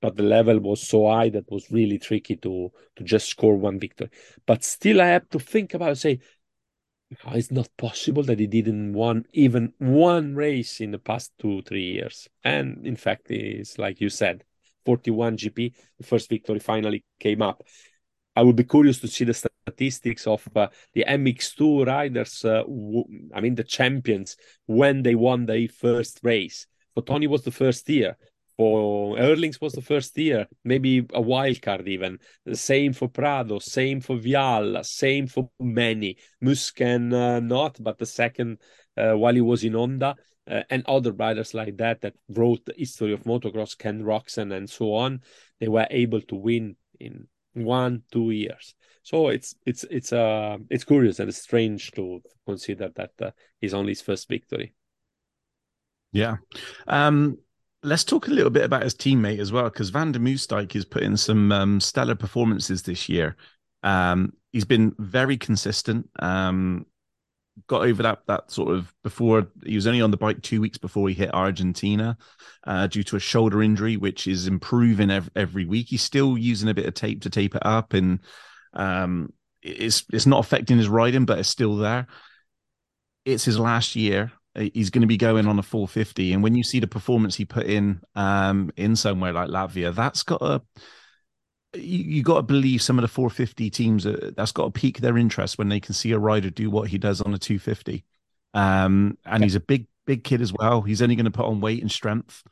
But 0.00 0.16
the 0.16 0.24
level 0.24 0.58
was 0.58 0.86
so 0.86 1.08
high 1.08 1.28
that 1.30 1.50
was 1.50 1.70
really 1.70 1.98
tricky 1.98 2.36
to 2.36 2.72
to 2.96 3.04
just 3.04 3.28
score 3.28 3.56
one 3.56 3.78
victory. 3.78 4.10
But 4.46 4.64
still, 4.64 5.00
I 5.00 5.06
have 5.06 5.28
to 5.28 5.38
think 5.38 5.74
about 5.74 5.96
say 5.96 6.18
it's 7.32 7.50
not 7.50 7.68
possible 7.76 8.22
that 8.24 8.38
he 8.38 8.46
didn't 8.46 8.92
won 8.92 9.24
even 9.32 9.72
one 9.78 10.34
race 10.34 10.80
in 10.80 10.90
the 10.90 10.98
past 10.98 11.32
two 11.38 11.62
three 11.62 11.92
years. 11.92 12.28
And 12.44 12.86
in 12.86 12.96
fact 12.96 13.30
it's 13.30 13.78
like 13.78 14.00
you 14.00 14.08
said 14.08 14.44
41 14.84 15.36
gp 15.36 15.74
the 15.98 16.06
first 16.06 16.28
victory 16.28 16.58
finally 16.58 17.04
came 17.20 17.42
up. 17.42 17.62
I 18.34 18.42
would 18.42 18.56
be 18.56 18.64
curious 18.64 18.98
to 19.00 19.08
see 19.08 19.24
the 19.24 19.34
statistics 19.34 20.26
of 20.26 20.48
uh, 20.56 20.68
the 20.94 21.04
mx2 21.06 21.86
riders 21.86 22.44
uh, 22.44 22.62
I 23.34 23.40
mean 23.40 23.54
the 23.54 23.64
champions 23.64 24.36
when 24.66 25.02
they 25.02 25.14
won 25.14 25.46
their 25.46 25.68
first 25.68 26.20
race. 26.22 26.66
For 26.94 27.02
tony 27.02 27.26
was 27.26 27.42
the 27.42 27.50
first 27.50 27.88
year 27.88 28.16
for 28.62 29.16
Herlings 29.16 29.60
was 29.60 29.72
the 29.72 29.80
first 29.80 30.16
year, 30.16 30.46
maybe 30.62 31.04
a 31.12 31.20
wild 31.20 31.60
card 31.60 31.88
even. 31.88 32.20
Same 32.52 32.92
for 32.92 33.08
Prado, 33.08 33.58
same 33.58 34.00
for 34.00 34.16
Vialle, 34.16 34.84
same 34.84 35.26
for 35.26 35.50
many. 35.58 36.16
Musquin 36.40 37.12
uh, 37.12 37.40
not, 37.40 37.82
but 37.82 37.98
the 37.98 38.06
second 38.06 38.58
uh, 38.96 39.14
while 39.14 39.34
he 39.34 39.40
was 39.40 39.64
in 39.64 39.74
Honda. 39.74 40.14
Uh, 40.48 40.62
and 40.70 40.84
other 40.86 41.12
riders 41.12 41.54
like 41.54 41.76
that 41.76 42.00
that 42.00 42.14
wrote 42.28 42.64
the 42.64 42.74
history 42.76 43.12
of 43.12 43.24
motocross, 43.24 43.76
Ken 43.76 44.02
Roczen 44.02 44.56
and 44.56 44.70
so 44.70 44.94
on, 44.94 45.20
they 45.58 45.68
were 45.68 45.86
able 45.90 46.20
to 46.20 46.36
win 46.36 46.76
in 47.00 47.26
one, 47.54 48.02
two 48.12 48.30
years. 48.30 48.74
So 49.02 49.28
it's 49.28 49.56
it's 49.66 49.84
it's 49.90 50.12
uh 50.12 50.58
it's 50.70 50.84
curious 50.84 51.18
and 51.18 51.28
it's 51.28 51.42
strange 51.42 51.90
to 51.92 52.22
consider 52.46 52.90
that 52.94 53.10
uh, 53.20 53.30
he's 53.60 53.74
only 53.74 53.90
his 53.90 54.02
first 54.02 54.28
victory. 54.28 54.74
Yeah. 56.12 56.36
Um 56.86 57.38
let's 57.82 58.04
talk 58.04 58.28
a 58.28 58.30
little 58.30 58.50
bit 58.50 58.64
about 58.64 58.84
his 58.84 58.94
teammate 58.94 59.38
as 59.38 59.52
well, 59.52 59.64
because 59.64 59.90
Van 59.90 60.12
de 60.12 60.18
Moosdijk 60.18 60.72
has 60.72 60.84
put 60.84 61.02
in 61.02 61.16
some 61.16 61.50
um, 61.52 61.80
stellar 61.80 62.14
performances 62.14 62.82
this 62.82 63.08
year. 63.08 63.36
Um, 63.82 64.32
he's 64.52 64.64
been 64.64 64.94
very 64.98 65.36
consistent. 65.36 66.08
Um, 66.18 66.86
got 67.66 67.82
over 67.82 68.02
that 68.02 68.20
that 68.26 68.50
sort 68.50 68.74
of 68.74 68.92
before 69.02 69.46
he 69.64 69.74
was 69.74 69.86
only 69.86 70.00
on 70.00 70.10
the 70.10 70.16
bike 70.16 70.40
two 70.40 70.60
weeks 70.60 70.78
before 70.78 71.08
he 71.08 71.14
hit 71.14 71.34
Argentina 71.34 72.16
uh, 72.66 72.86
due 72.86 73.02
to 73.02 73.16
a 73.16 73.20
shoulder 73.20 73.62
injury, 73.62 73.96
which 73.96 74.26
is 74.26 74.46
improving 74.46 75.10
every, 75.10 75.30
every 75.36 75.64
week. 75.64 75.88
He's 75.88 76.02
still 76.02 76.38
using 76.38 76.68
a 76.68 76.74
bit 76.74 76.86
of 76.86 76.94
tape 76.94 77.22
to 77.22 77.30
tape 77.30 77.54
it 77.54 77.66
up, 77.66 77.94
and 77.94 78.20
um, 78.74 79.32
it's 79.62 80.04
it's 80.12 80.26
not 80.26 80.40
affecting 80.40 80.78
his 80.78 80.88
riding, 80.88 81.24
but 81.24 81.38
it's 81.38 81.48
still 81.48 81.76
there. 81.76 82.06
It's 83.24 83.44
his 83.44 83.58
last 83.58 83.96
year 83.96 84.32
he's 84.54 84.90
going 84.90 85.02
to 85.02 85.08
be 85.08 85.16
going 85.16 85.46
on 85.46 85.58
a 85.58 85.62
450 85.62 86.32
and 86.32 86.42
when 86.42 86.54
you 86.54 86.62
see 86.62 86.78
the 86.78 86.86
performance 86.86 87.34
he 87.34 87.44
put 87.44 87.66
in 87.66 88.00
um 88.14 88.70
in 88.76 88.94
somewhere 88.94 89.32
like 89.32 89.48
latvia 89.48 89.94
that's 89.94 90.22
got 90.22 90.42
a 90.42 90.60
you, 91.74 91.98
you 91.98 92.22
got 92.22 92.36
to 92.36 92.42
believe 92.42 92.82
some 92.82 92.98
of 92.98 93.02
the 93.02 93.08
450 93.08 93.70
teams 93.70 94.04
uh, 94.04 94.30
that's 94.36 94.52
got 94.52 94.64
to 94.64 94.70
pique 94.70 95.00
their 95.00 95.16
interest 95.16 95.56
when 95.56 95.68
they 95.68 95.80
can 95.80 95.94
see 95.94 96.12
a 96.12 96.18
rider 96.18 96.50
do 96.50 96.70
what 96.70 96.88
he 96.88 96.98
does 96.98 97.22
on 97.22 97.32
a 97.32 97.38
250 97.38 98.04
um 98.54 99.16
and 99.24 99.42
he's 99.42 99.54
a 99.54 99.60
big 99.60 99.86
big 100.06 100.24
kid 100.24 100.40
as 100.40 100.52
well. 100.52 100.82
He's 100.82 101.02
only 101.02 101.16
going 101.16 101.26
to 101.26 101.30
put 101.30 101.46
on 101.46 101.60
weight 101.60 101.80
and 101.80 101.90
strength 101.90 102.42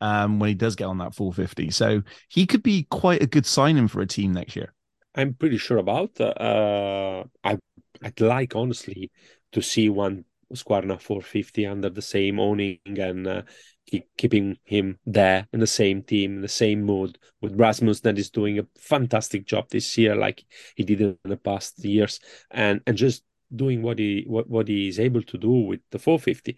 um 0.00 0.38
when 0.38 0.48
he 0.48 0.54
does 0.54 0.76
get 0.76 0.84
on 0.84 0.98
that 0.98 1.14
450 1.14 1.70
so 1.70 2.02
he 2.28 2.46
could 2.46 2.62
be 2.62 2.86
quite 2.90 3.22
a 3.22 3.26
good 3.26 3.46
signing 3.46 3.88
for 3.88 4.00
a 4.00 4.06
team 4.06 4.32
next 4.32 4.56
year. 4.56 4.72
I'm 5.14 5.34
pretty 5.34 5.58
sure 5.58 5.78
about 5.78 6.20
uh 6.20 7.24
i 7.44 7.58
i'd 8.02 8.20
like 8.20 8.54
honestly 8.54 9.10
to 9.52 9.60
see 9.60 9.88
one 9.88 10.24
Husqvarna 10.52 11.00
450 11.00 11.66
under 11.66 11.90
the 11.90 12.02
same 12.02 12.40
owning 12.40 12.78
and 12.86 13.26
uh, 13.26 13.42
keep, 13.86 14.06
keeping 14.16 14.58
him 14.64 14.98
there 15.06 15.46
in 15.52 15.60
the 15.60 15.66
same 15.66 16.02
team, 16.02 16.36
in 16.36 16.40
the 16.42 16.48
same 16.48 16.82
mood 16.82 17.18
with 17.40 17.58
Rasmus 17.58 18.00
that 18.00 18.18
is 18.18 18.30
doing 18.30 18.58
a 18.58 18.66
fantastic 18.78 19.46
job 19.46 19.68
this 19.70 19.96
year, 19.98 20.14
like 20.16 20.44
he 20.76 20.84
did 20.84 21.00
in 21.00 21.16
the 21.24 21.36
past 21.36 21.84
years, 21.84 22.20
and 22.50 22.80
and 22.86 22.96
just 22.96 23.22
doing 23.54 23.82
what 23.82 23.98
he 23.98 24.24
what, 24.26 24.48
what 24.48 24.68
he 24.68 24.88
is 24.88 25.00
able 25.00 25.22
to 25.22 25.38
do 25.38 25.50
with 25.50 25.80
the 25.90 25.98
450. 25.98 26.56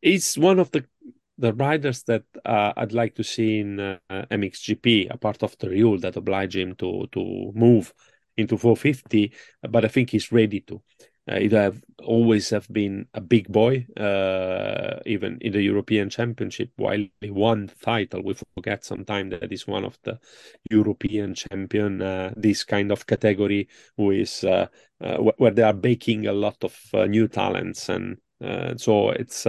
He's 0.00 0.36
one 0.36 0.58
of 0.58 0.70
the 0.70 0.84
the 1.38 1.52
riders 1.52 2.02
that 2.04 2.24
uh, 2.44 2.72
I'd 2.76 2.92
like 2.92 3.14
to 3.16 3.24
see 3.24 3.60
in 3.60 3.78
uh, 3.78 3.98
MXGP, 4.10 5.08
a 5.10 5.18
part 5.18 5.42
of 5.42 5.56
the 5.58 5.68
rule 5.68 5.98
that 5.98 6.16
oblige 6.16 6.56
him 6.56 6.74
to 6.76 7.06
to 7.12 7.52
move 7.54 7.92
into 8.36 8.58
450, 8.58 9.32
but 9.68 9.84
I 9.84 9.88
think 9.88 10.10
he's 10.10 10.32
ready 10.32 10.60
to. 10.62 10.82
Uh, 11.28 11.40
he 11.40 11.48
have 11.48 11.82
always 12.04 12.50
have 12.50 12.68
been 12.68 13.06
a 13.14 13.20
big 13.20 13.48
boy, 13.48 13.84
uh, 13.96 15.00
even 15.06 15.38
in 15.40 15.52
the 15.52 15.62
European 15.62 16.08
Championship. 16.08 16.70
While 16.76 17.04
he 17.20 17.30
won 17.30 17.68
title, 17.82 18.22
we 18.22 18.34
forget 18.54 18.84
sometimes 18.84 19.32
that 19.32 19.50
he's 19.50 19.66
one 19.66 19.84
of 19.84 19.98
the 20.04 20.20
European 20.70 21.34
champion. 21.34 22.00
Uh, 22.00 22.32
this 22.36 22.62
kind 22.62 22.92
of 22.92 23.06
category, 23.06 23.68
who 23.96 24.12
is 24.12 24.44
uh, 24.44 24.68
uh, 25.00 25.16
where 25.16 25.50
they 25.50 25.62
are 25.62 25.72
baking 25.72 26.28
a 26.28 26.32
lot 26.32 26.62
of 26.62 26.78
uh, 26.94 27.06
new 27.06 27.26
talents, 27.26 27.88
and 27.88 28.18
so 28.76 29.10
it's 29.10 29.46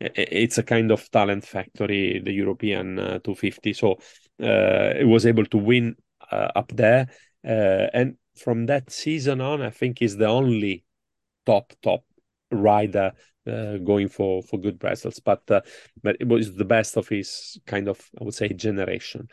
it's 0.00 0.58
a 0.58 0.62
kind 0.62 0.92
of 0.92 1.10
talent 1.10 1.44
factory, 1.44 2.20
the 2.24 2.32
European 2.32 2.96
250. 2.96 3.72
So 3.72 3.98
it 4.38 5.08
was 5.08 5.26
able 5.26 5.46
to 5.46 5.58
win 5.58 5.96
up 6.30 6.70
there, 6.72 7.08
and 7.42 8.16
from 8.36 8.66
that 8.66 8.90
season 8.90 9.40
on, 9.40 9.62
I 9.62 9.70
think 9.70 10.02
is 10.02 10.18
the 10.18 10.28
only 10.28 10.84
top 11.46 11.72
top 11.82 12.04
rider 12.50 13.12
uh, 13.46 13.76
going 13.78 14.08
for 14.08 14.42
for 14.42 14.58
good 14.58 14.82
results. 14.82 15.20
But 15.20 15.50
uh, 15.50 15.60
but 16.02 16.16
it 16.20 16.28
was 16.28 16.54
the 16.54 16.64
best 16.64 16.96
of 16.96 17.08
his 17.08 17.58
kind 17.66 17.88
of 17.88 18.00
I 18.20 18.24
would 18.24 18.34
say 18.34 18.48
generation. 18.48 19.28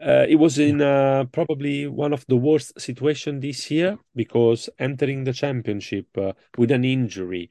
Uh, 0.00 0.24
it 0.26 0.36
was 0.36 0.58
in 0.58 0.80
uh, 0.80 1.24
probably 1.30 1.86
one 1.86 2.14
of 2.14 2.24
the 2.26 2.36
worst 2.36 2.80
situation 2.80 3.38
this 3.38 3.70
year 3.70 3.98
because 4.14 4.70
entering 4.78 5.24
the 5.24 5.32
championship 5.32 6.06
uh, 6.16 6.32
with 6.56 6.70
an 6.70 6.86
injury, 6.86 7.50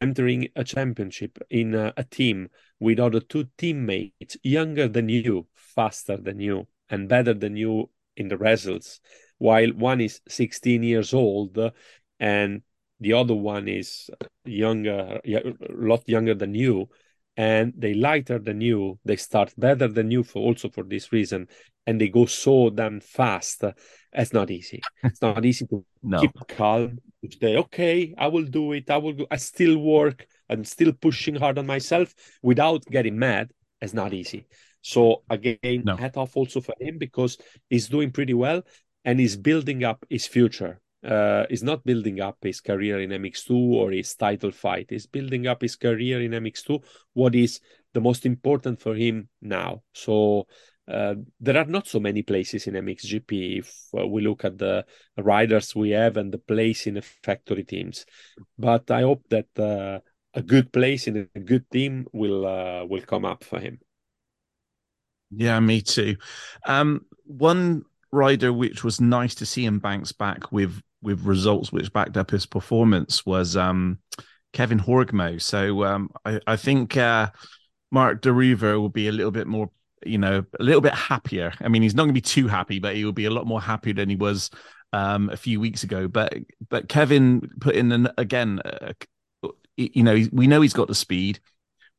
entering 0.00 0.48
a 0.56 0.64
championship 0.64 1.38
in 1.50 1.74
a, 1.74 1.92
a 1.98 2.04
team 2.04 2.48
with 2.80 2.98
other 2.98 3.20
two 3.20 3.46
teammates 3.58 4.38
younger 4.42 4.88
than 4.88 5.10
you, 5.10 5.46
faster 5.54 6.16
than 6.16 6.40
you, 6.40 6.66
and 6.88 7.10
better 7.10 7.34
than 7.34 7.56
you 7.56 7.90
in 8.16 8.28
the 8.28 8.38
results, 8.38 8.98
while 9.36 9.68
one 9.74 10.00
is 10.00 10.22
16 10.28 10.82
years 10.82 11.12
old 11.12 11.58
and 12.18 12.62
the 13.02 13.12
other 13.14 13.34
one 13.34 13.68
is 13.68 14.08
younger, 14.44 15.20
a 15.26 15.54
lot 15.70 16.08
younger 16.08 16.34
than 16.34 16.54
you, 16.54 16.88
and 17.36 17.72
they 17.76 17.94
lighter 17.94 18.38
than 18.38 18.60
you. 18.60 18.98
They 19.04 19.16
start 19.16 19.52
better 19.58 19.88
than 19.88 20.10
you 20.10 20.22
for 20.22 20.40
also 20.40 20.68
for 20.68 20.84
this 20.84 21.12
reason, 21.12 21.48
and 21.86 22.00
they 22.00 22.08
go 22.08 22.26
so 22.26 22.70
damn 22.70 23.00
fast. 23.00 23.64
It's 24.12 24.32
not 24.32 24.50
easy. 24.50 24.80
It's 25.02 25.20
not 25.20 25.44
easy 25.50 25.66
to 25.66 25.84
no. 26.02 26.20
keep 26.20 26.32
calm. 26.48 26.98
To 27.24 27.38
say, 27.40 27.56
okay, 27.56 28.14
I 28.16 28.28
will 28.28 28.44
do 28.44 28.72
it. 28.72 28.88
I 28.88 28.98
will. 28.98 29.14
Go. 29.14 29.26
I 29.30 29.36
still 29.36 29.78
work. 29.78 30.26
I'm 30.48 30.64
still 30.64 30.92
pushing 30.92 31.34
hard 31.34 31.58
on 31.58 31.66
myself 31.66 32.14
without 32.42 32.84
getting 32.86 33.18
mad. 33.18 33.50
It's 33.80 33.94
not 33.94 34.12
easy. 34.12 34.46
So 34.80 35.22
again, 35.28 35.82
no. 35.84 35.96
hat 35.96 36.16
off 36.16 36.36
also 36.36 36.60
for 36.60 36.74
him 36.80 36.98
because 36.98 37.36
he's 37.68 37.88
doing 37.88 38.10
pretty 38.12 38.34
well 38.34 38.62
and 39.04 39.18
he's 39.18 39.36
building 39.36 39.82
up 39.82 40.04
his 40.08 40.26
future 40.26 40.80
uh, 41.04 41.44
is 41.50 41.62
not 41.62 41.84
building 41.84 42.20
up 42.20 42.38
his 42.42 42.60
career 42.60 43.00
in 43.00 43.10
MX2 43.10 43.50
or 43.50 43.90
his 43.90 44.14
title 44.14 44.52
fight. 44.52 44.86
He's 44.90 45.06
building 45.06 45.46
up 45.46 45.62
his 45.62 45.76
career 45.76 46.20
in 46.22 46.32
MX2, 46.32 46.82
what 47.14 47.34
is 47.34 47.60
the 47.92 48.00
most 48.00 48.24
important 48.24 48.80
for 48.80 48.94
him 48.94 49.28
now. 49.40 49.82
So 49.92 50.46
uh, 50.88 51.14
there 51.40 51.58
are 51.58 51.64
not 51.64 51.86
so 51.86 52.00
many 52.00 52.22
places 52.22 52.66
in 52.66 52.74
MXGP 52.74 53.58
if 53.58 53.74
uh, 53.96 54.06
we 54.06 54.22
look 54.22 54.44
at 54.44 54.58
the 54.58 54.84
riders 55.16 55.74
we 55.74 55.90
have 55.90 56.16
and 56.16 56.32
the 56.32 56.38
place 56.38 56.86
in 56.86 56.94
the 56.94 57.02
factory 57.02 57.64
teams. 57.64 58.04
But 58.58 58.90
I 58.90 59.02
hope 59.02 59.24
that 59.30 59.46
uh, 59.58 60.00
a 60.34 60.42
good 60.42 60.72
place 60.72 61.06
in 61.06 61.28
a 61.34 61.40
good 61.40 61.68
team 61.70 62.06
will 62.12 62.46
uh, 62.46 62.84
will 62.84 63.02
come 63.02 63.24
up 63.24 63.44
for 63.44 63.60
him. 63.60 63.78
Yeah, 65.30 65.60
me 65.60 65.82
too. 65.82 66.16
Um, 66.66 67.06
one 67.24 67.84
rider 68.10 68.52
which 68.52 68.84
was 68.84 69.00
nice 69.00 69.34
to 69.36 69.46
see 69.46 69.64
him 69.64 69.78
bounce 69.78 70.12
back 70.12 70.52
with 70.52 70.80
with 71.02 71.24
results 71.24 71.72
which 71.72 71.92
backed 71.92 72.16
up 72.16 72.30
his 72.30 72.46
performance 72.46 73.26
was 73.26 73.56
um, 73.56 73.98
Kevin 74.52 74.78
Horgmo. 74.78 75.40
So 75.40 75.84
um, 75.84 76.10
I, 76.24 76.40
I, 76.46 76.56
think 76.56 76.96
uh, 76.96 77.30
Marc 77.90 78.22
de 78.22 78.32
will 78.32 78.88
be 78.88 79.08
a 79.08 79.12
little 79.12 79.30
bit 79.30 79.46
more, 79.46 79.70
you 80.04 80.18
know, 80.18 80.44
a 80.58 80.62
little 80.62 80.80
bit 80.80 80.94
happier. 80.94 81.52
I 81.60 81.68
mean, 81.68 81.82
he's 81.82 81.94
not 81.94 82.04
going 82.04 82.14
to 82.14 82.14
be 82.14 82.20
too 82.20 82.48
happy, 82.48 82.78
but 82.78 82.94
he 82.94 83.04
will 83.04 83.12
be 83.12 83.24
a 83.24 83.30
lot 83.30 83.46
more 83.46 83.60
happy 83.60 83.92
than 83.92 84.08
he 84.08 84.16
was 84.16 84.50
um, 84.92 85.30
a 85.30 85.36
few 85.36 85.60
weeks 85.60 85.82
ago. 85.82 86.08
But 86.08 86.34
but 86.68 86.88
Kevin 86.88 87.48
put 87.60 87.74
in 87.74 87.92
an 87.92 88.08
again, 88.18 88.60
uh, 88.60 88.92
you 89.76 90.02
know, 90.02 90.22
we 90.32 90.46
know 90.46 90.60
he's 90.60 90.72
got 90.72 90.88
the 90.88 90.94
speed. 90.94 91.40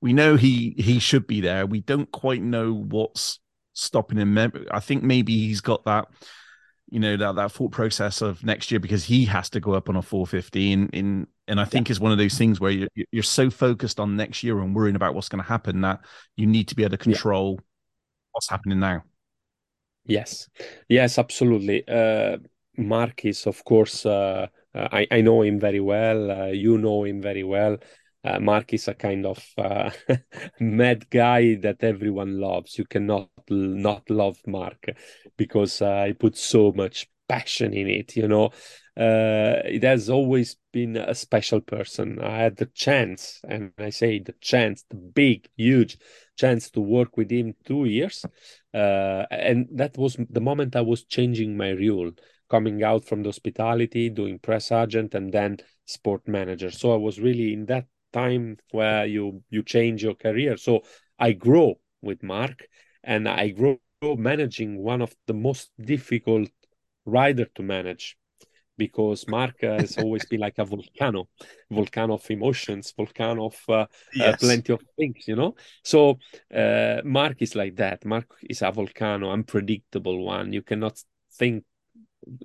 We 0.02 0.14
know 0.14 0.36
he 0.36 0.76
he 0.78 1.00
should 1.00 1.28
be 1.28 1.42
there. 1.42 1.66
We 1.66 1.82
don't 1.82 2.12
quite 2.12 2.42
know 2.42 2.74
what's 2.74 3.40
stopping 3.74 4.18
him. 4.18 4.38
I 4.72 4.80
think 4.80 5.04
maybe 5.04 5.38
he's 5.38 5.62
got 5.62 5.86
that 5.86 6.08
you 6.94 7.00
know 7.00 7.18
that 7.18 7.36
that 7.38 7.52
thought 7.52 7.72
process 7.72 8.22
of 8.22 8.44
next 8.44 8.70
year 8.70 8.80
because 8.80 9.04
he 9.04 9.26
has 9.26 9.50
to 9.50 9.60
go 9.60 9.74
up 9.74 9.90
on 9.90 9.96
a 9.96 10.02
450 10.04 10.72
in 10.72 10.90
in 10.90 11.28
and 11.48 11.60
I 11.60 11.66
think 11.66 11.90
yeah. 11.90 11.94
is 11.94 12.00
one 12.00 12.12
of 12.12 12.20
those 12.20 12.38
things 12.38 12.60
where 12.60 12.70
you're, 12.70 12.88
you're 13.12 13.24
so 13.24 13.50
focused 13.50 14.00
on 14.00 14.16
next 14.16 14.44
year 14.44 14.60
and 14.60 14.76
worrying 14.76 14.96
about 14.96 15.16
what's 15.16 15.28
going 15.28 15.42
to 15.42 15.50
happen 15.50 15.82
that 15.82 16.02
you 16.36 16.46
need 16.46 16.68
to 16.68 16.76
be 16.76 16.84
able 16.84 16.92
to 16.92 16.98
control 16.98 17.56
yeah. 17.58 17.64
what's 18.34 18.48
happening 18.48 18.80
now. 18.80 19.02
Yes, 20.06 20.48
yes, 20.88 21.18
absolutely. 21.18 21.84
Uh, 21.88 22.38
Mark 22.78 23.26
is, 23.26 23.48
of 23.48 23.64
course, 23.64 24.06
uh, 24.06 24.48
I, 24.76 25.08
I 25.10 25.22
know 25.22 25.42
him 25.42 25.60
very 25.60 25.80
well. 25.80 26.30
Uh, 26.30 26.46
you 26.48 26.78
know 26.78 27.06
him 27.06 27.22
very 27.22 27.44
well. 27.44 27.78
Uh, 28.24 28.40
Mark 28.40 28.74
is 28.74 28.88
a 28.88 28.94
kind 28.94 29.26
of 29.26 29.44
uh, 29.58 29.92
mad 30.60 31.10
guy 31.10 31.56
that 31.56 31.84
everyone 31.84 32.40
loves. 32.40 32.78
You 32.78 32.86
cannot 32.86 33.30
not 33.50 34.10
love 34.10 34.38
Mark 34.48 34.86
because 35.38 35.82
uh, 35.82 36.06
he 36.06 36.14
puts 36.14 36.40
so 36.42 36.72
much 36.72 37.08
passion 37.28 37.74
in 37.74 37.88
it. 37.90 38.16
You 38.16 38.28
know, 38.28 38.46
uh, 38.98 39.62
it 39.66 39.84
has 39.84 40.10
always 40.10 40.56
been 40.72 40.96
a 40.98 41.16
special 41.16 41.62
person. 41.62 42.20
I 42.22 42.38
had 42.38 42.58
the 42.58 42.68
chance, 42.68 43.42
and 43.48 43.72
I 43.78 43.90
say 43.90 44.20
the 44.20 44.36
chance, 44.40 44.84
the 44.90 44.96
big, 44.96 45.50
huge 45.58 45.98
chance 46.38 46.70
to 46.72 46.82
work 46.82 47.18
with 47.18 47.32
him 47.32 47.54
two 47.66 47.86
years, 47.86 48.26
uh, 48.74 49.26
and 49.32 49.68
that 49.74 49.98
was 49.98 50.18
the 50.30 50.42
moment 50.42 50.76
I 50.76 50.82
was 50.82 51.04
changing 51.06 51.58
my 51.58 51.70
rule, 51.70 52.12
coming 52.50 52.84
out 52.84 53.06
from 53.06 53.24
the 53.24 53.30
hospitality, 53.30 54.10
doing 54.10 54.40
press 54.40 54.72
agent, 54.72 55.14
and 55.16 55.32
then 55.34 55.58
sport 55.86 56.28
manager. 56.28 56.72
So 56.72 56.94
I 56.94 56.98
was 56.98 57.20
really 57.20 57.54
in 57.54 57.66
that 57.68 57.88
time 58.14 58.58
where 58.72 59.06
you 59.06 59.44
you 59.50 59.64
change 59.64 60.04
your 60.04 60.16
career. 60.16 60.58
So 60.58 60.84
I 61.20 61.34
grow 61.34 61.80
with 62.02 62.24
Mark, 62.24 62.68
and 63.04 63.28
I 63.28 63.50
grow 63.50 63.80
managing 64.04 64.78
one 64.78 65.02
of 65.02 65.16
the 65.28 65.34
most 65.34 65.72
difficult 65.80 66.50
rider 67.06 67.46
to 67.56 67.64
manage 67.64 68.18
because 68.78 69.28
Mark 69.28 69.62
has 69.62 69.98
always 69.98 70.26
been 70.26 70.40
like 70.40 70.58
a 70.58 70.66
volcano, 70.66 71.30
volcano 71.70 72.16
of 72.16 72.30
emotions, 72.32 72.94
volcano 72.96 73.46
of 73.46 73.60
uh, 73.70 73.86
yes. 74.16 74.34
uh, 74.34 74.38
plenty 74.38 74.74
of 74.74 74.82
things, 74.98 75.28
you 75.28 75.36
know. 75.36 75.56
So 75.84 76.20
uh, 76.54 77.02
Mark 77.04 77.42
is 77.42 77.56
like 77.56 77.76
that. 77.76 78.06
Mark 78.06 78.36
is 78.50 78.62
a 78.62 78.72
volcano, 78.72 79.32
unpredictable 79.32 80.26
one. 80.26 80.54
You 80.54 80.62
cannot 80.62 81.02
think, 81.34 81.64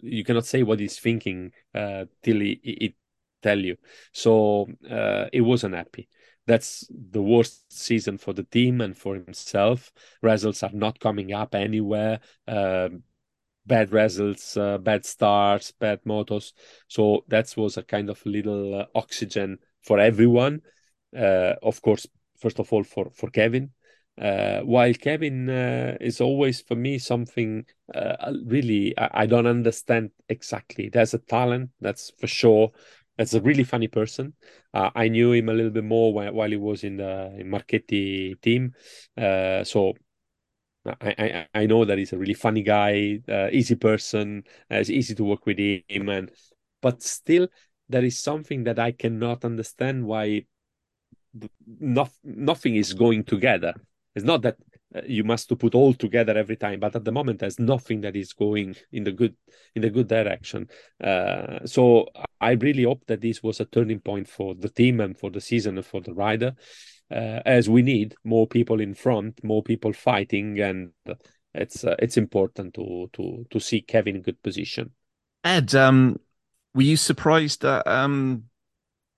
you 0.02 0.24
cannot 0.24 0.46
say 0.46 0.62
what 0.62 0.80
he's 0.80 0.98
thinking 0.98 1.52
uh, 1.74 2.04
till 2.22 2.40
he, 2.40 2.60
he, 2.62 2.94
tell 3.42 3.58
you. 3.58 3.76
So 4.12 4.68
uh, 4.90 5.26
it 5.32 5.40
wasn't 5.40 5.74
happy. 5.74 6.08
That's 6.48 6.88
the 6.90 7.20
worst 7.20 7.70
season 7.70 8.16
for 8.16 8.32
the 8.32 8.42
team 8.42 8.80
and 8.80 8.96
for 8.96 9.14
himself. 9.14 9.92
Results 10.22 10.62
are 10.62 10.72
not 10.72 10.98
coming 10.98 11.34
up 11.34 11.54
anywhere. 11.54 12.20
Uh, 12.46 12.88
bad 13.66 13.92
results, 13.92 14.56
uh, 14.56 14.78
bad 14.78 15.04
starts, 15.04 15.72
bad 15.72 16.02
motos. 16.04 16.54
So 16.88 17.26
that 17.28 17.54
was 17.54 17.76
a 17.76 17.82
kind 17.82 18.08
of 18.08 18.24
little 18.24 18.80
uh, 18.80 18.86
oxygen 18.94 19.58
for 19.82 19.98
everyone. 19.98 20.62
Uh, 21.14 21.52
of 21.62 21.82
course, 21.82 22.06
first 22.40 22.58
of 22.58 22.72
all 22.72 22.82
for 22.82 23.10
for 23.10 23.28
Kevin. 23.28 23.72
Uh, 24.18 24.62
while 24.62 24.92
Kevin 24.94 25.48
is 26.00 26.20
always 26.20 26.62
for 26.62 26.74
me 26.74 26.98
something 26.98 27.64
really 28.46 28.92
I, 28.98 29.10
I, 29.22 29.26
don't 29.26 29.46
understand 29.46 30.10
exactly. 30.28 30.88
There's 30.88 31.14
a 31.14 31.18
talent 31.18 31.70
that's 31.80 32.10
for 32.18 32.26
sure, 32.26 32.72
that's 33.18 33.34
a 33.34 33.40
really 33.40 33.64
funny 33.64 33.88
person. 33.88 34.32
Uh, 34.72 34.90
I 34.94 35.08
knew 35.08 35.32
him 35.32 35.48
a 35.48 35.52
little 35.52 35.72
bit 35.72 35.84
more 35.84 36.14
while, 36.14 36.32
while 36.32 36.50
he 36.50 36.56
was 36.56 36.84
in 36.84 36.96
the 36.96 37.34
in 37.38 37.50
Marchetti 37.50 38.36
team. 38.40 38.74
Uh, 39.16 39.64
so 39.64 39.94
I, 40.86 41.14
I, 41.18 41.46
I 41.62 41.66
know 41.66 41.84
that 41.84 41.98
he's 41.98 42.12
a 42.12 42.18
really 42.18 42.34
funny 42.34 42.62
guy, 42.62 43.20
uh, 43.28 43.48
easy 43.52 43.74
person. 43.74 44.44
Uh, 44.70 44.76
it's 44.76 44.88
easy 44.90 45.14
to 45.16 45.24
work 45.24 45.44
with 45.44 45.58
him, 45.58 46.08
and 46.08 46.30
but 46.80 47.02
still 47.02 47.48
there 47.88 48.04
is 48.04 48.18
something 48.18 48.64
that 48.64 48.78
I 48.78 48.92
cannot 48.92 49.44
understand 49.44 50.06
why 50.06 50.46
not, 51.66 52.10
nothing 52.22 52.76
is 52.76 52.94
going 52.94 53.24
together. 53.24 53.74
It's 54.14 54.24
not 54.24 54.42
that 54.42 54.56
you 55.04 55.22
must 55.22 55.48
to 55.48 55.56
put 55.56 55.74
all 55.74 55.92
together 55.92 56.36
every 56.36 56.56
time, 56.56 56.80
but 56.80 56.96
at 56.96 57.04
the 57.04 57.12
moment 57.12 57.40
there's 57.40 57.58
nothing 57.58 58.00
that 58.00 58.16
is 58.16 58.32
going 58.32 58.74
in 58.90 59.04
the 59.04 59.12
good 59.12 59.36
in 59.74 59.82
the 59.82 59.90
good 59.90 60.08
direction. 60.08 60.68
Uh, 61.02 61.58
so 61.66 62.06
I 62.40 62.52
really 62.52 62.84
hope 62.84 63.04
that 63.06 63.20
this 63.20 63.42
was 63.42 63.60
a 63.60 63.66
turning 63.66 64.00
point 64.00 64.28
for 64.28 64.54
the 64.54 64.68
team 64.68 65.00
and 65.00 65.18
for 65.18 65.30
the 65.30 65.40
season 65.40 65.76
and 65.76 65.86
for 65.86 66.00
the 66.00 66.14
rider, 66.14 66.54
uh, 67.10 67.40
as 67.44 67.68
we 67.68 67.82
need 67.82 68.14
more 68.24 68.46
people 68.46 68.80
in 68.80 68.94
front, 68.94 69.44
more 69.44 69.62
people 69.62 69.92
fighting, 69.92 70.58
and 70.60 70.92
it's 71.54 71.84
uh, 71.84 71.96
it's 71.98 72.16
important 72.16 72.74
to 72.74 73.10
to 73.12 73.46
to 73.50 73.60
see 73.60 73.82
Kevin 73.82 74.16
in 74.16 74.22
good 74.22 74.42
position. 74.42 74.92
Ed, 75.44 75.74
um, 75.74 76.18
were 76.74 76.82
you 76.82 76.96
surprised 76.96 77.62
that 77.62 77.86
um, 77.86 78.44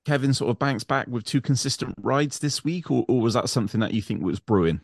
Kevin 0.04 0.34
sort 0.34 0.50
of 0.50 0.58
banks 0.58 0.84
back 0.84 1.06
with 1.06 1.24
two 1.24 1.40
consistent 1.40 1.94
rides 1.98 2.40
this 2.40 2.64
week, 2.64 2.90
or, 2.90 3.04
or 3.08 3.20
was 3.20 3.34
that 3.34 3.48
something 3.48 3.80
that 3.80 3.94
you 3.94 4.02
think 4.02 4.22
was 4.22 4.40
brewing? 4.40 4.80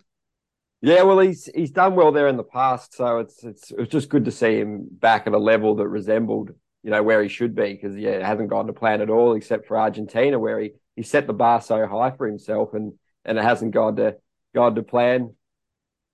Yeah, 0.83 1.03
well, 1.03 1.19
he's 1.19 1.47
he's 1.55 1.71
done 1.71 1.95
well 1.95 2.13
there 2.13 2.29
in 2.29 2.37
the 2.37 2.45
past, 2.45 2.95
so 2.95 3.19
it's 3.19 3.43
it's 3.43 3.71
it's 3.71 3.91
just 3.91 4.09
good 4.09 4.27
to 4.27 4.31
see 4.31 4.59
him 4.59 4.87
back 4.91 5.27
at 5.27 5.33
a 5.33 5.39
level 5.39 5.77
that 5.77 5.89
resembled 5.89 6.51
you 6.83 6.91
know 6.91 7.03
where 7.03 7.23
he 7.23 7.29
should 7.29 7.55
be 7.55 7.73
because 7.73 7.97
yeah, 7.97 8.11
it 8.11 8.23
hasn't 8.23 8.51
gone 8.51 8.67
to 8.69 8.73
plan 8.73 9.01
at 9.01 9.11
all 9.11 9.35
except 9.35 9.67
for 9.67 9.79
Argentina 9.79 10.39
where 10.39 10.61
he 10.61 10.73
he 10.95 11.03
set 11.03 11.27
the 11.27 11.33
bar 11.33 11.61
so 11.61 11.87
high 11.87 12.13
for 12.13 12.27
himself 12.27 12.75
and 12.75 12.93
and 13.25 13.39
it 13.39 13.43
hasn't 13.43 13.73
gone 13.73 13.97
to 13.97 14.17
gone 14.55 14.75
to 14.75 14.83
plan 14.83 15.35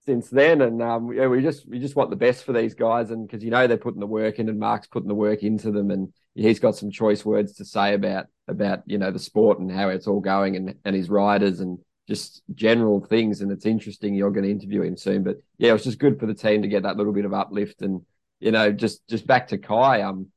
since 0.05 0.29
then. 0.31 0.61
And 0.61 0.83
um, 0.83 1.13
yeah, 1.13 1.27
we 1.27 1.43
just 1.43 1.69
we 1.69 1.79
just 1.79 1.97
want 1.97 2.11
the 2.11 2.17
best 2.17 2.45
for 2.45 2.53
these 2.53 2.75
guys, 2.75 3.11
and 3.11 3.27
because 3.27 3.45
you 3.45 3.51
know 3.51 3.67
they're 3.67 3.77
putting 3.77 4.01
the 4.01 4.07
work 4.07 4.39
in, 4.39 4.49
and 4.49 4.59
Mark's 4.59 4.87
putting 4.87 5.09
the 5.09 5.15
work 5.15 5.43
into 5.43 5.71
them, 5.71 5.91
and 5.91 6.13
he's 6.35 6.61
got 6.61 6.77
some 6.77 6.91
choice 6.91 7.25
words 7.25 7.55
to 7.55 7.65
say 7.65 7.95
about 7.95 8.27
about 8.49 8.83
you 8.87 8.99
know 8.99 9.11
the 9.11 9.19
sport 9.19 9.59
and 9.59 9.71
how 9.71 9.89
it's 9.89 10.07
all 10.07 10.21
going, 10.21 10.57
and 10.57 10.75
and 10.85 10.97
his 10.97 11.09
riders, 11.09 11.61
and 11.61 11.79
just 12.09 12.43
general 12.55 13.01
things. 13.01 13.41
And 13.41 13.51
it's 13.53 13.67
interesting. 13.67 14.15
You're 14.15 14.31
going 14.31 14.45
to 14.45 14.51
interview 14.51 14.83
him 14.83 14.97
soon, 14.97 15.23
but 15.23 15.37
yeah, 15.59 15.71
it 15.71 15.75
was 15.75 15.85
just 15.85 15.99
good 15.99 16.19
for 16.19 16.27
the 16.27 16.35
team 16.35 16.63
to 16.63 16.69
get 16.69 16.83
that 16.83 16.97
little 16.97 17.13
bit 17.13 17.25
of 17.25 17.35
uplift, 17.35 17.83
and 17.83 18.03
you 18.41 18.51
know, 18.51 18.73
just 18.73 19.07
just 19.09 19.27
back 19.27 19.49
to 19.49 19.59
Kay. 19.59 20.03
Um, 20.03 20.29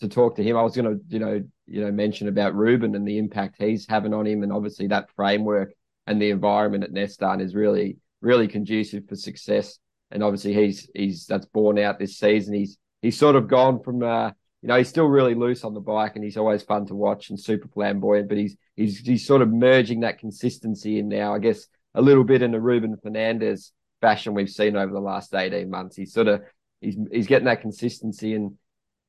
to 0.00 0.08
talk 0.08 0.36
to 0.36 0.42
him, 0.42 0.56
I 0.56 0.62
was 0.62 0.74
going 0.74 0.98
to 0.98 1.04
you 1.08 1.18
know 1.18 1.44
you 1.66 1.80
know 1.82 1.92
mention 1.92 2.28
about 2.28 2.54
Ruben 2.54 2.94
and 2.94 3.06
the 3.06 3.18
impact 3.18 3.56
he's 3.58 3.86
having 3.88 4.14
on 4.14 4.26
him, 4.26 4.42
and 4.42 4.52
obviously 4.52 4.86
that 4.88 5.10
framework 5.14 5.72
and 6.06 6.20
the 6.20 6.30
environment 6.30 6.84
at 6.84 6.92
Nestaan 6.92 7.40
is 7.40 7.54
really 7.54 7.98
really 8.20 8.48
conducive 8.48 9.08
for 9.08 9.16
success. 9.16 9.78
And 10.10 10.22
obviously, 10.22 10.54
he's 10.54 10.88
he's 10.94 11.26
that's 11.26 11.46
borne 11.46 11.78
out 11.78 11.98
this 11.98 12.18
season. 12.18 12.54
He's 12.54 12.78
he's 13.00 13.18
sort 13.18 13.36
of 13.36 13.48
gone 13.48 13.82
from 13.82 14.02
uh, 14.02 14.32
you 14.62 14.68
know 14.68 14.76
he's 14.76 14.88
still 14.88 15.06
really 15.06 15.34
loose 15.34 15.64
on 15.64 15.74
the 15.74 15.80
bike, 15.80 16.12
and 16.14 16.24
he's 16.24 16.36
always 16.36 16.62
fun 16.62 16.86
to 16.86 16.94
watch 16.94 17.30
and 17.30 17.40
super 17.40 17.68
flamboyant. 17.68 18.28
But 18.28 18.38
he's 18.38 18.56
he's 18.76 18.98
he's 18.98 19.26
sort 19.26 19.42
of 19.42 19.52
merging 19.52 20.00
that 20.00 20.18
consistency 20.18 20.98
in 20.98 21.08
now. 21.08 21.34
I 21.34 21.38
guess 21.38 21.66
a 21.94 22.02
little 22.02 22.24
bit 22.24 22.42
in 22.42 22.52
the 22.52 22.60
Ruben 22.60 22.96
Fernandez 23.02 23.72
fashion 24.00 24.34
we've 24.34 24.50
seen 24.50 24.76
over 24.76 24.92
the 24.92 25.00
last 25.00 25.34
eighteen 25.34 25.70
months. 25.70 25.96
He's 25.96 26.12
sort 26.12 26.28
of 26.28 26.42
he's 26.80 26.96
he's 27.10 27.26
getting 27.26 27.46
that 27.46 27.62
consistency 27.62 28.34
and. 28.34 28.56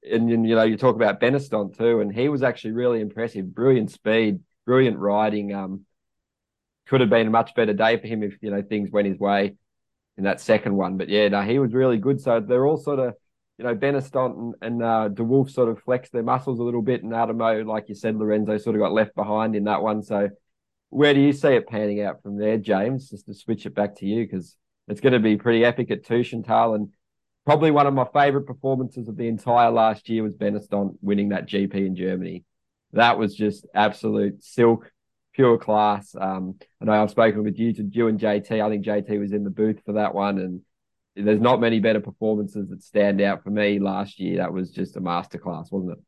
And, 0.04 0.32
and 0.32 0.50
you 0.50 0.56
know 0.56 0.64
you 0.64 0.78
talk 0.78 0.96
about 0.96 1.22
Benistant 1.22 1.78
too, 1.78 2.00
and 2.00 2.12
he 2.12 2.28
was 2.28 2.42
actually 2.42 2.72
really 2.72 3.02
impressive. 3.02 3.54
Brilliant 3.54 3.92
speed, 3.92 4.40
brilliant 4.66 4.98
riding. 4.98 5.54
Um, 5.54 5.86
could 6.88 7.02
have 7.02 7.12
been 7.12 7.28
a 7.28 7.30
much 7.30 7.54
better 7.54 7.74
day 7.74 7.98
for 7.98 8.08
him 8.08 8.24
if 8.24 8.36
you 8.42 8.50
know 8.50 8.64
things 8.64 8.90
went 8.90 9.08
his 9.08 9.20
way 9.20 9.56
in 10.18 10.24
that 10.24 10.42
second 10.42 10.76
one. 10.76 10.98
But 10.98 11.08
yeah, 11.08 11.28
no, 11.28 11.44
he 11.44 11.60
was 11.60 11.72
really 11.72 11.98
good. 11.98 12.20
So 12.20 12.40
they're 12.40 12.66
all 12.66 12.78
sort 12.78 12.98
of 12.98 13.14
you 13.62 13.68
know 13.68 13.76
Benistant 13.76 14.38
and, 14.38 14.56
and 14.64 14.84
uh, 14.84 15.08
De 15.08 15.24
Wolf 15.24 15.52
sort 15.52 15.70
of 15.70 15.80
flexed 15.84 16.12
their 16.12 16.24
muscles 16.24 16.60
a 16.60 16.64
little 16.64 16.82
bit, 16.82 17.04
and 17.04 17.14
Adamo, 17.14 17.64
like 17.64 17.90
you 17.90 17.96
said, 17.96 18.16
Lorenzo 18.18 18.58
sort 18.58 18.76
of 18.76 18.82
got 18.82 18.92
left 18.92 19.14
behind 19.14 19.56
in 19.56 19.66
that 19.66 19.84
one. 19.84 20.02
So 20.02 20.30
where 20.90 21.14
do 21.14 21.20
you 21.20 21.32
see 21.32 21.50
it 21.50 21.68
panning 21.68 22.02
out 22.02 22.24
from 22.24 22.40
there, 22.40 22.58
James? 22.58 23.12
Just 23.12 23.28
to 23.28 23.36
switch 23.36 23.68
it 23.68 23.76
back 23.76 23.98
to 23.98 24.08
you 24.08 24.26
because 24.26 24.56
it's 24.88 25.00
going 25.00 25.14
to 25.14 25.20
be 25.20 25.38
pretty 25.38 25.64
epic 25.64 25.92
at 25.92 26.04
Teutschenthal 26.04 26.76
and 26.76 26.90
probably 27.46 27.70
one 27.70 27.86
of 27.86 27.94
my 27.94 28.08
favorite 28.12 28.48
performances 28.48 29.08
of 29.08 29.16
the 29.16 29.28
entire 29.28 29.70
last 29.70 30.10
year 30.10 30.24
was 30.24 30.36
Benistant 30.36 30.98
winning 31.02 31.30
that 31.30 31.48
GP 31.48 31.76
in 31.76 31.96
Germany. 31.96 32.44
That 32.94 33.20
was 33.20 33.36
just 33.36 33.68
absolute 33.76 34.44
silk 34.44 34.92
pure 35.34 35.60
class. 35.60 36.16
Um, 36.20 36.56
I 36.82 36.86
know 36.86 37.04
I've 37.04 37.12
spoken 37.12 37.44
with 37.44 37.60
you 37.60 37.74
to 37.74 37.84
you 37.84 38.08
and 38.08 38.20
JT. 38.20 38.60
I 38.60 38.70
think 38.70 38.86
JT 38.86 39.20
was 39.20 39.34
in 39.34 39.44
the 39.44 39.52
booth 39.52 39.82
for 39.86 39.94
that 39.94 40.16
one, 40.16 40.40
and 40.40 40.62
there's 41.16 41.42
not 41.42 41.60
many 41.60 41.80
better 41.80 42.00
performances 42.00 42.70
that 42.70 42.84
stand 42.84 43.22
out 43.22 43.44
for 43.44 43.50
me 43.50 43.80
last 43.80 44.20
year. 44.20 44.38
That 44.38 44.54
was 44.54 44.72
just 44.72 44.96
a 44.98 45.02
masterclass, 45.02 45.72
wasn't 45.72 45.94
it? 45.94 46.04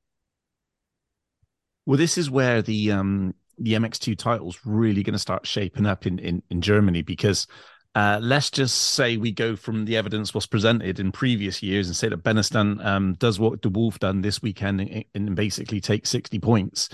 Well, 1.86 1.98
this 1.98 2.18
is 2.18 2.30
where 2.30 2.62
the 2.62 2.92
um 2.92 3.36
the 3.58 3.74
MX2 3.74 4.18
title's 4.18 4.60
really 4.66 5.04
going 5.04 5.14
to 5.14 5.20
start 5.20 5.46
shaping 5.46 5.86
up 5.86 6.06
in 6.06 6.20
in, 6.20 6.44
in 6.50 6.62
Germany 6.62 7.02
because. 7.02 7.48
Uh, 7.96 8.20
let's 8.24 8.50
just 8.50 8.76
say 8.76 9.18
we 9.18 9.32
go 9.32 9.56
from 9.56 9.86
the 9.86 9.96
evidence 9.96 10.34
was 10.34 10.48
presented 10.48 11.00
in 11.00 11.12
previous 11.12 11.62
years 11.62 11.86
and 11.86 11.96
say 11.96 12.10
that 12.10 12.24
Benistant 12.24 12.84
um, 12.84 13.14
does 13.20 13.40
what 13.40 13.62
De 13.62 13.70
Wolf 13.70 14.00
done 14.00 14.22
this 14.22 14.42
weekend 14.42 14.82
and, 14.82 15.06
and 15.14 15.36
basically 15.36 15.80
take 15.80 16.08
60 16.08 16.40
points 16.40 16.90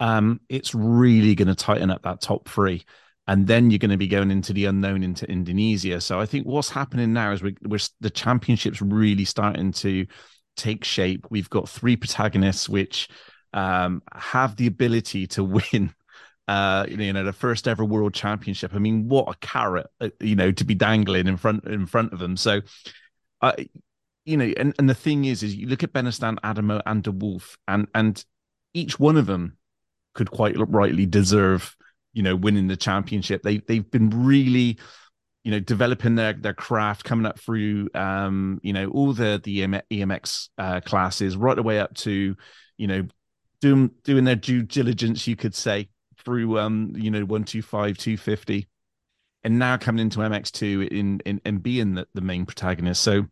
um, 0.00 0.40
it's 0.48 0.74
really 0.74 1.34
going 1.34 1.48
to 1.48 1.54
tighten 1.54 1.90
up 1.90 2.02
that 2.02 2.20
top 2.20 2.48
three. 2.48 2.84
And 3.28 3.46
then 3.46 3.70
you're 3.70 3.78
going 3.78 3.90
to 3.90 3.96
be 3.96 4.06
going 4.06 4.30
into 4.30 4.52
the 4.52 4.66
unknown 4.66 5.02
into 5.02 5.28
Indonesia. 5.28 6.00
So 6.00 6.20
I 6.20 6.26
think 6.26 6.46
what's 6.46 6.70
happening 6.70 7.12
now 7.12 7.32
is 7.32 7.42
we're, 7.42 7.56
we're 7.62 7.80
the 8.00 8.10
championship's 8.10 8.80
really 8.80 9.24
starting 9.24 9.72
to 9.72 10.06
take 10.56 10.84
shape. 10.84 11.26
We've 11.28 11.50
got 11.50 11.68
three 11.68 11.96
protagonists 11.96 12.68
which 12.68 13.08
um, 13.52 14.02
have 14.14 14.56
the 14.56 14.66
ability 14.68 15.26
to 15.28 15.44
win 15.44 15.94
uh, 16.48 16.86
you 16.88 17.12
know, 17.12 17.24
the 17.24 17.32
first 17.32 17.66
ever 17.66 17.84
world 17.84 18.14
championship. 18.14 18.74
I 18.74 18.78
mean, 18.78 19.08
what 19.08 19.28
a 19.28 19.34
carrot, 19.40 19.88
uh, 20.00 20.10
you 20.20 20.36
know, 20.36 20.52
to 20.52 20.64
be 20.64 20.74
dangling 20.74 21.26
in 21.26 21.36
front 21.36 21.64
in 21.64 21.86
front 21.86 22.12
of 22.12 22.18
them. 22.18 22.36
So, 22.36 22.60
uh, 23.42 23.52
you 24.24 24.36
know, 24.36 24.52
and, 24.56 24.74
and 24.78 24.88
the 24.88 24.94
thing 24.94 25.24
is, 25.24 25.42
is 25.42 25.56
you 25.56 25.66
look 25.66 25.82
at 25.82 25.92
Benistant, 25.92 26.38
Adamo, 26.44 26.80
and 26.86 27.02
De 27.02 27.10
Wolf, 27.10 27.58
and 27.66 27.88
and 27.94 28.24
each 28.74 29.00
one 29.00 29.16
of 29.16 29.26
them 29.26 29.56
could 30.14 30.30
quite 30.30 30.54
rightly 30.56 31.04
deserve, 31.04 31.76
you 32.16 32.22
know, 32.22 32.34
winning 32.34 32.66
the 32.66 32.78
championship. 32.78 33.42
They 33.42 33.58
they've 33.58 33.88
been 33.88 34.08
really, 34.08 34.78
you 35.44 35.50
know, 35.50 35.60
developing 35.60 36.14
their 36.14 36.32
their 36.32 36.54
craft, 36.54 37.04
coming 37.04 37.26
up 37.26 37.38
through, 37.38 37.90
um, 37.94 38.58
you 38.62 38.72
know, 38.72 38.88
all 38.88 39.12
the 39.12 39.38
the 39.44 39.60
EMX 39.60 40.48
uh, 40.56 40.80
classes, 40.80 41.36
right 41.36 41.54
the 41.54 41.62
way 41.62 41.78
up 41.78 41.92
to, 41.96 42.34
you 42.78 42.86
know, 42.86 43.06
doing 43.60 43.90
doing 44.02 44.24
their 44.24 44.34
due 44.34 44.62
diligence, 44.62 45.26
you 45.26 45.36
could 45.36 45.54
say, 45.54 45.90
through, 46.24 46.58
um, 46.58 46.94
you 46.96 47.10
know, 47.10 47.22
one 47.26 47.44
two 47.44 47.60
five, 47.60 47.98
two 47.98 48.16
fifty, 48.16 48.66
and 49.44 49.58
now 49.58 49.76
coming 49.76 50.00
into 50.00 50.20
MX 50.20 50.52
two 50.52 50.88
in 50.90 51.20
in 51.26 51.42
and 51.44 51.62
being 51.62 51.96
the, 51.96 52.08
the 52.14 52.22
main 52.22 52.46
protagonist. 52.46 53.02
So. 53.02 53.26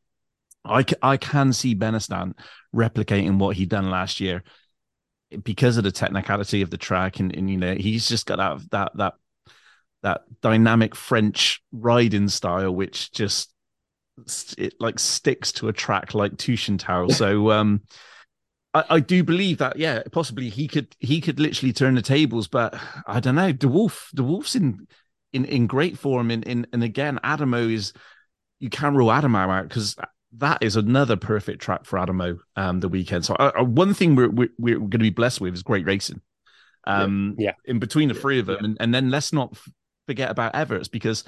I, 0.66 0.82
I 1.03 1.18
can 1.18 1.53
see 1.53 1.74
Benistant 1.74 2.39
replicating 2.74 3.37
what 3.37 3.55
he 3.55 3.66
done 3.66 3.91
last 3.91 4.18
year 4.18 4.43
because 5.42 5.76
of 5.76 5.84
the 5.84 5.92
technicality 5.92 6.62
of 6.62 6.70
the 6.70 6.76
track 6.76 7.18
and, 7.18 7.34
and 7.34 7.50
you 7.50 7.56
know 7.56 7.74
he's 7.74 8.08
just 8.08 8.26
got 8.26 8.36
that 8.36 8.70
that 8.70 8.96
that 8.96 9.14
that 10.02 10.22
dynamic 10.42 10.94
French 10.94 11.62
riding 11.72 12.28
style 12.28 12.74
which 12.74 13.10
just 13.12 13.52
it 14.58 14.74
like 14.78 14.98
sticks 14.98 15.50
to 15.52 15.68
a 15.68 15.72
track 15.72 16.14
like 16.14 16.36
Teutschenthal. 16.36 17.12
So 17.12 17.50
um 17.50 17.82
I, 18.72 18.84
I, 18.90 19.00
do 19.00 19.22
believe 19.24 19.58
that 19.58 19.76
yeah 19.76 20.02
possibly 20.12 20.48
he 20.48 20.68
could 20.68 20.94
he 21.00 21.20
could 21.20 21.40
literally 21.40 21.72
turn 21.72 21.94
the 21.94 22.02
tables, 22.02 22.48
but 22.48 22.78
I 23.06 23.20
don't 23.20 23.34
know. 23.34 23.52
The 23.52 23.68
Wolf 23.68 24.10
De 24.14 24.22
Wolf's 24.22 24.54
in 24.54 24.86
in 25.32 25.44
in 25.44 25.66
great 25.66 25.98
form 25.98 26.30
in 26.30 26.42
in 26.44 26.66
and 26.72 26.82
again 26.82 27.18
Adamo 27.24 27.68
is 27.68 27.92
you 28.60 28.70
can't 28.70 28.96
rule 28.96 29.10
Adamo 29.10 29.38
out 29.38 29.68
because 29.68 29.96
that 30.39 30.62
is 30.62 30.76
another 30.76 31.16
perfect 31.16 31.62
track 31.62 31.85
for 31.85 31.99
Adamo 31.99 32.39
um, 32.57 32.80
the 32.80 32.89
weekend. 32.89 33.24
So 33.24 33.35
uh, 33.35 33.53
uh 33.59 33.64
one 33.64 33.95
thing 33.95 34.16
we're, 34.16 34.30
we're, 34.30 34.51
we're 34.59 34.78
going 34.78 34.91
to 34.91 34.99
be 34.99 35.11
blessed 35.11 35.41
with 35.41 35.55
is 35.55 35.62
great 35.62 35.87
racing. 35.87 36.20
Um, 36.87 37.37
yeah. 37.39 37.53
In 37.64 37.78
between 37.78 38.09
the 38.09 38.14
three 38.14 38.39
of 38.39 38.47
them, 38.47 38.59
yeah. 38.61 38.64
and, 38.64 38.76
and 38.80 38.95
then 38.95 39.11
let's 39.11 39.32
not 39.32 39.57
forget 40.07 40.30
about 40.30 40.55
Everts 40.55 40.89
because 40.89 41.24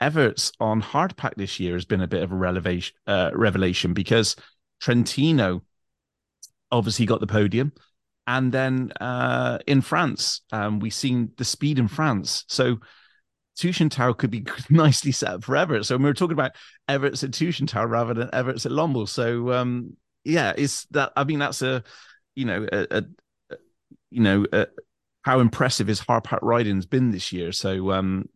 Everts 0.00 0.52
on 0.60 0.82
hardpack 0.82 1.34
this 1.36 1.58
year 1.58 1.74
has 1.74 1.84
been 1.84 2.02
a 2.02 2.06
bit 2.06 2.22
of 2.22 2.30
a 2.30 2.36
revelation, 2.36 2.94
uh, 3.06 3.30
revelation 3.32 3.94
because 3.94 4.36
Trentino 4.80 5.62
obviously 6.70 7.06
got 7.06 7.20
the 7.20 7.26
podium. 7.26 7.72
And 8.26 8.52
then 8.52 8.92
uh, 9.00 9.58
in 9.66 9.80
France, 9.80 10.42
um, 10.52 10.80
we've 10.80 10.92
seen 10.92 11.32
the 11.38 11.44
speed 11.44 11.78
in 11.78 11.88
France. 11.88 12.44
So 12.48 12.78
Teutschenthal 13.58 14.16
could 14.16 14.30
be 14.30 14.44
nicely 14.70 15.12
set 15.12 15.30
up 15.30 15.44
for 15.44 15.56
Everts. 15.56 15.88
So 15.88 15.96
we 15.96 16.04
were 16.04 16.14
talking 16.14 16.32
about 16.32 16.52
Everett's 16.88 17.24
at 17.24 17.32
tower 17.68 17.88
rather 17.88 18.14
than 18.14 18.30
Everett's 18.32 18.66
at 18.66 18.72
Lommel. 18.72 19.08
So 19.08 19.52
um, 19.52 19.96
yeah, 20.24 20.52
it's 20.56 20.84
that. 20.86 21.12
I 21.16 21.24
mean, 21.24 21.40
that's 21.40 21.62
a 21.62 21.82
you 22.34 22.44
know 22.44 22.66
a, 22.70 22.86
a, 22.90 23.56
you 24.10 24.20
know 24.20 24.46
a, 24.52 24.66
how 25.22 25.40
impressive 25.40 25.88
his 25.88 26.00
hardpack 26.00 26.38
riding's 26.42 26.86
been 26.86 27.10
this 27.10 27.32
year. 27.32 27.52
So 27.52 27.90
um, 27.92 28.28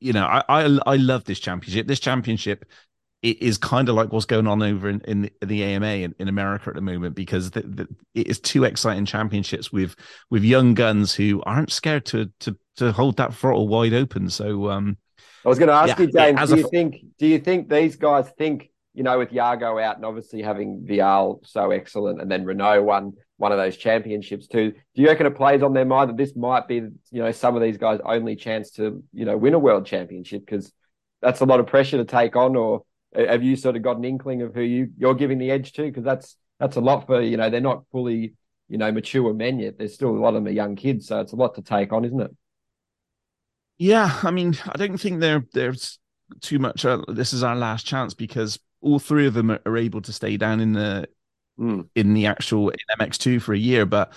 you 0.00 0.12
know, 0.12 0.24
I, 0.24 0.42
I 0.48 0.78
I 0.86 0.96
love 0.96 1.24
this 1.24 1.40
championship. 1.40 1.86
This 1.86 2.00
championship 2.00 2.64
it 3.22 3.40
is 3.40 3.56
kind 3.56 3.88
of 3.88 3.94
like 3.94 4.12
what's 4.12 4.26
going 4.26 4.48
on 4.48 4.62
over 4.62 4.88
in, 4.88 5.00
in 5.02 5.22
the, 5.22 5.32
the 5.46 5.62
AMA 5.62 5.86
in, 5.86 6.14
in, 6.18 6.28
America 6.28 6.68
at 6.68 6.74
the 6.74 6.80
moment 6.80 7.14
because 7.14 7.52
the, 7.52 7.62
the, 7.62 7.88
it 8.14 8.26
is 8.26 8.40
two 8.40 8.64
exciting 8.64 9.04
championships 9.04 9.72
with 9.72 9.94
with 10.28 10.42
young 10.42 10.74
guns 10.74 11.14
who 11.14 11.40
aren't 11.46 11.70
scared 11.72 12.04
to 12.06 12.30
to 12.40 12.56
to 12.76 12.92
hold 12.92 13.16
that 13.18 13.34
throttle 13.34 13.68
wide 13.68 13.94
open. 13.94 14.28
So 14.28 14.70
um, 14.70 14.96
I 15.44 15.48
was 15.48 15.58
going 15.58 15.68
to 15.68 15.74
ask 15.74 15.98
yeah, 15.98 16.04
you, 16.04 16.12
James, 16.12 16.50
do 16.50 16.56
you 16.56 16.66
a, 16.66 16.68
think 16.68 16.96
do 17.18 17.26
you 17.26 17.38
think 17.38 17.68
these 17.68 17.96
guys 17.96 18.28
think 18.36 18.70
you 18.92 19.04
know 19.04 19.18
with 19.18 19.32
Jago 19.32 19.78
out 19.78 19.96
and 19.96 20.04
obviously 20.04 20.42
having 20.42 20.84
Vialle 20.88 21.46
so 21.46 21.70
excellent 21.70 22.20
and 22.20 22.30
then 22.30 22.44
Renaux 22.44 22.82
won 22.82 23.12
one 23.36 23.52
of 23.52 23.58
those 23.58 23.76
championships 23.76 24.48
too? 24.48 24.72
Do 24.72 25.02
you 25.02 25.06
reckon 25.06 25.26
it 25.26 25.36
plays 25.36 25.62
on 25.62 25.74
their 25.74 25.84
mind 25.84 26.10
that 26.10 26.16
this 26.16 26.34
might 26.34 26.66
be 26.66 26.74
you 26.74 26.92
know 27.12 27.30
some 27.30 27.54
of 27.54 27.62
these 27.62 27.78
guys' 27.78 28.00
only 28.04 28.34
chance 28.34 28.72
to 28.72 29.04
you 29.12 29.24
know 29.24 29.36
win 29.36 29.54
a 29.54 29.60
world 29.60 29.86
championship 29.86 30.44
because 30.44 30.72
that's 31.20 31.40
a 31.40 31.44
lot 31.44 31.60
of 31.60 31.68
pressure 31.68 31.98
to 31.98 32.04
take 32.04 32.34
on 32.34 32.56
or 32.56 32.82
have 33.14 33.42
you 33.42 33.56
sort 33.56 33.76
of 33.76 33.82
got 33.82 33.96
an 33.96 34.04
inkling 34.04 34.42
of 34.42 34.54
who 34.54 34.62
you 34.62 34.90
you're 34.96 35.14
giving 35.14 35.38
the 35.38 35.50
edge 35.50 35.72
to? 35.74 35.82
Because 35.82 36.04
that's 36.04 36.36
that's 36.58 36.76
a 36.76 36.80
lot 36.80 37.06
for 37.06 37.20
you 37.20 37.36
know 37.36 37.50
they're 37.50 37.60
not 37.60 37.84
fully 37.92 38.34
you 38.68 38.78
know 38.78 38.90
mature 38.90 39.32
men 39.34 39.58
yet. 39.58 39.78
There's 39.78 39.94
still 39.94 40.10
a 40.10 40.18
lot 40.18 40.28
of 40.28 40.34
them 40.34 40.46
are 40.46 40.50
young 40.50 40.76
kids, 40.76 41.06
so 41.08 41.20
it's 41.20 41.32
a 41.32 41.36
lot 41.36 41.54
to 41.56 41.62
take 41.62 41.92
on, 41.92 42.04
isn't 42.04 42.20
it? 42.20 42.30
Yeah, 43.78 44.18
I 44.22 44.30
mean, 44.30 44.56
I 44.68 44.78
don't 44.78 44.98
think 44.98 45.20
there 45.20 45.44
there's 45.52 45.98
too 46.40 46.58
much. 46.58 46.84
Uh, 46.84 47.02
this 47.08 47.32
is 47.32 47.42
our 47.42 47.56
last 47.56 47.84
chance 47.86 48.14
because 48.14 48.58
all 48.80 48.98
three 48.98 49.26
of 49.26 49.34
them 49.34 49.50
are, 49.50 49.60
are 49.66 49.76
able 49.76 50.00
to 50.02 50.12
stay 50.12 50.36
down 50.36 50.60
in 50.60 50.72
the 50.72 51.08
mm. 51.58 51.86
in 51.94 52.14
the 52.14 52.26
actual 52.26 52.70
in 52.70 52.78
MX2 52.98 53.42
for 53.42 53.52
a 53.54 53.58
year, 53.58 53.86
but. 53.86 54.12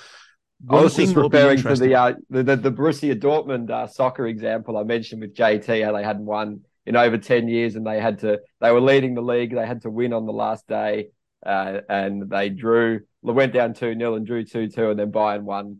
I 0.69 0.81
was 0.81 0.95
just 0.95 1.13
referring 1.13 1.61
to 1.61 1.75
the, 1.75 1.95
uh, 1.95 2.13
the, 2.29 2.41
the 2.41 2.55
the 2.55 2.71
Borussia 2.71 3.13
Dortmund 3.13 3.69
uh, 3.69 3.87
soccer 3.87 4.25
example 4.25 4.77
I 4.77 4.83
mentioned 4.83 5.19
with 5.21 5.35
JT, 5.35 5.83
how 5.83 5.91
they 5.91 6.01
hadn't 6.01 6.25
won 6.25 6.61
in 6.85 6.95
over 6.95 7.17
10 7.17 7.47
years 7.47 7.75
and 7.75 7.85
they 7.85 7.99
had 7.99 8.19
to 8.19 8.39
they 8.61 8.71
were 8.71 8.81
leading 8.81 9.15
the 9.15 9.21
league. 9.21 9.53
They 9.53 9.65
had 9.65 9.81
to 9.81 9.89
win 9.89 10.13
on 10.13 10.25
the 10.25 10.33
last 10.33 10.67
day 10.67 11.09
uh, 11.45 11.81
and 11.89 12.29
they 12.29 12.49
drew 12.49 13.01
went 13.21 13.53
down 13.53 13.73
2-0 13.73 14.15
and 14.15 14.25
drew 14.25 14.43
2-2 14.43 14.91
and 14.91 14.99
then 14.99 15.11
Bayern 15.11 15.41
won 15.41 15.79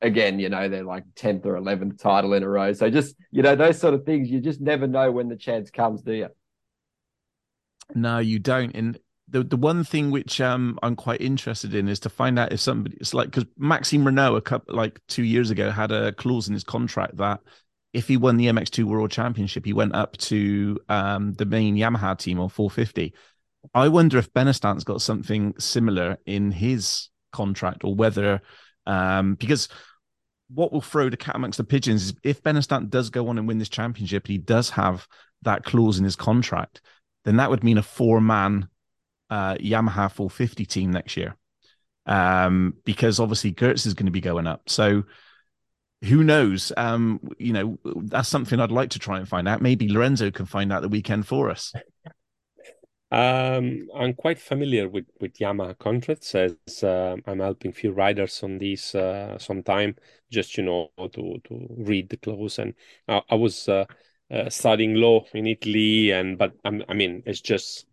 again 0.00 0.38
you 0.38 0.48
know 0.48 0.68
they're 0.68 0.84
like 0.84 1.04
10th 1.16 1.46
or 1.46 1.54
11th 1.54 1.98
title 1.98 2.34
in 2.34 2.42
a 2.42 2.48
row. 2.48 2.72
So 2.72 2.90
just 2.90 3.16
you 3.30 3.42
know 3.42 3.56
those 3.56 3.78
sort 3.78 3.94
of 3.94 4.04
things 4.04 4.30
you 4.30 4.40
just 4.40 4.60
never 4.60 4.86
know 4.86 5.10
when 5.10 5.28
the 5.28 5.36
chance 5.36 5.70
comes 5.70 6.02
do 6.02 6.12
you? 6.12 6.28
No 7.94 8.18
you 8.18 8.38
don't. 8.38 8.74
And 8.74 8.98
the 9.28 9.42
the 9.42 9.56
one 9.56 9.84
thing 9.84 10.10
which 10.10 10.40
um 10.40 10.78
I'm 10.82 10.96
quite 10.96 11.20
interested 11.20 11.74
in 11.74 11.88
is 11.88 12.00
to 12.00 12.08
find 12.08 12.38
out 12.38 12.52
if 12.52 12.60
somebody 12.60 12.96
it's 13.00 13.14
like 13.14 13.30
because 13.30 13.46
Maxime 13.56 14.04
Renaux 14.04 14.36
a 14.36 14.40
couple 14.40 14.76
like 14.76 15.00
two 15.08 15.24
years 15.24 15.50
ago 15.50 15.70
had 15.70 15.90
a 15.92 16.12
clause 16.12 16.48
in 16.48 16.54
his 16.54 16.64
contract 16.64 17.16
that 17.16 17.40
if 17.94 18.08
he 18.08 18.16
won 18.16 18.36
the 18.36 18.46
MX2 18.46 18.84
World 18.84 19.12
Championship, 19.12 19.64
he 19.64 19.72
went 19.72 19.94
up 19.94 20.16
to 20.16 20.78
um, 20.88 21.32
the 21.34 21.46
main 21.46 21.76
Yamaha 21.76 22.18
team 22.18 22.40
on 22.40 22.48
450. 22.48 23.14
I 23.72 23.88
wonder 23.88 24.18
if 24.18 24.32
Benistant's 24.32 24.84
got 24.84 25.00
something 25.00 25.54
similar 25.58 26.18
in 26.26 26.50
his 26.50 27.08
contract, 27.32 27.84
or 27.84 27.94
whether 27.94 28.42
um, 28.86 29.36
because 29.36 29.68
what 30.48 30.72
will 30.72 30.80
throw 30.80 31.08
the 31.08 31.16
cat 31.16 31.36
amongst 31.36 31.56
the 31.56 31.64
pigeons 31.64 32.06
is 32.06 32.14
if 32.22 32.42
Benistant 32.42 32.90
does 32.90 33.10
go 33.10 33.28
on 33.28 33.38
and 33.38 33.48
win 33.48 33.58
this 33.58 33.68
championship, 33.68 34.26
he 34.26 34.38
does 34.38 34.70
have 34.70 35.06
that 35.42 35.64
clause 35.64 35.98
in 35.98 36.04
his 36.04 36.16
contract, 36.16 36.82
then 37.24 37.36
that 37.36 37.48
would 37.48 37.64
mean 37.64 37.78
a 37.78 37.82
four-man 37.82 38.68
uh, 39.30 39.54
Yamaha 39.54 40.10
450 40.10 40.66
team 40.66 40.90
next 40.90 41.16
year, 41.16 41.36
um, 42.06 42.74
because 42.84 43.20
obviously 43.20 43.52
Geerts 43.52 43.86
is 43.86 43.94
going 43.94 44.06
to 44.06 44.12
be 44.12 44.20
going 44.20 44.46
up. 44.46 44.68
So 44.68 45.04
who 46.04 46.22
knows? 46.22 46.72
Um, 46.76 47.20
you 47.38 47.52
know, 47.52 47.78
that's 47.84 48.28
something 48.28 48.60
I'd 48.60 48.70
like 48.70 48.90
to 48.90 48.98
try 48.98 49.18
and 49.18 49.28
find 49.28 49.48
out. 49.48 49.62
Maybe 49.62 49.88
Lorenzo 49.88 50.30
can 50.30 50.46
find 50.46 50.72
out 50.72 50.82
the 50.82 50.88
weekend 50.88 51.26
for 51.26 51.50
us. 51.50 51.72
Um, 53.10 53.86
I'm 53.94 54.14
quite 54.14 54.40
familiar 54.40 54.88
with 54.88 55.04
with 55.20 55.34
Yamaha 55.38 55.78
contracts 55.78 56.34
as 56.34 56.82
uh, 56.82 57.16
I'm 57.26 57.38
helping 57.38 57.72
few 57.72 57.92
riders 57.92 58.42
on 58.42 58.58
this 58.58 58.94
uh, 58.94 59.38
sometime. 59.38 59.94
Just 60.32 60.56
you 60.58 60.64
know 60.64 60.90
to 60.98 61.40
to 61.44 61.66
read 61.76 62.10
the 62.10 62.16
clause, 62.16 62.58
and 62.58 62.74
I, 63.06 63.22
I 63.30 63.34
was 63.36 63.68
uh, 63.68 63.84
uh, 64.32 64.50
studying 64.50 64.94
law 64.94 65.24
in 65.32 65.46
Italy, 65.46 66.10
and 66.10 66.36
but 66.38 66.54
I'm, 66.64 66.82
i 66.88 66.94
mean 66.94 67.22
it's 67.24 67.40
just 67.40 67.86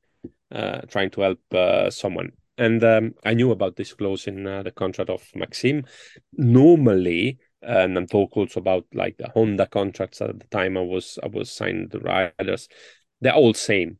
uh, 0.51 0.81
trying 0.87 1.11
to 1.11 1.21
help 1.21 1.39
uh, 1.53 1.91
someone. 1.91 2.31
And 2.57 2.83
um, 2.83 3.13
I 3.23 3.33
knew 3.33 3.51
about 3.51 3.75
this 3.75 3.93
clause 3.93 4.27
in 4.27 4.43
the 4.43 4.73
contract 4.75 5.09
of 5.09 5.23
Maxime. 5.35 5.85
Normally, 6.33 7.37
and 7.61 7.97
I'm 7.97 8.07
talking 8.07 8.43
also 8.43 8.59
about 8.59 8.85
like 8.93 9.17
the 9.17 9.29
Honda 9.29 9.67
contracts 9.67 10.21
at 10.21 10.39
the 10.39 10.47
time 10.47 10.77
I 10.77 10.81
was 10.81 11.19
I 11.23 11.27
was 11.27 11.51
signing 11.51 11.87
the 11.89 11.99
riders. 11.99 12.67
They're 13.19 13.33
all 13.33 13.53
same. 13.53 13.99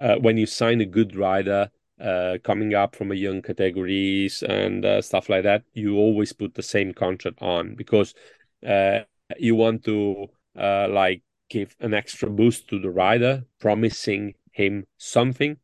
Uh, 0.00 0.16
when 0.16 0.36
you 0.36 0.46
sign 0.46 0.80
a 0.80 0.86
good 0.86 1.16
rider 1.16 1.70
uh, 2.00 2.38
coming 2.42 2.74
up 2.74 2.96
from 2.96 3.12
a 3.12 3.14
young 3.14 3.42
categories 3.42 4.42
and 4.42 4.84
uh, 4.84 5.00
stuff 5.00 5.28
like 5.28 5.44
that, 5.44 5.62
you 5.72 5.96
always 5.96 6.32
put 6.32 6.54
the 6.54 6.62
same 6.62 6.92
contract 6.92 7.40
on 7.40 7.74
because 7.74 8.14
uh, 8.66 9.00
you 9.38 9.54
want 9.54 9.84
to 9.84 10.26
uh, 10.58 10.88
like 10.88 11.22
give 11.48 11.74
an 11.80 11.94
extra 11.94 12.28
boost 12.28 12.68
to 12.68 12.78
the 12.78 12.90
rider, 12.90 13.44
promising 13.60 14.34
him 14.52 14.86
something 14.98 15.56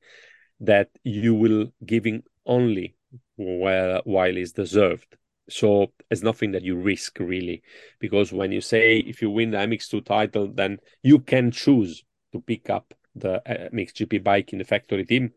that 0.61 0.89
you 1.05 1.35
will 1.35 1.73
giving 1.87 2.23
only 2.47 2.95
while 3.37 4.01
while 4.05 4.37
is 4.37 4.53
deserved 4.53 5.17
so 5.51 5.93
it's 6.11 6.23
nothing 6.23 6.53
that 6.53 6.63
you 6.63 6.77
risk 6.77 7.19
really, 7.21 7.63
because 7.99 8.33
when 8.33 8.53
you 8.53 8.61
say 8.61 8.99
if 8.99 9.23
you 9.23 9.31
win 9.31 9.51
the 9.51 9.59
MX2 9.59 10.05
title, 10.05 10.51
then 10.53 10.79
you 11.03 11.21
can 11.21 11.51
choose 11.51 12.05
to 12.33 12.41
pick 12.41 12.71
up 12.71 12.95
the 13.15 13.37
uh, 13.37 13.69
MXGP 13.73 14.23
bike 14.23 14.53
in 14.53 14.59
the 14.59 14.65
factory 14.65 15.05
team. 15.05 15.33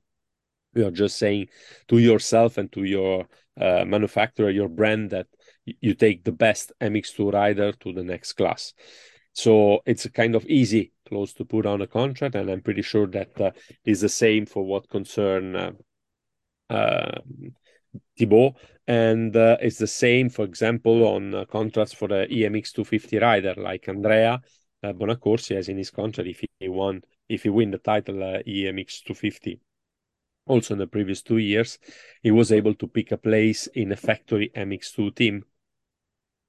You 0.75 0.87
are 0.87 0.91
just 0.91 1.17
saying 1.17 1.49
to 1.87 1.97
yourself 1.97 2.57
and 2.57 2.71
to 2.71 2.83
your 2.83 3.27
uh, 3.59 3.85
manufacturer, 3.85 4.49
your 4.49 4.69
brand, 4.69 5.11
that 5.11 5.27
you 5.65 5.93
take 5.93 6.23
the 6.23 6.31
best 6.31 6.71
MX2 6.81 7.31
rider 7.31 7.71
to 7.71 7.93
the 7.93 8.03
next 8.03 8.33
class. 8.33 8.73
So 9.33 9.81
it's 9.85 10.07
kind 10.09 10.35
of 10.35 10.45
easy 10.45 10.91
close 11.07 11.33
to 11.33 11.45
put 11.45 11.65
on 11.65 11.81
a 11.81 11.87
contract, 11.87 12.35
and 12.35 12.49
I'm 12.49 12.61
pretty 12.61 12.81
sure 12.81 13.07
that 13.07 13.39
uh, 13.39 13.51
is 13.85 14.01
the 14.01 14.09
same 14.09 14.45
for 14.45 14.63
what 14.63 14.89
concern 14.89 15.75
uh, 16.69 17.19
Thibault, 18.17 18.55
and 18.87 19.35
uh, 19.35 19.57
it's 19.61 19.77
the 19.77 19.87
same, 19.87 20.29
for 20.29 20.45
example, 20.45 21.07
on 21.07 21.33
uh, 21.33 21.45
contracts 21.45 21.93
for 21.93 22.07
the 22.07 22.27
EMX 22.29 22.73
250 22.73 23.17
rider 23.17 23.53
like 23.57 23.87
Andrea 23.87 24.41
uh, 24.83 24.93
Bonaccorsi 24.93 25.55
has 25.55 25.69
in 25.69 25.77
his 25.77 25.89
contract 25.89 26.29
if 26.29 26.43
he 26.59 26.67
won, 26.67 27.01
if 27.29 27.43
he 27.43 27.49
win 27.49 27.71
the 27.71 27.77
title 27.77 28.21
uh, 28.21 28.39
EMX 28.45 29.03
250. 29.03 29.59
Also, 30.45 30.73
in 30.73 30.79
the 30.79 30.87
previous 30.87 31.21
two 31.21 31.37
years, 31.37 31.79
he 32.21 32.31
was 32.31 32.51
able 32.51 32.73
to 32.75 32.87
pick 32.87 33.11
a 33.11 33.17
place 33.17 33.67
in 33.67 33.91
a 33.93 33.95
factory 33.95 34.51
MX2 34.53 35.15
team, 35.15 35.45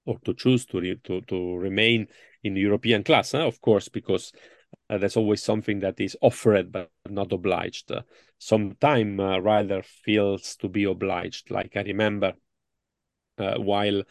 or 0.04 0.18
to 0.24 0.34
choose 0.34 0.66
to 0.66 0.80
re- 0.80 1.00
to 1.04 1.20
to 1.22 1.56
remain 1.56 2.08
in 2.42 2.54
the 2.54 2.60
European 2.60 3.04
class, 3.04 3.32
huh? 3.32 3.46
of 3.46 3.60
course, 3.60 3.88
because 3.88 4.32
uh, 4.90 4.98
there's 4.98 5.16
always 5.16 5.42
something 5.42 5.80
that 5.80 6.00
is 6.00 6.16
offered 6.20 6.70
but 6.70 6.90
not 7.08 7.32
obliged. 7.32 7.90
Uh, 7.90 8.02
Sometimes 8.38 9.20
uh, 9.20 9.40
rider 9.40 9.82
feels 9.82 10.56
to 10.56 10.68
be 10.68 10.84
obliged. 10.84 11.50
Like 11.50 11.76
I 11.76 11.82
remember 11.82 12.34
uh, 13.38 13.54
while 13.54 14.02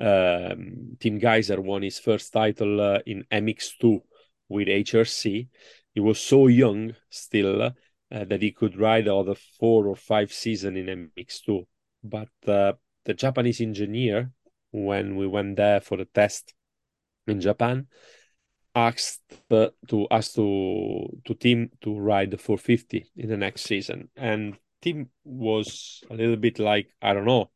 um, 0.00 0.96
Tim 0.98 1.20
Gajser 1.20 1.60
won 1.60 1.82
his 1.82 2.00
first 2.00 2.32
title 2.32 2.80
uh, 2.80 2.98
in 3.06 3.24
MX2 3.30 4.02
with 4.48 4.66
HRC, 4.66 5.48
he 5.94 6.00
was 6.00 6.20
so 6.20 6.48
young 6.48 6.96
still 7.10 7.62
uh, 7.62 7.70
that 8.10 8.42
he 8.42 8.50
could 8.50 8.76
ride 8.76 9.06
other 9.06 9.36
four 9.60 9.86
or 9.86 9.94
five 9.94 10.32
seasons 10.32 10.76
in 10.76 11.10
MX2. 11.16 11.64
But 12.02 12.28
the 12.42 12.76
Japanese 13.14 13.60
engineer, 13.60 14.32
when 14.72 15.14
we 15.14 15.28
went 15.28 15.56
there 15.56 15.80
for 15.80 15.96
the 15.96 16.06
test 16.06 16.54
in 17.28 17.40
Japan, 17.40 17.86
asked 18.76 19.22
uh, 19.50 19.68
to 19.88 20.06
ask 20.10 20.34
to 20.34 21.20
to 21.24 21.34
Tim 21.34 21.70
to 21.80 21.98
ride 21.98 22.30
the 22.30 22.38
450 22.38 23.06
in 23.16 23.28
the 23.28 23.36
next 23.36 23.62
season, 23.62 24.10
and 24.16 24.56
Tim 24.82 25.10
was 25.24 26.04
a 26.10 26.14
little 26.14 26.36
bit 26.36 26.58
like 26.58 26.94
I 27.02 27.14
don't 27.14 27.24
know. 27.24 27.50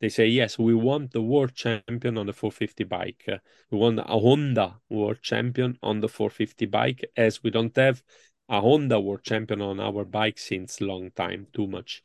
They 0.00 0.08
say 0.08 0.26
yes, 0.26 0.58
we 0.58 0.74
want 0.74 1.12
the 1.12 1.22
world 1.22 1.54
champion 1.54 2.18
on 2.18 2.26
the 2.26 2.32
450 2.32 2.84
bike. 2.84 3.24
We 3.70 3.78
want 3.78 4.00
a 4.00 4.04
Honda 4.04 4.80
world 4.90 5.22
champion 5.22 5.78
on 5.82 6.00
the 6.00 6.08
450 6.08 6.66
bike, 6.66 7.04
as 7.16 7.42
we 7.42 7.50
don't 7.50 7.76
have 7.76 8.02
a 8.48 8.60
Honda 8.60 9.00
world 9.00 9.22
champion 9.22 9.60
on 9.60 9.80
our 9.80 10.04
bike 10.04 10.38
since 10.38 10.80
long 10.80 11.10
time, 11.12 11.46
too 11.52 11.66
much 11.66 12.02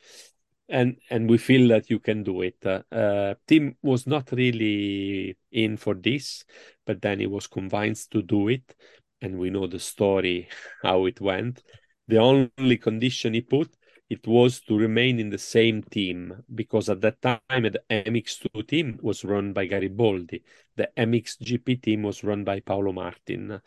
and 0.70 0.98
and 1.10 1.30
we 1.30 1.38
feel 1.38 1.68
that 1.70 1.90
you 1.90 2.00
can 2.00 2.24
do 2.24 2.42
it. 2.42 2.58
Uh, 2.66 2.82
uh, 2.92 3.34
Tim 3.48 3.76
was 3.82 4.06
not 4.08 4.32
really 4.32 5.38
in 5.52 5.78
for 5.78 5.96
this, 5.96 6.46
but 6.86 7.02
then 7.02 7.20
he 7.20 7.28
was 7.28 7.48
convinced 7.48 8.12
to 8.12 8.22
do 8.22 8.48
it, 8.50 8.76
and 9.22 9.38
we 9.38 9.50
know 9.50 9.68
the 9.68 9.80
story 9.80 10.48
how 10.84 11.06
it 11.06 11.20
went. 11.20 11.64
The 12.08 12.18
only 12.18 12.78
condition 12.78 13.34
he 13.34 13.42
put 13.42 13.76
it 14.10 14.26
was 14.26 14.62
to 14.62 14.78
remain 14.78 15.20
in 15.20 15.30
the 15.30 15.38
same 15.38 15.84
team 15.84 16.44
because 16.56 16.90
at 16.90 17.02
that 17.02 17.22
time 17.22 17.64
the 17.64 17.82
MX2 17.92 18.68
team 18.68 19.00
was 19.04 19.24
run 19.24 19.54
by 19.54 19.68
Gariboldi, 19.68 20.42
the 20.76 20.90
MXGP 20.98 21.82
team 21.82 22.02
was 22.02 22.24
run 22.24 22.44
by 22.44 22.60
Paolo 22.60 22.92
Martin. 22.92 23.62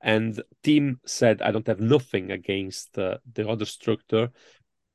And 0.00 0.40
team 0.62 1.00
said, 1.04 1.42
I 1.42 1.50
don't 1.50 1.66
have 1.66 1.80
nothing 1.80 2.30
against 2.30 2.96
uh, 2.96 3.18
the 3.34 3.48
other 3.48 3.64
structure, 3.64 4.30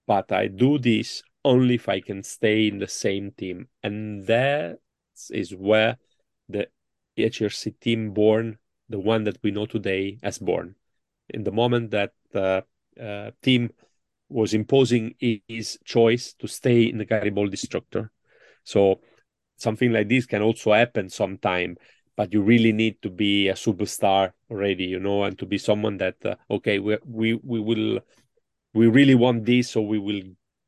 but 0.07 0.32
I 0.32 0.47
do 0.47 0.80
this 0.80 1.22
only 1.46 1.76
if 1.76 1.89
I 1.89 2.02
can 2.02 2.24
stay 2.24 2.68
in 2.68 2.80
the 2.80 2.88
same 2.88 3.32
team. 3.32 3.68
And 3.82 4.26
that 4.28 4.80
is 5.32 5.54
where 5.54 5.98
the 6.50 6.68
HRC 7.18 7.80
team 7.80 8.12
born, 8.12 8.58
the 8.89 9.00
one 9.00 9.24
that 9.26 9.38
we 9.44 9.52
know 9.52 9.66
today, 9.66 10.20
as 10.24 10.39
born. 10.39 10.76
In 11.30 11.44
the 11.44 11.52
moment 11.52 11.91
that 11.91 12.12
the 12.32 12.66
uh, 13.00 13.32
team 13.41 13.72
was 14.30 14.54
imposing 14.54 15.16
his 15.48 15.78
choice 15.86 16.34
to 16.34 16.48
stay 16.48 16.84
in 16.84 16.98
the 16.98 17.06
Gariboldi 17.06 17.58
structure. 17.58 18.12
So 18.64 19.02
something 19.58 19.91
like 19.91 20.10
this 20.10 20.26
can 20.26 20.41
also 20.41 20.74
happen 20.74 21.10
sometime, 21.10 21.78
but 22.16 22.34
you 22.34 22.41
really 22.41 22.72
need 22.72 23.02
to 23.04 23.10
be 23.10 23.50
a 23.50 23.54
superstar 23.54 24.32
already, 24.50 24.86
you 24.86 25.00
know, 25.00 25.24
and 25.24 25.38
to 25.39 25.46
be 25.46 25.58
someone 25.58 25.98
that 25.98 26.16
uh, 26.26 26.36
okay, 26.50 26.80
we 26.80 26.98
we 27.06 27.34
we 27.36 27.60
will 27.60 28.00
we 28.74 28.88
really 28.88 29.16
want 29.16 29.46
this, 29.46 29.70
so 29.70 29.82
we 29.82 30.00
will 30.00 30.22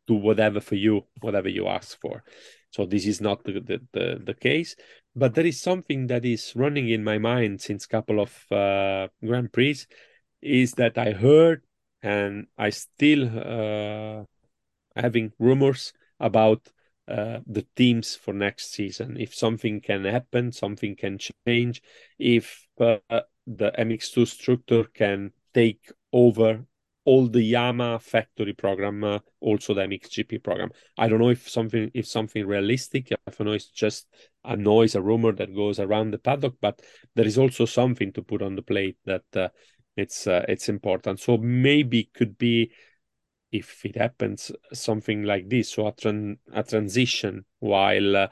do 0.07 0.15
whatever 0.15 0.59
for 0.59 0.75
you, 0.75 1.05
whatever 1.21 1.49
you 1.49 1.67
ask 1.67 1.99
for. 1.99 2.23
So 2.71 2.85
this 2.85 3.05
is 3.05 3.21
not 3.21 3.43
the, 3.43 3.53
the, 3.53 3.81
the, 3.93 4.21
the 4.23 4.33
case, 4.33 4.75
but 5.15 5.33
there 5.33 5.45
is 5.45 5.61
something 5.61 6.07
that 6.07 6.25
is 6.25 6.53
running 6.55 6.89
in 6.89 7.03
my 7.03 7.17
mind 7.17 7.61
since 7.61 7.85
couple 7.85 8.19
of 8.19 8.51
uh, 8.51 9.07
Grand 9.25 9.51
Prix, 9.53 9.85
is 10.41 10.73
that 10.73 10.97
I 10.97 11.11
heard 11.11 11.63
and 12.01 12.47
I 12.57 12.69
still 12.69 13.23
uh, 13.25 14.25
having 14.95 15.31
rumors 15.39 15.93
about 16.19 16.69
uh, 17.07 17.39
the 17.45 17.65
teams 17.75 18.15
for 18.15 18.33
next 18.33 18.71
season. 18.73 19.17
If 19.19 19.33
something 19.33 19.79
can 19.81 20.05
happen, 20.05 20.51
something 20.51 20.95
can 20.95 21.19
change. 21.47 21.81
If 22.17 22.67
uh, 22.79 22.97
the 23.47 23.71
MX2 23.77 24.27
structure 24.27 24.85
can 24.85 25.31
take 25.53 25.91
over 26.11 26.65
all 27.05 27.27
the 27.27 27.41
Yama 27.41 27.99
factory 27.99 28.53
program, 28.53 29.03
uh, 29.03 29.19
also 29.39 29.73
the 29.73 29.81
MXGP 29.81 30.43
program. 30.43 30.71
I 30.97 31.07
don't 31.07 31.19
know 31.19 31.29
if 31.29 31.47
something 31.47 31.91
if 31.93 32.07
something 32.07 32.45
realistic. 32.45 33.11
I 33.11 33.31
don't 33.31 33.47
know 33.47 33.53
it's 33.53 33.67
just 33.67 34.07
a 34.43 34.57
noise, 34.57 34.95
a 34.95 35.01
rumor 35.01 35.31
that 35.33 35.55
goes 35.55 35.79
around 35.79 36.11
the 36.11 36.17
paddock, 36.17 36.55
but 36.59 36.81
there 37.15 37.25
is 37.25 37.37
also 37.37 37.65
something 37.65 38.11
to 38.13 38.23
put 38.23 38.41
on 38.41 38.55
the 38.55 38.63
plate 38.63 38.97
that 39.05 39.23
uh, 39.35 39.49
it's 39.95 40.27
uh, 40.27 40.45
it's 40.49 40.67
important. 40.67 41.19
So 41.19 41.37
maybe 41.37 42.09
could 42.13 42.37
be 42.37 42.71
if 43.51 43.85
it 43.85 43.95
happens 43.95 44.51
something 44.73 45.23
like 45.23 45.47
this, 45.47 45.69
so 45.69 45.87
a, 45.87 45.93
tran- 45.93 46.39
a 46.53 46.63
transition 46.63 47.45
while 47.59 48.17
uh, 48.17 48.27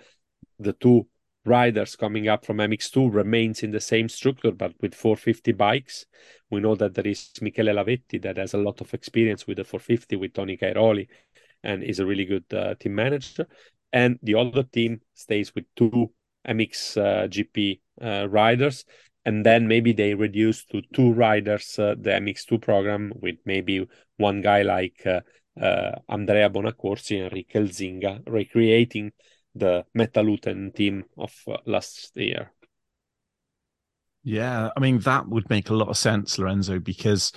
the 0.60 0.74
two 0.74 1.08
riders 1.46 1.96
coming 1.96 2.28
up 2.28 2.46
from 2.46 2.58
MX2 2.58 3.14
remains 3.14 3.64
in 3.64 3.72
the 3.72 3.80
same 3.80 4.08
structure, 4.08 4.52
but 4.52 4.74
with 4.82 4.96
450 4.96 5.52
bikes. 5.54 6.06
We 6.50 6.62
know 6.62 6.76
that 6.76 6.94
there 6.94 7.08
is 7.08 7.32
Michele 7.42 7.76
Lavetti 7.76 8.22
that 8.22 8.38
has 8.38 8.54
a 8.54 8.58
lot 8.60 8.82
of 8.82 8.94
experience 8.94 9.48
with 9.48 9.58
the 9.58 9.64
450 9.64 10.16
with 10.16 10.34
Tony 10.34 10.58
Cairoli 10.58 11.08
and 11.64 11.84
is 11.84 12.00
a 12.00 12.06
really 12.06 12.26
good 12.26 12.46
uh, 12.54 12.76
team 12.76 12.96
manager. 12.96 13.48
And 13.92 14.20
the 14.24 14.36
other 14.36 14.64
team 14.64 15.02
stays 15.14 15.54
with 15.56 15.66
two 15.76 16.12
MX 16.48 16.98
uh, 16.98 17.28
GP 17.28 17.80
uh, 18.02 18.28
riders. 18.30 18.86
And 19.26 19.46
then 19.46 19.68
maybe 19.68 19.94
they 19.94 20.14
reduce 20.14 20.66
to 20.66 20.82
two 20.94 21.14
riders 21.14 21.78
uh, 21.80 21.96
the 21.98 22.12
MX2 22.12 22.62
program 22.62 23.14
with 23.16 23.36
maybe 23.46 23.88
one 24.18 24.42
guy 24.42 24.64
like 24.64 25.02
uh, 25.06 25.22
uh, 25.60 26.00
Andrea 26.10 26.50
Bonaccorsi 26.50 27.24
and 27.24 27.32
Rick 27.32 27.54
Elzinga 27.54 28.22
recreating 28.28 29.12
the 29.56 29.86
Metaluten 29.98 30.74
team 30.76 31.06
of 31.18 31.34
uh, 31.48 31.58
last 31.66 32.12
year. 32.16 32.52
Yeah, 34.24 34.70
I 34.76 34.80
mean 34.80 35.00
that 35.00 35.28
would 35.28 35.50
make 35.50 35.70
a 35.70 35.76
lot 35.76 35.90
of 35.90 35.98
sense, 35.98 36.40
Lorenzo, 36.40 36.80
because 36.80 37.34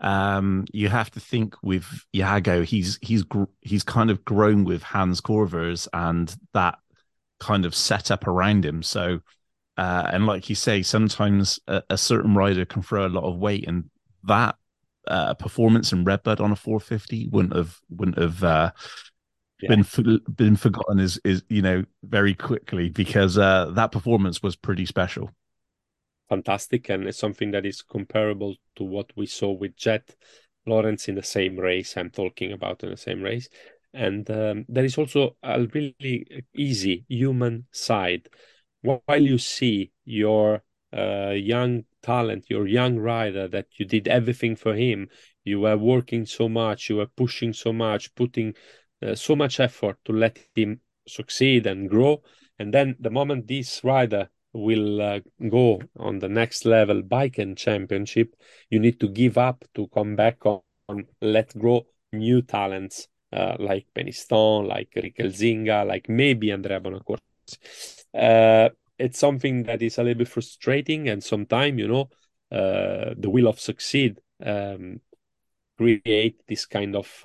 um, 0.00 0.66
you 0.72 0.88
have 0.88 1.10
to 1.12 1.20
think 1.20 1.54
with 1.62 1.86
Jago, 2.12 2.62
he's 2.62 2.98
he's 3.00 3.24
he's 3.62 3.82
kind 3.82 4.10
of 4.10 4.24
grown 4.24 4.64
with 4.64 4.82
Hans 4.82 5.20
Corvers 5.20 5.88
and 5.92 6.34
that 6.52 6.78
kind 7.40 7.64
of 7.64 7.74
setup 7.74 8.26
around 8.26 8.64
him. 8.64 8.82
So, 8.82 9.20
uh, 9.78 10.10
and 10.12 10.26
like 10.26 10.48
you 10.50 10.54
say, 10.54 10.82
sometimes 10.82 11.58
a, 11.66 11.82
a, 11.90 11.98
certain 11.98 12.34
rider 12.34 12.64
can 12.64 12.82
throw 12.82 13.06
a 13.06 13.08
lot 13.08 13.24
of 13.24 13.38
weight, 13.38 13.66
and 13.66 13.84
that 14.24 14.56
uh, 15.08 15.34
performance 15.34 15.92
in 15.92 16.04
Redbud 16.04 16.40
on 16.40 16.52
a 16.52 16.56
450 16.56 17.28
wouldn't 17.28 17.56
have 17.56 17.78
wouldn't 17.88 18.18
have 18.18 18.44
uh, 18.44 18.72
yeah. 19.60 19.74
been 19.74 20.20
been 20.34 20.56
forgotten 20.56 20.98
is 20.98 21.20
is 21.24 21.42
you 21.48 21.62
know 21.62 21.84
very 22.02 22.34
quickly 22.34 22.88
because 22.88 23.38
uh, 23.38 23.70
that 23.74 23.92
performance 23.92 24.42
was 24.42 24.56
pretty 24.56 24.86
special. 24.86 25.30
Fantastic, 26.28 26.88
and 26.88 27.06
it's 27.06 27.18
something 27.18 27.52
that 27.52 27.64
is 27.64 27.82
comparable 27.82 28.56
to 28.76 28.84
what 28.84 29.12
we 29.16 29.26
saw 29.26 29.52
with 29.52 29.76
Jett 29.76 30.14
Lawrence 30.66 31.08
in 31.08 31.14
the 31.14 31.22
same 31.22 31.56
race. 31.56 31.96
I'm 31.96 32.10
talking 32.10 32.52
about 32.52 32.82
in 32.82 32.90
the 32.90 32.96
same 32.96 33.22
race, 33.22 33.48
and 33.94 34.28
um, 34.30 34.64
there 34.68 34.84
is 34.84 34.98
also 34.98 35.36
a 35.42 35.66
really 35.72 36.44
easy 36.54 37.04
human 37.08 37.66
side. 37.70 38.28
While 38.82 39.22
you 39.22 39.38
see 39.38 39.92
your 40.04 40.62
uh, 40.96 41.30
young 41.30 41.84
talent, 42.02 42.46
your 42.48 42.66
young 42.66 42.98
rider, 42.98 43.48
that 43.48 43.66
you 43.78 43.86
did 43.86 44.06
everything 44.06 44.54
for 44.54 44.74
him, 44.74 45.08
you 45.44 45.60
were 45.60 45.76
working 45.76 46.26
so 46.26 46.48
much, 46.48 46.90
you 46.90 46.96
were 46.96 47.06
pushing 47.06 47.52
so 47.52 47.72
much, 47.72 48.14
putting 48.14 48.54
uh, 49.02 49.14
so 49.14 49.36
much 49.36 49.60
effort 49.60 49.98
to 50.04 50.12
let 50.12 50.38
him 50.54 50.80
succeed 51.06 51.66
and 51.66 51.88
grow. 51.88 52.22
And 52.58 52.72
then 52.72 52.96
the 52.98 53.10
moment 53.10 53.46
this 53.46 53.82
rider 53.84 54.28
will 54.52 55.02
uh, 55.02 55.20
go 55.50 55.80
on 55.98 56.18
the 56.18 56.28
next 56.28 56.64
level 56.64 57.02
bike 57.02 57.38
and 57.38 57.56
championship, 57.56 58.34
you 58.70 58.78
need 58.78 58.98
to 59.00 59.08
give 59.08 59.36
up 59.36 59.64
to 59.74 59.88
come 59.88 60.16
back 60.16 60.46
on, 60.46 60.60
on 60.88 61.06
let 61.20 61.56
grow 61.58 61.86
new 62.12 62.42
talents 62.42 63.08
uh, 63.32 63.56
like 63.58 63.86
Benistant, 63.94 64.66
like 64.66 64.88
Rick 64.96 65.18
Elzinga, 65.18 65.86
like 65.86 66.08
maybe 66.08 66.50
Andrea 66.50 66.80
Bonaccorsi. 66.80 67.20
Uh, 68.14 68.70
it's 68.98 69.18
something 69.18 69.64
that 69.64 69.82
is 69.82 69.98
a 69.98 70.02
little 70.02 70.18
bit 70.18 70.28
frustrating, 70.28 71.08
and 71.08 71.22
sometimes 71.22 71.78
you 71.78 71.88
know 71.88 72.08
uh, 72.50 73.14
the 73.16 73.28
will 73.28 73.48
of 73.48 73.60
succeed 73.60 74.18
um, 74.44 75.00
create 75.76 76.40
this 76.48 76.64
kind 76.64 76.96
of 76.96 77.24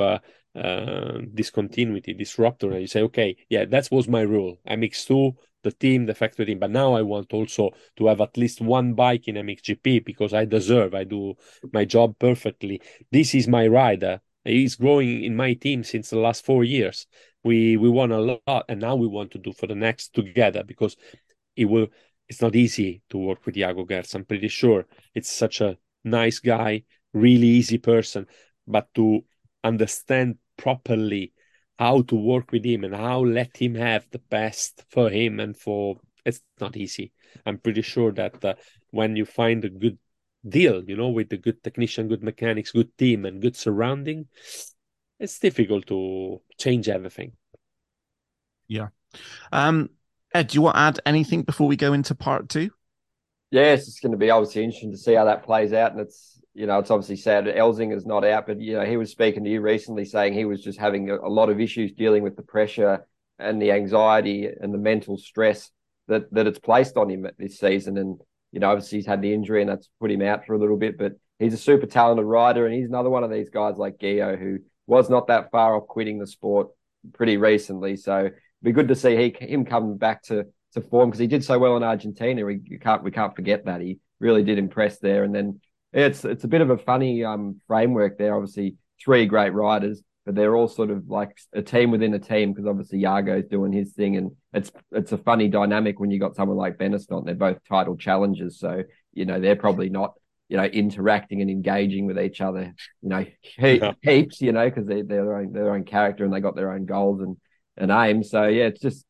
uh, 0.56 1.20
discontinuity, 1.34 2.14
disruptor, 2.14 2.72
and 2.72 2.82
you 2.82 2.88
say, 2.88 3.02
okay, 3.04 3.36
yeah, 3.50 3.66
that 3.66 3.90
was 3.92 4.08
my 4.08 4.22
rule. 4.22 4.60
MX2, 4.66 5.34
the 5.64 5.72
team, 5.72 6.06
the 6.06 6.16
factory 6.16 6.46
team, 6.46 6.60
but 6.60 6.72
now 6.72 6.94
I 6.94 7.02
want 7.04 7.34
also 7.34 7.72
to 7.98 8.08
have 8.08 8.20
at 8.22 8.38
least 8.38 8.62
one 8.62 8.94
bike 8.94 9.28
in 9.28 9.38
MXGP 9.38 10.00
because 10.00 10.34
I 10.34 10.46
deserve, 10.46 10.94
I 10.94 11.04
do 11.04 11.36
my 11.72 11.86
job 11.86 12.18
perfectly. 12.20 12.82
This 13.12 13.34
is 13.36 13.48
my 13.48 13.68
rider. 13.68 14.22
He's 14.44 14.76
growing 14.76 15.24
in 15.24 15.36
my 15.36 15.54
team 15.54 15.84
since 15.84 16.10
the 16.10 16.18
last 16.18 16.44
four 16.46 16.64
years. 16.64 17.06
We 17.44 17.78
we 17.78 17.90
won 17.90 18.12
a 18.12 18.20
lot, 18.20 18.66
and 18.70 18.82
now 18.82 18.96
we 18.96 19.08
want 19.08 19.32
to 19.32 19.40
do 19.40 19.54
for 19.54 19.68
the 19.68 19.76
next 19.76 20.14
together 20.14 20.64
because 20.64 20.96
it 21.56 21.66
will. 21.66 21.88
It's 22.28 22.42
not 22.42 22.56
easy 22.56 23.02
to 23.10 23.18
work 23.18 23.46
with 23.46 23.58
Jago 23.58 23.86
Geerts. 23.86 24.16
I'm 24.16 24.24
pretty 24.26 24.48
sure 24.48 24.86
it's 25.14 25.30
such 25.30 25.60
a 25.60 25.78
nice 26.06 26.40
guy, 26.40 26.84
really 27.14 27.48
easy 27.48 27.78
person, 27.78 28.26
but 28.66 28.88
to 28.96 29.26
understand 29.64 30.38
properly 30.58 31.34
how 31.80 32.02
to 32.04 32.16
work 32.16 32.52
with 32.52 32.64
him 32.64 32.84
and 32.84 32.96
how 32.96 33.22
let 33.22 33.58
him 33.58 33.76
have 33.76 34.06
the 34.12 34.20
best 34.30 34.84
for 34.90 35.10
him 35.10 35.40
and 35.40 35.58
for 35.58 35.98
it's 36.26 36.42
not 36.60 36.78
easy. 36.78 37.12
I'm 37.46 37.58
pretty 37.58 37.82
sure 37.82 38.12
that 38.14 38.44
uh, 38.46 38.54
when 38.92 39.16
you 39.16 39.26
find 39.26 39.66
a 39.66 39.70
good 39.70 39.98
deal 40.48 40.84
you 40.84 40.96
know 40.96 41.10
with 41.10 41.30
the 41.30 41.38
good 41.38 41.64
technician 41.64 42.08
good 42.08 42.24
mechanics 42.24 42.72
good 42.72 42.98
team 42.98 43.26
and 43.26 43.42
good 43.42 43.56
surrounding 43.56 44.26
it's 45.20 45.38
difficult 45.38 45.86
to 45.86 46.42
change 46.58 46.90
everything. 46.90 47.34
Yeah. 48.68 48.88
Um 49.52 49.90
ed 50.34 50.48
do 50.48 50.56
you 50.56 50.62
want 50.64 50.76
to 50.76 50.82
add 50.82 51.00
anything 51.06 51.44
before 51.44 51.68
we 51.68 51.76
go 51.76 51.94
into 51.94 52.16
part 52.16 52.50
two? 52.50 52.72
Yes 53.52 53.88
it's 53.88 54.00
going 54.00 54.14
to 54.14 54.18
be 54.18 54.32
obviously 54.32 54.64
interesting 54.64 54.92
to 54.92 54.98
see 54.98 55.14
how 55.14 55.26
that 55.26 55.44
plays 55.44 55.74
out 55.74 55.92
and 55.92 56.02
it's 56.02 56.41
you 56.54 56.66
know, 56.66 56.80
it's 56.80 56.92
obviously 56.92 57.16
sad 57.16 57.46
Elzing 57.46 57.96
is 57.96 58.06
not 58.06 58.26
out, 58.26 58.48
but 58.48 58.60
you 58.60 58.74
know, 58.74 58.86
he 58.86 58.98
was 58.98 59.12
speaking 59.12 59.44
to 59.44 59.50
you 59.50 59.62
recently 59.62 60.06
saying 60.06 60.34
he 60.34 60.46
was 60.46 60.62
just 60.62 60.80
having 60.80 61.10
a, 61.10 61.16
a, 61.16 61.30
lot 61.30 61.50
of 61.50 61.62
issues 61.62 61.94
dealing 61.94 62.24
with 62.24 62.36
the 62.36 62.42
pressure 62.42 63.06
and 63.40 63.62
the 63.62 63.72
anxiety 63.72 64.50
and 64.60 64.74
the 64.74 64.78
mental 64.78 65.18
stress 65.18 65.72
that 66.08 66.32
that 66.34 66.48
it's 66.48 66.60
placed 66.60 66.98
on 66.98 67.10
him 67.10 67.26
this 67.38 67.58
season. 67.58 67.98
And 67.98 68.20
you 68.52 68.60
know, 68.60 68.70
obviously 68.70 68.98
he's 68.98 69.06
had 69.06 69.22
the 69.22 69.34
injury 69.34 69.62
and 69.62 69.70
that's 69.70 69.90
put 70.00 70.12
him 70.12 70.22
out 70.22 70.46
for 70.46 70.54
a 70.54 70.60
little 70.60 70.78
bit, 70.78 70.98
but 70.98 71.14
he's 71.40 71.54
a 71.54 71.58
super 71.58 71.86
talented 71.86 72.26
rider 72.26 72.66
and 72.66 72.76
he's 72.76 72.88
another 72.88 73.10
one 73.10 73.24
of 73.24 73.32
these 73.32 73.50
guys 73.50 73.78
like 73.78 73.98
Gio 73.98 74.38
who 74.38 74.60
was 74.88 75.10
not 75.10 75.28
that 75.28 75.52
far 75.52 75.76
off 75.76 75.88
quitting 75.88 76.20
the 76.20 76.28
sport 76.28 76.68
pretty 77.14 77.38
recently. 77.38 77.96
So 77.96 78.20
it'd 78.26 78.34
be 78.62 78.74
good 78.74 78.90
to 78.90 78.96
see 78.96 79.16
he 79.16 79.46
him 79.46 79.64
come 79.64 79.96
back 79.96 80.24
to 80.24 80.48
to 80.74 80.82
form 80.82 81.10
because 81.10 81.20
he 81.20 81.28
did 81.28 81.46
so 81.46 81.58
well 81.60 81.78
in 81.78 81.84
Argentina. 81.84 82.46
We 82.46 82.60
can't 82.82 83.04
we 83.04 83.12
can't 83.12 83.36
forget 83.36 83.66
that 83.66 83.80
he 83.80 84.00
really 84.20 84.44
did 84.44 84.58
impress 84.58 85.00
there. 85.00 85.24
And 85.24 85.34
then 85.34 85.62
it's 85.94 86.26
it's 86.26 86.44
a 86.44 86.48
bit 86.48 86.62
of 86.62 86.70
a 86.70 86.78
funny 86.78 87.24
um, 87.24 87.62
framework 87.68 88.18
there. 88.18 88.36
Obviously, 88.36 88.76
three 89.04 89.26
great 89.26 89.54
riders, 89.54 90.02
but 90.26 90.36
they're 90.36 90.56
all 90.56 90.68
sort 90.68 90.90
of 90.92 91.08
like 91.08 91.38
a 91.54 91.62
team 91.62 91.92
within 91.92 92.14
a 92.14 92.20
team 92.20 92.54
because 92.54 92.68
obviously 92.68 93.02
Jago's 93.02 93.48
doing 93.48 93.74
his 93.74 93.94
thing, 93.94 94.18
and 94.18 94.32
it's 94.54 94.72
it's 94.92 95.12
a 95.12 95.18
funny 95.18 95.48
dynamic 95.48 96.00
when 96.00 96.12
you 96.12 96.20
got 96.20 96.36
someone 96.36 96.58
like 96.58 96.78
Benistant. 96.78 97.26
They're 97.26 97.36
both 97.36 97.60
title 97.68 97.98
challengers, 97.98 98.60
so 98.60 98.84
you 99.14 99.26
know 99.26 99.40
they're 99.40 99.56
probably 99.56 99.90
not 99.90 100.14
you 100.50 100.58
know, 100.58 100.66
interacting 100.66 101.40
and 101.40 101.50
engaging 101.50 102.06
with 102.08 102.20
each 102.20 102.42
other, 102.42 102.74
you 103.02 103.08
know, 103.08 103.26
he- 103.42 103.78
Yeah. 103.78 103.94
heaps, 104.02 104.42
you 104.42 104.52
know, 104.52 104.66
because 104.70 104.86
they, 104.86 105.02
they're 105.02 105.24
their 105.24 105.38
own, 105.38 105.54
their 105.54 105.74
own 105.74 105.86
character 105.86 106.26
and 106.26 106.34
they 106.34 106.42
got 106.42 106.58
their 106.58 106.74
own 106.74 106.84
goals 106.84 107.22
and, 107.22 107.38
and 107.78 107.90
aims. 107.90 108.30
So 108.32 108.48
yeah, 108.48 108.66
it's 108.66 108.82
just, 108.82 109.06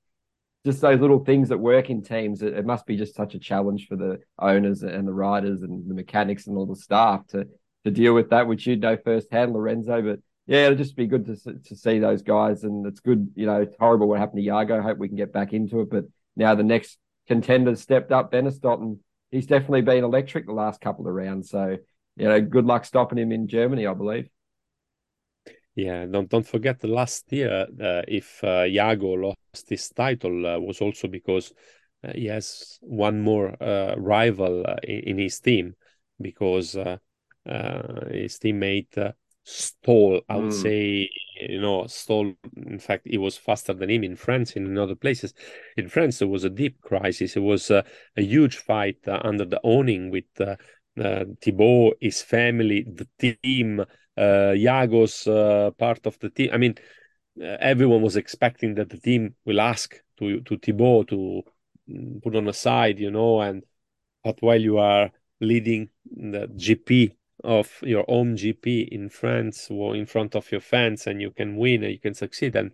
just 0.66 0.82
those 0.82 1.00
little 1.00 1.24
things 1.24 1.50
that 1.50 1.58
work 1.58 1.90
in 1.90 2.04
teams. 2.04 2.42
It, 2.42 2.54
it 2.54 2.66
must 2.66 2.86
be 2.86 2.98
just 2.98 3.16
such 3.16 3.36
a 3.36 3.40
challenge 3.40 3.88
for 3.88 3.96
the 3.96 4.20
owners 4.38 4.84
and 4.84 5.08
the 5.08 5.14
riders 5.14 5.62
and 5.64 5.90
the 5.90 5.96
mechanics 5.96 6.48
and 6.48 6.58
all 6.58 6.66
the 6.66 6.76
staff 6.76 7.26
to, 7.28 7.48
to 7.86 7.92
deal 7.92 8.14
with 8.14 8.30
that, 8.30 8.48
which 8.48 8.68
you 8.68 8.76
know 8.76 8.98
firsthand, 9.04 9.54
Lorenzo. 9.54 10.02
But 10.02 10.20
yeah, 10.48 10.66
it'll 10.66 10.78
just 10.78 10.96
be 10.96 11.08
good 11.08 11.26
to 11.26 11.36
to 11.36 11.76
see 11.76 12.00
those 12.00 12.22
guys, 12.22 12.64
and 12.64 12.86
it's 12.86 13.00
good. 13.00 13.32
You 13.36 13.46
know, 13.46 13.62
it's 13.62 13.76
horrible 13.80 14.08
what 14.08 14.20
happened 14.20 14.40
to 14.40 14.44
Jago. 14.44 14.82
Hope 14.82 14.98
we 14.98 15.08
can 15.08 15.18
get 15.18 15.34
back 15.34 15.54
into 15.54 15.82
it. 15.82 15.90
But 15.90 16.06
now 16.36 16.56
the 16.56 16.64
next 16.64 16.98
contender 17.28 17.76
stepped 17.76 18.12
up, 18.12 18.32
Benistant, 18.32 18.82
and 18.82 19.00
he's 19.32 19.48
definitely 19.48 19.82
been 19.82 20.04
electric 20.04 20.46
the 20.46 20.54
last 20.54 20.82
couple 20.82 21.08
of 21.08 21.14
rounds. 21.14 21.50
So 21.50 21.78
you 22.18 22.28
know, 22.28 22.42
good 22.42 22.66
luck 22.66 22.86
stopping 22.86 23.18
him 23.18 23.32
in 23.32 23.48
Germany, 23.48 23.88
I 23.88 23.94
believe. 23.94 24.30
Yeah, 25.76 26.06
don't 26.06 26.30
don't 26.30 26.46
forget 26.46 26.80
the 26.80 26.88
last 26.88 27.32
year, 27.32 27.66
uh, 27.82 28.02
if 28.08 28.44
uh, 28.44 28.64
Jago 28.64 29.16
lost 29.54 29.70
his 29.70 29.90
title, 29.90 30.46
uh, 30.46 30.60
was 30.60 30.82
also 30.82 31.08
because 31.08 31.54
uh, 32.04 32.12
he 32.14 32.26
has 32.28 32.80
one 32.82 33.22
more 33.22 33.56
uh, 33.62 33.96
rival 33.98 34.64
uh, 34.68 34.76
in, 34.84 35.00
in 35.00 35.18
his 35.18 35.40
team, 35.40 35.76
because 36.20 36.76
uh, 36.76 36.98
uh, 37.50 38.06
his 38.12 38.38
teammate 38.40 38.98
uh, 38.98 39.12
Stoll, 39.44 40.22
I 40.30 40.38
would 40.38 40.52
Mm. 40.52 40.62
say, 40.62 41.10
you 41.42 41.60
know, 41.62 41.88
Stoll. 41.88 42.34
In 42.56 42.78
fact, 42.80 43.08
he 43.10 43.18
was 43.18 43.38
faster 43.38 43.74
than 43.74 43.90
him 43.90 44.04
in 44.04 44.16
France 44.16 44.56
and 44.56 44.68
in 44.68 44.78
other 44.78 44.96
places. 44.96 45.34
In 45.78 45.90
France, 45.90 46.20
there 46.20 46.28
was 46.28 46.44
a 46.44 46.50
deep 46.50 46.80
crisis. 46.82 47.36
It 47.36 47.40
was 47.40 47.72
uh, 47.72 47.82
a 48.16 48.22
huge 48.22 48.58
fight 48.58 48.98
uh, 49.08 49.20
under 49.24 49.46
the 49.46 49.60
awning 49.64 50.12
with 50.12 50.26
uh, 50.40 50.56
Thibaut, 51.42 51.98
his 52.00 52.22
family, 52.22 52.84
the 52.84 53.08
team 53.18 53.80
uh, 53.80 54.54
Jago's 54.54 55.26
uh, 55.26 55.72
part 55.78 56.06
of 56.06 56.20
the 56.20 56.30
team. 56.30 56.50
I 56.54 56.58
mean, 56.58 56.76
everyone 57.40 58.02
was 58.02 58.16
expecting 58.16 58.76
that 58.76 58.90
the 58.90 58.98
team 58.98 59.36
will 59.46 59.62
ask 59.62 59.96
to 60.20 60.42
to 60.42 60.58
Thibaut 60.58 61.08
to 61.10 61.44
mm, 61.90 62.22
put 62.24 62.36
on 62.36 62.48
a 62.48 62.54
side, 62.54 63.00
you 63.00 63.12
know, 63.12 63.42
and 63.42 63.64
but 64.24 64.42
while 64.42 64.60
you 64.60 64.78
are 64.78 65.12
leading 65.40 65.90
the 66.06 66.48
GP 66.56 67.16
of 67.44 67.72
your 67.82 68.06
own 68.08 68.36
GP 68.36 68.90
in 68.90 69.10
France 69.10 69.68
or 69.72 69.96
in 69.96 70.06
front 70.06 70.36
of 70.36 70.52
your 70.52 70.62
fans 70.62 71.08
and 71.08 71.22
you 71.22 71.32
can 71.32 71.58
win 71.58 71.84
and 71.84 71.92
you 71.92 72.00
can 72.00 72.14
succeed 72.14 72.56
and 72.56 72.72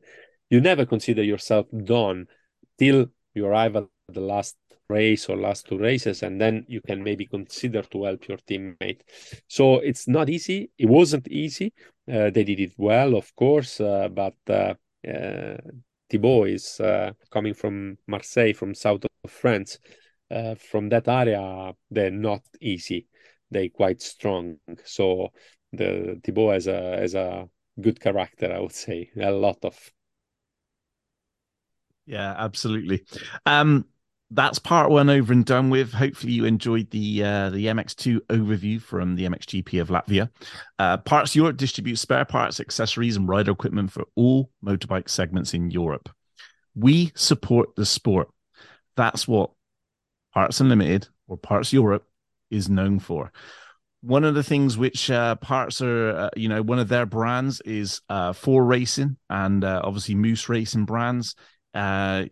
you 0.50 0.60
never 0.60 0.86
consider 0.86 1.24
yourself 1.24 1.68
done 1.86 2.28
till 2.78 3.08
you 3.34 3.46
arrive 3.46 3.78
at 3.78 3.86
the 4.10 4.20
last 4.20 4.58
race 4.90 5.30
or 5.30 5.38
last 5.38 5.68
two 5.68 5.78
races 5.78 6.24
and 6.24 6.40
then 6.42 6.66
you 6.68 6.82
can 6.82 7.02
maybe 7.02 7.26
consider 7.26 7.82
to 7.84 8.04
help 8.04 8.28
your 8.28 8.38
teammate. 8.40 9.02
So 9.48 9.76
it's 9.76 10.08
not 10.08 10.30
easy. 10.30 10.70
It 10.78 10.88
wasn't 10.88 11.28
easy 11.30 11.74
uh, 11.78 11.97
they 12.08 12.44
did 12.44 12.60
it 12.60 12.74
well 12.78 13.16
of 13.16 13.36
course 13.36 13.80
uh, 13.82 14.08
but 14.10 14.36
uh, 14.50 14.74
uh, 15.08 15.58
Thibaut 16.10 16.48
is 16.48 16.80
uh, 16.80 17.12
coming 17.32 17.54
from 17.54 17.98
Marseille 18.08 18.54
from 18.54 18.74
south 18.74 19.04
of 19.06 19.32
France. 19.32 19.80
Uh, 20.30 20.56
from 20.56 20.90
that 20.90 21.08
area 21.08 21.74
they're 21.90 22.12
not 22.12 22.42
easy. 22.62 23.08
They're 23.50 23.70
quite 23.70 24.02
strong. 24.02 24.58
So 24.84 25.30
the 25.72 26.20
Thibaut 26.24 26.54
has 26.54 26.68
a 26.68 26.98
has 26.98 27.16
a 27.16 27.50
good 27.80 28.00
character 28.00 28.52
I 28.54 28.60
would 28.60 28.74
say. 28.74 29.12
A 29.20 29.32
lot 29.32 29.64
of 29.64 29.78
Yeah, 32.06 32.36
absolutely. 32.38 33.06
Um, 33.46 33.86
that's 34.32 34.60
part 34.60 34.90
one 34.90 35.10
over 35.10 35.32
and 35.32 35.46
done 35.46 35.70
with. 35.70 35.94
Hopefully, 35.94 36.34
you 36.34 36.46
enjoyed 36.46 36.90
the 36.92 37.24
uh, 37.24 37.50
the 37.50 37.68
MX2 37.68 38.20
overview 38.28 38.82
from 38.82 39.16
the 39.16 39.26
MXGP 39.26 39.82
of 39.82 39.88
Latvia. 39.88 40.30
Uh, 40.78 40.98
Parts 40.98 41.36
Europe 41.36 41.58
distributes 41.58 42.02
spare 42.02 42.26
parts, 42.26 42.60
accessories, 42.60 43.16
and 43.16 43.28
rider 43.28 43.52
equipment 43.52 43.92
for 43.92 44.06
all 44.16 44.52
motorbike 44.64 45.10
segments 45.10 45.54
in 45.54 45.72
Europe. 45.72 46.10
We 46.76 47.12
support 47.16 47.76
the 47.76 47.86
sport. 47.86 48.30
That's 48.96 49.28
what 49.28 49.52
Parts 50.34 50.60
Unlimited 50.60 51.08
or 51.28 51.38
Parts 51.38 51.72
Europe 51.72 52.06
is 52.52 52.70
known 52.70 53.00
for. 53.00 53.32
One 54.02 54.24
of 54.24 54.36
the 54.36 54.44
things 54.44 54.78
which 54.78 55.10
uh, 55.10 55.36
Parts 55.36 55.82
are, 55.82 56.10
uh, 56.10 56.30
you 56.36 56.50
know, 56.50 56.62
one 56.62 56.80
of 56.80 56.88
their 56.88 57.06
brands 57.06 57.62
is 57.62 58.02
uh, 58.10 58.34
Thor 58.34 58.64
Racing 58.64 59.18
and 59.30 59.64
uh, 59.64 59.82
obviously 59.84 60.16
Moose 60.16 60.50
Racing 60.50 60.86
brands 60.86 61.36
uh, 61.74 62.26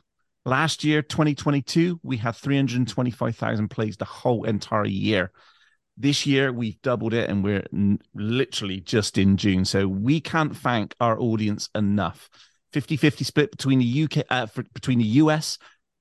Last 0.45 0.83
year, 0.83 1.03
2022, 1.03 1.99
we 2.01 2.17
had 2.17 2.35
325,000 2.35 3.67
plays 3.67 3.97
the 3.97 4.05
whole 4.05 4.45
entire 4.45 4.85
year. 4.85 5.31
This 5.97 6.25
year, 6.25 6.51
we've 6.51 6.81
doubled 6.81 7.13
it 7.13 7.29
and 7.29 7.43
we're 7.43 7.67
n- 7.71 7.99
literally 8.15 8.79
just 8.79 9.19
in 9.19 9.37
June. 9.37 9.65
So 9.65 9.87
we 9.87 10.19
can't 10.19 10.57
thank 10.57 10.95
our 10.99 11.19
audience 11.19 11.69
enough. 11.75 12.27
50 12.73 12.97
50 12.97 13.23
split 13.23 13.51
between 13.51 13.79
the 13.79 14.03
UK, 14.03 14.25
uh, 14.29 14.45
for, 14.45 14.63
between 14.73 14.99
the 14.99 15.05
US 15.05 15.57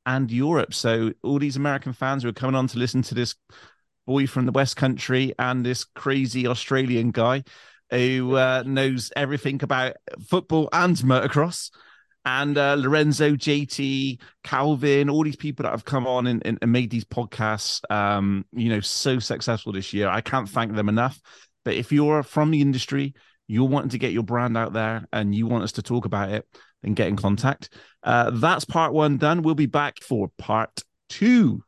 and 0.06 0.30
Europe. 0.30 0.74
So 0.74 1.12
all 1.22 1.38
these 1.38 1.56
American 1.56 1.92
fans 1.92 2.22
who 2.22 2.28
are 2.28 2.34
coming 2.34 2.56
on 2.56 2.66
to 2.68 2.78
listen 2.78 3.02
to 3.02 3.14
this 3.14 3.34
boy 4.06 4.26
from 4.26 4.46
the 4.46 4.52
West 4.52 4.76
Country 4.76 5.34
and 5.38 5.64
this 5.64 5.84
crazy 5.84 6.46
Australian 6.46 7.10
guy 7.10 7.44
who 7.90 8.36
uh, 8.36 8.62
knows 8.66 9.12
everything 9.16 9.62
about 9.62 9.96
football 10.26 10.68
and 10.72 10.96
motocross. 10.96 11.70
And 12.24 12.58
uh, 12.58 12.76
Lorenzo, 12.78 13.30
JT, 13.30 14.20
Calvin, 14.44 15.08
all 15.08 15.24
these 15.24 15.36
people 15.36 15.62
that 15.62 15.70
have 15.70 15.86
come 15.86 16.06
on 16.06 16.26
and, 16.26 16.44
and, 16.44 16.58
and 16.60 16.70
made 16.70 16.90
these 16.90 17.04
podcasts, 17.04 17.80
um, 17.90 18.44
you 18.52 18.68
know, 18.68 18.80
so 18.80 19.18
successful 19.18 19.72
this 19.72 19.92
year. 19.94 20.08
I 20.08 20.20
can't 20.20 20.48
thank 20.48 20.74
them 20.74 20.88
enough. 20.88 21.18
But 21.64 21.74
if 21.74 21.92
you're 21.92 22.22
from 22.22 22.50
the 22.50 22.60
industry, 22.60 23.14
you're 23.50 23.68
wanting 23.68 23.90
to 23.90 23.98
get 23.98 24.12
your 24.12 24.22
brand 24.22 24.56
out 24.56 24.72
there 24.72 25.04
and 25.12 25.34
you 25.34 25.44
want 25.46 25.64
us 25.64 25.72
to 25.72 25.82
talk 25.82 26.04
about 26.04 26.30
it, 26.30 26.46
then 26.82 26.94
get 26.94 27.08
in 27.08 27.16
contact. 27.16 27.68
Uh, 28.02 28.30
that's 28.30 28.64
part 28.64 28.92
one 28.92 29.16
done. 29.16 29.42
We'll 29.42 29.56
be 29.56 29.66
back 29.66 30.00
for 30.02 30.30
part 30.38 30.82
two. 31.08 31.64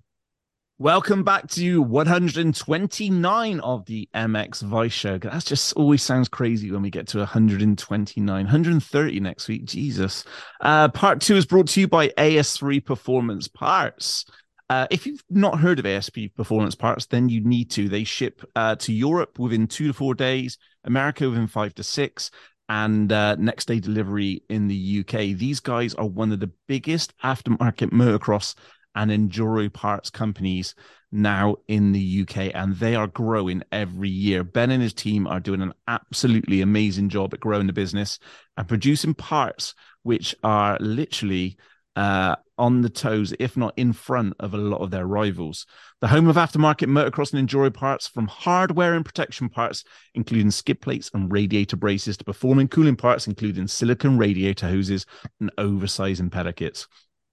Welcome 0.78 1.24
back 1.24 1.48
to 1.50 1.82
129 1.82 3.60
of 3.60 3.84
the 3.86 4.08
MX 4.14 4.62
Vice 4.62 4.92
Show. 4.92 5.18
That 5.18 5.44
just 5.44 5.72
always 5.74 6.04
sounds 6.04 6.28
crazy 6.28 6.70
when 6.70 6.82
we 6.82 6.90
get 6.90 7.08
to 7.08 7.18
129, 7.18 8.26
130 8.26 9.20
next 9.20 9.48
week. 9.48 9.64
Jesus. 9.64 10.24
Uh, 10.60 10.88
part 10.88 11.20
two 11.20 11.34
is 11.36 11.46
brought 11.46 11.68
to 11.68 11.80
you 11.80 11.88
by 11.88 12.08
AS3 12.10 12.84
Performance 12.84 13.48
Parts. 13.48 14.24
Uh, 14.72 14.86
if 14.90 15.06
you've 15.06 15.22
not 15.28 15.60
heard 15.60 15.78
of 15.78 15.84
AS3 15.84 16.34
Performance 16.34 16.74
Parts, 16.74 17.04
then 17.04 17.28
you 17.28 17.44
need 17.44 17.70
to. 17.72 17.90
They 17.90 18.04
ship 18.04 18.40
uh, 18.56 18.74
to 18.76 18.90
Europe 18.90 19.38
within 19.38 19.66
two 19.66 19.88
to 19.88 19.92
four 19.92 20.14
days, 20.14 20.56
America 20.84 21.28
within 21.28 21.46
five 21.46 21.74
to 21.74 21.82
six, 21.82 22.30
and 22.70 23.12
uh, 23.12 23.34
next 23.34 23.66
day 23.66 23.80
delivery 23.80 24.42
in 24.48 24.68
the 24.68 25.00
UK. 25.00 25.36
These 25.36 25.60
guys 25.60 25.92
are 25.92 26.06
one 26.06 26.32
of 26.32 26.40
the 26.40 26.50
biggest 26.68 27.12
aftermarket 27.22 27.90
motocross 27.90 28.54
and 28.94 29.10
enduro 29.10 29.70
parts 29.70 30.08
companies 30.08 30.74
now 31.10 31.56
in 31.68 31.92
the 31.92 32.22
UK, 32.22 32.54
and 32.54 32.74
they 32.76 32.94
are 32.94 33.08
growing 33.08 33.62
every 33.72 34.08
year. 34.08 34.42
Ben 34.42 34.70
and 34.70 34.82
his 34.82 34.94
team 34.94 35.26
are 35.26 35.38
doing 35.38 35.60
an 35.60 35.74
absolutely 35.86 36.62
amazing 36.62 37.10
job 37.10 37.34
at 37.34 37.40
growing 37.40 37.66
the 37.66 37.74
business 37.74 38.18
and 38.56 38.66
producing 38.66 39.12
parts 39.12 39.74
which 40.02 40.34
are 40.42 40.78
literally 40.80 41.58
uh, 41.96 42.36
on 42.58 42.80
the 42.80 42.88
toes, 42.88 43.34
if 43.38 43.56
not 43.56 43.74
in 43.76 43.92
front 43.92 44.34
of 44.40 44.54
a 44.54 44.58
lot 44.58 44.80
of 44.80 44.90
their 44.90 45.06
rivals. 45.06 45.66
The 46.00 46.08
home 46.08 46.28
of 46.28 46.36
aftermarket 46.36 46.88
motocross 46.88 47.32
and 47.32 47.48
enduro 47.48 47.72
parts, 47.72 48.06
from 48.06 48.26
hardware 48.26 48.94
and 48.94 49.04
protection 49.04 49.48
parts, 49.48 49.84
including 50.14 50.50
skid 50.50 50.80
plates 50.80 51.10
and 51.12 51.30
radiator 51.30 51.76
braces, 51.76 52.16
to 52.18 52.24
performing 52.24 52.68
cooling 52.68 52.96
parts, 52.96 53.26
including 53.26 53.66
silicon 53.66 54.18
radiator 54.18 54.68
hoses 54.68 55.06
and 55.40 55.50
oversized 55.58 56.22
impeller 56.22 56.54
kits. 56.54 56.86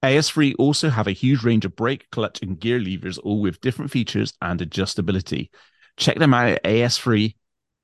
AS3 0.04 0.56
also 0.58 0.90
have 0.90 1.08
a 1.08 1.12
huge 1.12 1.44
range 1.44 1.66
of 1.66 1.76
brake, 1.76 2.10
clutch, 2.12 2.42
and 2.42 2.60
gear 2.60 2.80
levers, 2.80 3.18
all 3.18 3.42
with 3.42 3.62
different 3.62 3.92
features 3.92 4.34
and 4.42 4.62
adjustability. 4.62 5.50
Check 5.98 6.18
them 6.18 6.34
out 6.34 6.50
at 6.50 6.64
AS3 6.64 7.36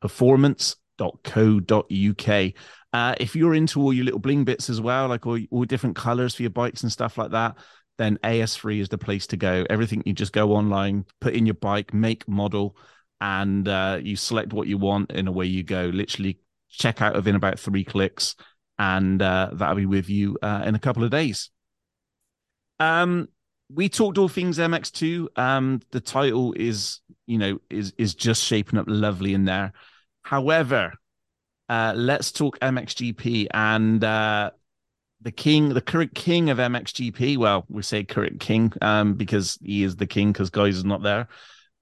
performance.co.uk. 0.01 2.53
Uh, 2.95 3.13
if 3.19 3.35
you're 3.35 3.53
into 3.53 3.81
all 3.81 3.91
your 3.91 4.05
little 4.05 4.21
bling 4.21 4.45
bits 4.45 4.69
as 4.69 4.79
well, 4.79 5.09
like 5.09 5.25
all, 5.25 5.37
all 5.51 5.65
different 5.65 5.97
colors 5.97 6.33
for 6.33 6.43
your 6.43 6.49
bikes 6.49 6.81
and 6.81 6.89
stuff 6.89 7.17
like 7.17 7.31
that, 7.31 7.57
then 7.97 8.17
AS3 8.23 8.79
is 8.79 8.87
the 8.87 8.97
place 8.97 9.27
to 9.27 9.35
go. 9.35 9.65
Everything 9.69 10.01
you 10.05 10.13
just 10.13 10.31
go 10.31 10.53
online, 10.53 11.03
put 11.19 11.33
in 11.33 11.45
your 11.45 11.55
bike, 11.55 11.93
make, 11.93 12.25
model, 12.25 12.77
and 13.19 13.67
uh, 13.67 13.99
you 14.01 14.15
select 14.15 14.53
what 14.53 14.69
you 14.69 14.77
want, 14.77 15.11
and 15.13 15.27
away 15.27 15.45
you 15.45 15.61
go. 15.61 15.91
Literally 15.93 16.39
check 16.69 17.01
out 17.01 17.15
within 17.15 17.35
about 17.35 17.59
three 17.59 17.83
clicks, 17.83 18.37
and 18.79 19.21
uh, 19.21 19.49
that'll 19.51 19.75
be 19.75 19.85
with 19.85 20.09
you 20.09 20.37
uh, 20.41 20.63
in 20.65 20.73
a 20.75 20.79
couple 20.79 21.03
of 21.03 21.11
days. 21.11 21.49
Um, 22.79 23.27
we 23.69 23.89
talked 23.89 24.17
all 24.17 24.29
things 24.29 24.57
MX2. 24.57 25.37
Um, 25.37 25.81
the 25.91 25.99
title 25.99 26.53
is, 26.53 27.01
you 27.27 27.39
know, 27.39 27.59
is 27.69 27.93
is 27.97 28.15
just 28.15 28.41
shaping 28.41 28.79
up 28.79 28.85
lovely 28.87 29.33
in 29.33 29.43
there. 29.43 29.73
However, 30.21 30.93
uh, 31.69 31.93
let's 31.95 32.31
talk 32.31 32.59
MXGP 32.59 33.47
and 33.53 34.03
uh, 34.03 34.51
the 35.21 35.31
king, 35.31 35.69
the 35.69 35.81
current 35.81 36.13
king 36.13 36.49
of 36.49 36.57
MXGP. 36.57 37.37
Well, 37.37 37.65
we 37.69 37.81
say 37.81 38.03
current 38.03 38.39
king 38.39 38.71
um, 38.81 39.15
because 39.15 39.57
he 39.63 39.83
is 39.83 39.95
the 39.95 40.07
king 40.07 40.31
because 40.31 40.51
Gajser 40.51 40.69
is 40.69 40.85
not 40.85 41.01
there. 41.01 41.27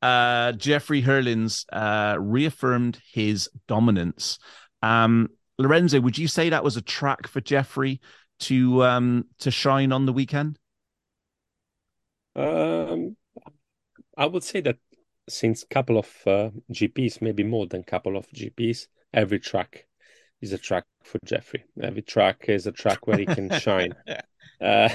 Uh, 0.01 0.51
Jeffrey 0.53 1.01
Herlings 1.01 1.65
uh, 1.71 2.17
reaffirmed 2.19 2.99
his 3.11 3.49
dominance. 3.67 4.39
Um, 4.81 5.29
Lorenzo, 5.57 6.01
would 6.01 6.17
you 6.17 6.27
say 6.27 6.49
that 6.49 6.63
was 6.63 6.77
a 6.77 6.81
track 6.81 7.27
for 7.27 7.41
Jeffrey 7.41 8.01
to 8.41 8.83
um, 8.83 9.25
to 9.39 9.51
shine 9.51 9.91
on 9.91 10.05
the 10.05 10.13
weekend? 10.13 10.57
Um, 12.35 13.15
I 14.17 14.25
would 14.25 14.43
say 14.43 14.61
that 14.61 14.77
since 15.29 15.63
couple 15.63 15.97
of 15.97 16.07
uh, 16.25 16.49
GPs, 16.71 17.21
maybe 17.21 17.43
more 17.43 17.67
than 17.67 17.83
couple 17.83 18.17
of 18.17 18.27
GPs, 18.31 18.87
every 19.13 19.39
track 19.39 19.85
is 20.41 20.53
a 20.53 20.57
track 20.57 20.85
for 21.03 21.19
Jeffrey. 21.25 21.63
Every 21.81 22.01
track 22.01 22.45
is 22.47 22.67
a 22.67 22.71
track 22.71 23.07
where 23.07 23.17
he 23.17 23.25
can 23.25 23.49
shine. 23.59 23.93
Uh, 24.61 24.87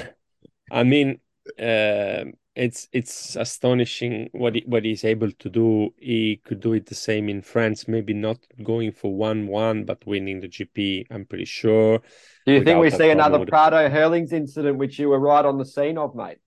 I 0.70 0.82
mean, 0.82 1.20
uh, 1.58 2.24
it's 2.54 2.88
it's 2.92 3.36
astonishing 3.36 4.28
what 4.32 4.54
he, 4.56 4.64
what 4.66 4.84
he's 4.84 5.04
able 5.04 5.30
to 5.30 5.48
do. 5.48 5.90
He 5.96 6.40
could 6.44 6.60
do 6.60 6.72
it 6.72 6.86
the 6.86 6.94
same 6.94 7.28
in 7.28 7.42
France, 7.42 7.86
maybe 7.86 8.14
not 8.14 8.38
going 8.62 8.92
for 8.92 9.14
one 9.14 9.46
one, 9.46 9.84
but 9.84 10.06
winning 10.06 10.40
the 10.40 10.48
GP. 10.48 11.06
I'm 11.10 11.24
pretty 11.24 11.44
sure. 11.44 12.00
Do 12.46 12.52
you 12.52 12.64
think 12.64 12.80
we 12.80 12.90
see 12.90 13.10
another 13.10 13.44
Prado 13.46 13.88
Herlings 13.88 14.32
incident, 14.32 14.78
which 14.78 14.98
you 14.98 15.08
were 15.08 15.20
right 15.20 15.44
on 15.44 15.58
the 15.58 15.66
scene 15.66 15.98
of, 15.98 16.14
mate? 16.14 16.38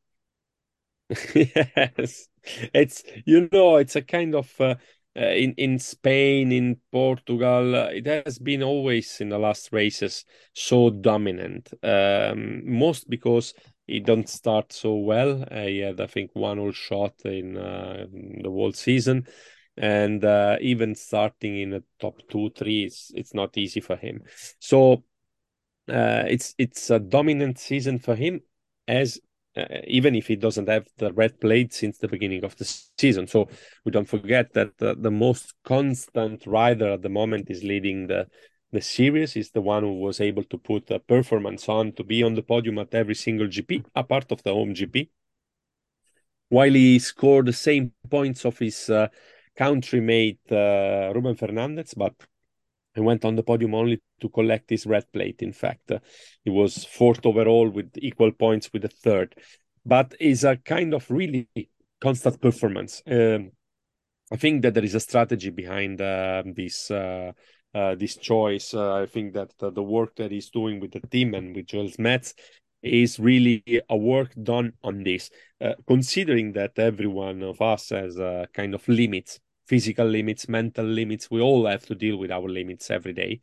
yes, 1.35 2.29
it's 2.73 3.03
you 3.25 3.49
know 3.51 3.77
it's 3.77 3.95
a 3.95 4.01
kind 4.01 4.33
of 4.35 4.49
uh, 4.59 4.75
uh, 5.15 5.19
in 5.19 5.53
in 5.57 5.77
Spain, 5.77 6.51
in 6.51 6.77
Portugal, 6.91 7.75
uh, 7.75 7.89
it 7.89 8.05
has 8.05 8.39
been 8.39 8.63
always 8.63 9.19
in 9.19 9.29
the 9.29 9.37
last 9.37 9.73
races 9.73 10.23
so 10.53 10.89
dominant. 10.89 11.73
Um, 11.83 12.61
most 12.77 13.09
because 13.09 13.53
he 13.87 13.99
don't 13.99 14.29
start 14.29 14.71
so 14.71 14.95
well. 14.95 15.43
Uh, 15.51 15.63
he 15.63 15.79
had 15.79 15.99
I 15.99 16.07
think 16.07 16.31
one 16.33 16.57
holeshot 16.59 17.25
in, 17.25 17.57
uh, 17.57 18.05
the 18.11 18.49
whole 18.49 18.71
season, 18.71 19.27
and 19.75 20.23
uh, 20.23 20.57
even 20.61 20.95
starting 20.95 21.59
in 21.59 21.71
the 21.71 21.83
top 21.99 22.21
two, 22.29 22.51
three, 22.51 22.85
it's 22.85 23.11
it's 23.13 23.33
not 23.33 23.57
easy 23.57 23.81
for 23.81 23.95
him. 23.97 24.23
So. 24.59 25.03
Uh, 25.87 26.23
it's 26.27 26.53
it's 26.57 26.89
a 26.91 26.99
dominant 26.99 27.57
season 27.59 27.99
for 27.99 28.15
him 28.15 28.39
as 28.87 29.19
uh, 29.57 29.65
even 29.87 30.15
if 30.15 30.27
he 30.27 30.35
doesn't 30.35 30.69
have 30.69 30.87
the 30.97 31.11
red 31.13 31.39
plate 31.39 31.73
since 31.73 31.97
the 31.97 32.07
beginning 32.07 32.43
of 32.43 32.55
the 32.57 32.65
season. 32.97 33.27
So 33.27 33.49
we 33.85 33.91
don't 33.91 34.07
forget 34.07 34.53
that 34.53 34.77
the, 34.77 34.95
the 34.95 35.11
most 35.11 35.53
constant 35.63 36.45
rider 36.45 36.91
at 36.91 37.01
the 37.01 37.09
moment 37.09 37.49
is 37.49 37.63
leading 37.63 38.07
the 38.07 38.27
the 38.71 38.81
series. 38.81 39.35
Is 39.35 39.51
the 39.51 39.61
one 39.61 39.83
who 39.83 39.99
was 39.99 40.21
able 40.21 40.43
to 40.45 40.57
put 40.57 40.89
a 40.91 40.99
performance 40.99 41.67
on 41.67 41.91
to 41.93 42.03
be 42.03 42.23
on 42.23 42.35
the 42.35 42.43
podium 42.43 42.79
at 42.79 42.93
every 42.95 43.15
single 43.15 43.47
GP, 43.47 43.83
a 43.95 44.03
part 44.03 44.31
of 44.31 44.41
the 44.43 44.53
home 44.53 44.73
GP. 44.73 45.09
While 46.49 46.73
he 46.73 46.99
scored 46.99 47.47
the 47.47 47.53
same 47.53 47.93
points 48.09 48.45
of 48.45 48.57
his 48.59 48.89
uh, 48.89 49.07
countrymate 49.57 50.39
uh, 50.51 51.13
Ruben 51.13 51.35
Fernandez, 51.35 51.93
but 51.93 52.13
and 52.95 53.05
went 53.05 53.25
on 53.25 53.35
the 53.35 53.43
podium 53.43 53.75
only 53.75 54.01
to 54.19 54.29
collect 54.29 54.69
his 54.69 54.85
red 54.85 55.11
plate. 55.11 55.41
In 55.41 55.53
fact, 55.53 55.91
uh, 55.91 55.99
he 56.43 56.49
was 56.49 56.85
fourth 56.85 57.25
overall 57.25 57.69
with 57.69 57.91
equal 57.97 58.31
points 58.31 58.69
with 58.73 58.83
the 58.83 58.89
third, 58.89 59.35
but 59.85 60.13
is 60.19 60.43
a 60.43 60.57
kind 60.57 60.93
of 60.93 61.09
really 61.09 61.47
constant 61.99 62.41
performance. 62.41 63.01
Um, 63.07 63.51
I 64.31 64.37
think 64.37 64.61
that 64.61 64.73
there 64.73 64.83
is 64.83 64.95
a 64.95 64.99
strategy 64.99 65.49
behind 65.49 66.01
uh, 66.01 66.43
this 66.45 66.89
uh, 66.89 67.31
uh, 67.73 67.95
this 67.95 68.17
choice. 68.17 68.73
Uh, 68.73 68.95
I 68.95 69.05
think 69.05 69.33
that 69.33 69.51
the 69.59 69.83
work 69.83 70.15
that 70.17 70.31
he's 70.31 70.49
doing 70.49 70.79
with 70.79 70.91
the 70.91 70.99
team 70.99 71.33
and 71.33 71.55
with 71.55 71.67
Joel 71.67 71.89
Smets 71.89 72.33
is 72.83 73.19
really 73.19 73.63
a 73.89 73.95
work 73.95 74.33
done 74.41 74.73
on 74.83 75.03
this, 75.03 75.29
uh, 75.61 75.73
considering 75.87 76.53
that 76.53 76.77
every 76.77 77.07
one 77.07 77.43
of 77.43 77.61
us 77.61 77.89
has 77.89 78.17
a 78.17 78.47
kind 78.53 78.73
of 78.73 78.87
limits 78.87 79.39
physical 79.71 80.05
limits, 80.05 80.49
mental 80.49 80.85
limits. 80.85 81.31
We 81.31 81.39
all 81.39 81.65
have 81.65 81.85
to 81.85 81.95
deal 81.95 82.17
with 82.17 82.29
our 82.29 82.49
limits 82.49 82.91
every 82.91 83.13
day. 83.13 83.39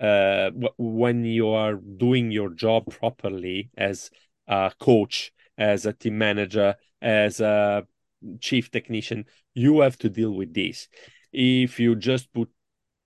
Uh, 0.00 0.50
when 0.78 1.22
you 1.22 1.50
are 1.50 1.74
doing 1.74 2.30
your 2.30 2.48
job 2.48 2.90
properly 2.90 3.68
as 3.76 4.10
a 4.48 4.72
coach, 4.80 5.34
as 5.58 5.84
a 5.84 5.92
team 5.92 6.16
manager, 6.16 6.76
as 7.02 7.40
a 7.40 7.86
chief 8.40 8.70
technician, 8.70 9.26
you 9.52 9.80
have 9.80 9.98
to 9.98 10.08
deal 10.08 10.32
with 10.32 10.54
this. 10.54 10.88
If 11.30 11.78
you 11.78 11.94
just 11.94 12.32
put 12.32 12.48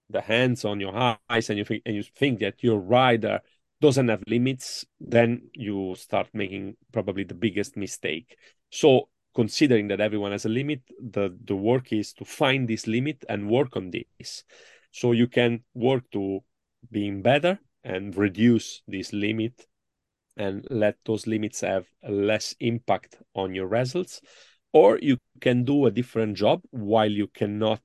the 0.08 0.20
hands 0.20 0.64
on 0.64 0.78
your 0.78 0.94
eyes 1.28 1.50
and 1.50 1.58
you 1.58 1.64
think 1.64 1.82
and 1.84 1.96
you 1.96 2.04
think 2.04 2.38
that 2.38 2.62
your 2.62 2.78
rider 2.78 3.40
doesn't 3.80 4.06
have 4.06 4.22
limits, 4.28 4.84
then 5.00 5.50
you 5.54 5.96
start 5.96 6.28
making 6.32 6.76
probably 6.92 7.24
the 7.24 7.34
biggest 7.34 7.76
mistake. 7.76 8.36
So 8.70 9.08
considering 9.34 9.88
that 9.88 10.00
everyone 10.00 10.32
has 10.32 10.44
a 10.44 10.48
limit, 10.48 10.82
the, 11.00 11.36
the 11.44 11.56
work 11.56 11.92
is 11.92 12.12
to 12.14 12.24
find 12.24 12.68
this 12.68 12.86
limit 12.86 13.24
and 13.28 13.48
work 13.48 13.76
on 13.76 13.90
this. 13.90 14.44
So 14.92 15.12
you 15.12 15.28
can 15.28 15.62
work 15.74 16.10
to 16.12 16.40
being 16.90 17.22
better 17.22 17.58
and 17.84 18.16
reduce 18.16 18.82
this 18.86 19.12
limit 19.12 19.66
and 20.36 20.66
let 20.70 20.96
those 21.04 21.26
limits 21.26 21.60
have 21.60 21.86
less 22.08 22.54
impact 22.60 23.16
on 23.34 23.54
your 23.54 23.66
results. 23.66 24.20
Or 24.72 24.98
you 25.00 25.18
can 25.40 25.64
do 25.64 25.86
a 25.86 25.90
different 25.90 26.36
job 26.36 26.62
while 26.70 27.10
you 27.10 27.26
cannot 27.28 27.82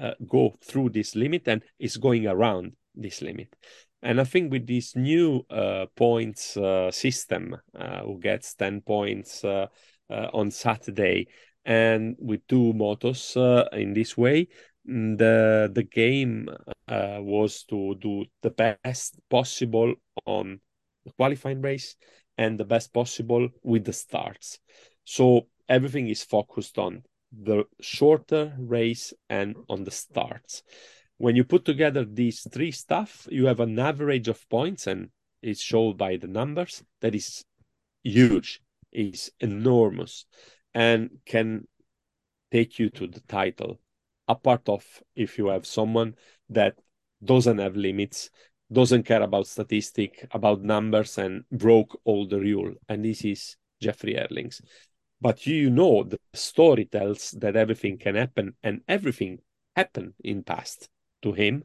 uh, 0.00 0.12
go 0.26 0.54
through 0.62 0.90
this 0.90 1.14
limit 1.16 1.48
and 1.48 1.62
is 1.78 1.96
going 1.96 2.26
around 2.26 2.72
this 2.94 3.22
limit. 3.22 3.54
And 4.02 4.20
I 4.20 4.24
think 4.24 4.52
with 4.52 4.66
this 4.66 4.94
new 4.94 5.44
uh, 5.50 5.86
points 5.96 6.56
uh, 6.56 6.90
system, 6.90 7.56
uh, 7.74 8.02
who 8.02 8.20
gets 8.20 8.54
10 8.54 8.82
points 8.82 9.44
uh, 9.44 9.66
on 10.10 10.50
Saturday, 10.50 11.28
and 11.64 12.16
with 12.18 12.46
two 12.46 12.72
motos 12.74 13.36
uh, 13.36 13.68
in 13.76 13.92
this 13.92 14.16
way, 14.16 14.48
mm, 14.88 15.18
the 15.18 15.70
the 15.72 15.82
game 15.82 16.48
uh, 16.88 17.18
was 17.20 17.64
to 17.64 17.96
do 17.96 18.24
the 18.42 18.50
best 18.50 19.18
possible 19.28 19.94
on 20.24 20.60
the 21.04 21.12
qualifying 21.12 21.60
race 21.60 21.96
and 22.38 22.58
the 22.58 22.64
best 22.64 22.92
possible 22.92 23.48
with 23.62 23.84
the 23.84 23.92
starts. 23.92 24.58
So 25.04 25.48
everything 25.68 26.08
is 26.08 26.22
focused 26.22 26.78
on 26.78 27.02
the 27.32 27.64
shorter 27.80 28.54
race 28.58 29.12
and 29.28 29.56
on 29.68 29.84
the 29.84 29.90
starts. 29.90 30.62
When 31.18 31.34
you 31.34 31.44
put 31.44 31.64
together 31.64 32.04
these 32.04 32.46
three 32.52 32.72
stuff, 32.72 33.26
you 33.30 33.46
have 33.46 33.60
an 33.60 33.78
average 33.78 34.28
of 34.28 34.48
points, 34.48 34.86
and 34.86 35.08
it's 35.42 35.62
shown 35.62 35.96
by 35.96 36.16
the 36.16 36.28
numbers 36.28 36.82
that 37.00 37.14
is 37.14 37.44
huge 38.04 38.60
is 38.96 39.30
enormous 39.40 40.26
and 40.74 41.10
can 41.26 41.68
take 42.50 42.78
you 42.78 42.90
to 42.90 43.06
the 43.06 43.20
title. 43.20 43.80
Apart 44.28 44.68
of 44.68 44.84
if 45.14 45.38
you 45.38 45.48
have 45.48 45.66
someone 45.66 46.14
that 46.50 46.78
doesn't 47.24 47.58
have 47.58 47.76
limits, 47.76 48.30
doesn't 48.72 49.04
care 49.04 49.22
about 49.22 49.46
statistic, 49.46 50.26
about 50.32 50.62
numbers, 50.62 51.18
and 51.18 51.44
broke 51.52 52.00
all 52.04 52.26
the 52.26 52.40
rule. 52.40 52.74
And 52.88 53.04
this 53.04 53.24
is 53.24 53.56
Jeffrey 53.80 54.14
Herlings 54.14 54.60
But 55.20 55.46
you 55.46 55.70
know 55.70 56.04
the 56.04 56.18
story 56.34 56.86
tells 56.86 57.30
that 57.32 57.56
everything 57.56 57.98
can 57.98 58.16
happen, 58.16 58.54
and 58.62 58.82
everything 58.88 59.40
happened 59.76 60.14
in 60.24 60.42
past 60.42 60.88
to 61.22 61.32
him. 61.32 61.64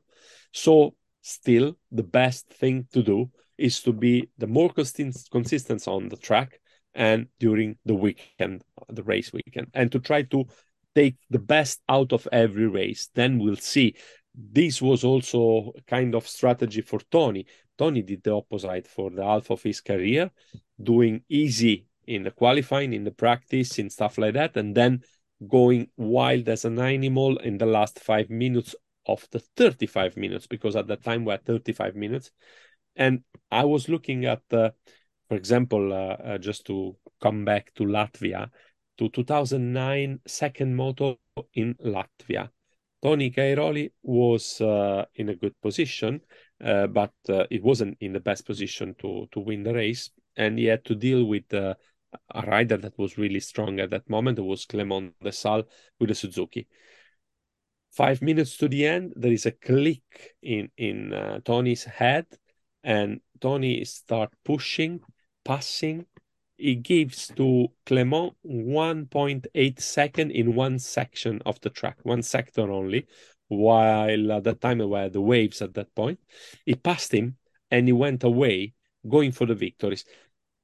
So 0.53 0.95
still 1.22 1.78
the 1.91 2.03
best 2.03 2.48
thing 2.49 2.88
to 2.94 3.03
do 3.03 3.32
is 3.58 3.82
to 3.82 3.94
be 3.94 4.30
the 4.38 4.48
more 4.48 4.72
consistent 4.72 5.88
on 5.88 6.10
the 6.10 6.18
track 6.18 6.61
and 6.94 7.28
during 7.40 7.78
the 7.86 7.96
weekend, 7.96 8.64
the 8.90 9.04
race 9.04 9.32
weekend, 9.34 9.68
and 9.74 9.92
to 9.92 10.00
try 10.00 10.24
to 10.24 10.46
take 10.96 11.16
the 11.30 11.40
best 11.40 11.82
out 11.88 12.12
of 12.12 12.28
every 12.32 12.68
race. 12.68 13.10
Then 13.14 13.40
we'll 13.40 13.56
see. 13.56 13.96
This 14.34 14.82
was 14.82 15.04
also 15.04 15.74
a 15.78 15.82
kind 15.82 16.16
of 16.16 16.28
strategy 16.28 16.82
for 16.82 17.00
Tony. 17.12 17.46
Tony 17.78 18.02
did 18.02 18.24
the 18.24 18.34
opposite 18.34 18.88
for 18.88 19.10
the 19.10 19.24
half 19.24 19.50
of 19.50 19.64
his 19.64 19.82
career, 19.82 20.32
doing 20.82 21.24
easy 21.30 21.88
in 22.08 22.24
the 22.24 22.32
qualifying, 22.32 22.94
in 22.94 23.04
the 23.04 23.12
practice, 23.12 23.80
in 23.80 23.90
stuff 23.90 24.18
like 24.18 24.34
that, 24.34 24.56
and 24.58 24.76
then 24.76 25.02
going 25.48 25.88
wild 25.98 26.48
as 26.50 26.66
an 26.66 26.80
animal 26.80 27.38
in 27.38 27.58
the 27.58 27.66
last 27.66 28.00
five 28.00 28.30
minutes 28.30 28.76
of 29.08 29.28
the 29.32 29.40
35 29.58 30.16
minutes, 30.16 30.48
because 30.48 30.76
at 30.76 30.88
that 30.88 31.04
time 31.04 31.26
we 31.26 31.32
had 31.32 31.46
35 31.46 31.96
minutes. 31.96 32.32
And 32.96 33.24
I 33.50 33.66
was 33.66 33.90
looking 33.90 34.26
at, 34.26 34.42
uh, 34.52 34.72
for 35.32 35.38
example, 35.38 35.94
uh, 35.94 36.18
uh, 36.34 36.38
just 36.38 36.66
to 36.66 36.94
come 37.22 37.45
back 37.45 37.74
to 37.74 37.84
Latvia, 37.84 38.49
to 38.98 39.08
2009 39.08 40.20
second 40.28 40.76
moto 40.76 41.20
in 41.53 41.74
Latvia. 41.76 42.49
Tony 43.02 43.32
Cairoli 43.32 43.94
was 44.03 44.60
uh, 44.60 45.06
in 45.16 45.30
a 45.30 45.36
good 45.38 45.53
position, 45.62 46.20
uh, 46.62 46.88
but 46.88 47.14
uh, 47.30 47.45
it 47.49 47.64
wasn't 47.64 47.95
in 48.02 48.12
the 48.12 48.20
best 48.20 48.45
position 48.45 48.94
to 48.99 49.26
to 49.32 49.40
win 49.40 49.64
the 49.64 49.74
race, 49.74 50.10
and 50.36 50.60
he 50.60 50.66
had 50.66 50.84
to 50.84 50.95
deal 50.95 51.24
with 51.24 51.53
uh, 51.53 51.76
a 52.36 52.41
rider 52.41 52.76
that 52.76 52.99
was 52.99 53.18
really 53.18 53.40
strong 53.40 53.80
at 53.80 53.90
that 53.91 54.10
moment. 54.10 54.38
It 54.38 54.41
was 54.41 54.66
Clement 54.66 55.14
Desalle 55.24 55.64
with 55.98 56.12
a 56.12 56.16
Suzuki. 56.16 56.68
Five 57.94 58.22
minutes 58.22 58.58
to 58.58 58.68
the 58.68 58.86
end, 58.86 59.14
there 59.16 59.32
is 59.32 59.45
a 59.45 59.52
click 59.52 60.36
in 60.41 60.70
in 60.76 61.14
uh, 61.14 61.40
Tony's 61.45 61.86
head, 61.86 62.26
and 62.84 63.22
Tony 63.40 63.84
start 63.86 64.34
pushing, 64.44 64.99
passing, 65.46 66.06
he 66.58 66.76
gives 66.76 67.28
to 67.36 67.70
Clement 67.86 68.34
1.8 68.46 69.80
second 69.82 70.32
in 70.32 70.56
one 70.56 70.80
section 70.80 71.42
of 71.46 71.60
the 71.62 71.70
track, 71.70 71.98
one 72.04 72.22
sector 72.22 72.72
only, 72.72 73.08
while 73.48 74.32
at 74.32 74.44
that 74.44 74.62
time 74.62 74.78
were 74.78 75.10
the 75.10 75.22
waves 75.22 75.62
at 75.62 75.74
that 75.76 75.94
point. 75.96 76.20
He 76.66 76.76
passed 76.76 77.14
him 77.14 77.38
and 77.70 77.88
he 77.88 77.94
went 77.94 78.24
away 78.24 78.74
going 79.08 79.32
for 79.32 79.46
the 79.46 79.56
victories. 79.56 80.04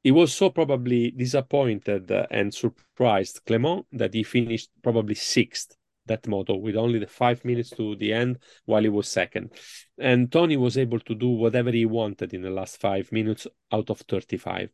He 0.03 0.11
was 0.11 0.33
so 0.33 0.49
probably 0.49 1.11
disappointed 1.11 2.11
and 2.31 2.53
surprised, 2.53 3.41
Clement, 3.45 3.85
that 3.91 4.13
he 4.13 4.23
finished 4.23 4.69
probably 4.83 5.15
sixth 5.15 5.76
that 6.07 6.27
moto 6.27 6.55
with 6.55 6.75
only 6.75 6.99
the 6.99 7.07
five 7.07 7.43
minutes 7.45 7.69
to 7.71 7.95
the 7.95 8.13
end 8.13 8.39
while 8.65 8.83
he 8.83 8.89
was 8.89 9.07
second. 9.07 9.51
And 9.97 10.31
Tony 10.31 10.57
was 10.57 10.77
able 10.77 10.99
to 11.01 11.15
do 11.15 11.29
whatever 11.29 11.71
he 11.71 11.85
wanted 11.85 12.33
in 12.33 12.41
the 12.41 12.49
last 12.49 12.79
five 12.79 13.11
minutes 13.11 13.47
out 13.71 13.89
of 13.89 13.99
35. 13.99 14.69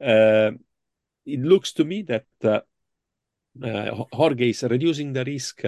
Uh, 0.00 0.52
it 1.26 1.40
looks 1.40 1.72
to 1.72 1.84
me 1.84 2.02
that 2.02 2.26
uh, 2.42 2.60
uh, 3.62 4.04
Jorge 4.12 4.50
is 4.50 4.62
reducing 4.64 5.12
the 5.12 5.24
risk 5.24 5.62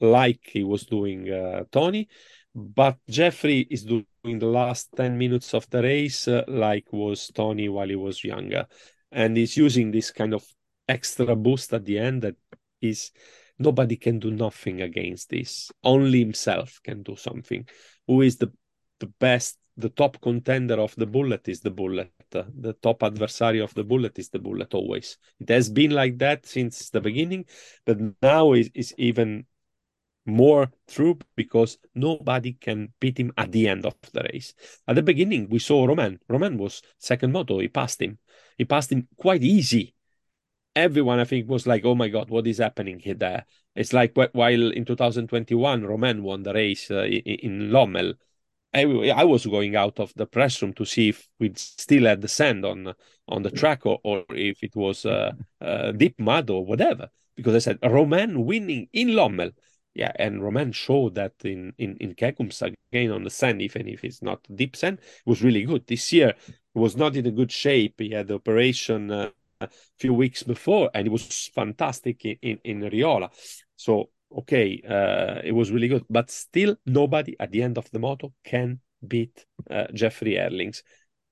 like 0.00 0.40
he 0.42 0.62
was 0.62 0.84
doing 0.84 1.26
Tony, 1.72 2.08
but 2.54 2.98
Jeffrey 3.08 3.66
is 3.70 3.84
doing 3.84 4.38
the 4.38 4.46
last 4.46 4.90
10 4.96 5.16
minutes 5.16 5.54
of 5.54 5.68
the 5.70 5.82
race 5.82 6.28
like 6.46 6.92
was 6.92 7.28
Tony 7.28 7.68
while 7.68 7.88
he 7.88 7.96
was 7.96 8.22
younger. 8.22 8.66
And 9.10 9.36
he's 9.36 9.56
using 9.56 9.90
this 9.90 10.10
kind 10.10 10.34
of 10.34 10.44
extra 10.88 11.34
boost 11.34 11.72
at 11.72 11.84
the 11.84 11.98
end 11.98 12.22
that 12.22 12.36
is 12.80 13.10
nobody 13.58 13.96
can 13.96 14.18
do 14.18 14.30
nothing 14.30 14.82
against 14.82 15.30
this. 15.30 15.70
Only 15.82 16.20
himself 16.20 16.80
can 16.82 17.02
do 17.02 17.16
something. 17.16 17.66
Who 18.06 18.22
is 18.22 18.36
the 18.36 18.52
the 18.98 19.06
best 19.06 19.58
the 19.76 19.90
top 19.90 20.20
contender 20.22 20.80
of 20.80 20.94
the 20.96 21.06
bullet 21.06 21.48
is 21.48 21.60
the 21.60 21.70
bullet. 21.70 22.10
The 22.30 22.76
top 22.82 23.02
adversary 23.02 23.60
of 23.60 23.74
the 23.74 23.84
bullet 23.84 24.18
is 24.18 24.30
the 24.30 24.38
bullet 24.38 24.74
always. 24.74 25.18
It 25.38 25.48
has 25.50 25.68
been 25.70 25.90
like 25.90 26.18
that 26.18 26.46
since 26.46 26.90
the 26.90 27.00
beginning, 27.00 27.44
but 27.84 27.98
now 28.22 28.52
is 28.52 28.70
is 28.74 28.94
even 28.98 29.46
more 30.24 30.72
true 30.88 31.18
because 31.36 31.78
nobody 31.94 32.54
can 32.54 32.92
beat 33.00 33.18
him 33.18 33.32
at 33.36 33.52
the 33.52 33.68
end 33.68 33.86
of 33.86 33.94
the 34.12 34.22
race. 34.32 34.54
At 34.88 34.96
the 34.96 35.02
beginning, 35.02 35.48
we 35.48 35.60
saw 35.60 35.84
Romain. 35.84 36.18
Romain 36.28 36.58
was 36.58 36.82
second 36.98 37.32
moto. 37.32 37.60
He 37.60 37.68
passed 37.68 38.02
him. 38.02 38.18
He 38.58 38.64
passed 38.64 38.90
him 38.90 39.06
quite 39.16 39.44
easy. 39.44 39.94
Everyone, 40.76 41.18
I 41.18 41.24
think, 41.24 41.48
was 41.48 41.66
like, 41.66 41.84
"Oh 41.84 41.94
my 41.96 42.08
God, 42.08 42.30
what 42.30 42.46
is 42.46 42.58
happening 42.58 43.00
here?" 43.00 43.14
There, 43.14 43.44
it's 43.74 43.92
like 43.92 44.14
while 44.32 44.72
in 44.72 44.84
2021, 44.84 45.84
Romain 45.84 46.22
won 46.22 46.42
the 46.44 46.52
race 46.54 46.90
uh, 46.90 47.04
in, 47.04 47.70
Lommel 47.70 48.14
I, 48.76 48.82
I 49.10 49.24
was 49.24 49.46
going 49.46 49.74
out 49.74 49.98
of 50.00 50.12
the 50.16 50.26
press 50.26 50.60
room 50.60 50.74
to 50.74 50.84
see 50.84 51.08
if 51.08 51.28
we 51.40 51.52
still 51.56 52.04
had 52.04 52.20
the 52.20 52.28
sand 52.28 52.64
on 52.64 52.94
on 53.28 53.42
the 53.42 53.50
track 53.50 53.86
or, 53.86 53.98
or 54.04 54.24
if 54.30 54.62
it 54.62 54.76
was 54.76 55.04
uh, 55.06 55.32
uh, 55.60 55.92
deep 55.92 56.20
mud 56.20 56.50
or 56.50 56.64
whatever. 56.64 57.08
Because 57.36 57.54
I 57.54 57.58
said 57.58 57.78
Romain 57.82 58.44
winning 58.44 58.88
in 58.92 59.08
Lommel. 59.08 59.52
Yeah, 59.94 60.12
and 60.16 60.42
Romain 60.42 60.72
showed 60.72 61.14
that 61.14 61.32
in 61.44 61.72
in 61.78 61.96
in 61.96 62.14
Kegums 62.14 62.60
again 62.62 63.10
on 63.10 63.24
the 63.24 63.30
sand, 63.30 63.62
even 63.62 63.88
if 63.88 64.04
it's 64.04 64.22
not 64.22 64.46
deep 64.54 64.76
sand, 64.76 65.00
was 65.24 65.42
really 65.42 65.64
good. 65.64 65.86
This 65.86 66.12
year 66.12 66.34
was 66.74 66.96
not 66.96 67.16
in 67.16 67.26
a 67.26 67.30
good 67.30 67.50
shape. 67.50 67.94
He 67.98 68.10
had 68.10 68.28
the 68.28 68.34
operation 68.34 69.10
uh, 69.10 69.30
a 69.66 69.98
few 69.98 70.14
weeks 70.14 70.42
before, 70.42 70.90
and 70.94 71.06
it 71.06 71.10
was 71.10 71.50
fantastic 71.54 72.24
in 72.24 72.36
in, 72.42 72.58
in 72.64 72.80
Riola. 72.90 73.30
So 73.76 74.10
okay, 74.38 74.82
uh, 74.88 75.40
it 75.44 75.52
was 75.52 75.70
really 75.70 75.88
good, 75.88 76.04
but 76.10 76.30
still 76.30 76.76
nobody 76.86 77.36
at 77.38 77.50
the 77.50 77.62
end 77.62 77.78
of 77.78 77.90
the 77.90 77.98
moto 77.98 78.32
can 78.44 78.80
beat 79.06 79.44
uh, 79.70 79.86
Jeffrey 79.94 80.34
Herlings. 80.34 80.82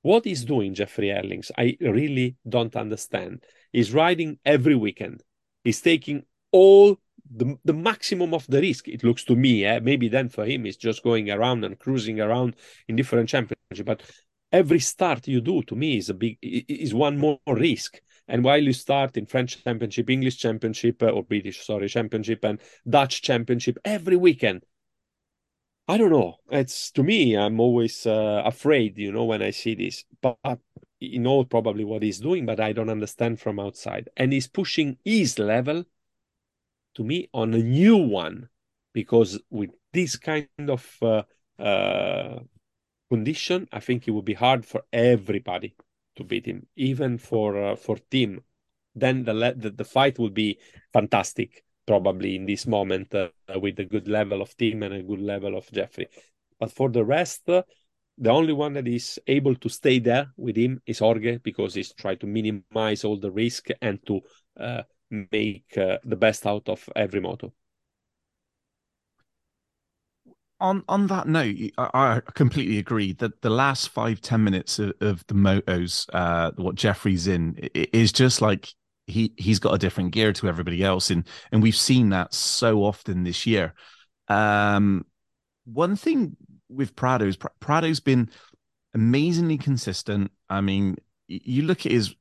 What 0.02 0.27
is 0.27 0.44
doing 0.44 0.74
Jeffrey 0.74 1.09
Herlings? 1.09 1.51
I 1.56 1.77
really 1.81 2.36
don't 2.47 2.77
understand. 2.77 3.43
He's 3.73 3.93
riding 3.93 4.39
every 4.44 4.74
weekend. 4.74 5.23
He's 5.65 5.81
taking 5.81 6.24
all 6.52 6.98
the, 7.35 7.56
the 7.65 7.73
maximum 7.73 8.35
of 8.35 8.47
the 8.47 8.61
risk. 8.61 8.86
It 8.86 9.02
looks 9.02 9.24
to 9.24 9.35
me, 9.35 9.65
eh? 9.65 9.81
maybe 9.81 10.09
then 10.09 10.28
for 10.28 10.44
him, 10.44 10.65
he's 10.65 10.77
just 10.77 11.02
going 11.02 11.31
around 11.31 11.65
and 11.65 11.78
cruising 11.78 12.20
around 12.20 12.56
in 12.86 12.97
different 12.97 13.28
championships. 13.28 13.82
But 13.85 14.02
every 14.52 14.78
start 14.78 15.27
you 15.27 15.40
do 15.40 15.62
to 15.62 15.74
me 15.74 15.97
is 15.97 16.11
a 16.11 16.15
big 16.15 16.39
is 16.43 16.94
one 16.94 17.19
more 17.19 17.39
risk. 17.47 18.01
And 18.26 18.42
while 18.42 18.62
you 18.62 18.72
start 18.72 19.16
in 19.16 19.26
French 19.26 19.62
Championship, 19.62 20.09
English 20.09 20.38
Championship, 20.38 21.02
uh, 21.02 21.10
or 21.10 21.22
British, 21.22 21.64
sorry, 21.64 21.88
Championship, 21.88 22.44
and 22.44 22.60
Dutch 22.88 23.22
Championship 23.22 23.78
every 23.84 24.16
weekend, 24.16 24.64
I 25.86 25.98
don't 25.98 26.10
know. 26.10 26.36
It's 26.51 26.90
to 26.92 27.02
me, 27.02 27.36
I'm 27.36 27.60
always 27.60 28.06
uh, 28.06 28.42
afraid, 28.44 28.96
you 28.96 29.12
know, 29.12 29.24
when 29.24 29.42
I 29.42 29.51
see 29.51 29.74
this. 29.74 30.05
But 30.22 30.59
you 31.01 31.18
know 31.18 31.44
probably 31.44 31.84
what 31.84 32.02
he's 32.02 32.20
doing, 32.20 32.46
but 32.46 32.60
I 32.60 32.72
don't 32.72 32.88
understand 32.88 33.40
from 33.40 33.60
outside. 33.60 34.09
And 34.16 34.32
he's 34.32 34.46
pushing 34.46 34.96
his 35.05 35.38
level 35.38 35.84
to 36.94 37.05
me 37.05 37.28
on 37.34 37.52
a 37.55 37.59
new 37.59 37.96
one 37.96 38.48
because 38.92 39.38
with 39.51 39.70
this 39.92 40.16
kind 40.16 40.48
of 40.68 40.96
uh, 41.02 41.22
uh, 41.59 42.40
condition, 43.10 43.68
I 43.72 43.80
think 43.80 44.09
it 44.09 44.12
would 44.12 44.24
be 44.24 44.34
hard 44.34 44.64
for 44.64 44.82
everybody 44.92 45.74
to 46.16 46.24
beat 46.24 46.46
him, 46.46 46.66
even 46.76 47.18
for 47.18 47.62
uh, 47.62 47.76
for 47.76 47.96
Tim. 48.10 48.40
Then 48.94 49.24
the, 49.24 49.54
the, 49.56 49.70
the 49.70 49.84
fight 49.84 50.18
will 50.18 50.30
be 50.30 50.58
fantastic, 50.92 51.64
probably 51.86 52.36
in 52.36 52.46
this 52.46 52.66
moment 52.66 53.12
uh, 53.14 53.28
with 53.56 53.78
a 53.80 53.84
good 53.84 54.06
level 54.06 54.40
of 54.40 54.56
Tim 54.56 54.84
and 54.84 54.94
a 54.94 55.02
good 55.02 55.20
level 55.20 55.56
of 55.56 55.70
Jeffrey. 55.72 56.06
But 56.60 56.70
for 56.70 56.88
the 56.90 57.04
rest, 57.04 57.48
uh, 57.48 57.62
the 58.16 58.30
only 58.30 58.52
one 58.52 58.74
that 58.74 58.86
is 58.86 59.18
able 59.26 59.56
to 59.56 59.68
stay 59.68 59.98
there 59.98 60.28
with 60.36 60.56
him 60.56 60.80
is 60.86 61.00
Jorge 61.00 61.38
because 61.38 61.74
he's 61.74 61.92
trying 61.92 62.18
to 62.18 62.26
minimize 62.26 63.02
all 63.04 63.18
the 63.18 63.32
risk 63.32 63.68
and 63.82 63.98
to 64.06 64.20
uh, 64.60 64.82
make 65.10 65.76
uh, 65.76 65.98
the 66.04 66.16
best 66.16 66.46
out 66.46 66.68
of 66.68 66.88
every 66.94 67.20
moto 67.20 67.52
on 70.64 70.82
on 70.88 71.06
that 71.08 71.28
note, 71.28 71.56
I, 71.76 71.90
I, 71.94 72.20
completely 72.32 72.78
agree 72.78 73.12
that 73.14 73.42
the 73.42 73.50
last 73.50 73.90
five 73.90 74.20
ten 74.22 74.42
minutes 74.42 74.78
of, 74.78 74.94
of 75.00 75.24
the 75.26 75.34
motos, 75.34 76.08
uh, 76.12 76.52
what 76.56 76.74
Jeffrey's 76.74 77.26
in, 77.26 77.56
is 77.74 78.12
just 78.12 78.40
like 78.40 78.72
he 79.06 79.34
he's 79.36 79.58
got 79.58 79.74
a 79.74 79.78
different 79.78 80.12
gear 80.12 80.32
to 80.32 80.48
everybody 80.48 80.82
else, 80.82 81.10
and 81.10 81.28
and 81.52 81.62
we've 81.62 81.76
seen 81.76 82.08
that 82.10 82.32
so 82.32 82.82
often 82.82 83.24
this 83.24 83.46
year. 83.46 83.74
Um, 84.28 85.04
one 85.66 85.96
thing 85.96 86.36
with 86.70 86.96
Prado's 86.96 87.36
Prado's 87.60 88.00
been 88.00 88.30
amazingly 88.94 89.58
consistent. 89.58 90.30
I 90.48 90.62
mean, 90.62 90.96
you 91.28 91.64
look 91.64 91.84
at 91.84 91.92
his 91.92 92.14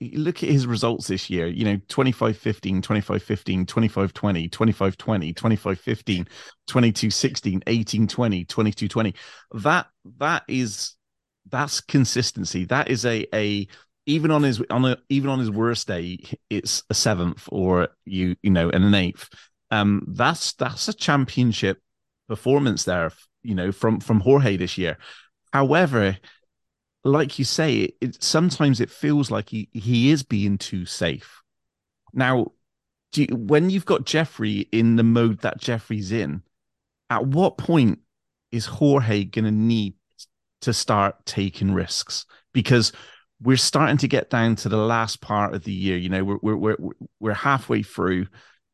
look 0.00 0.42
at 0.42 0.48
his 0.48 0.66
results 0.66 1.08
this 1.08 1.28
year, 1.28 1.46
you 1.46 1.64
know, 1.64 1.80
25 1.88 2.36
15, 2.36 2.82
25 2.82 3.22
15, 3.22 3.66
25 3.66 4.12
20, 4.12 4.48
25 4.48 4.96
20, 4.96 5.32
25 5.32 5.80
15, 5.80 6.28
22 6.66 7.10
16, 7.10 7.62
18 7.66 8.06
20, 8.06 8.44
22 8.44 8.88
20. 8.88 9.14
That 9.52 9.86
that 10.18 10.42
is 10.48 10.94
that's 11.50 11.80
consistency. 11.80 12.64
That 12.66 12.88
is 12.88 13.04
a 13.04 13.26
a 13.34 13.66
even 14.06 14.30
on 14.30 14.42
his 14.42 14.62
on 14.70 14.84
a 14.84 14.96
even 15.08 15.30
on 15.30 15.38
his 15.38 15.50
worst 15.50 15.88
day, 15.88 16.18
it's 16.50 16.82
a 16.90 16.94
seventh 16.94 17.48
or 17.50 17.88
you 18.04 18.36
you 18.42 18.50
know 18.50 18.70
and 18.70 18.84
an 18.84 18.94
eighth. 18.94 19.28
Um, 19.70 20.04
that's 20.08 20.52
that's 20.54 20.88
a 20.88 20.92
championship 20.92 21.80
performance 22.28 22.84
there, 22.84 23.10
you 23.42 23.54
know, 23.54 23.72
from 23.72 24.00
from 24.00 24.20
Jorge 24.20 24.56
this 24.56 24.78
year. 24.78 24.98
However, 25.52 26.16
like 27.04 27.38
you 27.38 27.44
say, 27.44 27.76
it, 27.76 27.94
it 28.00 28.22
sometimes 28.22 28.80
it 28.80 28.90
feels 28.90 29.30
like 29.30 29.50
he 29.50 29.68
he 29.72 30.10
is 30.10 30.22
being 30.22 30.58
too 30.58 30.86
safe. 30.86 31.42
Now, 32.12 32.52
you, 33.14 33.26
when 33.30 33.70
you've 33.70 33.84
got 33.84 34.06
Jeffrey 34.06 34.68
in 34.72 34.96
the 34.96 35.02
mode 35.02 35.40
that 35.40 35.60
Jeffrey's 35.60 36.12
in, 36.12 36.42
at 37.10 37.26
what 37.26 37.58
point 37.58 38.00
is 38.50 38.66
Jorge 38.66 39.24
going 39.24 39.44
to 39.44 39.50
need 39.50 39.94
to 40.62 40.72
start 40.72 41.26
taking 41.26 41.72
risks? 41.74 42.24
Because 42.52 42.92
we're 43.42 43.56
starting 43.56 43.98
to 43.98 44.08
get 44.08 44.30
down 44.30 44.56
to 44.56 44.68
the 44.68 44.78
last 44.78 45.20
part 45.20 45.54
of 45.54 45.64
the 45.64 45.72
year. 45.72 45.98
You 45.98 46.08
know, 46.08 46.24
we're 46.24 46.38
we're 46.40 46.56
we're 46.56 46.92
we're 47.20 47.34
halfway 47.34 47.82
through. 47.82 48.26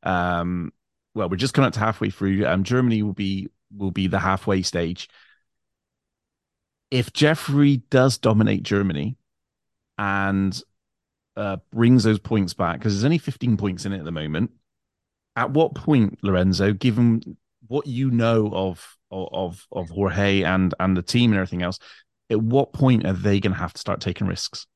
Um, 0.03 0.73
well, 1.15 1.29
we're 1.29 1.37
just 1.37 1.55
coming 1.55 1.67
up 1.67 1.75
to 1.75 1.81
halfway 1.81 2.11
through. 2.11 2.47
Um, 2.47 2.63
Germany 2.63 3.03
will 3.03 3.13
be 3.13 3.49
will 3.77 3.91
be 3.91 4.07
the 4.07 4.19
halfway 4.21 4.63
stage. 4.63 5.09
If 6.91 7.13
Jeffrey 7.13 7.79
does 7.91 8.19
dominate 8.19 8.63
Germany 8.63 9.17
and 9.99 10.61
uh, 11.37 11.59
brings 11.73 12.05
those 12.05 12.19
points 12.19 12.55
back, 12.55 12.79
because 12.79 12.95
there's 12.95 13.05
only 13.05 13.19
15 13.19 13.57
points 13.57 13.85
in 13.85 13.93
it 13.93 13.99
at 13.99 14.05
the 14.05 14.11
moment, 14.11 14.51
at 15.37 15.51
what 15.51 15.75
point, 15.75 16.19
Lorenzo, 16.23 16.73
given 16.73 17.37
what 17.69 17.87
you 17.87 18.11
know 18.11 18.51
of 18.53 18.97
of 19.13 19.67
of 19.73 19.91
Jorge 19.91 20.43
and 20.43 20.75
and 20.81 20.97
the 20.97 21.03
team 21.03 21.31
and 21.31 21.39
everything 21.39 21.63
else, 21.63 21.79
at 22.29 22.41
what 22.41 22.73
point 22.73 23.07
are 23.07 23.13
they 23.13 23.41
going 23.41 23.53
to 23.53 23.59
have 23.59 23.73
to 23.73 23.81
start 23.81 24.01
taking 24.01 24.27
risks? 24.27 24.67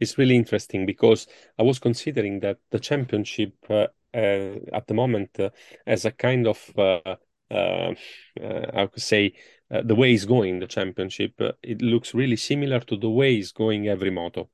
It's 0.00 0.18
really 0.18 0.36
interesting 0.36 0.86
because 0.86 1.26
I 1.58 1.62
was 1.62 1.78
considering 1.78 2.40
that 2.40 2.58
the 2.70 2.78
championship 2.78 3.54
uh, 3.68 3.88
uh, 4.14 4.58
at 4.72 4.86
the 4.86 4.94
moment 4.94 5.30
uh, 5.38 5.50
as 5.86 6.04
a 6.04 6.12
kind 6.12 6.46
of 6.46 6.70
uh, 6.76 7.16
uh, 7.50 7.94
I 8.40 8.86
could 8.86 9.02
say 9.02 9.34
the 9.70 9.94
way 9.94 10.12
it's 10.12 10.24
going 10.24 10.60
the 10.60 10.66
championship 10.66 11.32
it 11.62 11.82
looks 11.82 12.14
really 12.14 12.36
similar 12.36 12.80
to 12.80 12.96
the 12.96 13.10
way 13.10 13.36
it's 13.36 13.52
going 13.52 13.88
every 13.88 14.10
moto. 14.10 14.48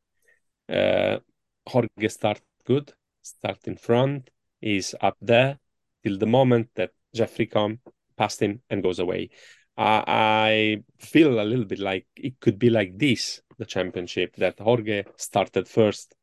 Jorge 0.69 2.09
start 2.09 2.41
good, 2.65 2.93
start 3.23 3.59
in 3.67 3.77
front, 3.77 4.31
is 4.61 4.95
up 5.01 5.17
there 5.21 5.59
till 6.03 6.19
the 6.19 6.27
moment 6.27 6.69
that 6.75 6.91
Jeffrey 7.15 7.47
come 7.47 7.81
past 8.17 8.41
him 8.41 8.61
and 8.71 8.83
goes 8.83 8.99
away. 8.99 9.31
I 9.77 10.83
feel 10.99 11.41
a 11.41 11.45
little 11.45 11.65
bit 11.65 11.81
like 11.81 12.07
it 12.17 12.39
could 12.41 12.59
be 12.59 12.71
like 12.71 12.97
this 12.97 13.41
the 13.59 13.65
championship 13.65 14.37
that 14.37 14.59
Jorge 14.59 15.05
started 15.17 15.69
first 15.69 16.15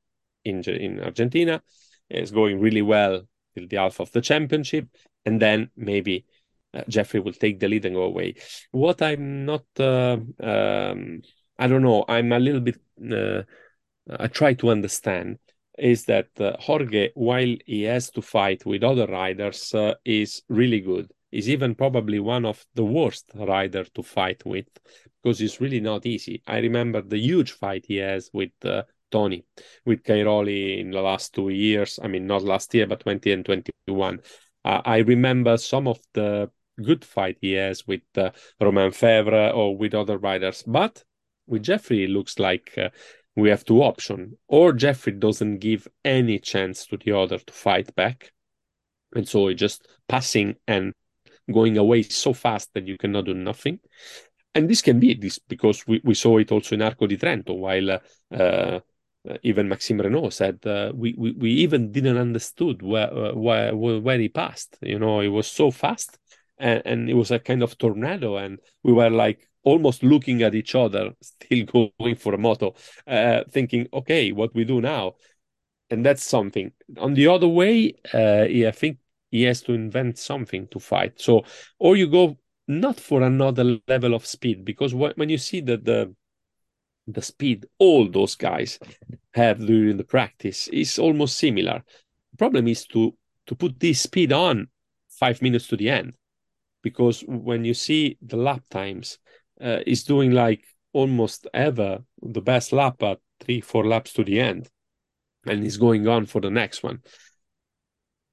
in 0.45 0.61
in 0.63 1.01
Argentina 1.01 1.61
is 2.09 2.31
going 2.31 2.59
really 2.59 2.81
well 2.81 3.21
till 3.53 3.67
the 3.67 3.77
half 3.77 3.99
of 3.99 4.11
the 4.11 4.21
championship 4.21 4.87
and 5.25 5.41
then 5.41 5.69
maybe 5.75 6.25
uh, 6.25 6.40
Jeffrey 6.87 7.19
will 7.19 7.33
take 7.33 7.59
the 7.59 7.67
lead 7.67 7.85
and 7.85 7.95
go 7.95 8.03
away. 8.03 8.35
What 8.71 9.01
I'm 9.01 9.45
not 9.45 9.65
uh, 9.79 10.17
um, 10.41 11.21
I 11.57 11.67
don't 11.67 11.81
know 11.81 12.05
I'm 12.07 12.31
a 12.31 12.39
little 12.39 12.61
bit 12.61 12.79
uh, 13.11 13.43
I 14.19 14.27
try 14.27 14.53
to 14.55 14.69
understand 14.69 15.39
is 15.77 16.05
that 16.05 16.27
uh, 16.39 16.57
Jorge 16.59 17.11
while 17.13 17.55
he 17.65 17.83
has 17.83 18.09
to 18.11 18.21
fight 18.21 18.65
with 18.65 18.83
other 18.83 19.07
riders 19.07 19.73
is 20.05 20.43
really 20.49 20.81
good 20.81 21.11
is 21.31 21.49
even 21.49 21.75
probably 21.75 22.19
one 22.19 22.45
of 22.45 22.65
the 22.75 22.83
worst 22.83 23.31
rider 23.35 23.85
to 23.85 24.03
fight 24.03 24.43
with 24.45 24.67
because 25.21 25.41
it's 25.41 25.61
really 25.61 25.79
not 25.79 26.05
easy. 26.05 26.41
I 26.47 26.57
remember 26.57 27.01
the 27.01 27.17
huge 27.17 27.51
fight 27.53 27.85
he 27.87 27.97
has 27.97 28.29
with 28.33 28.51
uh, 28.63 28.83
Tony, 29.11 29.45
with 29.85 30.03
Cairoli 30.03 30.79
in 30.79 30.91
the 30.91 31.01
last 31.01 31.33
two 31.33 31.49
years. 31.49 31.99
I 32.01 32.07
mean, 32.07 32.25
not 32.25 32.43
last 32.43 32.73
year, 32.73 32.87
but 32.87 33.01
20 33.01 33.31
and 33.31 33.45
21. 33.45 34.19
Uh, 34.63 34.81
I 34.83 34.97
remember 34.99 35.57
some 35.57 35.87
of 35.87 35.99
the 36.13 36.49
good 36.83 37.03
fight 37.03 37.37
he 37.41 37.53
has 37.53 37.87
with 37.87 38.01
uh, 38.17 38.31
Romain 38.59 38.91
Febvre 38.91 39.53
or 39.53 39.75
with 39.75 39.93
other 39.93 40.17
riders. 40.17 40.63
But 40.65 41.03
with 41.47 41.63
Jeffrey, 41.63 42.03
it 42.03 42.09
looks 42.09 42.39
like 42.39 42.77
uh, 42.77 42.89
we 43.35 43.49
have 43.49 43.65
two 43.65 43.81
options. 43.81 44.35
Or 44.47 44.73
Jeffrey 44.73 45.13
doesn't 45.13 45.59
give 45.59 45.87
any 46.03 46.39
chance 46.39 46.85
to 46.87 46.97
the 46.97 47.13
other 47.17 47.37
to 47.39 47.53
fight 47.53 47.95
back. 47.95 48.31
And 49.15 49.27
so 49.27 49.47
he 49.47 49.55
just 49.55 49.87
passing 50.07 50.55
and 50.67 50.93
going 51.51 51.77
away 51.77 52.03
so 52.03 52.33
fast 52.33 52.69
that 52.73 52.87
you 52.87 52.97
cannot 52.97 53.25
do 53.25 53.33
nothing. 53.33 53.79
And 54.53 54.69
this 54.69 54.81
can 54.81 54.99
be 54.99 55.13
this 55.13 55.39
because 55.39 55.87
we, 55.87 56.01
we 56.03 56.13
saw 56.13 56.37
it 56.37 56.51
also 56.51 56.75
in 56.75 56.81
Arco 56.81 57.07
di 57.07 57.17
Trento, 57.17 57.57
while 57.57 57.91
uh, 57.91 58.79
uh, 59.29 59.37
even 59.43 59.69
Maxime 59.69 59.99
Renaux 59.99 60.33
said 60.33 60.59
uh, 60.65 60.91
we, 60.93 61.15
we 61.17 61.31
we 61.31 61.51
even 61.51 61.91
didn't 61.91 62.17
understood 62.17 62.81
where, 62.81 63.13
uh, 63.13 63.33
where 63.33 63.75
where 63.75 64.19
he 64.19 64.29
passed. 64.29 64.77
You 64.81 64.99
know, 64.99 65.21
it 65.21 65.29
was 65.29 65.47
so 65.47 65.71
fast, 65.71 66.17
and, 66.61 66.81
and 66.85 67.09
it 67.09 67.13
was 67.13 67.31
a 67.31 67.39
kind 67.39 67.63
of 67.63 67.77
tornado, 67.77 68.37
and 68.37 68.59
we 68.83 68.93
were 68.93 69.09
like 69.09 69.47
almost 69.63 70.03
looking 70.03 70.41
at 70.43 70.55
each 70.55 70.75
other, 70.75 71.11
still 71.21 71.65
going 71.99 72.15
for 72.15 72.33
a 72.33 72.37
moto, 72.37 72.75
uh, 73.07 73.41
thinking, 73.49 73.87
okay, 73.93 74.31
what 74.31 74.53
we 74.55 74.63
do 74.63 74.81
now, 74.81 75.15
and 75.89 76.05
that's 76.05 76.23
something. 76.23 76.71
On 76.97 77.13
the 77.13 77.27
other 77.27 77.47
way, 77.47 77.95
uh, 78.13 78.45
yeah, 78.49 78.69
I 78.69 78.71
think 78.71 78.97
he 79.29 79.43
has 79.43 79.61
to 79.63 79.73
invent 79.73 80.17
something 80.17 80.67
to 80.69 80.79
fight. 80.79 81.19
So, 81.19 81.43
or 81.79 81.95
you 81.95 82.07
go 82.07 82.37
not 82.67 82.99
for 82.99 83.21
another 83.21 83.79
level 83.87 84.13
of 84.13 84.25
speed, 84.25 84.63
because 84.63 84.93
when 84.93 85.29
you 85.29 85.37
see 85.37 85.61
that 85.61 85.83
the 85.85 86.15
the 87.07 87.21
speed 87.21 87.65
all 87.79 88.07
those 88.07 88.35
guys 88.35 88.79
have 89.33 89.59
during 89.65 89.97
the 89.97 90.03
practice 90.03 90.67
is 90.69 90.99
almost 90.99 91.37
similar. 91.37 91.83
The 92.31 92.37
problem 92.37 92.67
is 92.67 92.85
to 92.87 93.15
to 93.47 93.55
put 93.55 93.79
this 93.79 94.01
speed 94.01 94.31
on 94.31 94.67
five 95.09 95.41
minutes 95.41 95.67
to 95.67 95.77
the 95.77 95.89
end, 95.89 96.13
because 96.81 97.23
when 97.27 97.65
you 97.65 97.73
see 97.73 98.17
the 98.21 98.37
lap 98.37 98.63
times, 98.69 99.17
uh, 99.59 99.79
is 99.85 100.03
doing 100.03 100.31
like 100.31 100.63
almost 100.93 101.47
ever 101.53 102.03
the 102.21 102.41
best 102.41 102.73
lap 102.73 103.01
at 103.03 103.19
three 103.39 103.61
four 103.61 103.85
laps 103.85 104.13
to 104.13 104.23
the 104.23 104.39
end, 104.39 104.69
and 105.45 105.63
is 105.63 105.77
going 105.77 106.07
on 106.07 106.25
for 106.25 106.41
the 106.41 106.49
next 106.49 106.83
one 106.83 107.01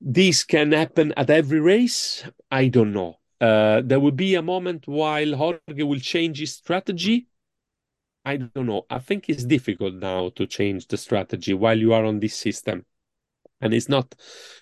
this 0.00 0.44
can 0.44 0.72
happen 0.72 1.12
at 1.16 1.30
every 1.30 1.60
race? 1.60 2.24
I 2.50 2.68
don't 2.68 2.92
know. 2.92 3.18
Uh, 3.40 3.82
there 3.84 4.00
will 4.00 4.12
be 4.12 4.34
a 4.34 4.42
moment 4.42 4.86
while 4.86 5.34
Jorge 5.34 5.82
will 5.82 6.00
change 6.00 6.40
his 6.40 6.54
strategy. 6.54 7.28
I 8.24 8.36
don't 8.36 8.66
know. 8.66 8.84
I 8.90 8.98
think 8.98 9.28
it's 9.28 9.44
difficult 9.44 9.94
now 9.94 10.30
to 10.30 10.46
change 10.46 10.88
the 10.88 10.96
strategy 10.96 11.54
while 11.54 11.78
you 11.78 11.92
are 11.92 12.04
on 12.04 12.20
this 12.20 12.34
system. 12.34 12.84
And 13.60 13.74
it's 13.74 13.88
not 13.88 14.14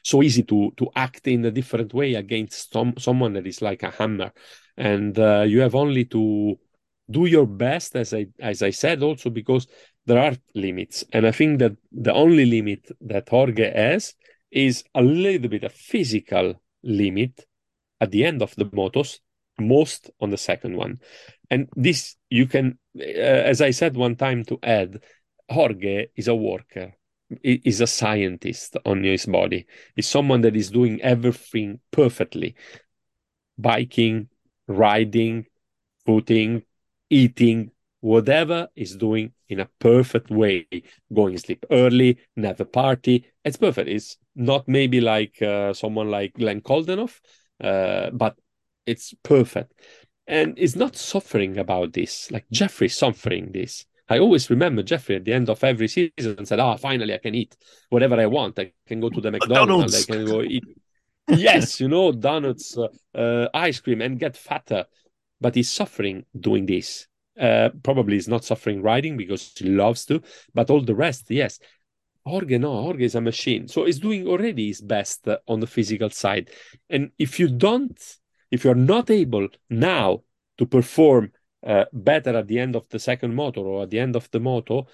so 0.02 0.22
easy 0.22 0.42
to 0.44 0.72
to 0.76 0.88
act 0.96 1.26
in 1.28 1.44
a 1.44 1.50
different 1.50 1.92
way 1.92 2.14
against 2.14 2.72
some, 2.72 2.94
someone 2.98 3.34
that 3.34 3.46
is 3.46 3.60
like 3.60 3.82
a 3.82 3.90
hammer. 3.90 4.32
And 4.76 5.18
uh, 5.18 5.44
you 5.46 5.60
have 5.60 5.74
only 5.74 6.04
to 6.06 6.58
do 7.10 7.26
your 7.26 7.46
best, 7.46 7.96
as 7.96 8.12
I 8.14 8.26
as 8.40 8.62
I 8.62 8.70
said, 8.70 9.02
also 9.02 9.30
because 9.30 9.66
there 10.06 10.18
are 10.18 10.36
limits. 10.54 11.04
And 11.12 11.26
I 11.26 11.32
think 11.32 11.58
that 11.58 11.72
the 11.92 12.12
only 12.12 12.46
limit 12.46 12.90
that 13.02 13.28
Jorge 13.28 13.72
has 13.72 14.14
is 14.50 14.84
a 14.94 15.02
little 15.02 15.48
bit 15.48 15.64
a 15.64 15.68
physical 15.68 16.54
limit 16.82 17.46
at 18.00 18.10
the 18.10 18.24
end 18.24 18.42
of 18.42 18.54
the 18.56 18.66
motos, 18.66 19.20
most 19.58 20.10
on 20.20 20.30
the 20.30 20.36
second 20.36 20.76
one. 20.76 20.98
And 21.50 21.68
this 21.76 22.16
you 22.30 22.46
can, 22.46 22.78
uh, 22.98 23.02
as 23.02 23.60
I 23.60 23.70
said 23.70 23.96
one 23.96 24.16
time 24.16 24.44
to 24.44 24.58
add, 24.62 25.02
Jorge 25.50 26.08
is 26.16 26.28
a 26.28 26.34
worker, 26.34 26.94
is 27.42 27.80
a 27.80 27.86
scientist 27.86 28.76
on 28.84 29.02
his 29.02 29.26
body, 29.26 29.66
is 29.96 30.06
someone 30.06 30.42
that 30.42 30.56
is 30.56 30.70
doing 30.70 31.00
everything 31.02 31.80
perfectly 31.90 32.54
biking, 33.58 34.28
riding, 34.68 35.46
footing, 36.04 36.62
eating, 37.10 37.70
whatever 38.00 38.68
is 38.76 38.96
doing 38.96 39.32
in 39.48 39.60
a 39.60 39.68
perfect 39.78 40.30
way, 40.30 40.66
going 41.12 41.38
sleep 41.38 41.64
early, 41.70 42.18
never 42.36 42.64
party. 42.64 43.26
It's 43.44 43.56
perfect. 43.56 43.88
It's 43.88 44.16
not 44.34 44.68
maybe 44.68 45.00
like 45.00 45.40
uh, 45.40 45.72
someone 45.72 46.10
like 46.10 46.34
Glenn 46.34 46.60
Coldenhoff, 46.60 47.20
uh, 47.62 48.10
but 48.10 48.36
it's 48.84 49.14
perfect. 49.22 49.72
And 50.26 50.58
is 50.58 50.74
not 50.74 50.96
suffering 50.96 51.56
about 51.58 51.92
this. 51.92 52.30
Like 52.30 52.46
Jeffrey 52.50 52.88
suffering 52.88 53.52
this. 53.52 53.86
I 54.08 54.18
always 54.18 54.48
remember 54.50 54.82
Jeffrey 54.82 55.16
at 55.16 55.24
the 55.24 55.32
end 55.32 55.48
of 55.50 55.62
every 55.64 55.88
season 55.88 56.46
said, 56.46 56.60
"Ah, 56.60 56.74
oh, 56.74 56.76
finally 56.76 57.14
I 57.14 57.18
can 57.18 57.34
eat 57.34 57.56
whatever 57.88 58.16
I 58.20 58.26
want. 58.26 58.58
I 58.58 58.72
can 58.86 59.00
go 59.00 59.08
to 59.10 59.20
the 59.20 59.30
McDonald's. 59.30 60.08
I 60.08 60.12
can 60.12 60.24
go 60.24 60.42
eat." 60.42 60.64
yes, 61.28 61.80
you 61.80 61.88
know, 61.88 62.12
donuts, 62.12 62.76
uh, 62.78 62.88
uh, 63.14 63.48
ice 63.52 63.80
cream, 63.80 64.00
and 64.00 64.18
get 64.18 64.36
fatter. 64.36 64.86
But 65.40 65.54
he's 65.54 65.70
suffering 65.70 66.24
doing 66.38 66.66
this. 66.66 67.08
Uh, 67.38 67.68
probably 67.82 68.16
is 68.16 68.28
not 68.28 68.44
suffering 68.44 68.80
riding 68.80 69.16
because 69.16 69.52
he 69.56 69.68
loves 69.68 70.06
to, 70.06 70.22
but 70.54 70.70
all 70.70 70.80
the 70.80 70.94
rest, 70.94 71.26
yes. 71.28 71.58
Jorge, 72.24 72.56
no, 72.58 72.82
Jorge 72.82 73.04
is 73.04 73.14
a 73.14 73.20
machine. 73.20 73.68
So 73.68 73.84
he's 73.84 73.98
doing 73.98 74.26
already 74.26 74.68
his 74.68 74.80
best 74.80 75.28
uh, 75.28 75.38
on 75.46 75.60
the 75.60 75.66
physical 75.66 76.08
side. 76.10 76.50
And 76.88 77.10
if 77.18 77.38
you 77.38 77.48
don't, 77.48 78.00
if 78.50 78.64
you're 78.64 78.74
not 78.74 79.10
able 79.10 79.48
now 79.68 80.22
to 80.58 80.66
perform 80.66 81.32
uh, 81.64 81.84
better 81.92 82.36
at 82.36 82.48
the 82.48 82.58
end 82.58 82.76
of 82.76 82.88
the 82.88 82.98
second 82.98 83.34
motor 83.34 83.60
or 83.60 83.84
at 83.84 83.90
the 83.90 83.98
end 83.98 84.16
of 84.16 84.28
the 84.30 84.40
moto, 84.40 84.86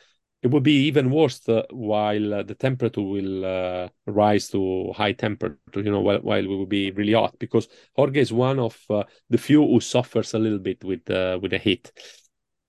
it 0.43 0.51
would 0.51 0.64
be 0.64 0.86
even 0.86 1.10
worse 1.10 1.48
uh, 1.48 1.62
while 1.70 2.34
uh, 2.34 2.43
the 2.43 2.55
temperature 2.55 3.01
will 3.01 3.44
uh, 3.44 3.89
rise 4.06 4.48
to 4.48 4.93
high 4.93 5.12
temperature, 5.12 5.56
you 5.76 5.90
know, 5.90 6.01
while, 6.01 6.18
while 6.18 6.44
it 6.44 6.48
will 6.48 6.66
be 6.66 6.90
really 6.90 7.12
hot. 7.12 7.39
Because 7.39 7.68
Jorge 7.94 8.20
is 8.20 8.32
one 8.32 8.59
of 8.59 8.76
uh, 8.90 9.05
the 9.30 9.39
few 9.39 9.64
who 9.64 9.80
suffers 9.80 10.34
a 10.34 10.39
little 10.39 10.59
bit 10.59 10.82
with, 10.82 11.09
with 11.09 11.52
the 11.52 11.59
heat. 11.59 11.93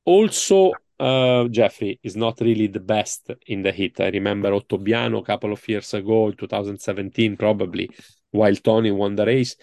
Also, 0.06 0.74
uh, 1.00 1.48
Jeffrey 1.48 2.00
is 2.04 2.16
not 2.16 2.40
really 2.42 2.68
the 2.68 2.80
best 2.80 3.32
in 3.48 3.64
the 3.64 3.72
heat. 3.72 4.00
I 4.00 4.10
remember 4.10 4.52
Ottobiano 4.52 5.20
a 5.20 5.24
couple 5.24 5.52
of 5.52 5.68
years 5.68 5.94
ago, 5.94 6.32
2017 6.32 7.38
probably, 7.38 7.90
while 8.32 8.56
Tony 8.56 8.92
won 8.92 9.16
the 9.16 9.26
race. 9.26 9.56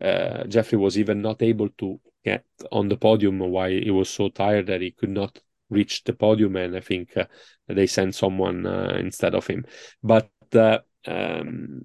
Uh, 0.00 0.44
Jeffrey 0.44 0.78
was 0.78 0.98
even 0.98 1.20
not 1.20 1.42
able 1.42 1.68
to 1.78 2.00
get 2.24 2.44
on 2.70 2.88
the 2.88 2.96
podium 2.96 3.38
why 3.38 3.70
he 3.70 3.90
was 3.90 4.08
so 4.08 4.28
tired 4.28 4.66
that 4.66 4.80
he 4.80 4.90
could 4.90 5.10
not 5.10 5.38
reach 5.70 6.04
the 6.04 6.12
podium, 6.12 6.56
and 6.56 6.76
I 6.76 6.80
think 6.80 7.16
uh, 7.16 7.24
they 7.66 7.86
sent 7.86 8.14
someone 8.14 8.66
uh, 8.66 8.96
instead 8.98 9.34
of 9.34 9.46
him. 9.46 9.64
But 10.02 10.30
uh, 10.54 10.78
um, 11.06 11.82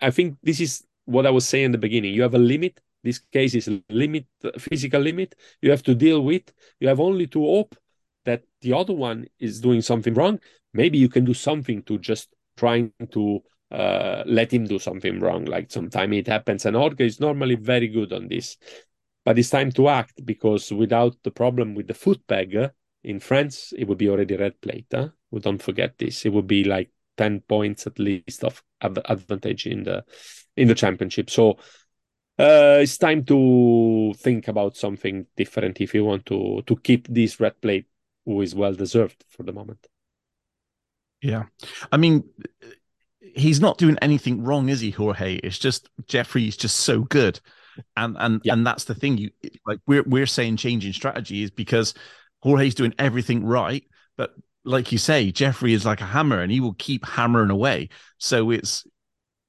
I 0.00 0.10
think 0.10 0.36
this 0.42 0.60
is 0.60 0.84
what 1.04 1.26
I 1.26 1.30
was 1.30 1.46
saying 1.46 1.66
in 1.66 1.72
the 1.72 1.78
beginning. 1.78 2.14
You 2.14 2.22
have 2.22 2.34
a 2.34 2.38
limit. 2.38 2.80
This 3.04 3.18
case 3.18 3.54
is 3.54 3.70
limit, 3.88 4.26
physical 4.58 5.00
limit. 5.00 5.34
You 5.62 5.70
have 5.70 5.82
to 5.84 5.94
deal 5.94 6.22
with. 6.22 6.52
You 6.80 6.88
have 6.88 7.00
only 7.00 7.26
to 7.28 7.40
hope 7.40 7.76
that 8.24 8.42
the 8.62 8.72
other 8.72 8.92
one 8.92 9.26
is 9.38 9.60
doing 9.60 9.80
something 9.80 10.14
wrong. 10.14 10.40
Maybe 10.74 10.98
you 10.98 11.08
can 11.08 11.24
do 11.24 11.34
something 11.34 11.82
to 11.84 11.98
just 11.98 12.28
trying 12.56 12.92
to 13.12 13.40
uh, 13.70 14.24
let 14.26 14.52
him 14.52 14.66
do 14.66 14.78
something 14.78 15.20
wrong. 15.20 15.44
Like 15.44 15.70
sometimes 15.70 16.16
it 16.16 16.26
happens, 16.26 16.66
and 16.66 16.76
Jorge 16.76 17.06
is 17.06 17.20
normally 17.20 17.54
very 17.54 17.88
good 17.88 18.12
on 18.12 18.28
this. 18.28 18.56
But 19.26 19.38
it's 19.38 19.50
time 19.50 19.72
to 19.72 19.88
act 19.88 20.24
because 20.24 20.72
without 20.72 21.16
the 21.22 21.32
problem 21.32 21.74
with 21.74 21.88
the 21.88 21.94
foot 21.94 22.26
peg 22.26 22.56
uh, 22.56 22.70
in 23.04 23.20
France, 23.20 23.74
it 23.76 23.86
would 23.86 23.98
be 23.98 24.08
already 24.08 24.36
red 24.36 24.58
plate. 24.62 24.86
Huh? 24.90 25.08
We 25.30 25.40
don't 25.40 25.60
forget 25.60 25.98
this. 25.98 26.24
It 26.24 26.32
would 26.32 26.46
be 26.46 26.64
like 26.64 26.90
10 27.16 27.40
points 27.40 27.86
at 27.86 27.98
least 27.98 28.44
of 28.44 28.62
advantage 28.80 29.66
in 29.66 29.82
the 29.82 30.04
in 30.56 30.68
the 30.68 30.74
championship 30.74 31.30
so 31.30 31.52
uh, 32.38 32.78
it's 32.82 32.98
time 32.98 33.24
to 33.24 34.12
think 34.18 34.48
about 34.48 34.76
something 34.76 35.26
different 35.36 35.80
if 35.80 35.94
you 35.94 36.04
want 36.04 36.26
to 36.26 36.62
to 36.66 36.76
keep 36.76 37.08
this 37.08 37.40
red 37.40 37.58
plate 37.60 37.86
who 38.24 38.40
is 38.42 38.54
well 38.54 38.74
deserved 38.74 39.24
for 39.28 39.42
the 39.42 39.52
moment 39.52 39.86
yeah 41.22 41.44
i 41.90 41.96
mean 41.96 42.22
he's 43.34 43.60
not 43.60 43.78
doing 43.78 43.98
anything 44.02 44.42
wrong 44.42 44.68
is 44.68 44.80
he 44.80 44.90
jorge 44.90 45.36
it's 45.36 45.58
just 45.58 45.88
jeffrey's 46.06 46.56
just 46.56 46.76
so 46.76 47.00
good 47.02 47.40
and 47.96 48.16
and 48.18 48.40
yeah. 48.44 48.52
and 48.52 48.66
that's 48.66 48.84
the 48.84 48.94
thing 48.94 49.18
you 49.18 49.30
like 49.66 49.80
we're 49.86 50.02
we're 50.04 50.26
saying 50.26 50.56
changing 50.56 50.92
strategy 50.92 51.42
is 51.42 51.50
because 51.50 51.94
jorge's 52.42 52.74
doing 52.74 52.94
everything 52.98 53.44
right 53.44 53.84
but 54.16 54.34
like 54.66 54.90
you 54.90 54.98
say, 54.98 55.30
Jeffrey 55.30 55.72
is 55.72 55.86
like 55.86 56.00
a 56.00 56.06
hammer 56.06 56.40
and 56.40 56.50
he 56.50 56.60
will 56.60 56.74
keep 56.74 57.06
hammering 57.06 57.50
away. 57.50 57.88
So 58.18 58.50
it's, 58.50 58.84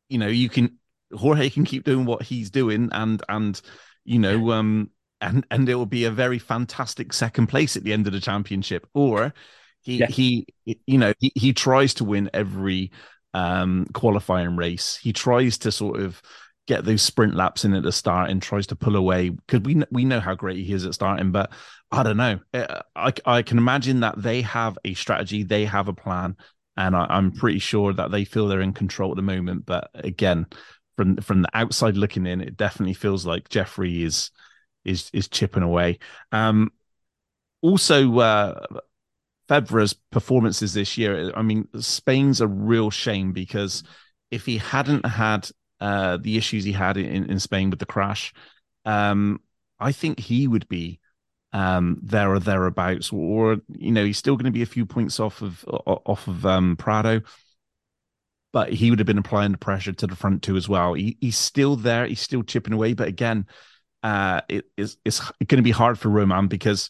you 0.09 0.19
know, 0.19 0.27
you 0.27 0.47
can 0.47 0.77
Jorge 1.11 1.49
can 1.49 1.65
keep 1.65 1.83
doing 1.83 2.05
what 2.05 2.23
he's 2.23 2.49
doing 2.49 2.89
and 2.91 3.21
and 3.27 3.59
you 4.05 4.19
know 4.19 4.51
um 4.51 4.89
and 5.21 5.45
and 5.49 5.67
it 5.67 5.75
will 5.75 5.85
be 5.85 6.05
a 6.05 6.11
very 6.11 6.39
fantastic 6.39 7.13
second 7.13 7.47
place 7.47 7.75
at 7.75 7.83
the 7.83 7.93
end 7.93 8.07
of 8.07 8.13
the 8.13 8.19
championship 8.19 8.87
or 8.93 9.33
he 9.81 9.97
yeah. 9.97 10.07
he 10.07 10.47
you 10.65 10.97
know 10.97 11.13
he, 11.19 11.31
he 11.35 11.53
tries 11.53 11.93
to 11.95 12.03
win 12.03 12.29
every 12.33 12.91
um 13.33 13.85
qualifying 13.93 14.55
race 14.55 14.97
he 15.01 15.13
tries 15.13 15.57
to 15.59 15.71
sort 15.71 15.99
of 15.99 16.21
get 16.67 16.85
those 16.85 17.01
sprint 17.01 17.33
laps 17.33 17.65
in 17.65 17.73
at 17.73 17.83
the 17.83 17.91
start 17.91 18.29
and 18.29 18.41
tries 18.41 18.67
to 18.67 18.75
pull 18.75 18.95
away 18.95 19.29
because 19.29 19.61
we 19.61 19.81
we 19.89 20.05
know 20.05 20.19
how 20.19 20.35
great 20.35 20.65
he 20.65 20.73
is 20.73 20.85
at 20.85 20.93
starting. 20.93 21.31
But 21.31 21.51
I 21.91 22.03
don't 22.03 22.17
know. 22.17 22.39
Uh, 22.53 22.81
I 22.95 23.13
I 23.25 23.41
can 23.41 23.57
imagine 23.57 24.01
that 24.01 24.21
they 24.21 24.41
have 24.43 24.77
a 24.85 24.93
strategy, 24.93 25.43
they 25.43 25.65
have 25.65 25.87
a 25.87 25.93
plan, 25.93 26.35
and 26.75 26.95
I, 26.95 27.07
I'm 27.09 27.31
pretty 27.31 27.59
sure 27.59 27.93
that 27.93 28.11
they 28.11 28.25
feel 28.25 28.47
they're 28.47 28.61
in 28.61 28.73
control 28.73 29.11
at 29.11 29.15
the 29.15 29.21
moment. 29.21 29.65
But 29.65 29.89
again, 29.95 30.45
from 30.97 31.17
from 31.17 31.41
the 31.41 31.49
outside 31.53 31.95
looking 31.95 32.27
in, 32.27 32.41
it 32.41 32.57
definitely 32.57 32.93
feels 32.93 33.25
like 33.25 33.49
Jeffrey 33.49 34.03
is 34.03 34.31
is 34.83 35.09
is 35.13 35.27
chipping 35.27 35.63
away. 35.63 35.99
Um, 36.31 36.71
also, 37.61 38.19
uh, 38.19 38.65
performances 39.47 40.73
this 40.73 40.97
year. 40.97 41.31
I 41.35 41.41
mean, 41.41 41.67
Spain's 41.79 42.41
a 42.41 42.47
real 42.47 42.89
shame 42.89 43.31
because 43.31 43.83
if 44.31 44.45
he 44.45 44.57
hadn't 44.57 45.05
had 45.05 45.49
uh, 45.79 46.17
the 46.17 46.37
issues 46.37 46.63
he 46.63 46.71
had 46.71 46.97
in, 46.97 47.29
in 47.29 47.39
Spain 47.39 47.69
with 47.69 47.79
the 47.79 47.85
crash, 47.85 48.33
um, 48.85 49.39
I 49.79 49.91
think 49.91 50.19
he 50.19 50.47
would 50.47 50.67
be 50.67 50.99
um, 51.53 51.99
there 52.01 52.31
or 52.31 52.39
thereabouts, 52.39 53.11
or 53.11 53.57
you 53.69 53.91
know, 53.91 54.05
he's 54.05 54.17
still 54.17 54.35
going 54.35 54.45
to 54.45 54.51
be 54.51 54.61
a 54.61 54.67
few 54.67 54.85
points 54.85 55.19
off 55.19 55.41
of 55.41 55.63
off 55.67 56.27
of 56.27 56.45
um, 56.45 56.75
Prado, 56.75 57.21
but 58.51 58.73
he 58.73 58.89
would 58.89 58.99
have 58.99 59.05
been 59.05 59.17
applying 59.17 59.51
the 59.51 59.57
pressure 59.57 59.93
to 59.93 60.07
the 60.07 60.15
front 60.15 60.43
too 60.43 60.57
as 60.57 60.67
well. 60.67 60.93
He, 60.93 61.17
he's 61.21 61.37
still 61.37 61.75
there, 61.75 62.05
he's 62.05 62.21
still 62.21 62.43
chipping 62.43 62.73
away, 62.73 62.93
but 62.93 63.07
again, 63.07 63.45
uh, 64.03 64.41
it, 64.49 64.65
it's 64.77 64.97
it's 65.05 65.19
going 65.19 65.57
to 65.57 65.61
be 65.61 65.71
hard 65.71 65.99
for 65.99 66.09
Romain 66.09 66.47
because 66.47 66.89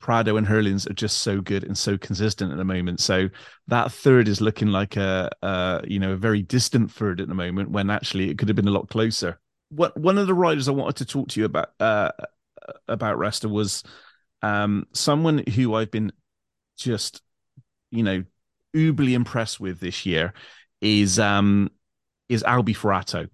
Prado 0.00 0.36
and 0.36 0.46
Herlings 0.46 0.88
are 0.88 0.94
just 0.94 1.18
so 1.18 1.40
good 1.40 1.64
and 1.64 1.76
so 1.76 1.98
consistent 1.98 2.52
at 2.52 2.58
the 2.58 2.64
moment. 2.64 3.00
So 3.00 3.28
that 3.66 3.92
third 3.92 4.28
is 4.28 4.40
looking 4.40 4.68
like 4.68 4.96
a, 4.96 5.30
a, 5.42 5.82
you 5.86 5.98
know 5.98 6.12
a 6.12 6.16
very 6.16 6.42
distant 6.42 6.92
third 6.92 7.20
at 7.20 7.28
the 7.28 7.34
moment 7.34 7.70
when 7.70 7.90
actually 7.90 8.30
it 8.30 8.38
could 8.38 8.48
have 8.48 8.56
been 8.56 8.68
a 8.68 8.72
lot 8.72 8.88
closer. 8.88 9.38
What 9.70 9.96
one 9.96 10.18
of 10.18 10.26
the 10.26 10.34
riders 10.34 10.68
I 10.68 10.72
wanted 10.72 10.96
to 10.96 11.04
talk 11.04 11.28
to 11.30 11.40
you 11.40 11.46
about 11.46 11.70
uh, 11.80 12.12
about 12.86 13.18
Resta 13.18 13.50
was 13.50 13.82
um, 14.42 14.86
someone 14.92 15.38
who 15.54 15.74
I've 15.74 15.90
been 15.90 16.12
just 16.76 17.22
you 17.90 18.02
know 18.02 18.24
uberly 18.74 19.12
impressed 19.12 19.58
with 19.58 19.80
this 19.80 20.06
year 20.06 20.32
is 20.80 21.18
um 21.18 21.70
is 22.28 22.42
Albi 22.44 22.74
Forato. 22.74 23.28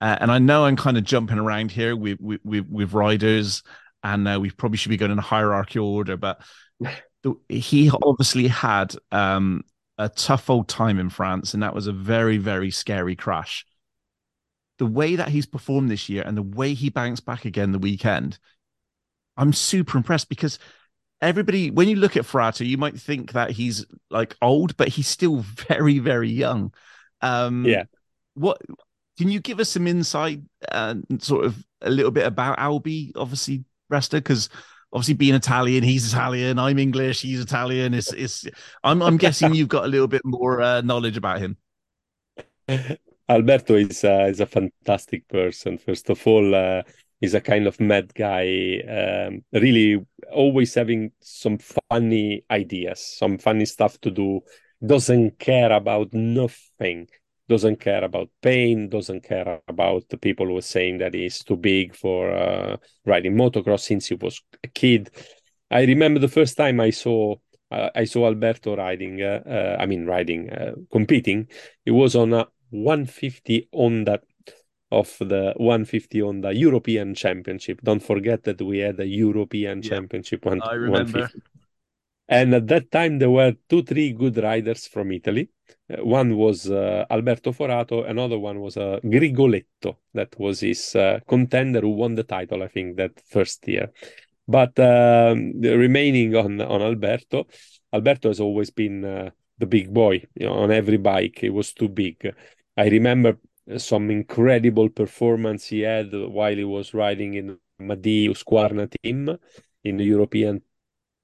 Uh, 0.00 0.16
and 0.20 0.32
I 0.32 0.38
know 0.38 0.64
I'm 0.64 0.74
kind 0.74 0.98
of 0.98 1.04
jumping 1.04 1.38
around 1.38 1.70
here 1.70 1.94
with 1.94 2.18
with, 2.20 2.40
with, 2.44 2.66
with 2.68 2.92
riders 2.92 3.62
and 4.02 4.26
uh, 4.26 4.38
we 4.40 4.50
probably 4.50 4.78
should 4.78 4.90
be 4.90 4.96
going 4.96 5.12
in 5.12 5.18
a 5.18 5.22
hierarchical 5.22 5.86
order. 5.86 6.16
But 6.16 6.42
the, 7.22 7.34
he 7.48 7.90
obviously 8.02 8.48
had 8.48 8.94
um, 9.10 9.62
a 9.98 10.08
tough 10.08 10.50
old 10.50 10.68
time 10.68 10.98
in 10.98 11.10
France, 11.10 11.54
and 11.54 11.62
that 11.62 11.74
was 11.74 11.86
a 11.86 11.92
very, 11.92 12.38
very 12.38 12.70
scary 12.70 13.16
crash. 13.16 13.66
The 14.78 14.86
way 14.86 15.16
that 15.16 15.28
he's 15.28 15.46
performed 15.46 15.90
this 15.90 16.08
year 16.08 16.24
and 16.26 16.36
the 16.36 16.42
way 16.42 16.74
he 16.74 16.88
bounced 16.90 17.24
back 17.24 17.44
again 17.44 17.72
the 17.72 17.78
weekend, 17.78 18.38
I'm 19.36 19.52
super 19.52 19.96
impressed 19.96 20.28
because 20.28 20.58
everybody, 21.20 21.70
when 21.70 21.88
you 21.88 21.96
look 21.96 22.16
at 22.16 22.24
Forato, 22.24 22.66
you 22.66 22.76
might 22.76 22.98
think 22.98 23.32
that 23.32 23.50
he's 23.50 23.86
like 24.10 24.36
old, 24.42 24.76
but 24.76 24.88
he's 24.88 25.08
still 25.08 25.36
very, 25.68 25.98
very 25.98 26.30
young. 26.30 26.74
Um, 27.20 27.64
yeah. 27.64 27.84
What 28.34 28.60
can 29.18 29.28
you 29.28 29.40
give 29.40 29.60
us 29.60 29.70
some 29.70 29.86
insight 29.86 30.40
and 30.70 31.04
sort 31.22 31.44
of 31.44 31.64
a 31.80 31.90
little 31.90 32.10
bit 32.10 32.26
about 32.26 32.58
Albi? 32.58 33.12
Obviously, 33.14 33.64
Resta 33.92 34.12
because 34.12 34.48
obviously 34.92 35.14
being 35.14 35.34
Italian, 35.34 35.82
he's 35.82 36.12
Italian. 36.12 36.58
I'm 36.58 36.78
English, 36.78 37.22
he's 37.22 37.40
Italian. 37.40 37.94
It's 37.94 38.12
it's. 38.12 38.46
I'm 38.84 39.02
I'm 39.02 39.16
guessing 39.16 39.54
you've 39.54 39.68
got 39.68 39.84
a 39.84 39.88
little 39.88 40.08
bit 40.08 40.22
more 40.24 40.60
uh, 40.60 40.80
knowledge 40.80 41.16
about 41.16 41.40
him. 41.40 41.56
Alberto 43.28 43.74
is 43.74 44.04
uh, 44.04 44.26
is 44.28 44.40
a 44.40 44.46
fantastic 44.46 45.28
person. 45.28 45.78
First 45.78 46.10
of 46.10 46.26
all, 46.26 46.54
uh, 46.54 46.82
he's 47.20 47.34
a 47.34 47.40
kind 47.40 47.66
of 47.66 47.80
mad 47.80 48.12
guy. 48.14 48.80
Um, 48.88 49.44
really, 49.52 50.04
always 50.30 50.74
having 50.74 51.12
some 51.20 51.58
funny 51.90 52.44
ideas, 52.50 53.00
some 53.00 53.38
funny 53.38 53.64
stuff 53.64 54.00
to 54.02 54.10
do. 54.10 54.40
Doesn't 54.84 55.38
care 55.38 55.72
about 55.72 56.12
nothing 56.12 57.08
doesn't 57.52 57.80
care 57.80 58.02
about 58.02 58.30
pain, 58.40 58.88
doesn't 58.88 59.22
care 59.22 59.60
about 59.68 60.08
the 60.08 60.16
people 60.16 60.46
who 60.46 60.56
are 60.56 60.70
saying 60.76 60.96
that 60.98 61.12
he's 61.12 61.44
too 61.44 61.56
big 61.56 61.94
for 61.94 62.32
uh, 62.32 62.78
riding 63.04 63.34
motocross 63.34 63.80
since 63.80 64.06
he 64.06 64.14
was 64.14 64.40
a 64.64 64.68
kid. 64.68 65.10
I 65.70 65.82
remember 65.84 66.18
the 66.18 66.36
first 66.38 66.56
time 66.56 66.80
I 66.80 66.90
saw 66.90 67.36
uh, 67.70 67.90
I 67.94 68.04
saw 68.04 68.26
Alberto 68.26 68.74
riding. 68.76 69.20
Uh, 69.20 69.42
uh 69.56 69.76
I 69.82 69.84
mean, 69.86 70.06
riding, 70.06 70.50
uh, 70.50 70.72
competing. 70.90 71.48
It 71.84 71.90
was 71.90 72.16
on 72.16 72.32
a 72.32 72.46
150 72.70 73.68
Honda 73.72 74.20
of 74.90 75.14
the 75.18 75.52
150 75.56 76.22
on 76.22 76.40
the 76.40 76.54
European 76.54 77.14
Championship. 77.14 77.82
Don't 77.82 78.02
forget 78.02 78.44
that 78.44 78.62
we 78.62 78.78
had 78.78 78.98
a 78.98 79.06
European 79.06 79.82
yeah, 79.82 79.90
Championship. 79.90 80.46
One, 80.46 80.62
I 80.62 80.74
remember. 80.74 81.30
And 82.28 82.54
at 82.54 82.66
that 82.68 82.90
time, 82.90 83.18
there 83.18 83.30
were 83.30 83.54
two, 83.68 83.82
three 83.82 84.12
good 84.12 84.38
riders 84.38 84.86
from 84.86 85.12
Italy. 85.12 85.50
Uh, 85.90 86.04
one 86.04 86.36
was 86.36 86.70
uh, 86.70 87.04
Alberto 87.10 87.52
Forato, 87.52 88.08
another 88.08 88.38
one 88.38 88.60
was 88.60 88.76
uh, 88.76 88.98
Grigoletto. 89.04 89.96
That 90.14 90.38
was 90.38 90.60
his 90.60 90.94
uh, 90.94 91.20
contender 91.26 91.80
who 91.80 91.90
won 91.90 92.14
the 92.14 92.24
title, 92.24 92.62
I 92.62 92.68
think, 92.68 92.96
that 92.96 93.20
first 93.26 93.66
year. 93.68 93.90
But 94.48 94.78
um, 94.78 95.60
remaining 95.60 96.34
on, 96.36 96.60
on 96.60 96.82
Alberto, 96.82 97.46
Alberto 97.92 98.28
has 98.28 98.40
always 98.40 98.70
been 98.70 99.04
uh, 99.04 99.30
the 99.58 99.66
big 99.66 99.92
boy 99.92 100.24
you 100.34 100.46
know, 100.46 100.54
on 100.54 100.70
every 100.70 100.96
bike. 100.98 101.38
He 101.40 101.50
was 101.50 101.72
too 101.72 101.88
big. 101.88 102.34
I 102.76 102.88
remember 102.88 103.38
some 103.76 104.10
incredible 104.10 104.88
performance 104.88 105.66
he 105.66 105.80
had 105.80 106.12
while 106.12 106.56
he 106.56 106.64
was 106.64 106.94
riding 106.94 107.34
in 107.34 107.58
Maddii 107.80 108.28
Husqvarna 108.28 108.92
team 109.02 109.36
in 109.84 109.96
the 109.96 110.04
European 110.04 110.62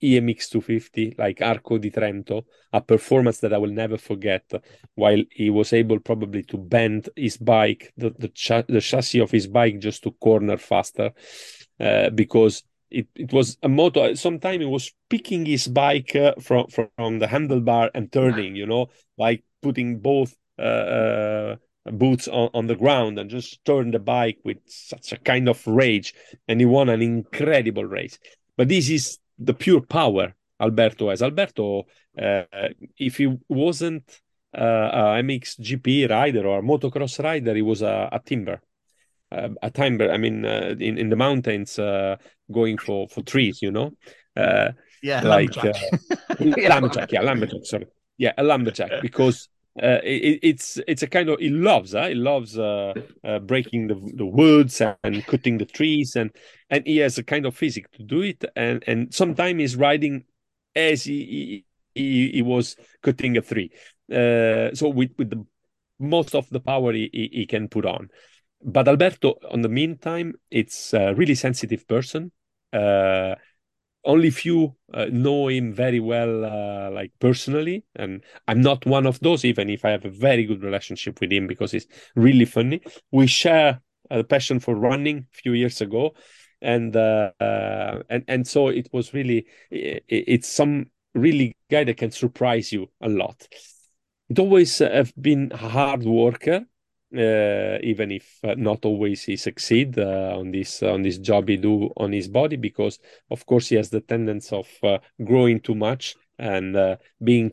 EMX 0.03 0.49
250, 0.51 1.15
like 1.19 1.43
Arco 1.43 1.79
di 1.79 1.91
Trento, 1.91 2.45
a 2.73 2.81
performance 2.81 3.39
that 3.39 3.53
I 3.53 3.59
will 3.59 3.73
never 3.73 3.97
forget. 3.97 4.45
While 4.95 5.23
he 5.31 5.51
was 5.51 5.73
able 5.73 5.99
probably 6.01 6.43
to 6.45 6.57
bend 6.57 7.09
his 7.16 7.37
bike, 7.37 7.93
the 7.97 8.11
the, 8.11 8.29
ch- 8.29 8.66
the 8.69 8.81
chassis 8.81 9.20
of 9.20 9.31
his 9.31 9.47
bike, 9.47 9.81
just 9.81 10.03
to 10.05 10.12
corner 10.12 10.57
faster, 10.57 11.12
uh, 11.81 12.11
because 12.11 12.62
it, 12.91 13.09
it 13.15 13.33
was 13.33 13.59
a 13.62 13.69
moto. 13.69 14.15
Sometimes 14.15 14.61
he 14.61 14.66
was 14.66 14.93
picking 15.09 15.45
his 15.45 15.66
bike 15.69 16.15
uh, 16.15 16.35
from 16.41 16.66
from 16.69 17.19
the 17.19 17.27
handlebar 17.27 17.91
and 17.95 18.11
turning, 18.12 18.57
you 18.57 18.66
know, 18.66 18.89
like 19.16 19.45
putting 19.62 19.99
both 19.99 20.35
uh, 20.59 20.62
uh, 20.62 21.57
boots 21.93 22.29
on, 22.29 22.51
on 22.55 22.66
the 22.66 22.77
ground 22.77 23.19
and 23.19 23.31
just 23.31 23.65
turn 23.65 23.91
the 23.91 23.99
bike 23.99 24.39
with 24.45 24.59
such 24.66 25.12
a 25.12 25.19
kind 25.19 25.49
of 25.49 25.65
rage. 25.66 26.15
And 26.47 26.61
he 26.61 26.66
won 26.66 26.89
an 26.89 27.03
incredible 27.03 27.85
race. 27.85 28.19
But 28.57 28.69
this 28.69 28.89
is 28.91 29.19
the 29.39 29.55
pure 29.55 29.81
power 29.81 30.35
Alberto 30.60 31.10
has. 31.10 31.23
Alberto, 31.23 31.86
uh, 32.20 32.43
if 32.98 33.16
he 33.19 33.36
wasn't 33.48 34.20
uh, 34.56 34.90
a 34.93 35.23
MXGP 35.23 36.10
rider 36.10 36.47
or 36.47 36.59
a 36.59 36.62
motocross 36.62 37.23
rider, 37.23 37.55
he 37.55 37.62
was 37.62 37.82
a, 37.82 38.09
a 38.10 38.20
timber 38.24 38.60
uh, 39.31 39.48
a 39.62 39.70
timber, 39.70 40.10
I 40.10 40.16
mean, 40.16 40.44
uh, 40.44 40.74
in 40.78 40.98
in 40.98 41.10
the 41.10 41.16
mountains, 41.16 41.78
uh, 41.78 42.16
going 42.51 42.78
for 42.78 43.09
for 43.09 43.23
trees, 43.23 43.60
you 43.62 43.70
know. 43.70 43.93
Uh, 44.36 44.73
yeah, 45.02 45.20
like 45.23 45.55
lumberjack. 45.56 45.82
Lumberjack. 46.40 47.12
Yeah, 47.12 47.23
lumberjack. 47.23 47.65
Sorry. 47.65 47.86
Yeah, 48.16 48.32
a 48.39 48.43
lumberjack 48.43 49.02
because. 49.02 49.48
Uh, 49.83 50.01
it, 50.03 50.41
it's 50.43 50.79
it's 50.89 51.03
a 51.03 51.07
kind 51.07 51.29
of 51.29 51.39
he 51.39 51.51
loves 51.51 51.93
huh? 51.93 52.09
he 52.09 52.15
loves 52.15 52.59
uh, 52.59 52.93
uh, 53.25 53.39
breaking 53.39 53.87
the 53.87 53.95
the 54.15 54.27
woods 54.27 54.81
and 55.05 55.25
cutting 55.27 55.59
the 55.59 55.65
trees 55.65 56.17
and 56.17 56.31
and 56.71 56.87
he 56.87 56.97
has 56.99 57.19
a 57.19 57.23
kind 57.23 57.47
of 57.47 57.57
physique 57.57 57.91
to 57.93 58.03
do 58.03 58.23
it 58.23 58.45
and 58.57 58.83
and 58.87 59.15
sometimes 59.15 59.61
he's 59.61 59.77
riding 59.77 60.25
as 60.75 61.05
he 61.05 61.65
he, 61.95 62.31
he 62.33 62.43
was 62.43 62.77
cutting 63.03 63.37
a 63.37 63.41
tree 63.41 63.71
uh, 64.13 64.75
so 64.75 64.89
with 64.89 65.11
with 65.17 65.31
the 65.31 65.45
most 66.01 66.35
of 66.35 66.49
the 66.51 66.61
power 66.61 66.93
he, 66.93 67.11
he, 67.13 67.31
he 67.33 67.47
can 67.47 67.69
put 67.69 67.85
on 67.85 68.09
but 68.63 68.89
Alberto, 68.89 69.37
on 69.51 69.63
the 69.63 69.69
meantime, 69.69 70.35
it's 70.51 70.93
a 70.93 71.15
really 71.15 71.35
sensitive 71.35 71.87
person. 71.87 72.33
Only 74.05 74.31
few 74.31 74.77
uh, 74.95 75.07
know 75.11 75.49
him 75.49 75.73
very 75.75 76.01
well, 76.01 76.45
uh, 76.45 76.91
like 76.91 77.12
personally, 77.19 77.85
and 77.97 78.25
I'm 78.47 78.61
not 78.61 78.87
one 78.87 79.07
of 79.07 79.20
those. 79.20 79.45
Even 79.45 79.69
if 79.69 79.85
I 79.85 79.91
have 79.91 80.05
a 80.05 80.11
very 80.11 80.45
good 80.45 80.62
relationship 80.62 81.20
with 81.20 81.33
him 81.33 81.47
because 81.47 81.73
he's 81.73 81.87
really 82.15 82.45
funny. 82.45 82.81
We 83.11 83.27
share 83.27 83.81
a 84.11 84.25
passion 84.25 84.61
for 84.61 84.75
running 84.77 85.27
a 85.33 85.37
few 85.37 85.53
years 85.53 85.81
ago, 85.81 86.15
and 86.62 86.95
uh, 86.97 87.33
uh, 87.41 88.03
and 88.09 88.25
and 88.29 88.47
so 88.47 88.69
it 88.69 88.89
was 88.93 89.12
really 89.12 89.47
it, 89.70 90.05
it's 90.09 90.49
some 90.49 90.87
really 91.15 91.57
guy 91.70 91.85
that 91.85 91.97
can 91.97 92.11
surprise 92.11 92.73
you 92.73 92.91
a 93.01 93.09
lot. 93.09 93.47
It 94.31 94.39
always 94.39 94.81
uh, 94.81 94.91
have 94.91 95.12
been 95.20 95.51
a 95.53 95.57
hard 95.57 96.05
worker 96.05 96.66
uh, 97.16 97.78
even 97.82 98.10
if 98.10 98.39
uh, 98.44 98.55
not 98.56 98.85
always 98.85 99.22
he 99.22 99.36
succeed 99.36 99.98
uh, 99.98 100.36
on 100.36 100.51
this 100.51 100.82
on 100.82 101.02
this 101.02 101.18
job 101.18 101.48
he 101.48 101.56
do 101.56 101.90
on 101.97 102.12
his 102.12 102.28
body 102.28 102.56
because 102.56 102.98
of 103.30 103.47
course 103.47 103.68
he 103.68 103.76
has 103.76 103.89
the 103.89 104.01
tendency 104.01 104.55
of 104.55 104.68
uh, 104.82 104.98
growing 105.24 105.59
too 105.59 105.74
much 105.74 106.16
and 106.39 106.76
uh, 106.76 106.97
being 107.22 107.51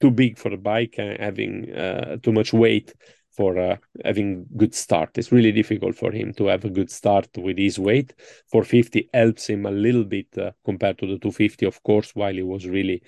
too 0.00 0.10
big 0.10 0.38
for 0.38 0.50
the 0.50 0.56
bike 0.56 0.94
and 0.98 1.20
having 1.20 1.70
uh, 1.74 2.16
too 2.22 2.32
much 2.32 2.52
weight 2.52 2.94
for 3.30 3.78
having 4.04 4.46
good 4.56 4.72
start. 4.72 5.18
It's 5.18 5.32
really 5.32 5.50
difficult 5.50 5.96
for 5.96 6.12
him 6.12 6.32
to 6.34 6.46
have 6.46 6.64
a 6.64 6.70
good 6.70 6.88
start 6.88 7.26
with 7.36 7.58
his 7.58 7.80
weight. 7.80 8.14
450 8.52 9.10
helps 9.12 9.48
him 9.48 9.66
a 9.66 9.72
little 9.72 10.04
bit 10.04 10.28
compared 10.64 10.98
to 10.98 11.06
the 11.06 11.18
250 11.18 11.66
of 11.66 11.82
course 11.82 12.14
while 12.14 12.38
it 12.38 12.46
was 12.46 12.66
really 12.68 13.02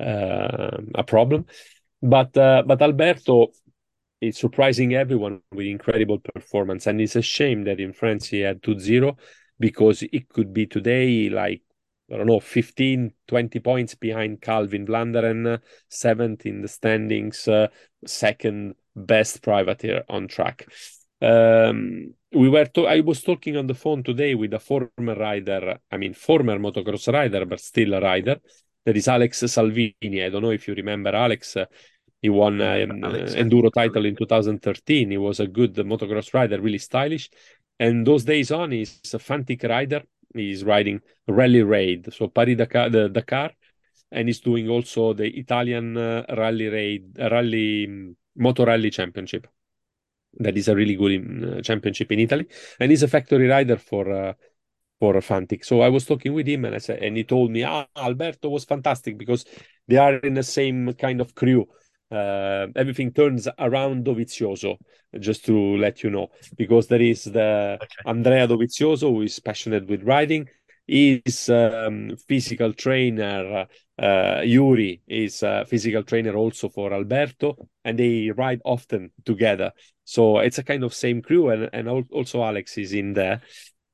a 0.00 1.04
problem. 1.06 1.46
But 2.02 2.32
but 2.32 2.82
alberto 2.82 3.52
it's 4.20 4.40
surprising 4.40 4.94
everyone 4.94 5.40
with 5.52 5.66
incredible 5.66 6.18
performance. 6.18 6.86
And 6.86 7.00
it's 7.00 7.16
a 7.16 7.22
shame 7.22 7.64
that 7.64 7.80
in 7.80 7.92
France 7.92 8.28
he 8.28 8.40
had 8.40 8.62
2 8.62 8.78
0 8.78 9.16
because 9.60 10.02
it 10.02 10.28
could 10.28 10.52
be 10.52 10.66
today 10.66 11.28
like, 11.28 11.62
I 12.12 12.16
don't 12.16 12.26
know, 12.26 12.40
15, 12.40 13.12
20 13.26 13.60
points 13.60 13.94
behind 13.94 14.40
Calvin 14.40 14.86
Vlaanderen, 14.86 15.60
seventh 15.88 16.46
in 16.46 16.62
the 16.62 16.68
standings, 16.68 17.46
uh, 17.46 17.68
second 18.06 18.74
best 18.96 19.42
privateer 19.42 20.04
on 20.08 20.26
track. 20.28 20.66
Um, 21.20 22.14
we 22.32 22.48
were 22.48 22.66
to- 22.66 22.86
I 22.86 23.00
was 23.00 23.22
talking 23.22 23.56
on 23.56 23.66
the 23.66 23.74
phone 23.74 24.02
today 24.02 24.34
with 24.34 24.54
a 24.54 24.58
former 24.60 25.14
rider, 25.14 25.78
I 25.90 25.96
mean, 25.96 26.14
former 26.14 26.58
motocross 26.58 27.12
rider, 27.12 27.44
but 27.44 27.60
still 27.60 27.94
a 27.94 28.00
rider. 28.00 28.40
That 28.84 28.96
is 28.96 29.08
Alex 29.08 29.38
Salvini. 29.40 30.22
I 30.24 30.30
don't 30.30 30.42
know 30.42 30.50
if 30.50 30.66
you 30.66 30.74
remember 30.74 31.10
Alex. 31.14 31.56
Uh, 31.56 31.66
he 32.20 32.28
won 32.28 32.60
um, 32.60 33.04
uh, 33.04 33.10
enduro 33.36 33.72
title 33.72 34.04
in 34.04 34.16
2013. 34.16 35.10
He 35.10 35.16
was 35.16 35.40
a 35.40 35.46
good 35.46 35.74
motocross 35.74 36.34
rider, 36.34 36.60
really 36.60 36.78
stylish. 36.78 37.30
And 37.78 38.06
those 38.06 38.24
days 38.24 38.50
on, 38.50 38.72
he's 38.72 39.00
a 39.14 39.18
Fantic 39.18 39.62
rider. 39.62 40.02
He's 40.34 40.64
riding 40.64 41.00
Rally 41.26 41.62
Raid, 41.62 42.12
so 42.12 42.28
Paris 42.28 42.56
Dakar, 42.56 42.90
the 42.90 43.08
Dakar, 43.08 43.52
and 44.10 44.28
he's 44.28 44.40
doing 44.40 44.68
also 44.68 45.14
the 45.14 45.26
Italian 45.38 45.96
uh, 45.96 46.24
Rally 46.36 46.66
Raid, 46.66 47.18
Rally 47.18 47.86
um, 47.86 48.16
Motor 48.36 48.66
Rally 48.66 48.90
Championship. 48.90 49.46
That 50.34 50.56
is 50.56 50.68
a 50.68 50.76
really 50.76 50.96
good 50.96 51.56
um, 51.56 51.62
championship 51.62 52.12
in 52.12 52.20
Italy, 52.20 52.46
and 52.78 52.90
he's 52.90 53.02
a 53.02 53.08
factory 53.08 53.46
rider 53.46 53.78
for 53.78 54.12
uh, 54.12 54.32
for 55.00 55.18
Fantic. 55.22 55.64
So 55.64 55.80
I 55.80 55.88
was 55.88 56.04
talking 56.04 56.34
with 56.34 56.46
him, 56.46 56.66
and 56.66 56.74
I 56.74 56.78
said, 56.78 57.02
and 57.02 57.16
he 57.16 57.24
told 57.24 57.50
me, 57.50 57.62
ah, 57.62 57.86
Alberto 57.96 58.50
was 58.50 58.64
fantastic 58.64 59.16
because 59.16 59.46
they 59.86 59.96
are 59.96 60.16
in 60.16 60.34
the 60.34 60.42
same 60.42 60.92
kind 60.92 61.22
of 61.22 61.34
crew 61.34 61.66
uh, 62.10 62.66
everything 62.74 63.12
turns 63.12 63.48
around 63.58 64.04
Dovizioso, 64.04 64.76
just 65.18 65.44
to 65.46 65.76
let 65.76 66.02
you 66.02 66.10
know, 66.10 66.28
because 66.56 66.86
there 66.86 67.02
is 67.02 67.24
the 67.24 67.78
okay. 67.82 67.88
Andrea 68.06 68.46
Dovizioso 68.46 69.10
who 69.10 69.22
is 69.22 69.38
passionate 69.40 69.86
with 69.86 70.02
riding. 70.02 70.48
He's 70.86 71.50
um, 71.50 72.16
physical 72.26 72.72
trainer. 72.72 73.66
Uh, 73.98 74.40
Yuri 74.42 75.02
is 75.06 75.42
a 75.42 75.66
physical 75.68 76.02
trainer 76.02 76.34
also 76.34 76.70
for 76.70 76.94
Alberto, 76.94 77.68
and 77.84 77.98
they 77.98 78.30
ride 78.30 78.62
often 78.64 79.10
together. 79.26 79.72
So 80.04 80.38
it's 80.38 80.56
a 80.56 80.62
kind 80.62 80.84
of 80.84 80.94
same 80.94 81.20
crew, 81.20 81.50
and 81.50 81.68
and 81.74 81.88
also 81.88 82.42
Alex 82.42 82.78
is 82.78 82.94
in 82.94 83.12
there. 83.12 83.42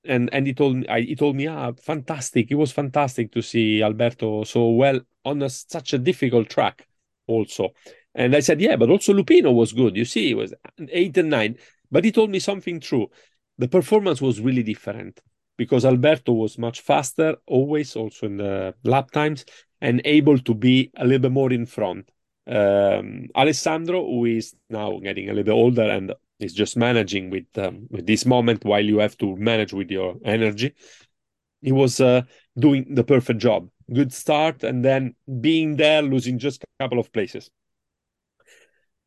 And 0.04 0.28
and 0.32 0.46
he 0.46 0.54
told 0.54 0.76
me, 0.76 0.86
I, 0.86 1.00
he 1.00 1.16
told 1.16 1.34
me, 1.34 1.48
ah, 1.48 1.72
fantastic! 1.82 2.50
It 2.50 2.54
was 2.54 2.70
fantastic 2.70 3.32
to 3.32 3.42
see 3.42 3.82
Alberto 3.82 4.44
so 4.44 4.68
well 4.68 5.00
on 5.24 5.42
a, 5.42 5.50
such 5.50 5.94
a 5.94 5.98
difficult 5.98 6.48
track, 6.48 6.86
also 7.26 7.70
and 8.14 8.34
I 8.34 8.40
said, 8.40 8.60
yeah, 8.60 8.76
but 8.76 8.90
also 8.90 9.12
Lupino 9.12 9.52
was 9.52 9.72
good. 9.72 9.96
You 9.96 10.04
see, 10.04 10.30
it 10.30 10.36
was 10.36 10.54
eight 10.90 11.16
and 11.16 11.30
nine. 11.30 11.56
But 11.90 12.04
he 12.04 12.12
told 12.12 12.30
me 12.30 12.38
something 12.38 12.80
true. 12.80 13.08
The 13.58 13.68
performance 13.68 14.20
was 14.20 14.40
really 14.40 14.62
different 14.62 15.20
because 15.56 15.84
Alberto 15.84 16.32
was 16.32 16.58
much 16.58 16.80
faster, 16.80 17.36
always 17.46 17.94
also 17.96 18.26
in 18.26 18.36
the 18.36 18.74
lap 18.84 19.10
times, 19.10 19.44
and 19.80 20.00
able 20.04 20.38
to 20.38 20.54
be 20.54 20.90
a 20.96 21.04
little 21.04 21.20
bit 21.20 21.32
more 21.32 21.52
in 21.52 21.66
front. 21.66 22.10
Um, 22.46 23.28
Alessandro, 23.34 24.04
who 24.04 24.26
is 24.26 24.54
now 24.68 24.98
getting 24.98 25.28
a 25.28 25.32
little 25.32 25.44
bit 25.44 25.52
older 25.52 25.82
and 25.90 26.12
is 26.40 26.52
just 26.52 26.76
managing 26.76 27.30
with 27.30 27.46
um, 27.56 27.86
with 27.90 28.06
this 28.06 28.26
moment 28.26 28.64
while 28.64 28.84
you 28.84 28.98
have 28.98 29.16
to 29.18 29.36
manage 29.36 29.72
with 29.72 29.90
your 29.90 30.16
energy, 30.24 30.74
he 31.62 31.72
was 31.72 32.00
uh, 32.00 32.22
doing 32.58 32.94
the 32.94 33.04
perfect 33.04 33.40
job. 33.40 33.68
Good 33.92 34.12
start, 34.12 34.64
and 34.64 34.84
then 34.84 35.14
being 35.40 35.76
there, 35.76 36.02
losing 36.02 36.38
just 36.38 36.64
a 36.64 36.82
couple 36.82 36.98
of 36.98 37.12
places. 37.12 37.50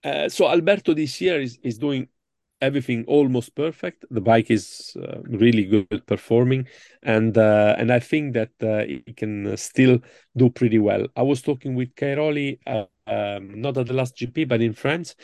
Uh, 0.03 0.29
so 0.29 0.47
Alberto 0.47 0.93
this 0.93 1.19
year 1.21 1.41
is, 1.41 1.57
is 1.63 1.77
doing 1.77 2.07
everything 2.61 3.05
almost 3.07 3.55
perfect. 3.55 4.05
The 4.09 4.21
bike 4.21 4.49
is 4.49 4.95
uh, 5.01 5.21
really 5.23 5.65
good 5.65 6.05
performing, 6.07 6.67
and 7.03 7.37
uh, 7.37 7.75
and 7.77 7.91
I 7.91 7.99
think 7.99 8.33
that 8.33 8.51
uh, 8.61 8.85
he 8.85 9.13
can 9.13 9.55
still 9.57 9.99
do 10.35 10.49
pretty 10.49 10.79
well. 10.79 11.07
I 11.15 11.21
was 11.21 11.41
talking 11.41 11.75
with 11.75 11.95
Cairoli, 11.95 12.59
uh, 12.65 12.85
um, 13.07 13.61
not 13.61 13.77
at 13.77 13.87
the 13.87 13.93
last 13.93 14.15
GP, 14.15 14.47
but 14.47 14.61
in 14.61 14.73
France, 14.73 15.15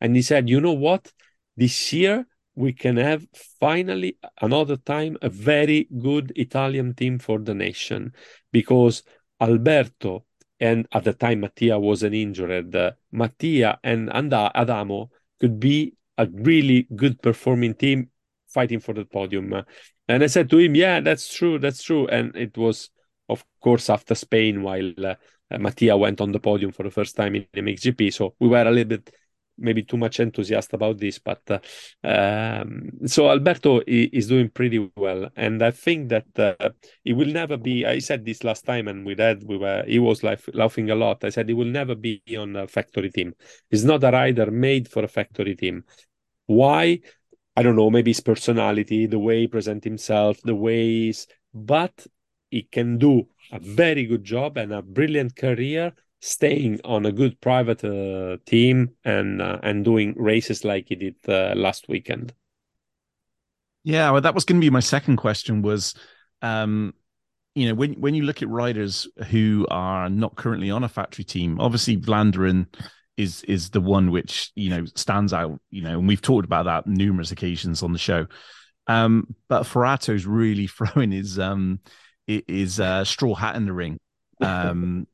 and 0.00 0.16
he 0.16 0.22
said, 0.22 0.48
you 0.48 0.60
know 0.60 0.72
what, 0.72 1.12
this 1.56 1.92
year 1.92 2.26
we 2.54 2.72
can 2.72 2.96
have 2.96 3.26
finally 3.60 4.18
another 4.42 4.76
time 4.76 5.16
a 5.22 5.28
very 5.28 5.88
good 5.98 6.32
Italian 6.36 6.94
team 6.94 7.18
for 7.18 7.38
the 7.38 7.54
nation 7.54 8.12
because 8.52 9.02
Alberto 9.40 10.24
and 10.60 10.86
at 10.92 11.04
the 11.04 11.12
time 11.12 11.40
Mattia 11.40 11.78
wasn't 11.78 12.14
injured, 12.14 12.74
uh, 12.74 12.92
Mattia 13.12 13.78
and 13.82 14.10
Anda- 14.12 14.52
Adamo 14.54 15.10
could 15.40 15.58
be 15.58 15.94
a 16.18 16.26
really 16.30 16.86
good 16.94 17.20
performing 17.22 17.74
team 17.74 18.10
fighting 18.48 18.80
for 18.80 18.92
the 18.94 19.04
podium. 19.04 19.52
And 20.08 20.22
I 20.22 20.26
said 20.26 20.50
to 20.50 20.58
him, 20.58 20.74
"Yeah, 20.74 21.00
that's 21.00 21.32
true, 21.32 21.58
that's 21.58 21.82
true." 21.82 22.06
And 22.08 22.34
it 22.36 22.56
was, 22.58 22.90
of 23.28 23.44
course, 23.60 23.88
after 23.88 24.14
Spain, 24.14 24.62
while 24.62 24.92
uh, 25.06 25.14
Mattia 25.58 25.96
went 25.96 26.20
on 26.20 26.32
the 26.32 26.40
podium 26.40 26.72
for 26.72 26.82
the 26.82 26.90
first 26.90 27.16
time 27.16 27.34
in 27.36 27.46
MXGP. 27.54 28.12
So 28.12 28.34
we 28.38 28.48
were 28.48 28.62
a 28.62 28.70
little 28.70 28.96
bit 28.96 29.10
maybe 29.58 29.82
too 29.82 29.96
much 29.96 30.20
enthusiast 30.20 30.72
about 30.72 30.98
this, 30.98 31.18
but 31.18 31.42
uh, 31.50 31.58
um, 32.06 32.90
so 33.06 33.28
Alberto 33.30 33.80
is 33.86 34.28
doing 34.28 34.48
pretty 34.48 34.90
well, 34.96 35.28
and 35.36 35.62
I 35.62 35.70
think 35.70 36.08
that 36.08 36.38
uh, 36.38 36.70
he 37.04 37.12
will 37.12 37.28
never 37.28 37.56
be. 37.56 37.84
I 37.86 37.98
said 37.98 38.24
this 38.24 38.44
last 38.44 38.64
time, 38.64 38.88
and 38.88 39.04
with 39.04 39.20
Ed, 39.20 39.44
we 39.46 39.56
were 39.56 39.84
he 39.86 39.98
was 39.98 40.22
laughing 40.22 40.90
a 40.90 40.94
lot. 40.94 41.24
I 41.24 41.30
said 41.30 41.48
he 41.48 41.54
will 41.54 41.66
never 41.66 41.94
be 41.94 42.22
on 42.38 42.56
a 42.56 42.66
factory 42.66 43.10
team. 43.10 43.34
He's 43.70 43.84
not 43.84 44.04
a 44.04 44.10
rider 44.10 44.50
made 44.50 44.88
for 44.88 45.04
a 45.04 45.08
factory 45.08 45.54
team. 45.54 45.84
Why? 46.46 47.00
I 47.56 47.62
don't 47.62 47.76
know. 47.76 47.90
Maybe 47.90 48.10
his 48.10 48.20
personality, 48.20 49.06
the 49.06 49.18
way 49.18 49.40
he 49.40 49.48
presents 49.48 49.84
himself, 49.84 50.40
the 50.42 50.54
ways, 50.54 51.26
but 51.52 52.06
he 52.50 52.62
can 52.62 52.98
do 52.98 53.28
a 53.52 53.58
very 53.58 54.06
good 54.06 54.24
job 54.24 54.56
and 54.56 54.72
a 54.72 54.82
brilliant 54.82 55.36
career 55.36 55.92
staying 56.20 56.80
on 56.84 57.06
a 57.06 57.12
good 57.12 57.40
private 57.40 57.82
uh, 57.84 58.36
team 58.46 58.90
and 59.04 59.42
uh, 59.42 59.58
and 59.62 59.84
doing 59.84 60.14
races 60.16 60.64
like 60.64 60.88
he 60.88 60.94
did 60.94 61.16
uh, 61.28 61.54
last 61.56 61.88
weekend. 61.88 62.32
Yeah, 63.82 64.10
well, 64.10 64.20
that 64.20 64.34
was 64.34 64.44
going 64.44 64.60
to 64.60 64.64
be 64.64 64.70
my 64.70 64.80
second 64.80 65.16
question. 65.16 65.62
Was 65.62 65.94
um, 66.42 66.94
you 67.54 67.68
know 67.68 67.74
when 67.74 67.94
when 67.94 68.14
you 68.14 68.24
look 68.24 68.42
at 68.42 68.48
riders 68.48 69.08
who 69.30 69.66
are 69.70 70.08
not 70.08 70.36
currently 70.36 70.70
on 70.70 70.84
a 70.84 70.88
factory 70.88 71.24
team, 71.24 71.60
obviously 71.60 71.96
Vlaanderen 71.96 72.66
is 73.16 73.42
is 73.44 73.70
the 73.70 73.80
one 73.80 74.10
which 74.10 74.52
you 74.54 74.70
know 74.70 74.84
stands 74.94 75.32
out. 75.32 75.58
You 75.70 75.82
know, 75.82 75.98
and 75.98 76.06
we've 76.06 76.22
talked 76.22 76.44
about 76.44 76.66
that 76.66 76.86
numerous 76.86 77.32
occasions 77.32 77.82
on 77.82 77.92
the 77.92 77.98
show. 77.98 78.26
Um, 78.86 79.34
but 79.48 79.64
Forato's 79.64 80.26
really 80.26 80.66
throwing 80.66 81.12
his 81.12 81.38
um 81.38 81.80
his 82.26 82.78
uh, 82.78 83.04
straw 83.04 83.34
hat 83.34 83.56
in 83.56 83.64
the 83.64 83.72
ring. 83.72 83.98
Um, 84.40 85.06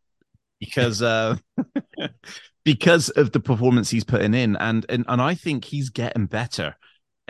because 0.61 1.03
uh 1.03 1.37
because 2.65 3.11
of 3.11 3.33
the 3.33 3.41
performance 3.41 3.91
he's 3.91 4.05
putting 4.05 4.35
in. 4.35 4.57
And 4.57 4.85
and 4.89 5.05
and 5.09 5.23
I 5.23 5.35
think 5.35 5.65
he's 5.65 5.91
getting 5.91 6.27
better. 6.27 6.77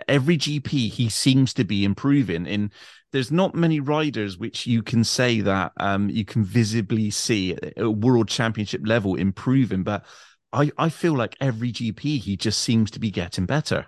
Every 0.09 0.36
GP 0.36 0.90
he 0.90 1.09
seems 1.09 1.55
to 1.55 1.65
be 1.65 1.85
improving. 1.85 2.47
In 2.47 2.70
there's 3.12 3.31
not 3.31 3.55
many 3.55 3.81
riders 3.81 4.36
which 4.36 4.66
you 4.66 4.82
can 4.82 5.05
say 5.05 5.40
that 5.40 5.73
um 5.78 6.11
you 6.11 6.24
can 6.24 6.44
visibly 6.44 7.11
see 7.11 7.55
at 7.55 7.78
a 7.78 7.90
world 7.90 8.28
championship 8.28 8.82
level 8.85 9.15
improving. 9.15 9.82
But 9.82 10.05
I 10.53 10.70
I 10.78 10.89
feel 10.89 11.15
like 11.15 11.36
every 11.40 11.73
GP 11.73 12.20
he 12.20 12.36
just 12.36 12.61
seems 12.61 12.90
to 12.93 13.01
be 13.01 13.11
getting 13.11 13.47
better. 13.47 13.86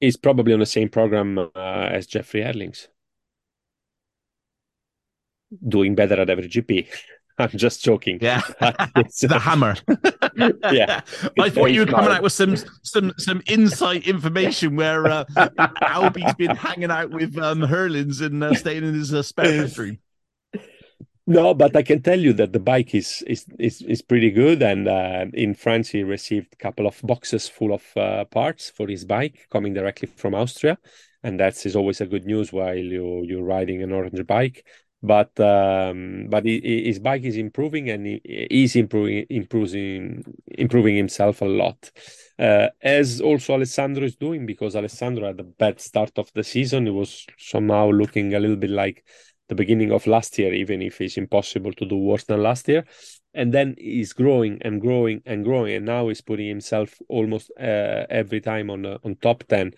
He's 0.00 0.16
probably 0.16 0.52
on 0.52 0.60
the 0.60 0.66
same 0.66 0.88
program 0.88 1.38
uh, 1.38 1.48
as 1.54 2.06
Jeffrey 2.06 2.42
Herlings 2.42 2.88
doing 5.66 5.94
better 5.94 6.20
at 6.20 6.30
every 6.30 6.48
GP 6.48 6.88
I'm 7.38 7.50
just 7.50 7.82
joking. 7.82 8.18
Yeah, 8.20 8.42
the 8.60 9.38
hammer. 9.40 9.74
yeah, 10.72 11.00
I 11.38 11.50
thought 11.50 11.72
you 11.72 11.80
were 11.80 11.86
coming 11.86 12.10
out 12.10 12.22
with 12.22 12.32
some 12.32 12.56
some 12.82 13.12
some 13.18 13.42
insight 13.48 14.06
information 14.06 14.76
where 14.76 15.06
uh, 15.06 15.24
Albie's 15.82 16.34
been 16.34 16.54
hanging 16.54 16.90
out 16.90 17.10
with 17.10 17.36
um, 17.38 17.60
Herlings 17.60 18.20
and 18.20 18.42
uh, 18.42 18.54
staying 18.54 18.84
in 18.84 18.94
his 18.94 19.12
uh, 19.12 19.22
spare 19.22 19.66
bedroom. 19.66 19.98
No, 21.26 21.54
but 21.54 21.74
I 21.74 21.82
can 21.82 22.02
tell 22.02 22.20
you 22.20 22.34
that 22.34 22.52
the 22.52 22.60
bike 22.60 22.94
is 22.94 23.24
is 23.26 23.46
is, 23.58 23.82
is 23.82 24.02
pretty 24.02 24.30
good, 24.30 24.62
and 24.62 24.86
uh, 24.86 25.24
in 25.32 25.54
France 25.54 25.88
he 25.88 26.02
received 26.02 26.52
a 26.52 26.56
couple 26.56 26.86
of 26.86 27.00
boxes 27.02 27.48
full 27.48 27.72
of 27.72 27.82
uh, 27.96 28.26
parts 28.26 28.70
for 28.70 28.86
his 28.86 29.04
bike 29.04 29.48
coming 29.50 29.74
directly 29.74 30.08
from 30.14 30.34
Austria, 30.34 30.78
and 31.22 31.40
that 31.40 31.64
is 31.66 31.74
always 31.74 32.00
a 32.00 32.06
good 32.06 32.26
news 32.26 32.52
while 32.52 32.76
you 32.76 33.24
you're 33.24 33.42
riding 33.42 33.82
an 33.82 33.90
orange 33.90 34.24
bike 34.26 34.66
but 35.04 35.38
um, 35.38 36.28
but 36.30 36.46
he, 36.46 36.84
his 36.86 36.98
bike 36.98 37.24
is 37.24 37.36
improving 37.36 37.90
and 37.90 38.06
he 38.06 38.14
is 38.24 38.74
improving 38.74 39.26
improving 39.28 40.24
improving 40.46 40.96
himself 40.96 41.42
a 41.42 41.44
lot. 41.44 41.90
Uh, 42.38 42.68
as 42.82 43.20
also 43.20 43.54
alessandro 43.54 44.02
is 44.04 44.16
doing 44.16 44.46
because 44.46 44.74
alessandro 44.74 45.26
had 45.26 45.38
a 45.38 45.44
bad 45.44 45.78
start 45.78 46.12
of 46.18 46.32
the 46.34 46.42
season. 46.42 46.88
It 46.88 46.92
was 46.92 47.26
somehow 47.38 47.90
looking 47.90 48.34
a 48.34 48.40
little 48.40 48.56
bit 48.56 48.70
like 48.70 49.04
the 49.48 49.54
beginning 49.54 49.92
of 49.92 50.06
last 50.06 50.38
year 50.38 50.54
even 50.54 50.80
if 50.80 50.98
it's 51.02 51.18
impossible 51.18 51.72
to 51.74 51.84
do 51.84 51.96
worse 51.96 52.24
than 52.24 52.42
last 52.42 52.66
year. 52.66 52.86
And 53.34 53.52
then 53.52 53.74
he's 53.76 54.14
growing 54.14 54.58
and 54.62 54.80
growing 54.80 55.20
and 55.26 55.44
growing 55.44 55.74
and 55.74 55.84
now 55.84 56.08
he's 56.08 56.22
putting 56.22 56.48
himself 56.48 56.94
almost 57.10 57.50
uh, 57.60 58.06
every 58.08 58.40
time 58.40 58.70
on 58.70 58.86
uh, 58.86 58.98
on 59.04 59.16
top 59.16 59.44
10 59.44 59.72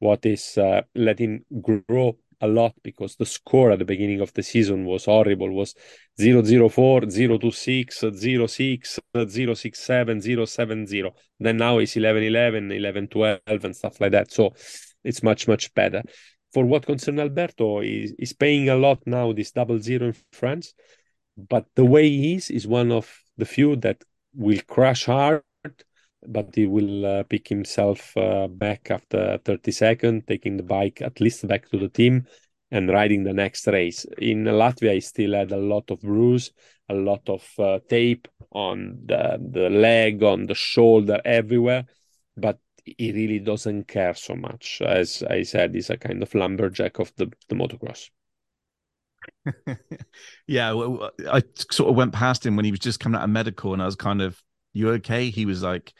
what 0.00 0.26
is 0.26 0.58
uh, 0.58 0.82
letting 0.94 1.44
grow 1.62 2.18
a 2.40 2.46
lot 2.46 2.74
because 2.82 3.16
the 3.16 3.26
score 3.26 3.70
at 3.70 3.78
the 3.78 3.84
beginning 3.84 4.20
of 4.20 4.32
the 4.34 4.42
season 4.42 4.84
was 4.84 5.06
horrible. 5.06 5.50
Was 5.52 5.74
004 6.18 7.00
026 7.02 8.04
06 8.46 8.98
067 9.14 10.46
070 10.46 11.10
then 11.40 11.56
now 11.56 11.78
it's 11.78 11.96
11 11.96 12.22
11 12.22 12.72
11 12.72 13.08
12 13.08 13.40
and 13.46 13.76
stuff 13.76 14.00
like 14.00 14.12
that. 14.12 14.32
So 14.32 14.54
it's 15.04 15.22
much 15.22 15.48
much 15.48 15.72
better. 15.74 16.02
For 16.52 16.64
what 16.64 16.86
concerns 16.86 17.20
alberto 17.20 17.80
he's, 17.80 18.14
he's 18.18 18.32
paying 18.32 18.68
a 18.68 18.76
lot 18.76 19.00
now 19.06 19.32
this 19.32 19.52
double 19.52 19.78
zero 19.78 20.06
in 20.06 20.16
france. 20.32 20.74
But 21.36 21.66
the 21.74 21.84
way 21.84 22.08
he 22.08 22.34
is 22.36 22.50
is 22.50 22.66
one 22.66 22.92
of 22.92 23.14
the 23.36 23.44
few 23.44 23.76
that 23.76 24.02
will 24.34 24.60
crash 24.66 25.04
hard 25.04 25.42
but 26.26 26.54
he 26.54 26.66
will 26.66 27.06
uh, 27.06 27.22
pick 27.24 27.48
himself 27.48 28.16
uh, 28.16 28.48
back 28.48 28.90
after 28.90 29.38
30 29.44 29.70
seconds, 29.72 30.24
taking 30.26 30.56
the 30.56 30.62
bike 30.62 31.02
at 31.02 31.20
least 31.20 31.46
back 31.46 31.68
to 31.68 31.78
the 31.78 31.88
team 31.88 32.26
and 32.70 32.88
riding 32.88 33.24
the 33.24 33.32
next 33.32 33.66
race. 33.66 34.04
In 34.18 34.44
Latvia, 34.44 34.94
he 34.94 35.00
still 35.00 35.34
had 35.34 35.52
a 35.52 35.56
lot 35.56 35.90
of 35.90 36.00
bruise, 36.00 36.52
a 36.88 36.94
lot 36.94 37.28
of 37.28 37.46
uh, 37.58 37.78
tape 37.88 38.28
on 38.50 38.98
the, 39.06 39.38
the 39.52 39.70
leg, 39.70 40.22
on 40.22 40.46
the 40.46 40.54
shoulder, 40.54 41.20
everywhere, 41.24 41.86
but 42.36 42.58
he 42.84 43.12
really 43.12 43.38
doesn't 43.38 43.88
care 43.88 44.14
so 44.14 44.34
much. 44.34 44.80
As 44.80 45.22
I 45.28 45.42
said, 45.42 45.74
he's 45.74 45.90
a 45.90 45.96
kind 45.96 46.22
of 46.22 46.34
lumberjack 46.34 46.98
of 46.98 47.12
the, 47.16 47.32
the 47.48 47.54
motocross. 47.54 48.10
yeah, 50.46 50.72
I 51.30 51.42
sort 51.70 51.90
of 51.90 51.96
went 51.96 52.12
past 52.12 52.46
him 52.46 52.56
when 52.56 52.64
he 52.64 52.70
was 52.70 52.80
just 52.80 53.00
coming 53.00 53.18
out 53.18 53.24
of 53.24 53.30
medical, 53.30 53.72
and 53.72 53.82
I 53.82 53.86
was 53.86 53.96
kind 53.96 54.22
of, 54.22 54.40
"You 54.76 54.90
okay?" 54.92 55.30
He 55.30 55.46
was 55.46 55.62
like, 55.62 55.92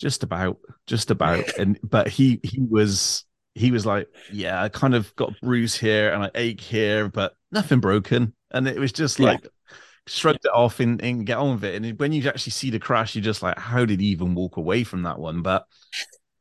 just 0.00 0.22
about 0.22 0.58
just 0.86 1.10
about. 1.10 1.44
And 1.58 1.78
but 1.82 2.08
he 2.08 2.40
he 2.42 2.60
was 2.60 3.24
he 3.54 3.70
was 3.72 3.84
like 3.84 4.08
yeah 4.32 4.62
i 4.62 4.68
kind 4.68 4.94
of 4.94 5.14
got 5.16 5.34
bruise 5.42 5.74
here 5.74 6.12
and 6.12 6.22
i 6.22 6.30
ache 6.36 6.60
here 6.60 7.08
but 7.08 7.34
nothing 7.52 7.80
broken. 7.80 8.34
And 8.52 8.66
it 8.66 8.78
was 8.78 8.92
just 8.92 9.20
like 9.20 9.42
yeah. 9.42 9.76
shrugged 10.06 10.44
it 10.44 10.52
off 10.54 10.80
and, 10.80 11.00
and 11.02 11.26
get 11.26 11.38
on 11.38 11.54
with 11.54 11.64
it. 11.64 11.74
And 11.74 11.98
when 11.98 12.12
you 12.12 12.26
actually 12.28 12.52
see 12.52 12.70
the 12.70 12.78
crash 12.78 13.14
you're 13.14 13.22
just 13.22 13.42
like 13.42 13.58
how 13.58 13.84
did 13.84 14.00
he 14.00 14.06
even 14.06 14.34
walk 14.34 14.56
away 14.56 14.82
from 14.84 15.02
that 15.02 15.18
one? 15.18 15.42
But 15.42 15.66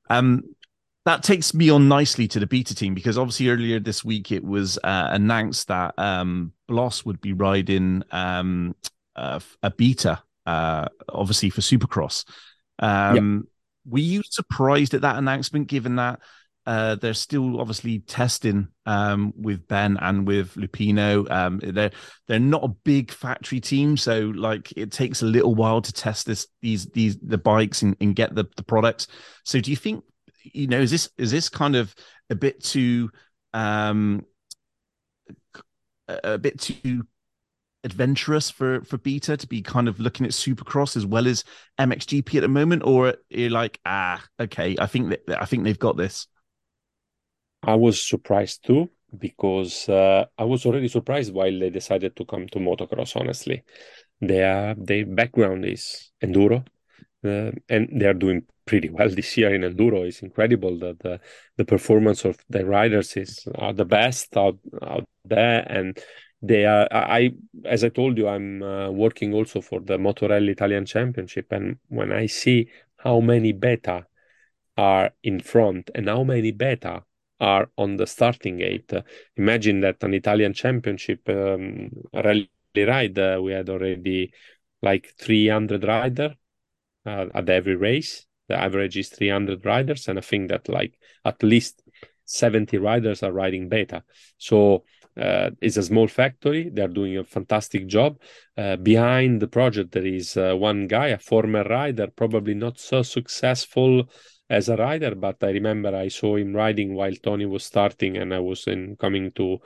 um 0.09 0.43
that 1.05 1.23
takes 1.23 1.53
me 1.53 1.69
on 1.69 1.87
nicely 1.87 2.27
to 2.27 2.39
the 2.39 2.45
beta 2.47 2.75
team 2.75 2.93
because 2.93 3.17
obviously 3.17 3.49
earlier 3.49 3.79
this 3.79 4.05
week 4.05 4.31
it 4.31 4.43
was 4.43 4.77
uh, 4.83 5.09
announced 5.11 5.67
that 5.69 5.95
um 5.97 6.53
bloss 6.67 7.03
would 7.05 7.19
be 7.21 7.33
riding 7.33 8.03
um 8.11 8.75
uh, 9.15 9.39
a 9.63 9.71
beta 9.71 10.21
uh 10.45 10.87
obviously 11.07 11.49
for 11.49 11.61
supercross 11.61 12.25
um. 12.79 13.47
Were 13.85 13.99
you 13.99 14.21
surprised 14.29 14.93
at 14.93 15.01
that 15.01 15.15
announcement, 15.15 15.67
given 15.67 15.95
that 15.95 16.19
uh, 16.69 16.93
they're 16.93 17.15
still 17.15 17.59
obviously 17.59 17.97
testing 17.97 18.67
um, 18.85 19.33
with 19.35 19.67
Ben 19.67 19.97
and 20.01 20.27
with 20.27 20.53
Lupino. 20.53 21.29
Um, 21.31 21.59
they're 21.63 21.89
they're 22.27 22.39
not 22.39 22.63
a 22.63 22.67
big 22.67 23.09
factory 23.09 23.59
team, 23.59 23.97
so 23.97 24.31
like 24.35 24.71
it 24.77 24.91
takes 24.91 25.23
a 25.23 25.25
little 25.25 25.55
while 25.55 25.81
to 25.81 25.91
test 25.91 26.27
this 26.27 26.45
these 26.61 26.85
these 26.87 27.17
the 27.17 27.39
bikes 27.39 27.81
and, 27.81 27.95
and 27.99 28.15
get 28.15 28.35
the 28.35 28.45
the 28.55 28.61
products. 28.61 29.07
So 29.45 29.59
do 29.59 29.71
you 29.71 29.77
think 29.77 30.03
you 30.43 30.67
know 30.67 30.79
is 30.79 30.91
this 30.91 31.09
is 31.17 31.31
this 31.31 31.49
kind 31.49 31.75
of 31.75 31.95
a 32.29 32.35
bit 32.35 32.63
too 32.63 33.09
um 33.53 34.23
a 36.07 36.37
bit 36.37 36.59
too 36.59 37.03
adventurous 37.83 38.49
for 38.49 38.81
for 38.83 38.97
beta 38.97 39.37
to 39.37 39.47
be 39.47 39.61
kind 39.61 39.87
of 39.87 39.99
looking 39.99 40.25
at 40.25 40.33
supercross 40.33 40.97
as 40.97 41.05
well 41.05 41.25
as 41.27 41.45
mxgp 41.79 42.35
at 42.35 42.41
the 42.41 42.47
moment 42.47 42.83
or 42.83 43.15
you're 43.29 43.49
like 43.49 43.79
ah 43.85 44.21
okay 44.39 44.75
i 44.79 44.85
think 44.85 45.09
that 45.09 45.41
i 45.41 45.45
think 45.45 45.63
they've 45.63 45.79
got 45.79 45.97
this. 45.97 46.27
I 47.63 47.75
was 47.75 48.01
surprised 48.01 48.65
too 48.65 48.89
because 49.17 49.89
uh, 49.89 50.25
i 50.37 50.43
was 50.43 50.65
already 50.65 50.87
surprised 50.87 51.33
while 51.33 51.57
they 51.57 51.69
decided 51.69 52.15
to 52.15 52.25
come 52.25 52.47
to 52.47 52.59
motocross 52.59 53.15
honestly. 53.15 53.63
Their 54.21 54.75
their 54.75 55.05
background 55.05 55.65
is 55.65 56.11
enduro 56.21 56.65
uh, 57.23 57.51
and 57.69 57.89
they 57.91 58.05
are 58.05 58.13
doing 58.13 58.43
pretty 58.65 58.89
well 58.97 59.09
this 59.09 59.35
year 59.37 59.53
in 59.53 59.61
enduro. 59.61 60.07
It's 60.07 60.21
incredible 60.21 60.77
that 60.79 60.99
the, 60.99 61.19
the 61.57 61.65
performance 61.65 62.25
of 62.25 62.37
the 62.49 62.65
riders 62.65 63.15
is 63.17 63.47
are 63.55 63.73
the 63.73 63.85
best 63.85 64.35
out, 64.37 64.59
out 64.81 65.07
there 65.25 65.65
and 65.69 65.97
they 66.41 66.65
are 66.65 66.87
i 66.91 67.31
as 67.65 67.83
i 67.83 67.89
told 67.89 68.17
you 68.17 68.27
i'm 68.27 68.63
uh, 68.63 68.89
working 68.89 69.33
also 69.33 69.61
for 69.61 69.79
the 69.81 69.97
motorelli 69.97 70.49
italian 70.51 70.85
championship. 70.85 71.51
And 71.51 71.77
when 71.89 72.11
i 72.11 72.25
see 72.25 72.69
how 72.97 73.19
many 73.19 73.51
beta 73.51 74.05
are 74.77 75.11
in 75.23 75.39
front 75.39 75.89
and 75.95 76.07
how 76.07 76.23
many 76.23 76.51
beta 76.51 77.03
are 77.41 77.69
on 77.77 77.97
the 77.97 78.07
starting 78.07 78.57
gate 78.57 78.91
uh, 78.93 79.01
imagine 79.35 79.81
that 79.81 80.01
an 80.03 80.13
italian 80.13 80.53
championship 80.53 81.27
um, 81.29 81.89
rally 82.13 82.49
ride 82.75 83.17
uh, 83.19 83.39
we 83.41 83.51
had 83.51 83.69
already 83.69 84.31
like 84.81 85.13
300 85.19 85.83
rider 85.83 86.35
uh, 87.05 87.25
at 87.33 87.49
every 87.49 87.75
race. 87.75 88.25
The 88.47 88.55
average 88.55 88.97
is 88.97 89.09
300 89.09 89.65
riders 89.65 90.07
and 90.07 90.17
i 90.17 90.21
think 90.21 90.49
that 90.49 90.67
like 90.69 90.97
at 91.23 91.43
least 91.43 91.83
70 92.25 92.77
riders 92.77 93.23
are 93.23 93.31
riding 93.31 93.69
beta. 93.69 94.03
So 94.37 94.83
uh, 95.19 95.51
is 95.61 95.77
a 95.77 95.83
small 95.83 96.07
factory. 96.07 96.69
They're 96.71 96.87
doing 96.87 97.17
a 97.17 97.23
fantastic 97.23 97.87
job. 97.87 98.19
Uh, 98.57 98.77
behind 98.77 99.41
the 99.41 99.47
project, 99.47 99.91
there 99.91 100.05
is 100.05 100.37
uh, 100.37 100.55
one 100.55 100.87
guy, 100.87 101.07
a 101.07 101.17
former 101.17 101.63
rider, 101.63 102.07
probably 102.07 102.53
not 102.53 102.79
so 102.79 103.01
successful 103.01 104.09
as 104.49 104.69
a 104.69 104.77
rider, 104.77 105.13
but 105.15 105.43
I 105.43 105.51
remember 105.51 105.95
I 105.95 106.07
saw 106.07 106.37
him 106.37 106.55
riding 106.55 106.95
while 106.95 107.13
Tony 107.13 107.45
was 107.45 107.63
starting, 107.65 108.17
and 108.17 108.33
I 108.33 108.39
was 108.39 108.65
in 108.67 108.95
coming 108.95 109.31
to 109.33 109.59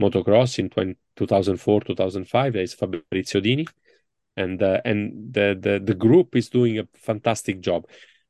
motocross 0.00 0.58
in 0.58 0.68
20, 0.68 0.96
2004 1.16 1.80
2005 1.80 2.52
there 2.52 2.62
is 2.62 2.74
Fabrizio 2.74 3.40
Dini 3.40 3.66
and 4.36 4.62
uh, 4.62 4.80
and 4.84 5.32
the, 5.32 5.56
the 5.58 5.80
the 5.82 5.94
group 5.94 6.36
is 6.36 6.48
doing 6.48 6.78
a 6.78 6.88
fantastic 6.94 7.60
job 7.60 7.86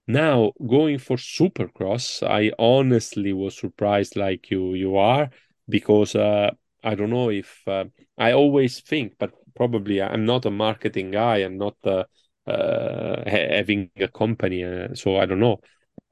now 0.07 0.53
going 0.67 0.99
for 0.99 1.17
supercross 1.17 2.23
i 2.27 2.53
honestly 2.59 3.33
was 3.33 3.59
surprised 3.59 4.17
like 4.17 4.51
you 4.51 4.75
you 4.75 4.97
are 4.97 5.29
because 5.69 6.15
uh, 6.15 6.51
i 6.87 6.95
don't 6.95 7.11
know 7.11 7.31
if 7.31 7.63
uh, 7.67 7.85
i 8.17 8.33
always 8.33 8.81
think 8.81 9.15
but 9.19 9.33
probably 9.55 10.01
i'm 10.01 10.25
not 10.25 10.47
a 10.47 10.51
marketing 10.51 11.11
guy 11.11 11.39
i'm 11.39 11.59
not 11.59 11.77
uh, 11.85 12.05
uh 12.47 13.29
having 13.29 13.91
a 13.97 14.09
company 14.09 14.63
uh, 14.65 14.95
so 14.95 15.17
i 15.17 15.27
don't 15.27 15.41
know. 15.41 15.59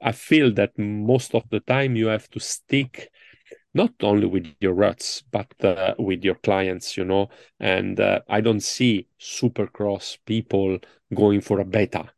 I 0.01 0.11
feel 0.11 0.53
that 0.55 0.77
most 0.77 1.33
of 1.33 1.43
the 1.49 1.61
time 1.61 1.95
you 1.95 2.07
have 2.07 2.29
to 2.31 2.39
stick 2.39 3.09
not 3.73 3.93
only 4.03 4.27
with 4.27 4.45
your 4.59 4.73
ruts 4.73 5.23
but 5.31 5.47
uh, 5.63 5.95
with 5.97 6.23
your 6.23 6.35
clients 6.35 6.97
you 6.97 7.05
know? 7.05 7.29
And 7.59 7.99
uh, 7.99 8.19
i 8.27 8.41
don't 8.41 8.61
see 8.61 9.07
supercross 9.19 10.17
people 10.25 10.79
going 11.13 11.41
for 11.41 11.59
a 11.59 11.65
beta 11.65 12.14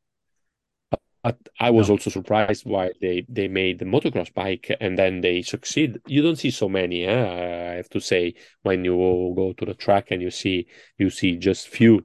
i 1.59 1.69
was 1.69 1.87
no. 1.87 1.93
also 1.93 2.09
surprised 2.09 2.65
why 2.65 2.91
they 3.01 3.25
they 3.29 3.47
made 3.47 3.79
the 3.79 3.85
motocross 3.85 4.33
bike 4.33 4.75
and 4.79 4.97
then 4.97 5.21
they 5.21 5.41
succeed. 5.41 5.99
You 6.05 6.21
don't 6.21 6.35
see 6.35 6.51
so 6.51 6.69
many 6.69 7.05
eh? 7.05 7.71
i 7.71 7.75
have 7.75 7.89
to 7.89 7.99
say 7.99 8.35
when 8.63 8.85
you 8.85 8.95
go 9.35 9.53
to 9.53 9.65
the 9.65 9.73
track 9.73 10.11
and 10.11 10.21
you 10.21 10.31
see 10.31 10.67
you 10.97 11.09
see 11.09 11.35
just 11.37 11.67
few. 11.67 12.03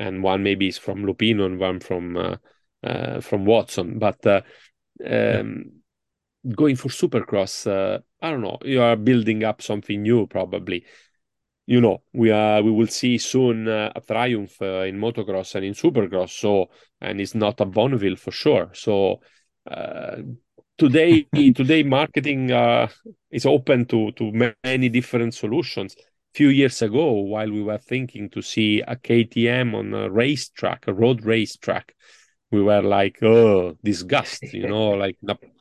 And 0.00 0.22
one 0.22 0.44
maybe 0.44 0.68
is 0.68 0.78
from 0.78 1.04
lupino 1.04 1.44
and 1.46 1.58
one 1.58 1.80
from 1.80 2.16
uh, 2.16 2.36
uh, 2.84 3.20
from 3.20 3.44
watson. 3.44 3.98
But 3.98 4.24
uh, 4.26 4.42
um, 5.04 5.10
yeah 5.10 5.52
going 6.54 6.76
for 6.76 6.88
supercross 6.88 7.66
uh, 7.66 7.98
i 8.22 8.30
don't 8.30 8.40
know. 8.40 8.58
You 8.64 8.80
are 8.82 8.96
building 8.96 9.44
up 9.44 9.62
something 9.62 10.02
new 10.02 10.26
probably 10.26 10.84
you 11.68 11.82
know 11.82 12.02
we 12.14 12.30
are 12.30 12.62
we 12.62 12.70
will 12.70 12.86
see 12.86 13.18
soon 13.18 13.68
uh, 13.68 13.92
a 13.94 14.00
triumph 14.00 14.56
uh, 14.62 14.84
in 14.90 14.98
motocross 14.98 15.54
and 15.54 15.66
in 15.66 15.74
supercross 15.74 16.30
so 16.30 16.70
and 17.02 17.20
it's 17.20 17.34
not 17.34 17.60
a 17.60 17.66
bonneville 17.66 18.16
for 18.16 18.30
sure 18.30 18.70
so 18.72 19.20
uh, 19.70 20.16
today 20.78 21.26
today 21.54 21.82
marketing 21.82 22.50
uh, 22.50 22.88
is 23.30 23.44
open 23.44 23.84
to 23.84 24.10
to 24.12 24.32
many 24.64 24.88
different 24.88 25.34
solutions 25.34 25.94
few 26.34 26.48
years 26.48 26.80
ago 26.80 27.12
while 27.12 27.50
we 27.50 27.62
were 27.62 27.78
thinking 27.78 28.30
to 28.30 28.40
see 28.40 28.80
a 28.80 28.96
ktm 28.96 29.74
on 29.74 29.92
a 29.92 30.08
racetrack 30.10 30.88
a 30.88 30.94
road 30.94 31.22
racetrack 31.22 31.94
we 32.50 32.62
were 32.62 32.82
like 32.82 33.22
oh 33.22 33.76
disgust 33.84 34.42
you 34.54 34.66
know 34.66 34.88
like 35.04 35.18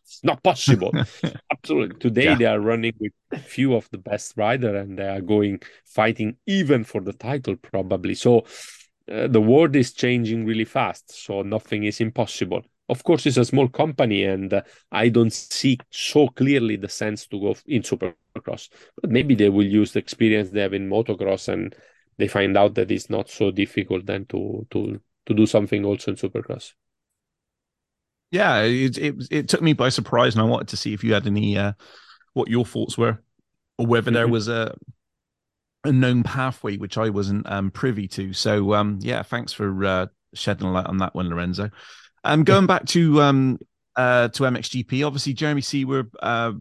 it's 0.07 0.23
not 0.23 0.41
possible. 0.41 0.93
Absolutely. 1.67 1.99
Today 1.99 2.23
yeah. 2.23 2.35
they 2.35 2.45
are 2.45 2.61
running 2.61 2.93
with 2.97 3.11
few 3.43 3.75
of 3.75 3.89
the 3.91 3.97
best 3.97 4.35
rider 4.37 4.77
and 4.77 4.97
they 4.97 5.07
are 5.07 5.19
going 5.19 5.59
fighting 5.83 6.37
even 6.45 6.85
for 6.85 7.01
the 7.01 7.11
title 7.11 7.57
probably. 7.57 8.15
So 8.15 8.45
uh, 9.11 9.27
the 9.27 9.41
world 9.41 9.75
is 9.75 9.91
changing 9.91 10.45
really 10.45 10.63
fast. 10.63 11.11
So 11.11 11.41
nothing 11.41 11.83
is 11.83 11.99
impossible. 11.99 12.61
Of 12.87 13.03
course, 13.03 13.25
it's 13.25 13.35
a 13.35 13.43
small 13.43 13.67
company, 13.67 14.23
and 14.23 14.53
uh, 14.53 14.61
I 14.93 15.09
don't 15.09 15.33
see 15.33 15.77
so 15.89 16.29
clearly 16.29 16.77
the 16.77 16.87
sense 16.87 17.27
to 17.27 17.37
go 17.37 17.55
in 17.65 17.81
Supercross. 17.81 18.69
But 19.01 19.11
maybe 19.11 19.35
they 19.35 19.49
will 19.49 19.65
use 19.65 19.91
the 19.91 19.99
experience 19.99 20.51
they 20.51 20.61
have 20.61 20.73
in 20.73 20.89
motocross, 20.89 21.49
and 21.49 21.75
they 22.17 22.29
find 22.29 22.55
out 22.55 22.75
that 22.75 22.89
it's 22.89 23.09
not 23.09 23.29
so 23.29 23.51
difficult 23.51 24.05
then 24.05 24.25
to 24.27 24.65
to 24.71 25.01
to 25.25 25.33
do 25.33 25.45
something 25.45 25.83
also 25.83 26.11
in 26.11 26.17
Supercross. 26.17 26.71
Yeah, 28.31 28.61
it, 28.61 28.97
it 28.97 29.15
it 29.31 29.49
took 29.49 29.61
me 29.61 29.73
by 29.73 29.89
surprise, 29.89 30.35
and 30.35 30.41
I 30.41 30.45
wanted 30.45 30.67
to 30.69 30.77
see 30.77 30.93
if 30.93 31.03
you 31.03 31.13
had 31.13 31.27
any 31.27 31.57
uh, 31.57 31.73
what 32.33 32.49
your 32.49 32.65
thoughts 32.65 32.97
were, 32.97 33.21
or 33.77 33.85
whether 33.85 34.11
there 34.11 34.25
mm-hmm. 34.25 34.33
was 34.33 34.47
a 34.47 34.75
a 35.83 35.91
known 35.91 36.23
pathway 36.23 36.77
which 36.77 36.97
I 36.97 37.09
wasn't 37.09 37.49
um, 37.49 37.71
privy 37.71 38.07
to. 38.09 38.33
So 38.33 38.73
um, 38.73 38.99
yeah, 39.01 39.23
thanks 39.23 39.53
for 39.53 39.85
uh, 39.85 40.07
shedding 40.33 40.67
light 40.67 40.87
on 40.87 40.97
that 40.97 41.15
one, 41.15 41.29
Lorenzo. 41.29 41.69
Um, 42.23 42.43
going 42.43 42.67
back 42.67 42.85
to 42.87 43.21
um 43.21 43.59
uh 43.95 44.27
to 44.29 44.43
MXGP, 44.43 45.05
obviously 45.05 45.33
Jeremy 45.33 45.61
Seewer 45.61 46.09
uh, 46.21 46.53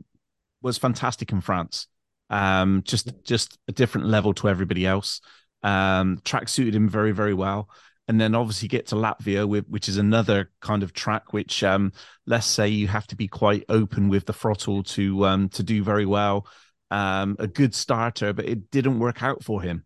was 0.62 0.78
fantastic 0.78 1.32
in 1.32 1.40
France. 1.40 1.88
Um, 2.30 2.82
just 2.84 3.10
just 3.24 3.58
a 3.66 3.72
different 3.72 4.06
level 4.06 4.34
to 4.34 4.48
everybody 4.48 4.86
else. 4.86 5.20
Um, 5.64 6.20
track 6.24 6.48
suited 6.48 6.76
him 6.76 6.88
very 6.88 7.10
very 7.10 7.34
well 7.34 7.68
and 8.08 8.20
then 8.20 8.34
obviously 8.34 8.68
get 8.68 8.86
to 8.88 8.94
Latvia, 8.94 9.46
which 9.68 9.88
is 9.88 9.96
another 9.96 10.50
kind 10.60 10.82
of 10.82 10.92
track 10.92 11.32
which, 11.32 11.64
um, 11.64 11.92
let's 12.26 12.46
say, 12.46 12.68
you 12.68 12.86
have 12.88 13.06
to 13.08 13.16
be 13.16 13.26
quite 13.26 13.64
open 13.68 14.08
with 14.08 14.26
the 14.26 14.32
throttle 14.32 14.82
to 14.84 15.26
um, 15.26 15.48
to 15.50 15.62
do 15.62 15.82
very 15.82 16.06
well. 16.06 16.46
Um, 16.90 17.36
a 17.40 17.48
good 17.48 17.74
starter, 17.74 18.32
but 18.32 18.46
it 18.46 18.70
didn't 18.70 19.00
work 19.00 19.22
out 19.22 19.42
for 19.42 19.60
him. 19.60 19.84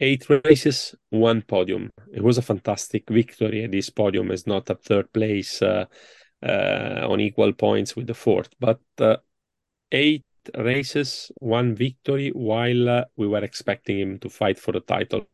Eight 0.00 0.28
races, 0.28 0.94
one 1.10 1.42
podium. 1.42 1.90
It 2.12 2.22
was 2.22 2.38
a 2.38 2.42
fantastic 2.42 3.08
victory. 3.08 3.66
This 3.66 3.90
podium 3.90 4.30
is 4.30 4.46
not 4.46 4.70
a 4.70 4.74
third 4.74 5.12
place 5.12 5.60
uh, 5.60 5.86
uh, 6.42 7.06
on 7.06 7.20
equal 7.20 7.52
points 7.52 7.96
with 7.96 8.06
the 8.06 8.14
fourth, 8.14 8.50
but 8.60 8.80
uh, 8.98 9.16
eight 9.92 10.24
races, 10.56 11.30
one 11.40 11.74
victory, 11.74 12.30
while 12.30 12.88
uh, 12.88 13.04
we 13.16 13.26
were 13.26 13.44
expecting 13.44 13.98
him 13.98 14.18
to 14.20 14.28
fight 14.30 14.58
for 14.58 14.72
the 14.72 14.80
title 14.80 15.26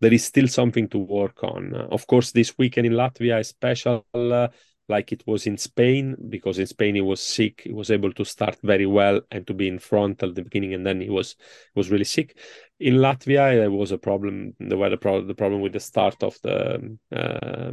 there 0.00 0.12
is 0.12 0.24
still 0.24 0.48
something 0.48 0.88
to 0.88 0.98
work 0.98 1.42
on. 1.44 1.74
Uh, 1.74 1.86
of 1.90 2.06
course, 2.06 2.32
this 2.32 2.56
weekend 2.58 2.86
in 2.86 2.94
Latvia 2.94 3.40
is 3.40 3.48
special, 3.48 4.04
uh, 4.14 4.48
like 4.88 5.12
it 5.12 5.22
was 5.26 5.46
in 5.46 5.56
Spain, 5.56 6.16
because 6.28 6.58
in 6.58 6.66
Spain 6.66 6.94
he 6.94 7.00
was 7.00 7.22
sick. 7.22 7.62
He 7.64 7.72
was 7.72 7.90
able 7.90 8.12
to 8.14 8.24
start 8.24 8.58
very 8.62 8.86
well 8.86 9.20
and 9.30 9.46
to 9.46 9.54
be 9.54 9.68
in 9.68 9.78
front 9.78 10.22
at 10.22 10.34
the 10.34 10.42
beginning, 10.42 10.74
and 10.74 10.84
then 10.84 11.00
he 11.00 11.10
was 11.10 11.36
was 11.74 11.90
really 11.90 12.04
sick. 12.04 12.36
In 12.80 12.94
Latvia, 12.94 13.54
there 13.54 13.70
was 13.70 13.92
a 13.92 13.98
problem. 13.98 14.54
There 14.58 14.78
were 14.78 14.90
the, 14.90 14.96
pro- 14.96 15.24
the 15.24 15.34
problem 15.34 15.60
with 15.60 15.74
the 15.74 15.80
start 15.80 16.22
of 16.22 16.36
the 16.42 16.98
uh, 17.14 17.72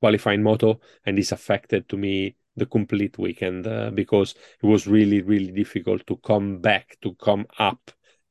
qualifying 0.00 0.42
moto, 0.42 0.80
and 1.06 1.16
this 1.16 1.32
affected 1.32 1.88
to 1.88 1.96
me 1.96 2.36
the 2.56 2.66
complete 2.66 3.16
weekend 3.16 3.66
uh, 3.66 3.90
because 3.90 4.34
it 4.62 4.66
was 4.66 4.86
really 4.86 5.22
really 5.22 5.52
difficult 5.52 6.06
to 6.06 6.16
come 6.18 6.58
back 6.58 6.96
to 7.00 7.14
come 7.14 7.46
up 7.58 7.90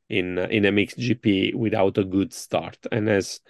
in 0.09 0.37
in 0.37 0.63
MXGP 0.63 1.55
without 1.55 1.97
a 1.97 2.03
good 2.03 2.33
start. 2.33 2.77
And 2.91 3.09
as 3.09 3.41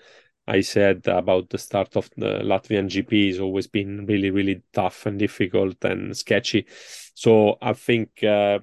I 0.48 0.61
said 0.61 1.07
about 1.07 1.49
the 1.49 1.60
start 1.60 1.95
of 1.95 2.10
the 2.18 2.40
Latvian 2.44 2.88
GP 2.88 3.27
has 3.27 3.40
always 3.40 3.68
been 3.68 4.06
really, 4.07 4.31
really 4.31 4.64
tough 4.73 5.06
and 5.06 5.19
difficult 5.19 5.84
and 5.84 6.18
sketchy. 6.18 6.65
So 7.14 7.57
I 7.61 7.73
think 7.73 8.23
uh, 8.23 8.57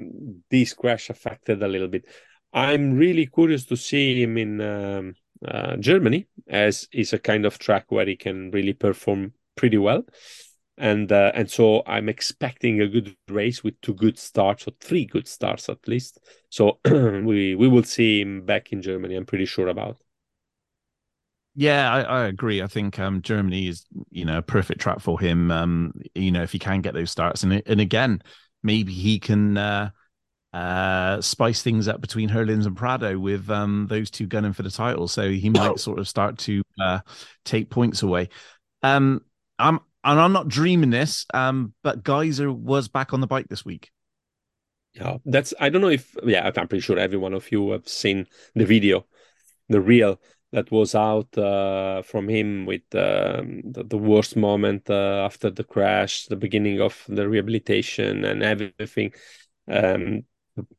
this 0.51 0.74
crash 0.74 1.10
affected 1.10 1.62
a 1.62 1.68
little 1.68 1.89
bit. 1.89 2.06
I'm 2.52 2.94
really 2.94 3.27
curious 3.27 3.66
to 3.66 3.77
see 3.77 4.20
him 4.20 4.36
in 4.36 4.60
um, 4.60 5.14
uh, 5.47 5.77
Germany, 5.77 6.27
as 6.48 6.89
is 6.93 7.12
a 7.12 7.18
kind 7.18 7.47
of 7.47 7.59
track 7.59 7.93
where 7.93 8.06
he 8.06 8.16
can 8.16 8.51
really 8.51 8.73
perform 8.73 9.35
pretty 9.56 9.78
well 9.78 10.05
and 10.78 11.11
uh, 11.11 11.32
and 11.35 11.51
so 11.51 11.82
I'm 11.86 12.09
expecting 12.09 12.81
a 12.81 12.89
good 12.89 13.16
race 13.28 13.65
with 13.65 13.81
two 13.81 13.94
good 13.94 14.19
starts 14.19 14.66
or 14.69 14.73
three 14.81 15.07
good 15.07 15.27
starts 15.27 15.69
at 15.69 15.86
least. 15.89 16.20
So 16.51 16.81
we 16.85 17.55
we 17.55 17.69
will 17.69 17.82
see 17.82 18.20
him 18.20 18.44
back 18.44 18.73
in 18.73 18.82
Germany. 18.82 19.16
I'm 19.16 19.27
pretty 19.27 19.47
sure 19.47 19.69
about. 19.69 19.98
Yeah, 21.55 21.90
I, 21.90 22.03
I 22.03 22.27
agree. 22.27 22.61
I 22.61 22.66
think 22.66 22.98
um, 22.98 23.23
Germany 23.23 23.69
is 23.69 23.86
you 24.11 24.24
know 24.24 24.39
a 24.39 24.43
perfect 24.43 24.81
track 24.81 25.01
for 25.01 25.19
him. 25.19 25.51
Um, 25.51 25.94
you 26.15 26.31
know 26.31 26.43
if 26.43 26.53
he 26.53 26.59
can 26.59 26.82
get 26.82 26.94
those 26.94 27.11
starts, 27.11 27.43
and 27.43 27.62
and 27.66 27.81
again 27.81 28.23
maybe 28.62 28.93
he 28.93 29.19
can. 29.19 29.57
Uh, 29.57 29.90
uh, 30.53 31.20
spice 31.20 31.61
things 31.61 31.86
up 31.86 32.01
between 32.01 32.31
Herlings 32.31 32.65
and 32.65 32.74
Prado 32.74 33.19
with 33.19 33.51
um, 33.51 33.89
those 33.90 34.11
two 34.11 34.27
gunning 34.27 34.55
for 34.55 34.62
the 34.62 34.70
title. 34.70 35.07
So 35.07 35.28
he 35.28 35.51
might 35.51 35.78
sort 35.78 35.98
of 35.98 36.09
start 36.09 36.39
to 36.39 36.62
uh, 36.81 37.01
take 37.44 37.69
points 37.69 38.03
away. 38.03 38.31
Um, 38.82 39.20
I'm 39.59 39.81
and 40.06 40.20
I'm 40.20 40.32
not 40.32 40.48
dreaming 40.48 40.90
this, 40.90 41.26
um, 41.34 41.74
but 41.82 42.04
Gajser 42.04 42.54
was 42.54 42.88
back 42.88 43.12
on 43.12 43.20
the 43.20 43.26
bike 43.26 43.48
this 43.48 43.64
week. 43.64 43.90
Yeah, 44.94 45.18
that's 45.26 45.52
I 45.60 45.68
don't 45.68 45.82
know 45.82 45.88
if 45.88 46.16
yeah, 46.24 46.46
I'm 46.56 46.68
pretty 46.68 46.80
sure 46.80 46.98
every 46.98 47.18
one 47.18 47.34
of 47.34 47.50
you 47.52 47.72
have 47.72 47.86
seen 47.86 48.26
the 48.54 48.64
video, 48.64 49.04
the 49.68 49.80
reel 49.80 50.18
that 50.52 50.70
was 50.70 50.94
out 50.94 51.36
uh, 51.36 52.02
from 52.02 52.28
him 52.28 52.64
with 52.66 52.82
um, 52.94 53.60
the, 53.64 53.84
the, 53.84 53.98
worst 53.98 54.36
moment 54.36 54.88
uh, 54.88 55.24
after 55.24 55.50
the 55.50 55.64
crash, 55.64 56.26
the 56.26 56.36
beginning 56.36 56.80
of 56.80 57.04
the 57.08 57.28
rehabilitation 57.28 58.24
and 58.24 58.42
everything. 58.42 59.12
Um, 59.68 60.22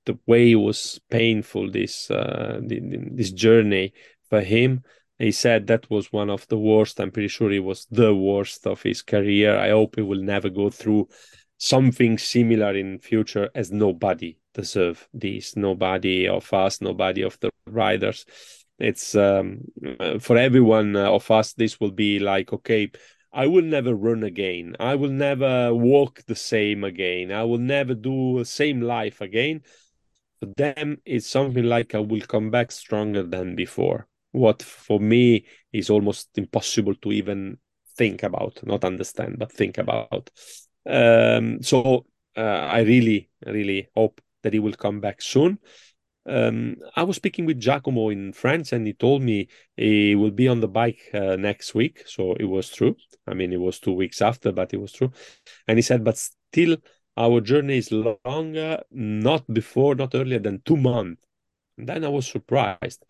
the, 0.05 0.17
way 0.25 0.55
was 0.55 0.99
painful 1.11 1.69
this 1.69 2.09
uh, 2.09 2.59
the, 2.63 2.79
this 3.11 3.31
journey 3.31 3.93
for 4.29 4.41
him 4.41 4.83
he 5.19 5.31
said 5.31 5.67
that 5.67 5.89
was 5.89 6.11
one 6.13 6.29
of 6.29 6.47
the 6.47 6.57
worst. 6.57 6.99
I'm 6.99 7.11
pretty 7.11 7.27
sure 7.27 7.51
it 7.51 7.63
was 7.63 7.87
the 7.89 8.13
worst 8.13 8.67
of 8.67 8.81
his 8.81 9.01
career. 9.01 9.57
I 9.57 9.69
hope 9.69 9.95
he 9.95 10.01
will 10.01 10.21
never 10.21 10.49
go 10.49 10.69
through 10.69 11.09
something 11.57 12.17
similar 12.17 12.75
in 12.75 12.99
future 12.99 13.49
as 13.55 13.71
nobody 13.71 14.37
deserve 14.53 15.07
this. 15.13 15.55
Nobody 15.55 16.27
of 16.27 16.51
us, 16.53 16.81
nobody 16.81 17.23
of 17.23 17.37
the 17.39 17.49
riders. 17.67 18.25
It's 18.79 19.15
um, 19.15 19.61
for 20.19 20.37
everyone 20.37 20.95
of 20.95 21.29
us. 21.31 21.53
This 21.53 21.79
will 21.79 21.91
be 21.91 22.19
like 22.19 22.53
okay. 22.53 22.91
I 23.33 23.47
will 23.47 23.63
never 23.63 23.93
run 23.93 24.23
again. 24.23 24.75
I 24.79 24.95
will 24.95 25.09
never 25.09 25.73
walk 25.73 26.23
the 26.27 26.35
same 26.35 26.83
again. 26.83 27.31
I 27.31 27.43
will 27.43 27.57
never 27.59 27.93
do 27.93 28.39
the 28.39 28.45
same 28.45 28.81
life 28.81 29.21
again 29.21 29.61
for 30.39 30.47
them 30.57 30.97
it's 31.05 31.27
something 31.27 31.63
like 31.63 31.95
I 31.95 31.99
will 31.99 32.21
come 32.21 32.51
back 32.51 32.71
stronger 32.71 33.23
than 33.23 33.55
before. 33.55 34.07
What 34.31 34.61
for 34.61 34.99
me 34.99 35.45
is 35.71 35.89
almost 35.89 36.29
impossible 36.37 36.95
to 36.95 37.11
even 37.11 37.57
think 37.97 38.23
about, 38.23 38.59
not 38.63 38.83
understand, 38.83 39.39
but 39.39 39.51
think 39.51 39.77
about. 39.77 40.29
Um, 40.85 41.61
so 41.63 42.05
uh, 42.35 42.41
I 42.41 42.81
really, 42.81 43.29
really 43.45 43.89
hope 43.95 44.21
that 44.43 44.53
he 44.53 44.59
will 44.59 44.73
come 44.73 45.01
back 45.01 45.21
soon. 45.21 45.59
Um, 46.27 46.75
I 46.95 47.03
was 47.03 47.15
speaking 47.15 47.45
with 47.45 47.59
Giacomo 47.59 48.09
in 48.09 48.33
France, 48.33 48.73
and 48.73 48.85
he 48.85 48.93
told 48.93 49.21
me 49.21 49.47
he 49.77 50.13
will 50.15 50.31
be 50.31 50.47
on 50.47 50.59
the 50.59 50.67
bike 50.67 50.99
uh, 51.13 51.37
next 51.37 51.73
week. 51.73 52.03
So 52.05 52.33
it 52.33 52.43
was 52.43 52.69
true. 52.69 52.95
I 53.25 53.33
mean, 53.33 53.53
it 53.53 53.61
was 53.61 53.79
two 53.79 53.93
weeks 53.93 54.21
after, 54.21 54.51
but 54.51 54.73
it 54.73 54.81
was 54.81 54.91
true. 54.91 55.11
And 55.67 55.77
he 55.77 55.81
said, 55.81 56.03
but 56.03 56.17
still, 56.17 56.77
our 57.15 57.41
journey 57.41 57.77
is 57.77 57.91
longer, 57.91 58.83
not 58.91 59.51
before, 59.51 59.95
not 59.95 60.15
earlier 60.15 60.39
than 60.39 60.61
two 60.65 60.77
months. 60.77 61.23
And 61.77 61.87
then 61.87 62.03
I 62.03 62.09
was 62.09 62.27
surprised. 62.27 63.05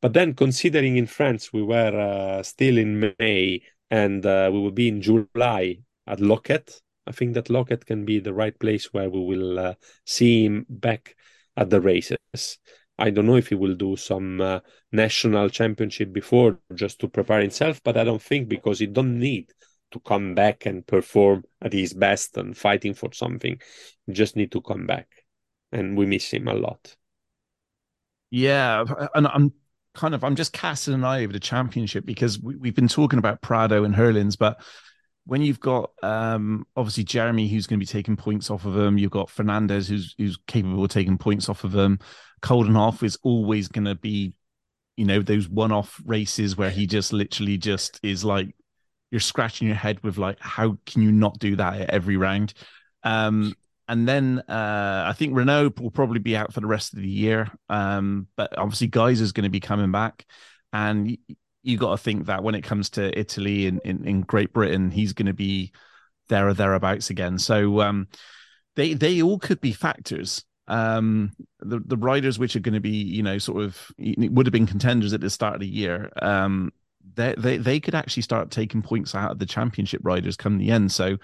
But 0.00 0.12
then, 0.12 0.34
considering 0.34 0.96
in 0.96 1.06
France 1.06 1.52
we 1.52 1.62
were 1.62 1.98
uh, 1.98 2.42
still 2.42 2.78
in 2.78 3.14
May 3.18 3.62
and 3.90 4.24
uh, 4.24 4.50
we 4.52 4.60
will 4.60 4.72
be 4.72 4.88
in 4.88 5.00
July 5.00 5.78
at 6.06 6.18
Loket, 6.20 6.80
I 7.06 7.12
think 7.12 7.34
that 7.34 7.48
Loket 7.48 7.86
can 7.86 8.04
be 8.04 8.18
the 8.18 8.34
right 8.34 8.58
place 8.58 8.92
where 8.92 9.08
we 9.08 9.20
will 9.20 9.58
uh, 9.58 9.74
see 10.04 10.44
him 10.44 10.66
back 10.68 11.16
at 11.56 11.70
the 11.70 11.80
races. 11.80 12.58
I 12.98 13.10
don't 13.10 13.26
know 13.26 13.36
if 13.36 13.48
he 13.48 13.54
will 13.54 13.74
do 13.74 13.96
some 13.96 14.40
uh, 14.40 14.60
national 14.92 15.50
championship 15.50 16.12
before 16.12 16.58
just 16.74 16.98
to 17.00 17.08
prepare 17.08 17.40
himself, 17.40 17.82
but 17.82 17.96
I 17.96 18.04
don't 18.04 18.22
think 18.22 18.48
because 18.48 18.78
he 18.78 18.86
don't 18.86 19.18
need 19.18 19.52
to 19.92 20.00
come 20.00 20.34
back 20.34 20.66
and 20.66 20.86
perform 20.86 21.44
at 21.62 21.72
his 21.72 21.92
best 21.94 22.36
and 22.36 22.56
fighting 22.56 22.94
for 22.94 23.12
something. 23.12 23.60
He 24.06 24.12
just 24.12 24.34
need 24.34 24.50
to 24.52 24.60
come 24.60 24.86
back, 24.86 25.08
and 25.72 25.96
we 25.96 26.06
miss 26.06 26.32
him 26.32 26.48
a 26.48 26.54
lot. 26.54 26.96
Yeah, 28.30 28.84
and 29.14 29.26
I'm 29.26 29.52
kind 29.96 30.14
of 30.14 30.22
I'm 30.22 30.36
just 30.36 30.52
casting 30.52 30.94
an 30.94 31.04
eye 31.04 31.24
over 31.24 31.32
the 31.32 31.40
championship 31.40 32.04
because 32.04 32.38
we, 32.38 32.68
have 32.68 32.74
been 32.74 32.88
talking 32.88 33.18
about 33.18 33.40
Prado 33.40 33.84
and 33.84 33.94
Herlings, 33.94 34.36
but 34.36 34.60
when 35.24 35.42
you've 35.42 35.60
got 35.60 35.90
um, 36.02 36.66
obviously 36.76 37.02
Jeremy 37.02 37.48
who's 37.48 37.66
going 37.66 37.80
to 37.80 37.84
be 37.84 37.90
taking 37.90 38.16
points 38.16 38.50
off 38.50 38.64
of 38.64 38.74
them, 38.74 38.98
you've 38.98 39.10
got 39.10 39.30
Fernandez 39.30 39.88
who's 39.88 40.14
who's 40.18 40.38
capable 40.46 40.84
of 40.84 40.90
taking 40.90 41.18
points 41.18 41.48
off 41.48 41.64
of 41.64 41.72
them. 41.72 41.98
Coldenhoff 42.42 43.02
is 43.02 43.18
always 43.22 43.66
going 43.68 43.86
to 43.86 43.94
be, 43.94 44.34
you 44.96 45.04
know, 45.04 45.22
those 45.22 45.48
one-off 45.48 46.00
races 46.04 46.56
where 46.56 46.70
he 46.70 46.86
just 46.86 47.12
literally 47.12 47.56
just 47.56 47.98
is 48.02 48.24
like 48.24 48.54
you're 49.10 49.20
scratching 49.20 49.66
your 49.66 49.76
head 49.76 50.02
with 50.04 50.18
like 50.18 50.38
how 50.40 50.78
can 50.86 51.02
you 51.02 51.10
not 51.10 51.38
do 51.38 51.56
that 51.56 51.80
at 51.80 51.90
every 51.90 52.16
round. 52.16 52.54
Um, 53.02 53.54
and 53.88 54.08
then 54.08 54.40
uh, 54.48 55.04
I 55.06 55.12
think 55.12 55.34
Renaux 55.34 55.78
will 55.80 55.90
probably 55.90 56.18
be 56.18 56.36
out 56.36 56.52
for 56.52 56.60
the 56.60 56.66
rest 56.66 56.92
of 56.92 57.00
the 57.00 57.08
year. 57.08 57.50
Um, 57.68 58.26
but 58.36 58.56
obviously, 58.58 58.88
Gajser 58.88 59.20
is 59.20 59.32
going 59.32 59.44
to 59.44 59.50
be 59.50 59.60
coming 59.60 59.92
back, 59.92 60.26
and 60.72 61.16
you 61.62 61.78
got 61.78 61.92
to 61.92 62.02
think 62.02 62.26
that 62.26 62.42
when 62.42 62.54
it 62.54 62.64
comes 62.64 62.90
to 62.90 63.16
Italy 63.18 63.66
and 63.66 63.80
in, 63.84 64.06
in, 64.06 64.20
Great 64.22 64.52
Britain, 64.52 64.90
he's 64.90 65.12
going 65.12 65.26
to 65.26 65.32
be 65.32 65.72
there 66.28 66.48
or 66.48 66.54
thereabouts 66.54 67.10
again. 67.10 67.38
So 67.38 67.80
um, 67.80 68.08
they 68.74 68.94
they 68.94 69.22
all 69.22 69.38
could 69.38 69.60
be 69.60 69.72
factors. 69.72 70.44
Um, 70.68 71.32
the 71.60 71.80
the 71.84 71.96
riders 71.96 72.40
which 72.40 72.56
are 72.56 72.60
going 72.60 72.74
to 72.74 72.80
be 72.80 72.90
you 72.90 73.22
know 73.22 73.38
sort 73.38 73.62
of 73.62 73.90
would 73.98 74.46
have 74.46 74.52
been 74.52 74.66
contenders 74.66 75.12
at 75.12 75.20
the 75.20 75.30
start 75.30 75.54
of 75.54 75.60
the 75.60 75.68
year. 75.68 76.10
Um, 76.20 76.72
they 77.14 77.34
they 77.38 77.56
they 77.58 77.78
could 77.78 77.94
actually 77.94 78.24
start 78.24 78.50
taking 78.50 78.82
points 78.82 79.14
out 79.14 79.30
of 79.30 79.38
the 79.38 79.46
championship 79.46 80.00
riders 80.02 80.36
come 80.36 80.58
the 80.58 80.72
end. 80.72 80.90
So 80.90 81.18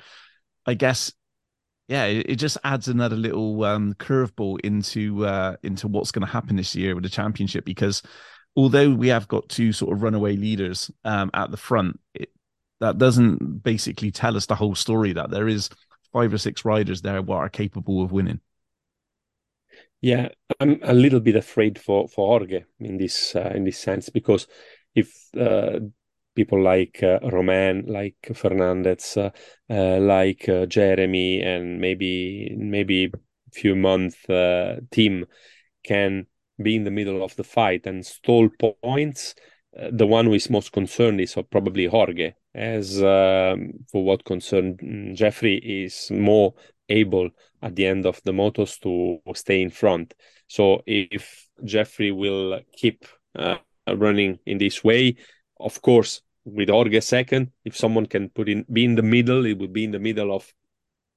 I 0.65 0.75
guess 0.75 1.13
yeah, 1.93 2.07
it, 2.07 2.27
it 2.27 2.37
just 2.37 2.57
adds 2.65 2.89
another 2.89 3.17
little 3.17 3.63
um, 3.65 3.93
curveball 3.95 4.59
into 4.65 5.27
uh, 5.27 5.57
into 5.63 5.89
what's 5.89 6.11
going 6.11 6.27
to 6.27 6.33
happen 6.33 6.57
this 6.57 6.75
year 6.75 6.95
with 6.95 7.05
the 7.05 7.11
championship 7.11 7.67
because 7.67 8.01
although 8.57 8.91
we 8.91 9.09
have 9.09 9.29
got 9.29 9.47
two 9.51 9.75
sort 9.75 9.93
of 9.93 10.03
runaway 10.03 10.35
leaders 10.35 10.91
um, 11.05 11.31
at 11.35 11.51
the 11.51 11.59
front, 11.59 12.01
it, 12.15 12.31
that 12.81 12.97
doesn't 12.97 13.63
basically 13.63 14.11
tell 14.11 14.39
us 14.39 14.47
the 14.47 14.55
whole 14.55 14.75
story. 14.75 15.13
That 15.13 15.31
there 15.31 15.47
is 15.47 15.69
five 16.15 16.33
or 16.33 16.39
six 16.39 16.65
riders 16.65 17.03
there 17.03 17.21
what 17.21 17.37
are 17.37 17.51
capable 17.51 18.03
of 18.03 18.11
winning. 18.11 18.41
Yeah, 20.01 20.31
I'm 20.61 20.81
a 20.83 20.95
little 20.95 21.21
bit 21.21 21.37
afraid 21.37 21.79
for 21.79 22.09
for 22.09 22.27
Jorge 22.27 22.65
in 22.81 22.97
this 22.97 23.37
uh, 23.37 23.53
in 23.55 23.65
this 23.65 23.79
sense 23.79 24.09
because 24.09 24.47
if 24.95 25.13
uh, 25.39 25.81
people 26.35 26.63
like 26.63 27.03
uh, 27.03 27.19
Romain, 27.23 27.85
like 27.87 28.17
Fernandez, 28.35 29.17
uh, 29.17 29.31
uh, 29.71 29.99
like 29.99 30.49
uh, 30.49 30.67
Jeremy, 30.67 31.41
and 31.43 31.81
maybe 31.81 32.55
maybe 32.57 33.13
few 33.53 33.77
month 33.77 34.17
team 34.91 35.27
can 35.85 36.27
be 36.63 36.77
in 36.77 36.85
the 36.85 36.91
middle 36.91 37.23
of 37.23 37.35
the 37.37 37.45
fight 37.45 37.87
and 37.87 38.05
stall 38.05 38.49
points, 38.83 39.35
uh, 39.79 39.89
the 39.93 40.07
one 40.07 40.27
who 40.27 40.35
is 40.35 40.51
most 40.51 40.73
concerned 40.73 41.21
is 41.21 41.37
probably 41.51 41.87
Jorge. 41.87 42.35
As 42.55 43.03
um, 43.03 43.73
for 43.91 44.05
what 44.05 44.25
concerned 44.25 44.79
mm, 44.79 45.15
Jeffrey, 45.15 45.57
is 45.57 46.11
more 46.11 46.55
able 46.89 47.31
at 47.63 47.75
the 47.77 47.87
end 47.87 48.05
of 48.05 48.21
the 48.25 48.33
motos 48.33 48.79
to 48.81 49.21
stay 49.35 49.63
in 49.63 49.71
front. 49.71 50.15
So 50.49 50.83
if 50.87 51.49
Jeffrey 51.65 52.13
will 52.13 52.61
keep 52.77 53.07
uh, 53.35 53.57
running 53.89 54.39
in 54.45 54.59
this 54.59 54.85
way, 54.85 55.17
of 55.63 55.81
course, 55.83 56.23
with 56.45 56.69
Jorge 56.69 57.01
second, 57.01 57.53
if 57.65 57.77
someone 57.77 58.07
can 58.07 58.29
put 58.29 58.49
in 58.49 58.65
be 58.73 58.85
in 58.85 58.95
the 58.95 59.03
middle, 59.03 59.47
it 59.47 59.59
would 59.59 59.73
be 59.73 59.85
in 59.85 59.93
the 59.93 59.99
middle 59.99 60.35
of 60.35 60.53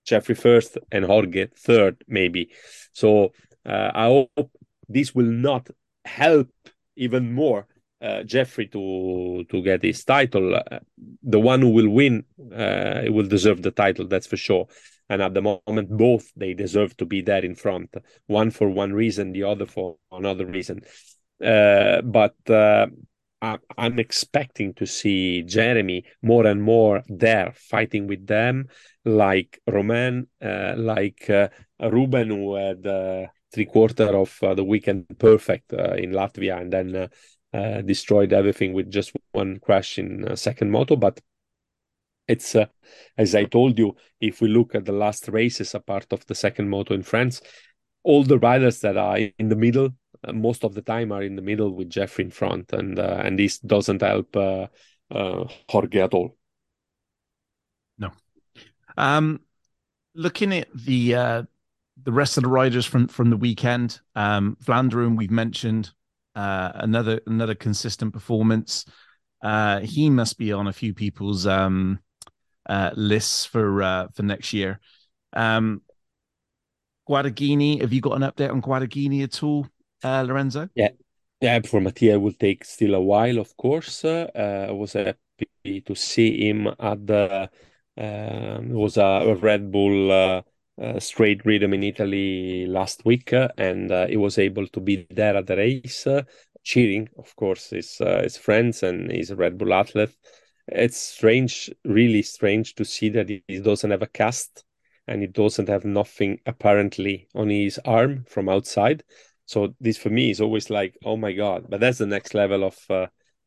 Jeffrey 0.06 0.36
first 0.36 0.78
and 0.92 1.06
Jorge 1.06 1.48
third, 1.58 2.04
maybe. 2.08 2.52
So 2.94 3.34
uh, 3.66 3.92
I 3.94 4.06
hope 4.06 4.52
this 4.88 5.16
will 5.16 5.26
not 5.26 5.68
help 6.06 6.50
even 6.96 7.34
more 7.34 7.68
uh, 8.02 8.24
Jeffrey 8.24 8.68
to 8.68 9.46
to 9.50 9.62
get 9.64 9.84
his 9.84 10.04
title. 10.04 10.56
Uh, 10.56 10.80
the 11.24 11.40
one 11.40 11.62
who 11.62 11.70
will 11.70 11.90
win 11.90 12.24
uh, 12.54 13.04
will 13.10 13.28
deserve 13.28 13.62
the 13.62 13.72
title, 13.72 14.08
that's 14.08 14.28
for 14.28 14.38
sure. 14.38 14.68
And 15.10 15.22
at 15.22 15.34
the 15.34 15.42
moment, 15.42 15.90
both 15.90 16.32
they 16.36 16.54
deserve 16.54 16.98
to 16.98 17.06
be 17.06 17.22
there 17.22 17.46
in 17.46 17.56
front. 17.56 17.94
One 18.28 18.52
for 18.52 18.70
one 18.70 18.94
reason, 18.94 19.34
the 19.34 19.44
other 19.44 19.66
for 19.66 19.98
another 20.12 20.46
reason. 20.46 20.82
Uh, 21.44 22.02
but 22.02 22.36
uh, 23.54 23.58
I, 23.78 23.86
am 23.86 24.00
expecting 24.00 24.74
to 24.76 24.86
see 24.86 25.44
Jeremy 25.44 26.06
more 26.22 26.46
and 26.46 26.62
more 26.62 27.04
there, 27.08 27.54
fighting 27.56 28.08
with 28.08 28.28
them, 28.28 28.68
like 29.04 29.60
Romain, 29.68 30.28
uh, 30.42 30.74
like 30.78 31.30
Ruben, 31.80 32.30
who 32.30 32.56
had 32.56 32.86
three 33.56 33.66
quarter 33.66 34.16
of 34.16 34.38
uh, 34.44 34.54
the 34.54 34.64
weekend 34.64 35.06
perfect 35.18 35.74
uh, 35.74 35.94
in 35.94 36.12
Latvia 36.12 36.60
and 36.62 36.74
then 36.74 36.96
uh, 36.96 37.08
uh 37.54 37.82
destroyed 37.82 38.34
everything 38.34 38.74
with 38.74 38.92
just 38.92 39.14
one 39.32 39.60
crash 39.60 39.98
in 39.98 40.28
uh, 40.28 40.36
second 40.36 40.70
moto. 40.70 40.98
But 40.98 41.22
it's 42.28 42.54
uh, 42.56 42.66
as 43.18 43.34
I 43.34 43.46
told 43.46 43.80
you, 43.80 43.96
if 44.20 44.42
we 44.42 44.50
look 44.50 44.76
at 44.76 44.86
the 44.86 44.92
last 44.92 45.30
races, 45.30 45.74
a 45.74 45.80
part 45.80 46.12
of 46.12 46.26
the 46.26 46.36
second 46.36 46.70
moto 46.70 46.94
in 46.94 47.04
France, 47.04 47.42
all 48.04 48.24
the 48.24 48.40
riders 48.40 48.82
that 48.82 48.98
are 48.98 49.18
in 49.18 49.48
the 49.50 49.56
middle, 49.56 49.90
most 50.34 50.64
of 50.64 50.74
the 50.74 50.82
time 50.82 51.12
are 51.12 51.24
in 51.24 51.36
the 51.36 51.42
middle 51.42 51.72
with 51.72 51.90
Jeffrey 51.90 52.26
in 52.26 52.32
front, 52.32 52.74
and 52.74 53.00
and 53.00 53.38
this 53.40 53.60
doesn't 53.60 54.02
help 54.02 54.36
Jorge 54.36 56.00
at 56.00 56.14
all. 56.14 56.38
No. 57.98 58.12
Um, 58.98 59.42
looking 60.14 60.54
at 60.54 60.68
the 60.74 61.46
the 62.04 62.12
rest 62.12 62.38
of 62.38 62.44
the 62.44 62.50
riders 62.50 62.86
from 62.86 63.08
from 63.08 63.30
the 63.30 63.38
weekend, 63.38 64.00
um, 64.16 64.58
Vlaanderen 64.64 65.18
we've 65.18 65.32
mentioned 65.32 65.92
uh, 66.36 66.72
another 66.76 67.22
another 67.28 67.56
consistent 67.56 68.14
performance. 68.14 68.86
Uh, 69.42 69.80
he 69.80 70.10
must 70.10 70.38
be 70.38 70.52
on 70.52 70.68
a 70.68 70.74
few 70.74 70.94
people's 70.94 71.48
um, 71.48 72.00
uh, 72.68 72.92
lists 72.96 73.46
for 73.46 73.82
uh, 73.82 74.08
for 74.14 74.24
next 74.24 74.54
year. 74.54 74.80
Um, 75.34 75.82
Guadagnini, 77.08 77.82
have 77.82 77.94
you 77.94 78.02
got 78.02 78.22
an 78.22 78.24
update 78.24 78.52
on 78.52 78.62
Guadagnini 78.62 79.24
at 79.24 79.44
all, 79.44 79.68
uh, 80.06 80.22
Lorenzo? 80.24 80.70
Yeah, 80.76 80.90
yeah. 81.42 81.60
For 81.62 81.82
Mattia, 81.82 82.20
will 82.20 82.34
take 82.34 82.64
still 82.64 82.96
a 82.96 83.02
while, 83.02 83.40
of 83.40 83.56
course. 83.58 84.06
Uh, 84.06 84.68
I 84.70 84.72
was 84.72 84.94
happy 84.94 85.82
to 85.86 85.96
see 85.96 86.50
him 86.50 86.68
at 86.80 87.08
the. 87.08 87.50
Um, 87.98 88.72
was 88.72 88.98
a 88.98 89.38
Red 89.40 89.72
Bull 89.72 90.12
uh, 90.12 90.42
uh, 90.82 91.00
straight 91.00 91.46
rhythm 91.46 91.74
in 91.74 91.84
Italy 91.84 92.66
last 92.68 93.06
week, 93.06 93.32
uh, 93.32 93.48
and 93.58 93.90
uh, 93.90 94.08
he 94.08 94.18
was 94.18 94.38
able 94.38 94.68
to 94.68 94.82
be 94.82 95.08
there 95.10 95.38
at 95.38 95.48
the 95.48 95.56
race, 95.56 96.06
cheering, 96.64 97.08
of 97.18 97.34
course, 97.38 97.70
his 97.70 98.02
uh, 98.02 98.22
his 98.22 98.36
friends 98.36 98.84
and 98.84 99.10
his 99.10 99.32
Red 99.34 99.58
Bull 99.58 99.74
athlete. 99.74 100.14
It's 100.68 100.98
strange, 100.98 101.72
really 101.86 102.22
strange, 102.22 102.76
to 102.76 102.84
see 102.84 103.10
that 103.10 103.30
he 103.30 103.60
doesn't 103.60 103.92
have 103.92 104.02
a 104.02 104.08
cast 104.08 104.66
and 105.08 105.22
he 105.22 105.28
doesn't 105.28 105.70
have 105.70 105.86
nothing 105.86 106.40
apparently 106.46 107.28
on 107.36 107.50
his 107.50 107.80
arm 107.86 108.26
from 108.28 108.50
outside. 108.50 109.04
So 109.46 109.76
this 109.80 109.98
for 109.98 110.10
me 110.10 110.32
is 110.32 110.42
always 110.42 110.70
like, 110.70 110.98
oh 111.06 111.18
my 111.18 111.34
god! 111.34 111.66
But 111.70 111.80
that's 111.80 112.00
the 112.00 112.06
next 112.06 112.34
level 112.34 112.64
of 112.64 112.78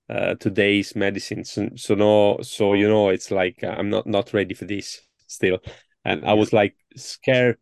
uh, 0.08 0.34
today's 0.36 0.94
medicine. 0.96 1.44
So, 1.44 1.70
so 1.76 1.94
no, 1.94 2.38
so 2.42 2.74
you 2.74 2.88
know, 2.88 3.08
it's 3.08 3.30
like 3.30 3.62
I'm 3.62 3.90
not 3.90 4.06
not 4.06 4.32
ready 4.32 4.54
for 4.54 4.64
this 4.64 5.00
still. 5.26 5.58
And 6.04 6.24
I 6.24 6.34
was 6.34 6.52
like 6.52 6.76
scared 6.96 7.58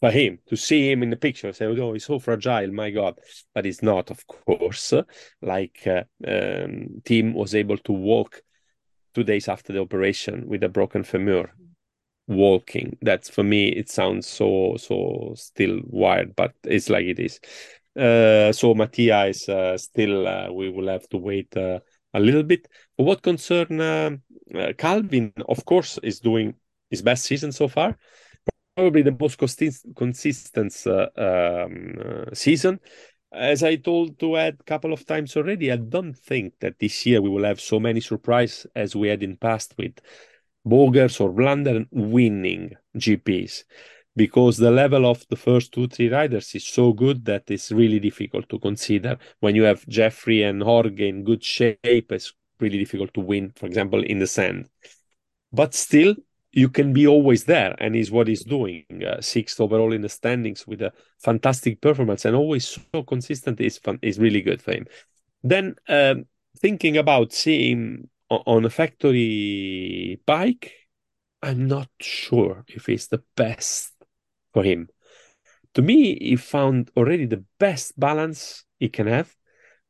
for 0.00 0.10
him 0.10 0.38
to 0.48 0.56
see 0.56 0.90
him 0.90 1.02
in 1.02 1.10
the 1.10 1.16
picture. 1.16 1.52
Say 1.52 1.66
oh 1.66 1.92
he's 1.92 2.04
so 2.04 2.18
fragile 2.18 2.72
my 2.72 2.90
god. 2.90 3.18
But 3.54 3.64
he's 3.64 3.82
not 3.82 4.10
of 4.10 4.26
course. 4.26 4.92
Like 5.40 5.86
uh, 5.86 6.04
um, 6.26 7.02
Tim 7.04 7.34
was 7.34 7.54
able 7.54 7.78
to 7.78 7.92
walk 7.92 8.42
two 9.14 9.24
days 9.24 9.48
after 9.48 9.72
the 9.72 9.80
operation 9.80 10.46
with 10.46 10.62
a 10.62 10.68
broken 10.68 11.02
femur 11.02 11.50
walking. 12.26 12.96
That's 13.02 13.28
for 13.28 13.42
me 13.42 13.68
it 13.68 13.88
sounds 13.88 14.26
so 14.26 14.76
so 14.78 15.32
still 15.36 15.80
wired 15.84 16.34
but 16.36 16.54
it's 16.64 16.90
like 16.90 17.06
it 17.06 17.18
is. 17.18 17.40
Uh, 17.96 18.52
so 18.52 18.74
Mattia 18.74 19.26
is 19.26 19.48
uh, 19.48 19.78
still 19.78 20.26
uh, 20.26 20.52
we 20.52 20.68
will 20.70 20.88
have 20.88 21.08
to 21.08 21.16
wait 21.16 21.56
uh, 21.56 21.80
a 22.12 22.20
little 22.20 22.42
bit. 22.42 22.68
For 22.96 23.06
what 23.06 23.22
concern 23.22 23.80
uh, 23.80 24.10
uh, 24.54 24.72
Calvin 24.76 25.32
of 25.48 25.64
course 25.64 25.98
is 26.02 26.20
doing 26.20 26.54
his 26.90 27.02
best 27.02 27.24
season 27.24 27.52
so 27.52 27.68
far. 27.68 27.96
Probably 28.76 29.02
the 29.02 29.16
most 29.18 29.38
consistent 29.38 30.86
um, 31.16 32.26
season. 32.34 32.78
As 33.32 33.62
I 33.62 33.76
told 33.76 34.18
to 34.20 34.36
Ed 34.36 34.58
a 34.60 34.64
couple 34.64 34.92
of 34.92 35.06
times 35.06 35.36
already, 35.36 35.72
I 35.72 35.76
don't 35.76 36.14
think 36.14 36.54
that 36.60 36.78
this 36.78 37.06
year 37.06 37.22
we 37.22 37.30
will 37.30 37.44
have 37.44 37.60
so 37.60 37.80
many 37.80 38.00
surprises 38.00 38.66
as 38.76 38.94
we 38.94 39.08
had 39.08 39.22
in 39.22 39.36
past 39.36 39.74
with 39.78 39.98
Bogers 40.66 41.20
or 41.20 41.30
Blunder 41.32 41.86
winning 41.92 42.72
GPs 42.96 43.64
because 44.16 44.56
the 44.56 44.70
level 44.70 45.06
of 45.06 45.24
the 45.28 45.36
first 45.36 45.72
two, 45.72 45.86
three 45.86 46.08
riders 46.08 46.54
is 46.54 46.64
so 46.64 46.92
good 46.92 47.24
that 47.26 47.44
it's 47.48 47.70
really 47.70 48.00
difficult 48.00 48.48
to 48.48 48.58
consider. 48.58 49.18
When 49.40 49.54
you 49.54 49.62
have 49.62 49.86
Jeffrey 49.86 50.42
and 50.42 50.62
Jorge 50.62 51.08
in 51.08 51.22
good 51.22 51.44
shape, 51.44 51.78
it's 51.84 52.32
really 52.58 52.78
difficult 52.78 53.12
to 53.14 53.20
win, 53.20 53.52
for 53.54 53.66
example, 53.66 54.02
in 54.02 54.18
the 54.18 54.26
sand. 54.26 54.68
But 55.52 55.74
still, 55.74 56.16
you 56.52 56.70
can 56.70 56.94
be 56.94 57.06
always 57.06 57.44
there, 57.44 57.76
and 57.78 57.94
is 57.94 58.10
what 58.10 58.28
he's 58.28 58.42
doing. 58.42 58.86
Uh, 59.06 59.20
sixth 59.20 59.60
overall 59.60 59.92
in 59.92 60.00
the 60.00 60.08
standings 60.08 60.66
with 60.66 60.80
a 60.80 60.92
fantastic 61.18 61.82
performance 61.82 62.24
and 62.24 62.34
always 62.34 62.66
so 62.66 63.02
consistent 63.02 63.60
is 63.60 63.76
fun, 63.76 63.98
is 64.00 64.18
really 64.18 64.40
good 64.40 64.62
for 64.62 64.72
him. 64.72 64.86
Then 65.42 65.76
um, 65.88 66.24
thinking 66.58 66.96
about 66.96 67.34
seeing 67.34 68.08
on 68.30 68.64
a 68.64 68.70
factory 68.70 70.20
bike, 70.26 70.72
I'm 71.42 71.66
not 71.66 71.88
sure 72.00 72.64
if 72.68 72.88
it's 72.88 73.08
the 73.08 73.22
best 73.36 73.92
for 74.52 74.64
him. 74.64 74.88
To 75.74 75.82
me, 75.82 76.18
he 76.18 76.36
found 76.36 76.90
already 76.96 77.26
the 77.26 77.44
best 77.58 77.98
balance 77.98 78.64
he 78.78 78.88
can 78.88 79.06
have 79.06 79.34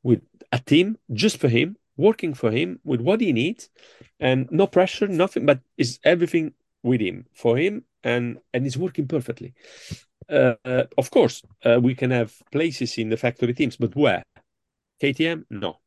with 0.02 0.22
a 0.52 0.58
team 0.58 0.98
just 1.12 1.38
for 1.38 1.48
him, 1.48 1.76
working 1.96 2.34
for 2.34 2.50
him 2.50 2.80
with 2.84 3.00
what 3.00 3.20
he 3.20 3.32
needs, 3.32 3.70
and 4.20 4.48
no 4.50 4.66
pressure, 4.66 5.08
nothing, 5.08 5.46
but 5.46 5.60
is 5.76 5.98
everything 6.04 6.52
with 6.82 7.00
him 7.00 7.26
for 7.32 7.56
him, 7.56 7.84
and 8.02 8.38
and 8.52 8.66
it's 8.66 8.76
working 8.76 9.06
perfectly. 9.06 9.54
Uh, 10.28 10.54
uh, 10.64 10.84
of 10.98 11.10
course, 11.10 11.42
uh, 11.64 11.78
we 11.80 11.94
can 11.94 12.10
have 12.10 12.34
places 12.50 12.98
in 12.98 13.08
the 13.08 13.16
factory 13.16 13.54
teams, 13.54 13.76
but 13.76 13.94
where? 13.94 14.22
KTM, 15.00 15.44
no. 15.50 15.78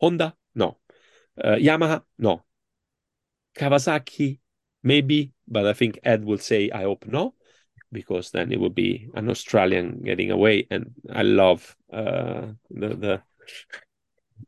Honda, 0.00 0.34
no. 0.54 0.78
Uh, 1.42 1.56
Yamaha, 1.56 2.02
no. 2.18 2.42
Kawasaki, 3.56 4.38
maybe, 4.82 5.32
but 5.46 5.66
I 5.66 5.72
think 5.72 5.98
Ed 6.02 6.24
will 6.24 6.38
say, 6.38 6.70
I 6.70 6.82
hope 6.82 7.04
no, 7.06 7.34
because 7.90 8.30
then 8.30 8.52
it 8.52 8.60
would 8.60 8.74
be 8.74 9.08
an 9.14 9.28
Australian 9.28 10.02
getting 10.02 10.30
away. 10.30 10.66
And 10.70 10.92
I 11.12 11.22
love 11.22 11.76
uh, 11.92 12.48
the, 12.70 12.88
the 12.88 13.22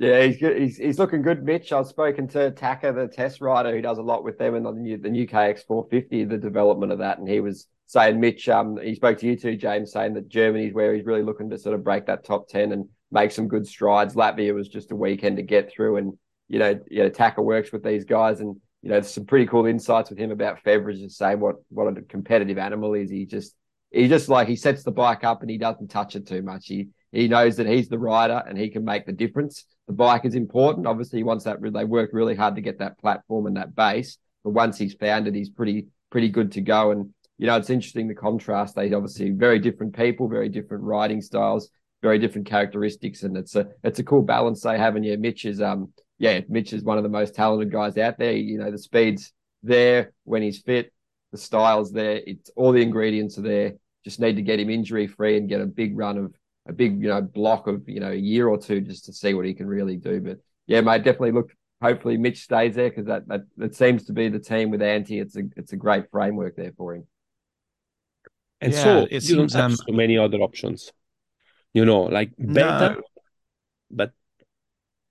yeah, 0.00 0.22
he's 0.22 0.38
good. 0.38 0.60
He's, 0.60 0.76
he's 0.76 0.98
looking 0.98 1.22
good, 1.22 1.44
Mitch. 1.44 1.72
I've 1.72 1.86
spoken 1.86 2.26
to 2.28 2.50
Taka, 2.50 2.92
the 2.92 3.06
test 3.06 3.40
rider, 3.40 3.70
who 3.70 3.80
does 3.80 3.98
a 3.98 4.02
lot 4.02 4.24
with 4.24 4.38
them 4.38 4.56
in 4.56 4.64
the 4.64 4.72
new, 4.72 4.98
the 4.98 5.10
new 5.10 5.26
KX450, 5.26 6.28
the 6.28 6.38
development 6.38 6.90
of 6.90 6.98
that, 6.98 7.18
and 7.18 7.28
he 7.28 7.40
was 7.40 7.66
saying, 7.86 8.18
Mitch, 8.18 8.48
um, 8.48 8.78
he 8.82 8.94
spoke 8.94 9.18
to 9.18 9.26
you 9.26 9.36
too, 9.36 9.56
James, 9.56 9.92
saying 9.92 10.14
that 10.14 10.28
Germany's 10.28 10.74
where 10.74 10.94
he's 10.94 11.04
really 11.04 11.22
looking 11.22 11.50
to 11.50 11.58
sort 11.58 11.74
of 11.74 11.84
break 11.84 12.06
that 12.06 12.24
top 12.24 12.48
ten 12.48 12.72
and 12.72 12.88
make 13.12 13.30
some 13.30 13.46
good 13.46 13.66
strides. 13.66 14.14
Latvia 14.14 14.54
was 14.54 14.68
just 14.68 14.90
a 14.90 14.96
weekend 14.96 15.36
to 15.36 15.42
get 15.42 15.70
through, 15.70 15.96
and 15.98 16.14
you 16.48 16.58
know, 16.58 16.78
you 16.90 17.02
know, 17.02 17.08
Taka 17.08 17.42
works 17.42 17.72
with 17.72 17.82
these 17.82 18.04
guys, 18.04 18.40
and 18.40 18.56
you 18.82 18.90
know, 18.90 19.00
some 19.00 19.24
pretty 19.24 19.46
cool 19.46 19.66
insights 19.66 20.10
with 20.10 20.18
him 20.18 20.30
about 20.30 20.62
Febvre, 20.62 20.94
just 20.94 21.16
saying 21.16 21.40
what 21.40 21.56
what 21.70 21.96
a 21.96 22.02
competitive 22.02 22.58
animal 22.58 22.94
is. 22.94 23.10
He 23.10 23.26
just 23.26 23.54
he 23.90 24.08
just 24.08 24.28
like 24.28 24.48
he 24.48 24.56
sets 24.56 24.82
the 24.82 24.90
bike 24.90 25.24
up 25.24 25.40
and 25.40 25.50
he 25.50 25.56
doesn't 25.56 25.88
touch 25.88 26.16
it 26.16 26.26
too 26.26 26.42
much. 26.42 26.66
He 26.66 26.88
he 27.12 27.28
knows 27.28 27.56
that 27.56 27.66
he's 27.66 27.88
the 27.88 27.98
rider 27.98 28.42
and 28.46 28.58
he 28.58 28.68
can 28.68 28.84
make 28.84 29.06
the 29.06 29.12
difference. 29.12 29.64
The 29.86 29.92
bike 29.92 30.24
is 30.24 30.34
important. 30.34 30.86
Obviously, 30.86 31.20
he 31.20 31.22
wants 31.22 31.44
that. 31.44 31.58
They 31.62 31.84
work 31.84 32.10
really 32.12 32.34
hard 32.34 32.56
to 32.56 32.60
get 32.60 32.80
that 32.80 32.98
platform 32.98 33.46
and 33.46 33.56
that 33.56 33.74
base. 33.74 34.18
But 34.42 34.50
once 34.50 34.76
he's 34.76 34.94
found 34.94 35.28
it, 35.28 35.34
he's 35.34 35.50
pretty 35.50 35.86
pretty 36.10 36.28
good 36.28 36.52
to 36.52 36.60
go. 36.60 36.90
And 36.90 37.14
you 37.38 37.46
know, 37.46 37.56
it's 37.56 37.70
interesting 37.70 38.08
the 38.08 38.14
contrast. 38.14 38.74
They 38.74 38.92
obviously 38.92 39.30
very 39.30 39.58
different 39.58 39.96
people, 39.96 40.28
very 40.28 40.48
different 40.48 40.84
riding 40.84 41.20
styles, 41.20 41.70
very 42.02 42.18
different 42.18 42.46
characteristics, 42.48 43.22
and 43.22 43.36
it's 43.36 43.56
a 43.56 43.68
it's 43.82 43.98
a 43.98 44.04
cool 44.04 44.22
balance 44.22 44.62
they 44.62 44.78
have. 44.78 44.96
And 44.96 45.04
yeah, 45.04 45.16
Mitch 45.16 45.44
is 45.44 45.62
um 45.62 45.92
yeah, 46.18 46.40
Mitch 46.48 46.72
is 46.72 46.82
one 46.82 46.96
of 46.96 47.02
the 47.02 47.10
most 47.10 47.34
talented 47.34 47.72
guys 47.72 47.98
out 47.98 48.18
there. 48.18 48.32
You 48.32 48.58
know, 48.58 48.70
the 48.70 48.78
speed's 48.78 49.32
there 49.62 50.12
when 50.24 50.42
he's 50.42 50.60
fit, 50.60 50.92
the 51.32 51.38
style's 51.38 51.92
there. 51.92 52.20
It's 52.26 52.50
all 52.54 52.72
the 52.72 52.82
ingredients 52.82 53.38
are 53.38 53.42
there. 53.42 53.72
Just 54.04 54.20
need 54.20 54.36
to 54.36 54.42
get 54.42 54.60
him 54.60 54.70
injury 54.70 55.06
free 55.06 55.36
and 55.36 55.48
get 55.48 55.60
a 55.60 55.66
big 55.66 55.96
run 55.96 56.18
of 56.18 56.34
a 56.66 56.72
big 56.72 57.02
you 57.02 57.08
know 57.08 57.20
block 57.20 57.66
of 57.66 57.88
you 57.88 58.00
know 58.00 58.10
a 58.10 58.16
year 58.16 58.48
or 58.48 58.58
two 58.58 58.80
just 58.80 59.06
to 59.06 59.12
see 59.12 59.34
what 59.34 59.44
he 59.44 59.54
can 59.54 59.66
really 59.66 59.96
do. 59.96 60.20
But 60.20 60.38
yeah, 60.66 60.80
mate, 60.80 61.04
definitely 61.04 61.32
look. 61.32 61.52
Hopefully, 61.82 62.16
Mitch 62.16 62.42
stays 62.42 62.76
there 62.76 62.88
because 62.88 63.06
that, 63.06 63.26
that 63.28 63.42
that 63.56 63.74
seems 63.74 64.04
to 64.06 64.12
be 64.12 64.28
the 64.28 64.38
team 64.38 64.70
with 64.70 64.80
Antti. 64.80 65.20
It's 65.20 65.36
a 65.36 65.42
it's 65.56 65.72
a 65.72 65.76
great 65.76 66.10
framework 66.10 66.56
there 66.56 66.72
for 66.76 66.94
him. 66.94 67.06
And 68.60 68.72
yeah, 68.72 68.82
so 68.82 68.98
it 69.04 69.12
you 69.12 69.20
seems, 69.20 69.52
don't 69.52 69.60
have 69.60 69.70
um, 69.72 69.76
so 69.76 69.92
many 69.92 70.16
other 70.16 70.38
options. 70.38 70.92
You 71.72 71.84
know, 71.84 72.02
like 72.04 72.30
better, 72.38 72.94
no. 72.94 73.02
but 73.90 74.12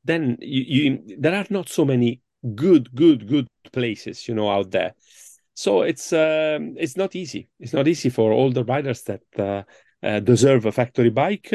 then 0.03 0.37
you, 0.41 0.63
you 0.67 1.17
there 1.19 1.35
are 1.35 1.45
not 1.49 1.69
so 1.69 1.85
many 1.85 2.21
good, 2.55 2.93
good, 2.93 3.27
good 3.27 3.47
places, 3.71 4.27
you 4.27 4.35
know, 4.35 4.49
out 4.49 4.71
there. 4.71 4.93
So 5.53 5.83
it's 5.83 6.11
um, 6.13 6.75
it's 6.77 6.97
not 6.97 7.15
easy. 7.15 7.49
It's 7.59 7.73
not 7.73 7.87
easy 7.87 8.09
for 8.09 8.31
all 8.31 8.51
the 8.51 8.65
riders 8.65 9.03
that 9.03 9.21
uh, 9.37 9.63
uh, 10.03 10.19
deserve 10.19 10.65
a 10.65 10.71
factory 10.71 11.09
bike. 11.09 11.51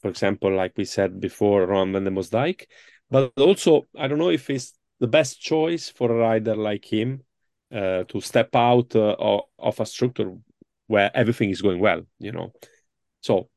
For 0.00 0.08
example, 0.08 0.54
like 0.54 0.72
we 0.76 0.84
said 0.84 1.20
before, 1.20 1.66
Ron 1.66 1.92
van 1.92 2.04
der 2.04 2.10
Dijk. 2.10 2.66
But 3.10 3.32
also, 3.38 3.86
I 3.96 4.06
don't 4.06 4.18
know 4.18 4.30
if 4.30 4.50
it's 4.50 4.74
the 5.00 5.06
best 5.06 5.40
choice 5.40 5.88
for 5.88 6.10
a 6.10 6.14
rider 6.14 6.56
like 6.56 6.84
him 6.84 7.22
uh, 7.72 8.04
to 8.04 8.20
step 8.20 8.54
out 8.54 8.94
uh, 8.94 9.16
of 9.58 9.80
a 9.80 9.86
structure 9.86 10.34
where 10.88 11.10
everything 11.14 11.50
is 11.50 11.62
going 11.62 11.80
well. 11.80 12.02
You 12.18 12.32
know, 12.32 12.52
so 13.22 13.48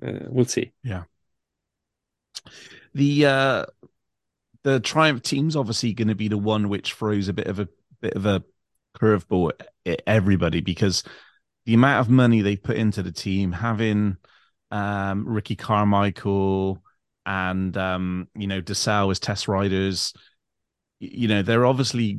uh, 0.00 0.26
we'll 0.28 0.46
see. 0.46 0.72
Yeah. 0.82 1.04
The 2.98 3.26
uh 3.26 3.64
the 4.64 4.80
Triumph 4.80 5.22
team's 5.22 5.54
obviously 5.54 5.92
going 5.92 6.08
to 6.08 6.16
be 6.16 6.26
the 6.26 6.36
one 6.36 6.68
which 6.68 6.94
throws 6.94 7.28
a 7.28 7.32
bit 7.32 7.46
of 7.46 7.60
a 7.60 7.68
bit 8.00 8.14
of 8.14 8.26
a 8.26 8.42
curveball 9.00 9.52
at 9.86 10.02
everybody 10.04 10.60
because 10.60 11.04
the 11.64 11.74
amount 11.74 12.00
of 12.00 12.10
money 12.10 12.40
they 12.40 12.56
put 12.56 12.76
into 12.76 13.04
the 13.04 13.12
team, 13.12 13.52
having 13.52 14.16
um, 14.72 15.28
Ricky 15.28 15.54
Carmichael 15.54 16.82
and 17.24 17.76
um, 17.76 18.26
you 18.34 18.48
know 18.48 18.60
Desalle 18.60 19.12
as 19.12 19.20
test 19.20 19.46
riders, 19.46 20.12
you 20.98 21.28
know 21.28 21.42
they're 21.42 21.66
obviously 21.66 22.18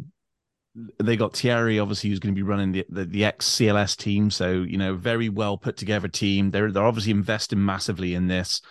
they 1.04 1.18
got 1.18 1.36
Thierry 1.36 1.78
obviously 1.78 2.10
who's 2.10 2.20
going 2.20 2.34
to 2.34 2.40
be 2.40 2.48
running 2.48 2.72
the, 2.72 2.86
the, 2.88 3.04
the 3.04 3.26
ex 3.26 3.50
CLS 3.50 3.98
team, 3.98 4.32
so 4.32 4.62
you 4.62 4.78
know 4.78 4.96
very 4.96 5.28
well 5.28 5.58
put 5.58 5.76
together 5.76 6.08
team. 6.08 6.52
They're 6.52 6.72
they're 6.72 6.86
obviously 6.86 7.12
investing 7.12 7.66
massively 7.66 8.14
in 8.14 8.28
this. 8.28 8.62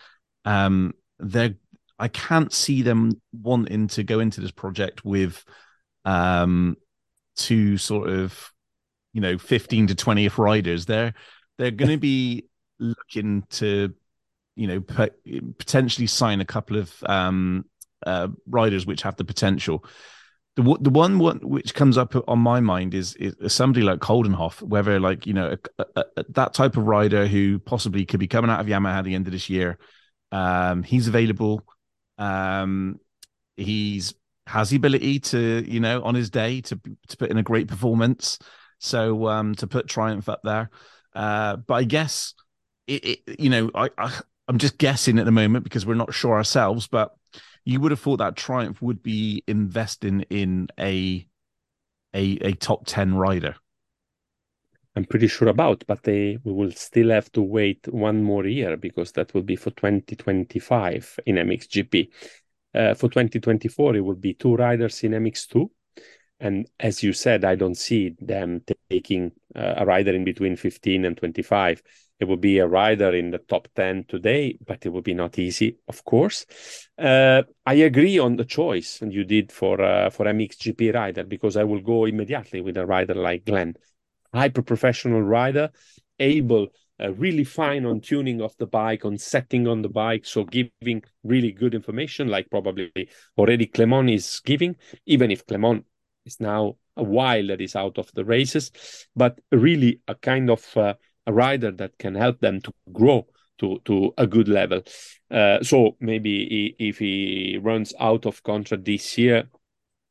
Um, 0.47 0.95
they're 1.19 1.57
I 1.99 2.09
can't 2.09 2.53
see 2.53 2.83
them 2.83 3.21
wanting 3.33 3.89
to 3.89 4.05
go 4.05 4.21
into 4.21 4.41
this 4.41 4.51
project 4.51 5.05
with 5.05 5.45
um 6.05 6.77
two 7.37 7.77
sort 7.77 8.09
of 8.09 8.53
you 9.13 9.21
know 9.21 9.39
15 9.39 9.89
to 9.89 9.95
20th 9.95 10.39
riders 10.39 10.87
they're 10.87 11.15
they're 11.57 11.71
going 11.71 11.91
to 11.91 11.99
be 11.99 12.47
looking 12.79 13.45
to 13.51 13.95
you 14.57 14.67
know 14.67 14.81
potentially 15.59 16.07
sign 16.07 16.41
a 16.41 16.45
couple 16.45 16.77
of 16.77 16.95
um 17.05 17.65
uh 18.07 18.29
riders 18.47 18.87
which 18.87 19.03
have 19.03 19.17
the 19.17 19.25
potential 19.25 19.85
the 20.59 20.77
the 20.81 20.91
one, 20.91 21.21
one 21.21 21.39
which 21.39 21.73
comes 21.73 21.97
up 21.97 22.17
on 22.27 22.41
my 22.41 22.59
mind 22.59 22.93
is, 22.93 23.15
is 23.15 23.53
somebody 23.53 23.85
like 23.87 24.01
Coldenhoff, 24.01 24.61
whether 24.61 24.99
like 24.99 25.25
you 25.25 25.33
know 25.33 25.57
a, 25.79 25.85
a, 25.95 26.05
a, 26.17 26.25
that 26.31 26.53
type 26.53 26.77
of 26.77 26.85
rider 26.85 27.29
who 27.29 27.61
possibly 27.61 28.05
could 28.05 28.19
be 28.19 28.27
coming 28.27 28.51
out 28.51 28.59
of 28.59 28.67
Yamaha 28.67 28.99
at 28.99 29.05
the 29.05 29.15
end 29.15 29.29
of 29.29 29.33
this 29.33 29.49
year. 29.49 29.79
Um, 30.33 30.83
he's 30.83 31.07
available. 31.07 31.65
Um, 32.19 33.01
he's 33.57 34.15
has 34.47 34.71
the 34.71 34.77
ability 34.77 35.21
to 35.21 35.63
you 35.67 35.79
know 35.81 36.03
on 36.03 36.15
his 36.15 36.31
day 36.31 36.61
to 36.63 36.81
to 37.09 37.17
put 37.17 37.31
in 37.31 37.39
a 37.39 37.43
great 37.43 37.69
performance. 37.69 38.39
So 38.81 39.27
um, 39.29 39.55
to 39.57 39.67
put 39.67 39.89
Triumph 39.89 40.29
up 40.29 40.41
there, 40.45 40.71
uh, 41.15 41.57
but 41.57 41.75
I 41.75 41.85
guess 41.85 42.35
it, 42.87 43.05
it 43.05 43.41
you 43.41 43.51
know 43.51 43.71
I, 43.75 43.91
I 43.99 44.21
I'm 44.49 44.59
just 44.59 44.79
guessing 44.79 45.19
at 45.19 45.27
the 45.27 45.33
moment 45.33 45.65
because 45.65 45.85
we're 45.85 45.95
not 45.95 46.15
sure 46.15 46.35
ourselves, 46.35 46.87
but 46.87 47.15
you 47.65 47.81
would 47.81 47.91
have 47.91 48.01
thought 48.01 48.19
that 48.19 48.37
Triumph 48.37 48.81
would 48.81 49.03
be 49.03 49.45
investing 49.47 50.23
in 50.31 50.69
a 50.79 51.27
a 52.15 52.39
a 52.41 52.53
top 52.53 52.87
ten 52.87 53.15
rider. 53.15 53.57
I'm 54.99 55.05
pretty 55.05 55.29
sure 55.29 55.47
about, 55.47 55.85
but 55.87 56.03
they 56.03 56.39
we 56.43 56.53
will 56.53 56.73
still 56.73 57.11
have 57.11 57.31
to 57.31 57.41
wait 57.41 57.87
one 57.87 58.21
more 58.21 58.45
year 58.49 58.77
because 58.77 59.13
that 59.13 59.33
will 59.33 59.45
be 59.45 59.55
for 59.55 59.71
2025 59.71 61.21
in 61.25 61.37
MXGP. 61.37 62.09
Uh, 62.75 62.95
for 62.95 63.09
2024, 63.09 63.95
it 63.95 64.01
will 64.01 64.17
be 64.17 64.35
two 64.35 64.57
riders 64.57 65.05
in 65.05 65.13
MX2. 65.13 65.71
And 66.41 66.67
as 66.81 67.05
you 67.05 67.13
said, 67.13 67.45
I 67.45 67.55
don't 67.55 67.77
see 67.77 68.17
them 68.19 68.65
taking 68.91 69.31
uh, 69.55 69.75
a 69.77 69.87
rider 69.87 70.13
in 70.13 70.25
between 70.25 70.57
15 70.57 71.05
and 71.05 71.17
25. 71.17 71.81
It 72.19 72.25
will 72.25 72.37
be 72.37 72.59
a 72.59 72.67
rider 72.67 73.15
in 73.15 73.31
the 73.31 73.39
top 73.39 73.69
10 73.77 74.07
today, 74.09 74.59
but 74.67 74.85
it 74.85 74.89
will 74.89 75.03
be 75.03 75.15
not 75.15 75.39
easy, 75.39 75.79
of 75.87 76.05
course. 76.05 76.45
Uh, 76.99 77.45
I 77.65 77.75
agree 77.75 78.19
on 78.19 78.35
the 78.35 78.45
choice 78.45 79.01
you 79.01 79.23
did 79.23 79.53
for 79.53 79.81
uh, 79.81 80.11
for 80.11 80.27
MXGP 80.27 80.93
rider 80.93 81.23
because 81.23 81.57
I 81.57 81.63
will 81.63 81.83
go 81.83 82.05
immediately 82.07 82.63
with 82.63 82.77
a 82.77 82.85
rider 82.85 83.15
like 83.15 83.45
Glenn 83.45 83.77
hyper 84.33 84.63
professional 84.63 85.23
rider, 85.23 85.71
able 86.19 86.69
uh, 87.01 87.13
really 87.13 87.45
fine 87.45 87.87
on 87.87 88.01
tuning 88.01 88.41
of 88.41 88.57
the 88.59 88.67
bike, 88.67 89.05
on 89.05 89.17
setting 89.17 89.69
on 89.69 89.83
the 89.83 89.89
bike, 89.89 90.27
so 90.27 90.45
giving 90.45 91.03
really 91.23 91.53
good 91.53 91.75
information, 91.75 92.29
like 92.29 92.51
probably 92.51 92.91
already 93.37 93.67
Clement 93.67 94.11
is 94.11 94.41
giving, 94.45 94.77
even 95.07 95.31
if 95.31 95.47
Clement 95.47 95.85
is 96.27 96.41
now 96.41 96.77
a 96.97 97.03
while 97.03 97.47
that 97.47 97.61
is 97.61 97.77
out 97.77 97.99
of 97.99 98.11
the 98.15 98.25
races, 98.25 98.73
but 99.15 99.39
really 99.53 100.01
a 100.09 100.15
kind 100.17 100.51
of 100.51 100.77
uh, 100.77 100.95
a 101.27 101.33
rider 101.33 101.71
that 101.71 101.97
can 101.99 102.15
help 102.15 102.41
them 102.41 102.61
to 102.61 102.73
grow 102.93 103.27
to 103.59 103.81
to 103.85 104.13
a 104.19 104.27
good 104.27 104.49
level. 104.49 104.83
Uh, 105.31 105.63
so 105.63 105.97
maybe 106.01 106.75
he, 106.79 106.89
if 106.89 106.99
he 106.99 107.59
runs 107.63 107.95
out 108.01 108.27
of 108.27 108.43
contract 108.43 108.85
this 108.85 109.17
year, 109.19 109.49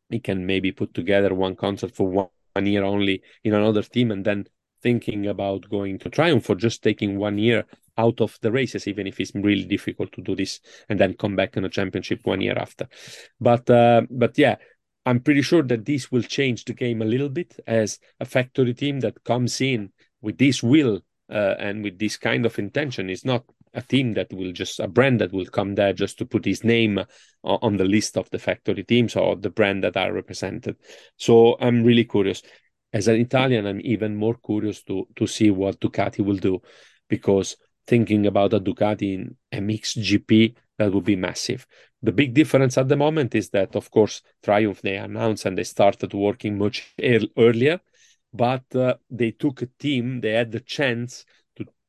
he 0.10 0.20
can 0.20 0.46
maybe 0.46 0.72
put 0.72 0.94
together 0.94 1.34
one 1.34 1.56
contract 1.56 1.96
for 1.96 2.08
one 2.08 2.30
one 2.58 2.66
year 2.66 2.84
only 2.84 3.22
in 3.44 3.54
another 3.54 3.84
team 3.84 4.12
and 4.12 4.24
then 4.26 4.46
thinking 4.82 5.28
about 5.28 5.70
going 5.70 5.98
to 6.00 6.10
triumph 6.10 6.50
or 6.50 6.56
just 6.56 6.84
taking 6.84 7.18
one 7.18 7.38
year 7.38 7.66
out 7.98 8.22
of 8.22 8.38
the 8.42 8.52
races 8.52 8.88
even 8.88 9.08
if 9.08 9.20
it's 9.20 9.34
really 9.34 9.66
difficult 9.66 10.12
to 10.14 10.22
do 10.22 10.36
this 10.36 10.60
and 10.90 11.00
then 11.00 11.14
come 11.14 11.36
back 11.36 11.58
in 11.58 11.66
a 11.66 11.70
championship 11.78 12.20
one 12.24 12.42
year 12.42 12.58
after. 12.58 12.88
But 13.40 13.70
uh, 13.70 14.02
but 14.10 14.38
yeah 14.38 14.58
i'm 15.08 15.22
pretty 15.22 15.42
sure 15.42 15.64
that 15.64 15.86
this 15.86 16.12
will 16.12 16.22
change 16.22 16.66
the 16.66 16.74
game 16.74 17.02
a 17.02 17.12
little 17.14 17.30
bit 17.30 17.52
as 17.66 18.00
a 18.20 18.26
factory 18.26 18.74
team 18.74 19.00
that 19.00 19.24
comes 19.24 19.62
in 19.62 19.90
with 20.22 20.38
this 20.38 20.62
will 20.62 21.00
uh, 21.30 21.56
and 21.60 21.84
with 21.84 21.98
this 21.98 22.18
kind 22.18 22.46
of 22.46 22.60
intention 22.60 23.10
is 23.10 23.24
not 23.24 23.44
a 23.74 23.82
team 23.82 24.14
that 24.14 24.32
will 24.34 24.52
just 24.52 24.80
a 24.80 24.88
brand 24.88 25.22
that 25.22 25.32
will 25.34 25.46
come 25.46 25.76
there 25.76 25.94
just 25.94 26.18
to 26.18 26.26
put 26.26 26.46
his 26.46 26.64
name 26.64 27.00
on 27.44 27.78
the 27.78 27.86
list 27.86 28.18
of 28.18 28.30
the 28.30 28.40
factory 28.40 28.84
teams 28.84 29.16
or 29.16 29.36
the 29.36 29.50
brand 29.50 29.84
that 29.84 29.98
are 29.98 30.12
represented. 30.14 30.76
So 31.18 31.58
I'm 31.60 31.84
really 31.84 32.06
curious. 32.06 32.42
As 32.94 33.08
an 33.08 33.20
Italian, 33.20 33.66
I'm 33.66 33.82
even 33.84 34.16
more 34.16 34.36
curious 34.36 34.84
to 34.84 35.08
to 35.16 35.28
see 35.28 35.52
what 35.52 35.80
Ducati 35.80 36.24
will 36.24 36.38
do, 36.38 36.62
because 37.10 37.58
thinking 37.86 38.28
about 38.28 38.54
a 38.54 38.60
Ducati 38.60 39.14
in 39.14 39.38
MX 39.52 39.98
GP 39.98 40.56
that 40.78 40.92
would 40.94 41.04
be 41.04 41.16
massive. 41.16 41.66
The 42.02 42.12
big 42.12 42.34
difference 42.34 42.78
at 42.78 42.88
the 42.88 42.96
moment 42.96 43.34
is 43.34 43.50
that, 43.50 43.76
of 43.76 43.90
course, 43.90 44.22
Triumph 44.44 44.82
they 44.82 44.98
announced 44.98 45.46
and 45.46 45.58
they 45.58 45.64
started 45.64 46.14
working 46.14 46.58
much 46.58 46.94
earlier, 47.02 47.80
but 48.34 48.64
uh, 48.76 48.96
they 49.10 49.32
took 49.32 49.62
a 49.62 49.70
team. 49.80 50.22
They 50.22 50.34
had 50.34 50.52
the 50.52 50.60
chance 50.60 51.26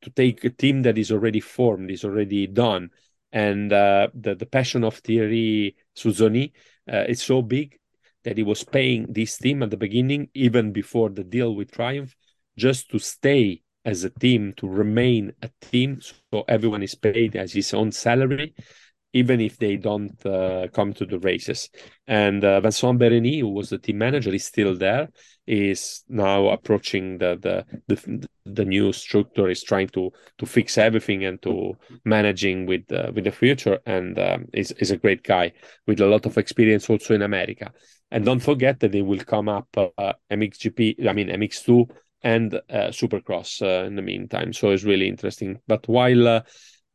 to 0.01 0.09
take 0.09 0.43
a 0.43 0.49
team 0.49 0.81
that 0.83 0.97
is 0.97 1.11
already 1.11 1.39
formed, 1.39 1.91
is 1.91 2.03
already 2.03 2.47
done, 2.47 2.89
and 3.31 3.71
uh, 3.71 4.07
the 4.13 4.35
the 4.35 4.45
passion 4.45 4.83
of 4.83 4.97
Thierry 4.97 5.75
Suzoni 5.95 6.51
uh, 6.91 7.05
is 7.07 7.21
so 7.21 7.41
big 7.41 7.77
that 8.23 8.37
he 8.37 8.43
was 8.43 8.63
paying 8.63 9.05
this 9.09 9.37
team 9.37 9.63
at 9.63 9.69
the 9.69 9.77
beginning, 9.77 10.29
even 10.33 10.71
before 10.71 11.09
the 11.09 11.23
deal 11.23 11.55
with 11.55 11.71
Triumph, 11.71 12.15
just 12.57 12.89
to 12.91 12.99
stay 12.99 13.61
as 13.85 14.03
a 14.03 14.09
team, 14.09 14.53
to 14.57 14.67
remain 14.67 15.31
a 15.41 15.49
team. 15.61 16.01
So 16.01 16.43
everyone 16.47 16.83
is 16.83 16.95
paid 16.95 17.35
as 17.35 17.53
his 17.53 17.73
own 17.73 17.91
salary, 17.91 18.53
even 19.13 19.41
if 19.41 19.57
they 19.57 19.75
don't 19.75 20.23
uh, 20.25 20.67
come 20.73 20.93
to 20.93 21.05
the 21.05 21.19
races. 21.19 21.69
And 22.07 22.43
uh, 22.43 22.61
Vincent 22.61 22.99
Bereny, 22.99 23.39
who 23.39 23.49
was 23.49 23.69
the 23.69 23.79
team 23.79 23.97
manager, 23.97 24.31
is 24.31 24.45
still 24.45 24.75
there. 24.75 25.09
Is 25.47 26.03
now 26.07 26.49
approaching 26.49 27.17
the, 27.17 27.35
the 27.41 27.65
the 27.87 28.27
the, 28.45 28.65
new 28.65 28.93
structure. 28.93 29.49
Is 29.49 29.63
trying 29.63 29.87
to 29.89 30.11
to 30.37 30.45
fix 30.45 30.77
everything 30.77 31.25
and 31.25 31.41
to 31.41 31.75
managing 32.05 32.67
with 32.67 32.91
uh, 32.91 33.11
with 33.15 33.23
the 33.23 33.31
future. 33.31 33.79
And 33.87 34.19
um, 34.19 34.45
is 34.53 34.71
is 34.73 34.91
a 34.91 34.97
great 34.97 35.23
guy 35.23 35.53
with 35.87 36.01
a 36.01 36.05
lot 36.05 36.27
of 36.27 36.37
experience 36.37 36.87
also 36.87 37.15
in 37.15 37.23
America. 37.23 37.71
And 38.11 38.25
don't 38.25 38.41
forget 38.41 38.79
that 38.81 38.91
they 38.91 39.01
will 39.01 39.23
come 39.23 39.49
up 39.49 39.67
uh, 39.75 40.13
MXGP. 40.29 41.07
I 41.07 41.13
mean 41.13 41.29
MX2 41.29 41.89
and 42.21 42.53
uh, 42.53 42.91
Supercross 42.91 43.63
uh, 43.63 43.87
in 43.87 43.95
the 43.95 44.03
meantime. 44.03 44.53
So 44.53 44.69
it's 44.69 44.83
really 44.83 45.07
interesting. 45.07 45.59
But 45.67 45.87
while 45.87 46.43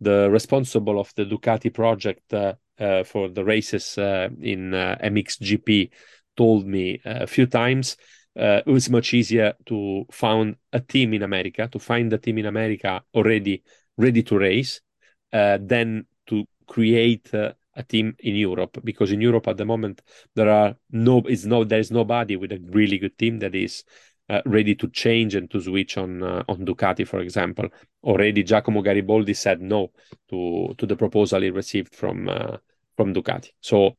the 0.05 0.31
responsible 0.31 1.01
of 1.01 1.13
the 1.17 1.25
Ducati 1.25 1.73
project 1.73 2.33
uh, 2.33 2.55
uh, 2.79 3.05
for 3.05 3.29
the 3.29 3.45
races 3.45 3.99
uh, 3.99 4.29
in 4.41 4.71
MXGP 4.71 5.91
told 6.37 6.67
me 6.67 7.01
a 7.05 7.27
few 7.27 7.47
times 7.47 7.97
it 8.37 8.67
was 8.67 8.91
much 8.91 9.15
easier 9.15 9.55
to 9.67 10.05
find 10.11 10.57
a 10.73 10.81
team 10.81 11.15
in 11.15 11.23
America, 11.23 11.69
to 11.71 11.79
find 11.79 12.13
a 12.13 12.19
team 12.19 12.39
in 12.39 12.47
America 12.47 13.03
already 13.15 13.63
ready 13.97 14.23
to 14.25 14.37
race, 14.37 14.81
than 15.31 16.07
to 16.27 16.45
create 16.67 17.33
a 17.33 17.83
team 17.89 18.17
in 18.19 18.35
Europe. 18.35 18.79
Because 18.83 19.13
in 19.13 19.21
Europe 19.21 19.47
at 19.47 19.57
the 19.57 19.65
moment 19.65 20.03
there 20.35 20.51
are 20.51 20.75
no 20.91 21.23
is 21.29 21.47
no 21.47 21.63
there 21.63 21.79
is 21.79 21.93
nobody 21.93 22.37
with 22.37 22.51
a 22.51 22.61
really 22.71 22.99
good 22.99 23.17
team 23.17 23.39
that 23.39 23.55
is 23.55 23.85
uh, 24.29 24.41
ready 24.47 24.75
to 24.75 24.89
change 24.89 25.35
and 25.35 25.51
to 25.51 25.61
switch 25.61 25.97
on 25.99 26.23
uh, 26.23 26.43
on 26.49 26.65
Ducati, 26.65 27.07
for 27.07 27.21
example. 27.21 27.69
Already, 28.03 28.43
Giacomo 28.43 28.83
Gariboldi 28.83 29.37
said 29.37 29.61
no 29.61 29.93
to 30.31 30.75
to 30.79 30.87
the 30.87 30.97
proposal 30.97 31.43
he 31.43 31.51
received 31.51 31.95
from 31.95 32.29
uh, 32.29 32.57
from 32.97 33.15
Ducati. 33.15 33.51
So 33.61 33.97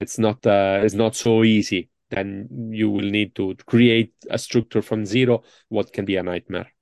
it's 0.00 0.18
not 0.18 0.38
it's 0.44 0.94
not 0.94 1.14
so 1.14 1.44
easy. 1.44 1.88
Then 2.10 2.70
you 2.70 2.90
will 2.90 3.10
need 3.10 3.34
to 3.36 3.54
create 3.66 4.12
a 4.30 4.38
structure 4.38 4.82
from 4.82 5.04
zero. 5.06 5.42
What 5.68 5.92
can 5.92 6.04
be 6.04 6.16
a 6.16 6.22
nightmare. 6.22 6.73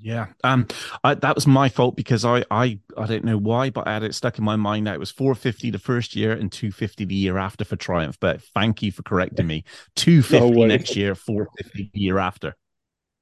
Yeah, 0.00 0.26
um, 0.44 0.66
I, 1.02 1.14
that 1.14 1.34
was 1.34 1.46
my 1.46 1.68
fault 1.68 1.96
because 1.96 2.24
I, 2.24 2.44
I, 2.50 2.78
I 2.96 3.06
don't 3.06 3.24
know 3.24 3.36
why, 3.36 3.70
but 3.70 3.88
I 3.88 3.94
had 3.94 4.04
it 4.04 4.14
stuck 4.14 4.38
in 4.38 4.44
my 4.44 4.54
mind 4.54 4.86
that 4.86 4.94
it 4.94 5.00
was 5.00 5.10
450 5.10 5.70
the 5.70 5.78
first 5.78 6.14
year 6.14 6.32
and 6.32 6.52
250 6.52 7.04
the 7.04 7.14
year 7.14 7.36
after 7.36 7.64
for 7.64 7.74
Triumph. 7.74 8.16
But 8.20 8.40
thank 8.54 8.80
you 8.82 8.92
for 8.92 9.02
correcting 9.02 9.46
me. 9.46 9.64
250 9.96 10.50
no 10.50 10.66
next 10.66 10.94
year, 10.94 11.16
450 11.16 11.90
the 11.92 12.00
year 12.00 12.18
after. 12.18 12.54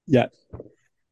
Yeah, 0.07 0.27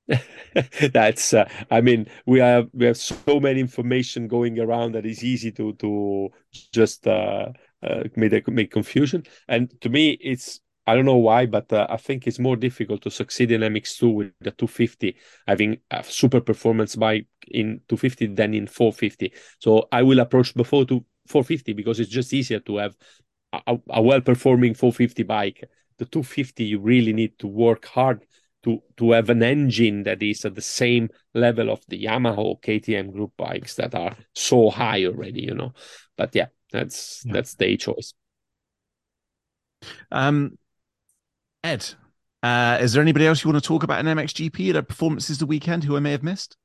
that's. 0.93 1.33
Uh, 1.33 1.49
I 1.71 1.81
mean, 1.81 2.09
we 2.27 2.41
have 2.41 2.69
we 2.73 2.87
have 2.87 2.99
so 2.99 3.41
many 3.41 3.61
information 3.61 4.29
going 4.29 4.61
around 4.61 4.93
that 4.93 5.07
it's 5.07 5.25
easy 5.25 5.51
to 5.53 5.73
to 5.75 6.29
just 6.73 7.07
uh, 7.07 7.49
uh 7.83 8.05
make 8.17 8.49
make 8.49 8.71
confusion. 8.71 9.25
And 9.49 9.73
to 9.81 9.89
me, 9.89 10.11
it's 10.21 10.61
I 10.87 10.95
don't 10.95 11.07
know 11.07 11.17
why, 11.17 11.47
but 11.47 11.73
uh, 11.73 11.87
I 11.89 11.97
think 11.97 12.27
it's 12.27 12.39
more 12.39 12.57
difficult 12.57 13.03
to 13.03 13.11
succeed 13.11 13.51
in 13.51 13.63
MX2 13.63 14.15
with 14.15 14.33
the 14.41 14.51
250, 14.51 15.17
having 15.47 15.79
a 15.91 16.05
super 16.05 16.41
performance 16.41 16.95
bike 16.95 17.27
in 17.49 17.81
250 17.89 18.35
than 18.35 18.53
in 18.53 18.67
450. 18.67 19.33
So 19.61 19.89
I 19.91 20.03
will 20.03 20.21
approach 20.21 20.55
before 20.55 20.85
to 20.87 21.05
450 21.27 21.73
because 21.73 22.01
it's 22.01 22.11
just 22.11 22.35
easier 22.35 22.61
to 22.61 22.77
have 22.77 22.97
a, 23.67 23.79
a 23.89 24.03
well 24.03 24.21
performing 24.21 24.75
450 24.75 25.23
bike. 25.23 25.65
The 25.97 26.05
250, 26.05 26.65
you 26.65 26.81
really 26.81 27.13
need 27.13 27.39
to 27.39 27.47
work 27.47 27.87
hard 27.87 28.25
to 28.65 28.83
to 28.97 29.13
have 29.13 29.31
an 29.31 29.43
engine 29.43 30.03
that 30.03 30.23
is 30.23 30.45
at 30.45 30.55
the 30.55 30.61
same 30.63 31.09
level 31.35 31.71
of 31.71 31.81
the 31.89 32.05
Yamaha 32.05 32.61
KTM 32.61 33.13
group 33.13 33.33
bikes 33.37 33.77
that 33.77 33.95
are 33.95 34.17
so 34.35 34.71
high 34.71 35.05
already, 35.05 35.43
you 35.43 35.55
know. 35.55 35.73
But 36.17 36.35
yeah, 36.35 36.47
that's 36.73 37.23
yeah. 37.25 37.33
that's 37.33 37.55
their 37.55 37.77
choice. 37.77 38.13
Um, 40.11 40.59
Ed, 41.65 41.95
uh, 42.43 42.77
is 42.79 42.93
there 42.93 43.01
anybody 43.01 43.27
else 43.27 43.43
you 43.43 43.51
want 43.51 43.65
to 43.65 43.67
talk 43.67 43.83
about 43.83 43.99
in 43.99 44.07
MXGP, 44.07 44.69
at 44.69 44.75
the 44.75 44.83
performances 44.83 45.39
the 45.39 45.47
weekend 45.47 45.83
who 45.83 45.97
I 45.97 46.01
may 46.01 46.11
have 46.11 46.23
missed? 46.23 46.59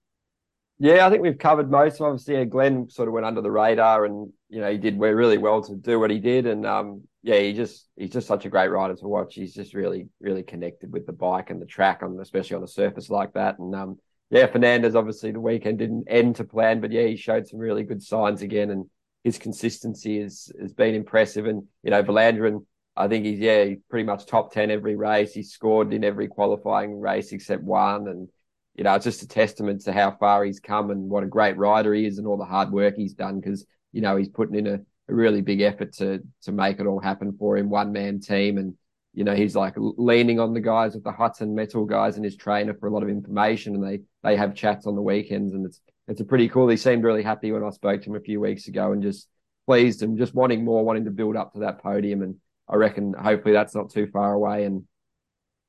Yeah, 0.77 1.07
I 1.07 1.09
think 1.09 1.23
we've 1.23 1.38
covered 1.38 1.71
most. 1.71 2.01
Obviously, 2.01 2.35
yeah, 2.35 2.43
Glenn 2.43 2.89
sort 2.89 3.07
of 3.07 3.13
went 3.13 3.26
under 3.26 3.41
the 3.41 3.49
radar, 3.49 4.03
and 4.03 4.31
you 4.49 4.59
know 4.59 4.69
he 4.69 4.77
did 4.77 4.99
really 4.99 5.38
well 5.38 5.63
to 5.63 5.76
do 5.76 6.01
what 6.01 6.11
he 6.11 6.19
did. 6.19 6.45
And 6.45 6.65
um, 6.65 7.03
yeah, 7.23 7.39
he 7.39 7.53
just 7.53 7.88
he's 7.95 8.11
just 8.11 8.27
such 8.27 8.43
a 8.43 8.49
great 8.49 8.67
rider 8.67 8.95
to 8.95 9.07
watch. 9.07 9.35
He's 9.35 9.53
just 9.53 9.73
really 9.73 10.09
really 10.19 10.43
connected 10.43 10.91
with 10.91 11.05
the 11.05 11.13
bike 11.13 11.49
and 11.49 11.61
the 11.61 11.65
track, 11.65 12.03
on 12.03 12.19
especially 12.19 12.57
on 12.57 12.63
a 12.63 12.67
surface 12.67 13.09
like 13.09 13.34
that. 13.34 13.57
And 13.57 13.73
um, 13.73 13.99
yeah, 14.30 14.47
Fernandez 14.47 14.95
obviously 14.95 15.31
the 15.31 15.39
weekend 15.39 15.80
didn't 15.80 16.07
end 16.09 16.35
to 16.38 16.43
plan, 16.43 16.81
but 16.81 16.91
yeah, 16.91 17.07
he 17.07 17.15
showed 17.15 17.47
some 17.47 17.59
really 17.59 17.84
good 17.84 18.03
signs 18.03 18.41
again, 18.41 18.69
and 18.69 18.89
his 19.23 19.38
consistency 19.38 20.21
has 20.21 20.51
has 20.59 20.73
been 20.73 20.93
impressive. 20.93 21.45
And 21.45 21.63
you 21.84 21.91
know, 21.91 22.03
Vlaanderen 22.03 22.65
I 22.99 23.07
think 23.07 23.26
he's 23.26 23.39
yeah, 23.39 23.63
he's 23.63 23.77
pretty 23.89 24.05
much 24.05 24.26
top 24.26 24.51
ten 24.51 24.69
every 24.69 24.95
race. 24.95 25.34
He's 25.34 25.51
scored 25.51 25.93
in 25.93 26.03
every 26.03 26.27
qualifying 26.27 26.99
race 26.99 27.31
except 27.31 27.63
one, 27.63 28.07
and 28.09 28.27
you 28.76 28.84
know 28.84 28.93
it's 28.93 29.05
just 29.05 29.23
a 29.23 29.27
testament 29.27 29.81
to 29.81 29.93
how 29.93 30.11
far 30.11 30.43
he's 30.43 30.59
come 30.59 30.91
and 30.91 31.09
what 31.09 31.23
a 31.23 31.27
great 31.27 31.57
rider 31.57 31.93
he 31.93 32.05
is 32.05 32.17
and 32.17 32.27
all 32.27 32.38
the 32.38 32.45
hard 32.45 32.71
work 32.71 32.95
he's 32.95 33.13
done 33.13 33.39
because 33.39 33.65
you 33.93 34.01
know 34.01 34.17
he's 34.17 34.30
putting 34.30 34.55
in 34.55 34.67
a, 34.67 34.80
a, 35.07 35.13
really 35.13 35.41
big 35.41 35.61
effort 35.61 35.93
to 35.93 36.19
to 36.43 36.51
make 36.51 36.80
it 36.80 36.88
all 36.88 36.99
happen 36.99 37.35
for 37.39 37.57
him, 37.57 37.69
one 37.69 37.93
man 37.93 38.19
team, 38.19 38.57
and 38.57 38.76
you 39.13 39.23
know, 39.23 39.35
he's 39.35 39.55
like 39.55 39.73
leaning 39.77 40.39
on 40.39 40.53
the 40.53 40.59
guys 40.59 40.93
with 40.93 41.03
the 41.03 41.11
Hudson 41.11 41.55
Metal 41.55 41.85
guys 41.85 42.15
and 42.15 42.26
his 42.26 42.35
trainer 42.35 42.73
for 42.73 42.88
a 42.88 42.91
lot 42.91 43.03
of 43.03 43.09
information, 43.09 43.76
and 43.76 43.84
they 43.84 44.01
they 44.23 44.35
have 44.35 44.55
chats 44.55 44.85
on 44.85 44.95
the 44.95 45.01
weekends, 45.01 45.53
and 45.53 45.65
it's 45.65 45.81
it's 46.07 46.21
a 46.21 46.26
pretty 46.26 46.49
cool. 46.49 46.67
He 46.67 46.77
seemed 46.77 47.03
really 47.03 47.23
happy 47.23 47.51
when 47.51 47.63
I 47.63 47.69
spoke 47.69 48.01
to 48.01 48.09
him 48.09 48.15
a 48.15 48.21
few 48.21 48.39
weeks 48.39 48.67
ago, 48.67 48.91
and 48.91 49.01
just 49.01 49.27
pleased 49.65 50.03
and 50.03 50.17
just 50.17 50.35
wanting 50.35 50.63
more, 50.63 50.84
wanting 50.84 51.05
to 51.05 51.11
build 51.11 51.35
up 51.35 51.53
to 51.53 51.59
that 51.59 51.81
podium, 51.81 52.21
and 52.21 52.35
I 52.69 52.75
reckon 52.75 53.13
hopefully 53.13 53.53
that's 53.53 53.75
not 53.75 53.91
too 53.91 54.07
far 54.07 54.33
away, 54.33 54.65
and 54.65 54.83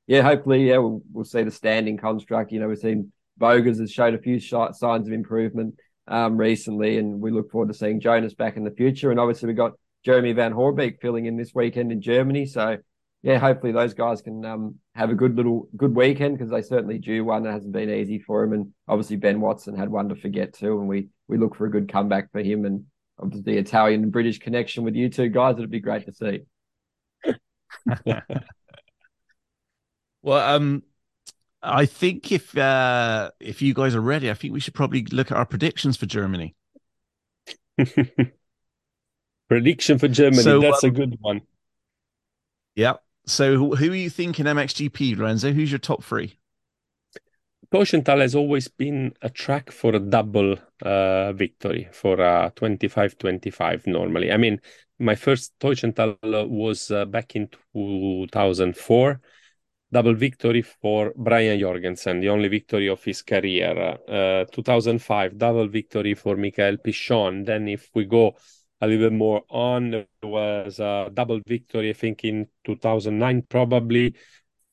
yeah, 0.07 0.23
hopefully 0.23 0.69
yeah 0.69 0.79
we'll, 0.79 1.03
we'll 1.13 1.25
see 1.25 1.43
the 1.43 1.51
standing 1.51 1.97
construct. 1.97 2.53
You 2.53 2.61
know, 2.61 2.69
we've 2.69 2.79
seen 2.79 3.13
Bogers 3.39 3.79
has 3.79 3.91
showed 3.91 4.15
a 4.15 4.19
few 4.19 4.39
signs 4.39 5.07
of 5.07 5.13
improvement 5.13 5.77
um, 6.09 6.37
recently, 6.37 6.99
and 6.99 7.21
we 7.21 7.31
look 7.31 7.51
forward 7.51 7.69
to 7.69 7.75
seeing 7.75 8.01
Jonas 8.01 8.35
back 8.35 8.57
in 8.57 8.65
the 8.65 8.71
future, 8.71 9.11
and 9.11 9.19
obviously 9.19 9.49
we 9.49 9.55
got 9.55 9.73
Jeremy 10.05 10.33
Van 10.33 10.53
Horebeek 10.53 11.01
filling 11.01 11.27
in 11.27 11.37
this 11.37 11.53
weekend 11.55 11.93
in 11.93 12.03
Germany, 12.03 12.47
so 12.47 12.77
yeah, 13.23 13.39
hopefully 13.39 13.73
those 13.73 13.93
guys 13.93 14.23
can 14.23 14.45
um, 14.47 14.77
have 14.95 15.11
a 15.11 15.15
good 15.15 15.37
little 15.37 15.69
good 15.77 15.95
weekend 15.95 16.39
because 16.39 16.51
they 16.51 16.63
certainly 16.63 16.99
do. 16.99 17.25
One 17.25 17.43
that 17.43 17.53
hasn't 17.53 17.73
been 17.73 17.91
easy 17.91 18.19
for 18.19 18.43
him, 18.43 18.53
and 18.53 18.73
obviously 18.89 19.17
Ben 19.17 19.41
Watson 19.41 19.77
had 19.77 19.91
one 19.91 20.09
to 20.09 20.17
forget 20.17 20.55
too, 20.55 20.79
and 20.79 20.89
we 20.89 21.09
we 21.29 21.37
look 21.37 21.55
for 21.55 21.67
a 21.67 21.71
good 21.71 21.91
comeback 21.91 22.33
for 22.33 22.43
him, 22.43 22.65
and 22.65 22.85
obviously 23.19 23.55
the 23.55 23.59
Italian 23.59 24.03
and 24.05 24.13
British 24.13 24.39
connection 24.39 24.85
with 24.85 24.95
you 24.95 25.11
two 25.11 25.29
guys, 25.29 25.57
it'd 25.57 25.71
be 25.71 25.81
great 25.81 26.07
to 26.07 26.13
see. 26.13 26.41
well, 30.23 30.57
um, 30.57 30.83
I 31.63 31.87
think 31.87 32.33
if 32.33 32.57
uh, 32.57 33.31
if 33.41 33.63
you 33.63 33.75
guys 33.75 33.95
are 33.95 34.01
ready, 34.01 34.31
I 34.31 34.35
think 34.35 34.53
we 34.53 34.61
should 34.61 34.75
probably 34.75 35.05
look 35.05 35.31
at 35.31 35.37
our 35.37 35.47
predictions 35.47 35.97
for 35.97 36.07
Germany. 36.07 36.55
Prediction 39.49 39.99
for 39.99 40.09
Germany. 40.09 40.43
So, 40.43 40.61
That's 40.61 40.85
um, 40.85 40.91
a 40.91 40.93
good 40.93 41.17
one. 41.21 41.41
Yeah. 42.75 42.95
So 43.27 43.75
who 43.75 43.93
are 43.93 43.97
you 43.97 44.11
thinking 44.11 44.47
MXGP, 44.47 45.17
Lorenzo? 45.17 45.53
Who's 45.53 45.71
your 45.71 45.79
top 45.79 46.03
three? 46.03 46.39
Teutschenthal 47.73 48.21
has 48.21 48.35
always 48.35 48.67
been 48.67 49.15
a 49.23 49.31
track 49.31 49.71
for 49.71 49.95
a 49.95 50.01
double 50.01 50.57
uh, 50.83 51.33
victory 51.33 51.89
for 51.93 52.21
a 52.21 52.53
25-25 52.57 53.87
normally. 53.87 54.33
I 54.33 54.37
mean, 54.37 54.61
my 54.99 55.15
first 55.15 55.53
Teutschenthal 55.61 56.19
was 56.49 56.91
uh, 56.91 57.05
back 57.05 57.37
in 57.37 57.49
2004. 57.75 59.21
Double 59.93 60.15
victory 60.15 60.63
for 60.63 61.13
Brian 61.17 61.59
Jorgensen, 61.59 62.21
the 62.21 62.29
only 62.29 62.49
victory 62.49 62.89
of 62.89 63.03
his 63.03 63.23
career. 63.23 63.99
Uh, 64.09 64.45
2005, 64.53 65.37
double 65.37 65.69
victory 65.69 66.15
for 66.15 66.37
Michael 66.37 66.77
Pichon. 66.77 67.45
Then 67.45 67.69
if 67.69 67.91
we 67.95 68.05
go 68.05 68.37
a 68.81 68.87
little 68.87 69.11
bit 69.11 69.17
more 69.17 69.43
on. 69.49 69.91
There 69.91 70.07
was 70.23 70.79
a 70.81 71.11
double 71.13 71.41
victory, 71.47 71.91
I 71.91 71.93
think, 71.93 72.25
in 72.25 72.49
2009, 72.65 73.43
probably 73.49 74.15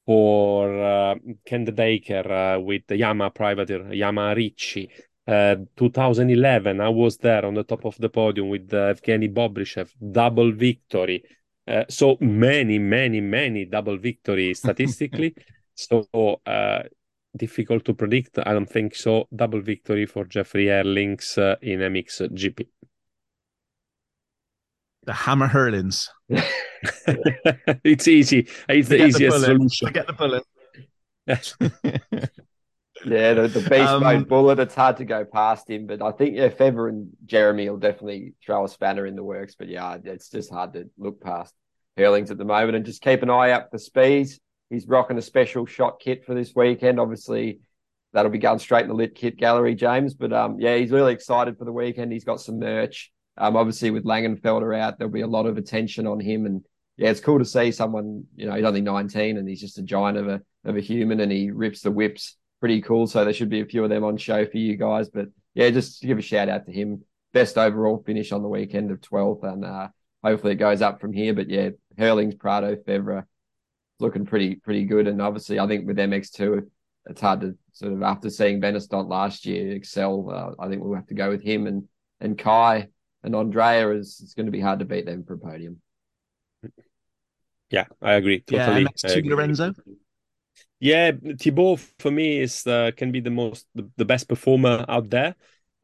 for 0.08 0.82
uh, 0.82 1.16
Ken 1.46 1.66
De 1.66 1.72
Dycker 1.74 2.56
uh, 2.56 2.60
with 2.62 2.84
the 2.88 2.96
Yamaha 2.96 3.36
privateer, 3.36 3.84
Yamaha 3.92 4.36
Ricci. 4.38 4.90
Uh, 5.28 5.58
2011, 5.76 6.80
I 6.80 6.88
was 6.88 7.18
there 7.18 7.46
on 7.46 7.54
the 7.54 7.64
top 7.64 7.84
of 7.84 7.98
the 7.98 8.08
podium 8.08 8.48
with 8.48 8.70
Evgeny 8.70 9.28
Bobryshev, 9.32 9.90
double 10.12 10.54
victory. 10.54 11.22
Uh, 11.68 11.84
so 11.90 12.18
many, 12.22 12.80
many, 12.80 13.20
many 13.20 13.66
double 13.66 13.98
victories 13.98 14.60
statistically. 14.64 15.36
so 15.76 16.08
uh, 16.46 16.84
difficult 17.36 17.84
to 17.84 17.94
predict. 17.94 18.40
I 18.40 18.54
don't 18.54 18.70
think 18.70 18.96
so. 18.96 19.28
Double 19.36 19.60
victory 19.60 20.06
for 20.06 20.24
Jeffrey 20.24 20.68
Herlings 20.68 21.38
uh, 21.38 21.58
in 21.62 21.82
MX 21.82 22.32
GP 22.32 22.68
the 25.08 25.14
Hammer 25.14 25.48
Herlings. 25.48 26.10
it's 26.30 28.08
easy. 28.08 28.48
It's 28.70 28.90
the 28.90 29.06
easiest 29.06 29.40
the 29.40 29.46
solution. 29.46 29.92
Get 29.94 30.06
the 30.06 30.14
bullet. 30.14 30.44
yeah, 33.06 33.34
the, 33.34 33.48
the 33.48 33.66
beast 33.70 33.90
um, 33.90 34.04
mode 34.04 34.28
bullet. 34.28 34.60
It's 34.60 34.76
hard 34.76 34.98
to 34.98 35.06
go 35.06 35.24
past 35.24 35.70
him, 35.70 35.88
but 35.88 36.02
I 36.02 36.12
think 36.12 36.36
yeah, 36.36 36.50
Febvre 36.50 36.90
and 36.90 37.10
Jeremy 37.26 37.70
will 37.70 37.78
definitely 37.78 38.34
throw 38.46 38.66
a 38.66 38.70
spanner 38.70 39.06
in 39.06 39.16
the 39.16 39.24
works. 39.24 39.56
But 39.56 39.70
yeah, 39.70 39.98
it's 40.04 40.30
just 40.30 40.52
hard 40.52 40.74
to 40.74 40.90
look 40.98 41.22
past 41.22 41.54
Herlings 41.98 42.30
at 42.30 42.38
the 42.38 42.46
moment, 42.46 42.76
and 42.76 42.86
just 42.86 43.02
keep 43.02 43.24
an 43.24 43.30
eye 43.30 43.52
out 43.52 43.72
for 43.72 43.78
Spies. 43.78 44.40
He's 44.70 44.88
rocking 44.88 45.18
a 45.18 45.22
special 45.22 45.66
shot 45.66 46.02
kit 46.02 46.26
for 46.26 46.36
this 46.36 46.52
weekend. 46.54 47.00
Obviously, 47.00 47.62
that'll 48.12 48.30
be 48.30 48.40
going 48.40 48.60
straight 48.60 48.84
in 48.84 48.90
the 48.90 48.94
lit 48.94 49.16
kit 49.16 49.38
gallery, 49.38 49.74
James. 49.74 50.16
But 50.16 50.34
um, 50.34 50.60
yeah, 50.60 50.76
he's 50.76 50.92
really 50.92 51.14
excited 51.14 51.58
for 51.58 51.64
the 51.64 51.72
weekend. 51.72 52.12
He's 52.12 52.26
got 52.26 52.42
some 52.42 52.60
merch. 52.60 53.14
Um, 53.38 53.56
obviously, 53.56 53.92
with 53.92 54.06
Längenfelder 54.06 54.78
out, 54.78 54.98
there'll 54.98 55.14
be 55.14 55.22
a 55.22 55.28
lot 55.28 55.46
of 55.46 55.58
attention 55.58 56.08
on 56.08 56.20
him, 56.20 56.46
and 56.46 56.64
yeah, 56.98 57.10
it's 57.10 57.20
cool 57.20 57.40
to 57.40 57.46
see 57.46 57.72
someone. 57.72 58.26
You 58.36 58.48
know, 58.48 58.56
he's 58.56 58.66
only 58.66 58.82
19 58.82 59.38
and 59.38 59.48
he's 59.48 59.62
just 59.62 59.78
a 59.78 59.84
giant 59.84 60.18
of 60.18 60.28
a 60.28 60.42
of 60.66 60.76
a 60.76 60.82
human, 60.82 61.20
and 61.20 61.32
he 61.32 61.52
rips 61.52 61.82
the 61.82 61.92
whips. 61.92 62.36
Pretty 62.60 62.82
cool. 62.82 63.06
So 63.06 63.24
there 63.24 63.34
should 63.34 63.50
be 63.50 63.62
a 63.62 63.66
few 63.66 63.84
of 63.84 63.90
them 63.90 64.04
on 64.04 64.18
show 64.18 64.46
for 64.46 64.58
you 64.58 64.76
guys. 64.76 65.10
But 65.10 65.28
yeah, 65.54 65.70
just 65.70 66.02
to 66.02 66.08
give 66.08 66.18
a 66.18 66.22
shout 66.22 66.50
out 66.50 66.66
to 66.66 66.72
him. 66.72 67.04
Best 67.34 67.58
overall 67.58 68.02
finish 68.04 68.32
on 68.32 68.42
the 68.42 68.48
weekend 68.48 68.90
of 68.90 69.02
12th, 69.02 69.44
and 69.44 69.64
uh, 69.64 69.90
hopefully 70.24 70.54
it 70.54 70.58
goes 70.58 70.82
up 70.82 71.00
from 71.00 71.14
here. 71.14 71.34
But 71.34 71.50
yeah, 71.50 71.70
Herlings, 71.98 72.36
Prado, 72.36 72.76
Febvre, 72.76 73.26
looking 74.00 74.26
pretty 74.26 74.56
pretty 74.56 74.86
good. 74.86 75.08
And 75.08 75.22
obviously, 75.22 75.60
I 75.60 75.68
think 75.68 75.86
with 75.86 75.98
MX2, 75.98 76.68
it's 77.10 77.22
hard 77.22 77.42
to 77.42 77.56
sort 77.74 77.94
of 77.94 78.02
after 78.02 78.30
seeing 78.32 78.60
Benistant 78.60 79.08
last 79.08 79.46
year 79.46 79.76
excel. 79.76 80.30
Uh, 80.32 80.64
I 80.64 80.68
think 80.68 80.82
we'll 80.82 80.96
have 80.96 81.08
to 81.08 81.14
go 81.14 81.30
with 81.30 81.44
him 81.44 81.68
and 81.68 81.88
and 82.20 82.38
Kay 82.38 82.88
and 83.24 83.36
Andrea 83.36 83.92
is 83.92 84.20
it's 84.22 84.34
going 84.34 84.46
to 84.46 84.52
be 84.52 84.62
hard 84.62 84.80
to 84.80 84.86
beat 84.86 85.06
them 85.06 85.24
for 85.24 85.34
a 85.34 85.38
podium. 85.38 85.82
Yeah, 87.70 87.86
I 88.02 88.14
agree. 88.14 88.40
Totally. 88.42 88.78
Yeah, 88.78 88.84
next 88.84 89.02
to 89.02 89.22
Lorenzo. 89.22 89.74
Yeah, 90.80 91.12
Thibault 91.40 91.80
for 92.00 92.12
me 92.12 92.40
is 92.40 92.66
uh, 92.68 92.92
can 92.96 93.12
be 93.12 93.20
the 93.20 93.32
most 93.32 93.68
the, 93.76 93.90
the 93.98 94.06
best 94.06 94.30
performer 94.30 94.86
out 94.88 95.10
there. 95.10 95.36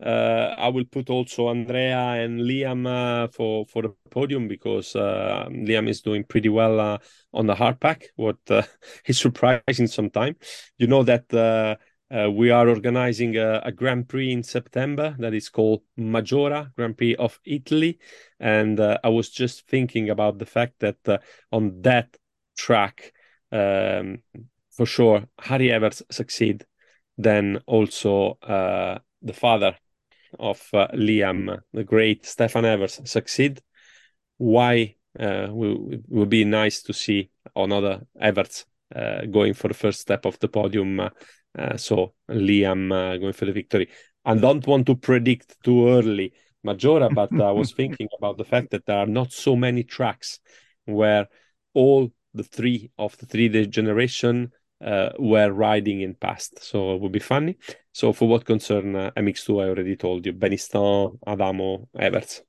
Uh, 0.04 0.54
I 0.58 0.68
will 0.70 0.86
put 0.86 1.10
also 1.10 1.48
Andrea 1.50 1.98
and 1.98 2.42
Liam 2.42 2.86
uh, 2.88 3.28
for 3.28 3.66
for 3.66 3.82
the 3.82 3.96
podium 4.10 4.48
because 4.48 4.96
uh, 4.96 5.48
Liam 5.50 5.88
is 5.88 6.02
doing 6.02 6.24
pretty 6.24 6.50
well 6.50 6.80
uh, 6.80 6.98
on 7.34 7.48
the 7.48 7.56
hard 7.56 7.80
pack. 7.80 8.10
What 8.16 8.38
uh, 8.50 8.64
is 9.06 9.20
surprising 9.20 9.88
sometimes, 9.88 10.38
you 10.78 10.88
know 10.88 11.04
that 11.04 11.80
uh, 12.12 12.30
we 12.30 12.52
are 12.52 12.70
organizing 12.70 13.38
a, 13.38 13.62
a, 13.64 13.72
Grand 13.72 14.08
Prix 14.08 14.32
in 14.32 14.44
September 14.44 15.16
that 15.20 15.34
is 15.34 15.50
called 15.50 15.82
Maggiora 15.98 16.74
Grand 16.76 16.98
Prix 16.98 17.16
of 17.16 17.40
Italy. 17.46 18.00
And 18.40 18.80
uh, 18.80 19.00
I 19.04 19.10
was 19.10 19.30
just 19.30 19.68
thinking 19.68 20.10
about 20.10 20.38
the 20.38 20.46
fact 20.46 20.80
that 20.80 20.98
uh, 21.08 21.18
on 21.52 21.82
that 21.82 22.16
track, 22.58 23.14
um, 23.52 24.20
for 24.72 24.86
sure, 24.86 25.26
Harry 25.40 25.72
Everts 25.72 26.04
succeed. 26.12 26.66
Then 27.18 27.62
also 27.68 28.40
uh, 28.42 29.00
the 29.22 29.34
father 29.34 29.78
of 30.40 30.62
uh, 30.74 30.88
Liam, 30.94 31.60
the 31.74 31.84
great 31.84 32.26
Stefan 32.26 32.66
Everts, 32.66 33.08
succeed. 33.08 33.62
Why 34.38 34.96
uh, 35.20 35.48
it 35.52 36.02
would 36.10 36.30
be 36.30 36.44
nice 36.44 36.82
to 36.84 36.94
see 36.94 37.30
another 37.56 38.08
Everts 38.20 38.66
going 39.32 39.54
for 39.54 39.68
the 39.68 39.74
first 39.74 40.00
step 40.00 40.26
of 40.26 40.38
the 40.40 40.48
podium 40.48 41.10
uh, 41.58 41.78
so 41.78 42.14
Liam 42.30 42.92
uh, 42.92 43.18
going 43.18 43.34
for 43.34 43.46
the 43.46 43.52
victory. 43.52 43.90
I 44.26 44.36
don't 44.36 44.66
want 44.66 44.88
to 44.88 44.96
predict 44.96 45.56
too 45.64 45.90
early 45.90 46.34
Maggiora, 46.66 47.14
but 47.14 47.32
I 47.40 47.52
was 47.52 47.72
thinking 47.78 48.08
about 48.18 48.38
the 48.38 48.46
fact 48.46 48.72
that 48.72 48.86
there 48.86 48.98
are 48.98 49.06
not 49.06 49.32
so 49.32 49.56
many 49.56 49.84
tracks 49.84 50.40
where 50.86 51.28
all 51.74 52.12
the 52.34 52.44
three 52.44 52.92
of 52.98 53.18
the 53.18 53.26
three 53.26 53.50
day 53.50 53.66
generation 53.68 54.52
uh, 54.84 55.10
were 55.20 55.52
riding 55.52 56.02
in 56.02 56.16
past. 56.16 56.64
So 56.64 56.96
it 56.96 57.02
would 57.02 57.12
be 57.12 57.20
funny. 57.20 57.58
So 57.92 58.14
for 58.14 58.28
what 58.28 58.46
concern 58.46 58.96
uh, 58.96 59.12
MX2, 59.16 59.62
I 59.62 59.70
already 59.70 59.96
told 59.96 60.26
you, 60.26 60.34
Benistant, 60.34 61.20
Adamo, 61.26 61.88
Everts. 61.98 62.42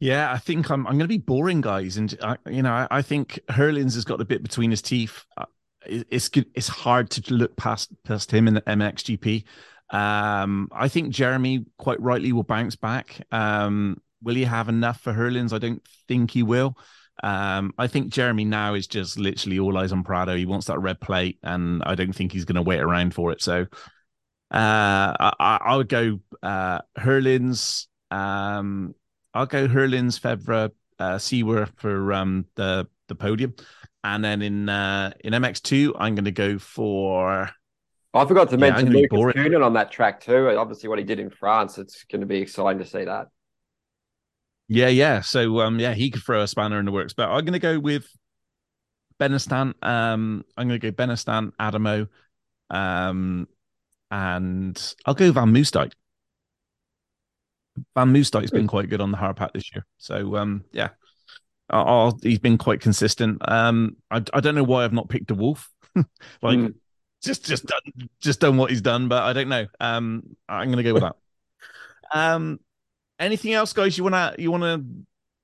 Yeah, 0.00 0.32
I 0.32 0.38
think 0.38 0.70
I'm. 0.70 0.86
I'm 0.86 0.94
going 0.94 1.00
to 1.00 1.08
be 1.08 1.18
boring, 1.18 1.60
guys, 1.60 1.98
and 1.98 2.16
I, 2.22 2.36
you 2.48 2.62
know, 2.62 2.72
I, 2.72 2.88
I 2.90 3.02
think 3.02 3.38
Herlings 3.50 3.94
has 3.94 4.04
got 4.04 4.18
the 4.18 4.24
bit 4.24 4.42
between 4.42 4.70
his 4.70 4.82
teeth 4.82 5.24
it's. 5.86 6.30
It's 6.54 6.68
hard 6.68 7.10
to 7.10 7.34
look 7.34 7.56
past 7.56 7.90
past 8.04 8.30
him 8.30 8.48
in 8.48 8.54
the 8.54 8.62
MXGP. 8.62 9.44
Um, 9.90 10.68
I 10.72 10.88
think 10.88 11.10
Jeremy 11.10 11.66
quite 11.78 12.00
rightly 12.00 12.32
will 12.32 12.44
bounce 12.44 12.76
back. 12.76 13.20
Um, 13.32 14.00
will 14.22 14.34
he 14.34 14.44
have 14.44 14.68
enough 14.68 15.00
for 15.00 15.12
Herlings? 15.12 15.52
I 15.52 15.58
don't 15.58 15.82
think 16.06 16.30
he 16.30 16.42
will. 16.42 16.76
Um, 17.22 17.74
I 17.76 17.86
think 17.86 18.12
Jeremy 18.12 18.44
now 18.44 18.74
is 18.74 18.86
just 18.86 19.18
literally 19.18 19.58
all 19.58 19.76
eyes 19.76 19.92
on 19.92 20.04
Prado. 20.04 20.36
He 20.36 20.46
wants 20.46 20.66
that 20.66 20.78
red 20.78 21.00
plate, 21.00 21.38
and 21.42 21.82
I 21.84 21.94
don't 21.94 22.14
think 22.14 22.32
he's 22.32 22.44
going 22.44 22.56
to 22.56 22.62
wait 22.62 22.80
around 22.80 23.14
for 23.14 23.32
it. 23.32 23.42
So 23.42 23.62
uh, 24.52 25.14
I, 25.20 25.58
I, 25.62 25.76
would 25.76 25.88
go 25.88 26.20
uh, 26.42 26.80
Herlings. 26.96 27.88
Um, 28.10 28.94
I'll 29.34 29.46
go 29.46 29.68
Herlings, 29.68 30.18
Febvre, 30.18 30.70
uh, 30.98 31.18
Seewer 31.18 31.66
for 31.76 32.12
um, 32.12 32.46
the 32.56 32.88
the 33.08 33.14
podium. 33.14 33.54
And 34.02 34.24
then 34.24 34.42
in 34.42 34.68
uh, 34.68 35.12
in 35.20 35.32
MX2, 35.32 35.92
I'm 35.98 36.14
going 36.14 36.24
to 36.24 36.30
go 36.30 36.58
for. 36.58 37.50
I 38.12 38.24
forgot 38.24 38.50
to 38.50 38.56
mention 38.56 38.90
Lucas 38.90 39.18
Coenen 39.18 39.64
on 39.64 39.74
that 39.74 39.92
track 39.92 40.20
too. 40.20 40.48
Obviously, 40.48 40.88
what 40.88 40.98
he 40.98 41.04
did 41.04 41.20
in 41.20 41.30
France, 41.30 41.78
it's 41.78 42.04
going 42.04 42.20
to 42.20 42.26
be 42.26 42.38
exciting 42.38 42.80
to 42.80 42.86
see 42.86 43.04
that. 43.04 43.28
Yeah, 44.68 44.88
yeah. 44.88 45.20
So 45.20 45.60
um, 45.60 45.78
yeah, 45.78 45.94
he 45.94 46.10
could 46.10 46.22
throw 46.22 46.42
a 46.42 46.48
spanner 46.48 46.78
in 46.78 46.86
the 46.86 46.92
works. 46.92 47.12
But 47.12 47.28
I'm 47.28 47.44
going 47.44 47.52
to 47.52 47.58
go 47.58 47.78
with 47.78 48.08
Benistant. 49.20 49.74
Um, 49.82 50.44
I'm 50.56 50.68
going 50.68 50.80
to 50.80 50.90
go 50.90 50.94
Benistant, 50.94 51.52
Adamo, 51.60 52.08
um, 52.70 53.46
and 54.10 54.94
I'll 55.04 55.14
go 55.14 55.30
Van 55.30 55.52
Moosdijk. 55.52 55.92
Van 57.94 58.12
Moosdijk's 58.12 58.50
been 58.50 58.66
quite 58.66 58.88
good 58.88 59.00
on 59.00 59.10
the 59.10 59.16
hard 59.16 59.36
pack 59.36 59.52
this 59.52 59.74
year. 59.74 59.86
So 59.98 60.36
um, 60.36 60.64
yeah, 60.72 60.90
I'll, 61.68 62.18
he's 62.22 62.38
been 62.38 62.58
quite 62.58 62.80
consistent. 62.80 63.38
Um, 63.48 63.96
I, 64.10 64.22
I 64.32 64.40
don't 64.40 64.54
know 64.54 64.64
why 64.64 64.84
I've 64.84 64.92
not 64.92 65.08
picked 65.08 65.26
de 65.26 65.34
Wolf. 65.34 65.70
like 65.94 66.58
mm. 66.58 66.74
just 67.22 67.44
just 67.44 67.66
done 67.66 68.08
just 68.20 68.40
done 68.40 68.56
what 68.56 68.70
he's 68.70 68.82
done, 68.82 69.08
but 69.08 69.22
I 69.22 69.32
don't 69.32 69.48
know. 69.48 69.66
Um, 69.78 70.22
I'm 70.48 70.68
going 70.68 70.78
to 70.78 70.82
go 70.82 70.94
with 70.94 71.02
that. 71.02 71.16
Um, 72.12 72.58
anything 73.20 73.52
else, 73.52 73.72
guys? 73.72 73.96
You 73.96 74.02
wanna 74.02 74.34
you 74.36 74.50
wanna 74.50 74.82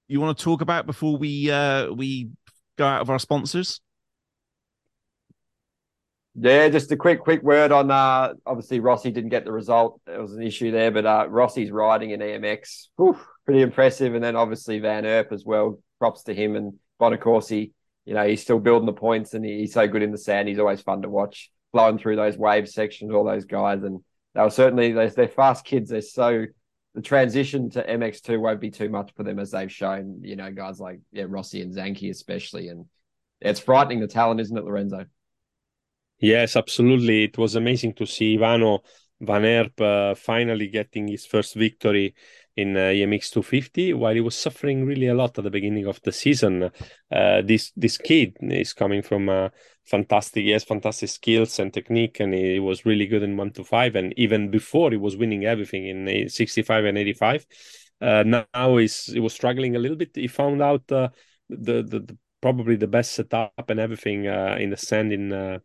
you 0.09 0.21
wanna 0.21 0.35
talk 0.35 0.63
about 0.63 0.85
before 0.85 1.17
we 1.17 1.49
uh 1.49 1.93
we 1.93 2.31
go 2.77 2.85
out 2.85 3.03
of 3.03 3.09
our 3.09 3.21
sponsors? 3.21 3.81
Yeah, 6.39 6.69
just 6.69 6.93
a 6.93 6.97
quick 6.97 7.21
quick 7.21 7.43
word 7.43 7.73
on 7.73 7.91
uh 7.91 8.35
obviously 8.45 8.81
Rossi 8.81 9.11
didn't 9.11 9.31
get 9.31 9.45
the 9.45 9.53
result. 9.53 10.01
It 10.07 10.21
was 10.21 10.35
an 10.35 10.43
issue 10.43 10.71
there, 10.71 10.91
but 10.91 11.07
uh 11.07 11.27
Rossi's 11.29 11.71
riding 11.71 12.11
in 12.11 12.21
EMX. 12.21 12.89
Pretty 13.47 13.63
impressive. 13.63 14.15
And 14.15 14.23
then 14.23 14.37
obviously 14.37 14.79
Van 14.79 15.07
Erp 15.07 15.33
as 15.33 15.45
well. 15.45 15.81
Props 15.99 16.25
to 16.25 16.35
him 16.35 16.55
and 16.55 16.75
Bonaccorsi. 17.01 17.73
You 18.05 18.15
know, 18.15 18.27
he's 18.27 18.43
still 18.43 18.59
building 18.59 18.87
the 18.87 18.93
points 18.93 19.33
and 19.33 19.45
he's 19.45 19.73
so 19.73 19.89
good 19.89 20.03
in 20.03 20.13
the 20.13 20.19
sand. 20.19 20.49
He's 20.49 20.59
always 20.59 20.83
fun 20.83 21.03
to 21.03 21.09
watch, 21.09 21.51
flowing 21.73 21.99
through 21.99 22.17
those 22.17 22.37
wave 22.37 22.69
sections, 22.69 23.13
all 23.13 23.25
those 23.25 23.47
guys. 23.47 23.83
And 23.83 24.01
they 24.35 24.43
were 24.43 24.51
certainly 24.51 24.93
they're, 24.93 25.11
they're 25.11 25.29
fast 25.29 25.65
kids. 25.65 25.91
They're 25.91 26.03
so 26.03 26.45
the 26.95 27.03
transition 27.03 27.71
to 27.71 27.83
MX2 27.83 28.39
won't 28.39 28.61
be 28.61 28.71
too 28.71 28.91
much 28.91 29.11
for 29.17 29.23
them 29.23 29.39
as 29.39 29.53
they've 29.53 29.73
shown, 29.73 30.21
you 30.23 30.37
know, 30.37 30.53
guys 30.53 30.81
like 30.81 31.01
yeah, 31.13 31.25
Rossi 31.27 31.63
and 31.63 31.75
Zanchi 31.75 32.11
especially. 32.11 32.69
And 32.69 32.85
it's 33.41 33.61
frightening 33.61 34.01
the 34.01 34.07
talent, 34.07 34.41
isn't 34.41 34.57
it, 34.57 34.65
Lorenzo? 34.65 35.07
Yes, 36.19 36.57
absolutely. 36.57 37.25
It 37.25 37.39
was 37.39 37.55
amazing 37.57 37.95
to 37.95 38.07
see 38.07 38.37
Ivano 38.39 38.81
Van 39.21 39.45
Erp 39.45 39.81
uh, 39.81 40.15
finally 40.15 40.69
getting 40.69 41.09
his 41.09 41.27
first 41.27 41.55
victory 41.55 42.15
in 42.57 42.75
uh, 42.77 42.81
EMX 42.91 43.31
250 43.31 43.93
while 43.93 44.15
he 44.15 44.21
was 44.23 44.35
suffering 44.35 44.87
really 44.87 45.09
a 45.09 45.15
lot 45.15 45.37
at 45.37 45.45
the 45.45 45.51
beginning 45.51 45.87
of 45.87 46.01
the 46.03 46.13
season. 46.13 46.71
Uh, 47.13 47.43
this 47.43 47.71
this 47.77 47.99
kid 47.99 48.37
is 48.41 48.73
coming 48.73 49.03
from 49.03 49.29
a 49.29 49.51
fantastic, 49.85 50.45
he 50.45 50.51
has 50.51 50.65
fantastic 50.65 51.11
skills 51.11 51.59
and 51.59 51.73
technique, 51.73 52.19
and 52.21 52.33
he 52.33 52.59
was 52.59 52.87
really 52.87 53.07
good 53.07 53.23
in 53.23 53.37
one 53.37 53.51
to 53.53 53.63
five. 53.65 53.95
And 53.95 54.15
even 54.19 54.51
before, 54.51 54.91
he 54.91 54.97
was 54.97 55.17
winning 55.19 55.45
everything 55.45 55.87
in 55.87 56.29
65 56.31 56.85
and 56.87 56.97
85. 56.97 57.47
Uh, 58.01 58.23
now 58.55 58.77
he's 58.79 59.05
he 59.07 59.21
was 59.21 59.35
struggling 59.35 59.77
a 59.77 59.79
little 59.79 59.97
bit. 59.97 60.11
He 60.15 60.29
found 60.29 60.63
out 60.63 60.91
uh, 60.91 61.11
the, 61.51 61.83
the, 61.83 62.01
the 62.01 62.19
probably 62.41 62.77
the 62.77 62.87
best 62.87 63.13
setup 63.13 63.53
and 63.69 63.81
everything 63.81 64.29
uh, 64.29 64.57
in 64.59 64.71
the 64.71 64.77
sand 64.77 65.13
in 65.13 65.61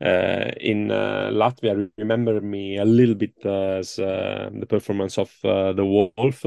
uh, 0.00 0.50
in 0.60 0.90
uh, 0.90 1.30
Latvia 1.32 1.90
remember 1.98 2.40
me 2.40 2.78
a 2.78 2.84
little 2.84 3.14
bit 3.14 3.34
as 3.44 3.98
uh, 3.98 4.50
the 4.52 4.66
performance 4.66 5.18
of 5.18 5.32
uh, 5.44 5.72
de 5.72 5.84
Wolf. 5.84 6.44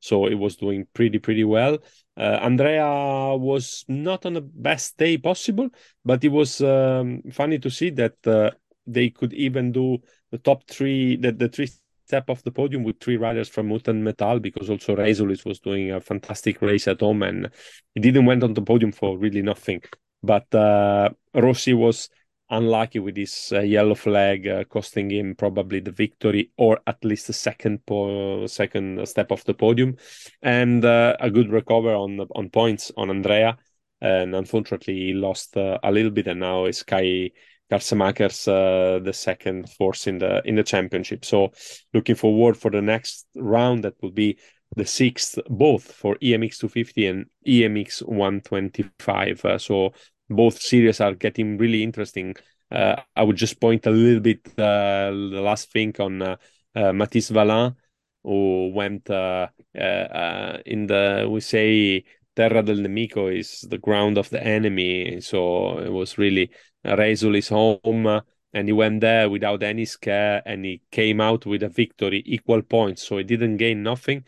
So 0.00 0.26
it 0.26 0.34
was 0.34 0.56
doing 0.56 0.86
pretty, 0.94 1.18
pretty 1.18 1.44
well. 1.44 1.78
Uh, 2.16 2.38
Andrea 2.40 3.36
was 3.36 3.84
not 3.88 4.26
on 4.26 4.34
the 4.34 4.40
best 4.40 4.96
day 4.96 5.18
possible, 5.18 5.68
but 6.04 6.22
it 6.22 6.28
was 6.28 6.60
um, 6.60 7.22
funny 7.32 7.58
to 7.58 7.70
see 7.70 7.90
that 7.90 8.14
uh, 8.26 8.50
they 8.86 9.10
could 9.10 9.32
even 9.32 9.72
do 9.72 9.98
the 10.30 10.38
top 10.38 10.64
three, 10.68 11.16
the, 11.16 11.32
the 11.32 11.48
three 11.48 11.68
step 12.06 12.30
of 12.30 12.42
the 12.44 12.50
podium 12.50 12.84
with 12.84 13.00
three 13.00 13.16
riders 13.16 13.48
from 13.48 13.68
Mutant 13.68 14.00
Metal 14.00 14.40
because 14.40 14.70
also 14.70 14.96
Reisulis 14.96 15.44
was 15.44 15.60
doing 15.60 15.92
a 15.92 16.00
fantastic 16.00 16.62
race 16.62 16.88
at 16.88 17.00
home 17.00 17.22
and 17.22 17.50
he 17.94 18.00
didn't 18.00 18.24
went 18.24 18.42
on 18.42 18.54
the 18.54 18.62
podium 18.62 18.92
for 18.92 19.18
really 19.18 19.42
nothing. 19.42 19.82
But 20.22 20.52
uh, 20.54 21.10
Rossi 21.34 21.74
was 21.74 22.08
unlucky 22.50 22.98
with 22.98 23.14
this 23.14 23.52
uh, 23.52 23.60
yellow 23.60 23.94
flag 23.94 24.46
uh, 24.46 24.64
costing 24.64 25.10
him 25.10 25.34
probably 25.34 25.80
the 25.80 25.92
victory 25.92 26.50
or 26.56 26.80
at 26.86 27.04
least 27.04 27.26
the 27.26 27.32
second 27.32 27.84
po- 27.86 28.46
second 28.46 29.06
step 29.08 29.30
of 29.30 29.44
the 29.44 29.54
podium. 29.54 29.96
And 30.42 30.84
uh, 30.84 31.16
a 31.20 31.30
good 31.30 31.50
recover 31.50 31.94
on 31.94 32.20
on 32.34 32.50
points 32.50 32.92
on 32.96 33.10
Andrea. 33.10 33.58
And 34.00 34.34
unfortunately 34.34 34.94
he 34.94 35.12
lost 35.12 35.56
uh, 35.56 35.78
a 35.82 35.90
little 35.90 36.10
bit 36.12 36.28
and 36.28 36.40
now 36.40 36.66
is 36.66 36.82
Kay 36.82 37.32
Karssemakers 37.70 38.48
uh, 38.48 38.98
the 39.00 39.12
second 39.12 39.68
force 39.70 40.06
in 40.06 40.18
the 40.18 40.42
in 40.44 40.54
the 40.54 40.62
championship. 40.62 41.24
So 41.24 41.52
looking 41.92 42.14
forward 42.14 42.56
for 42.56 42.70
the 42.70 42.82
next 42.82 43.26
round 43.36 43.84
that 43.84 43.94
will 44.00 44.12
be 44.12 44.38
the 44.76 44.84
sixth 44.84 45.38
both 45.48 45.92
for 45.92 46.16
EMX 46.16 46.58
250 46.58 47.06
and 47.06 47.26
EMX 47.46 48.02
125 48.06 49.44
uh, 49.44 49.58
so 49.58 49.92
both 50.28 50.60
series 50.60 51.00
are 51.00 51.14
getting 51.14 51.58
really 51.58 51.82
interesting. 51.82 52.34
Uh, 52.70 52.96
I 53.16 53.22
would 53.22 53.36
just 53.36 53.60
point 53.60 53.86
a 53.86 53.90
little 53.90 54.20
bit 54.20 54.46
uh, 54.58 55.10
the 55.10 55.40
last 55.42 55.72
thing 55.72 55.94
on 55.98 56.22
uh, 56.22 56.36
uh 56.74 56.92
Mathis 56.92 57.30
Valin, 57.30 57.74
who 58.22 58.70
went 58.74 59.08
uh, 59.10 59.48
uh, 59.78 60.58
in 60.66 60.86
the 60.86 61.26
we 61.30 61.40
say 61.40 62.04
Terra 62.36 62.62
del 62.62 62.76
Nemico 62.76 63.34
is 63.36 63.62
the 63.62 63.78
ground 63.78 64.18
of 64.18 64.28
the 64.30 64.42
enemy. 64.42 65.20
So 65.20 65.78
it 65.78 65.90
was 65.90 66.18
really 66.18 66.50
Reisulis 66.84 67.48
home, 67.48 68.22
and 68.52 68.68
he 68.68 68.72
went 68.72 69.00
there 69.00 69.30
without 69.30 69.62
any 69.62 69.86
scare, 69.86 70.42
and 70.44 70.64
he 70.64 70.82
came 70.90 71.20
out 71.20 71.46
with 71.46 71.62
a 71.62 71.68
victory, 71.68 72.22
equal 72.26 72.62
points. 72.62 73.02
So 73.02 73.16
he 73.16 73.24
didn't 73.24 73.56
gain 73.56 73.82
nothing, 73.82 74.24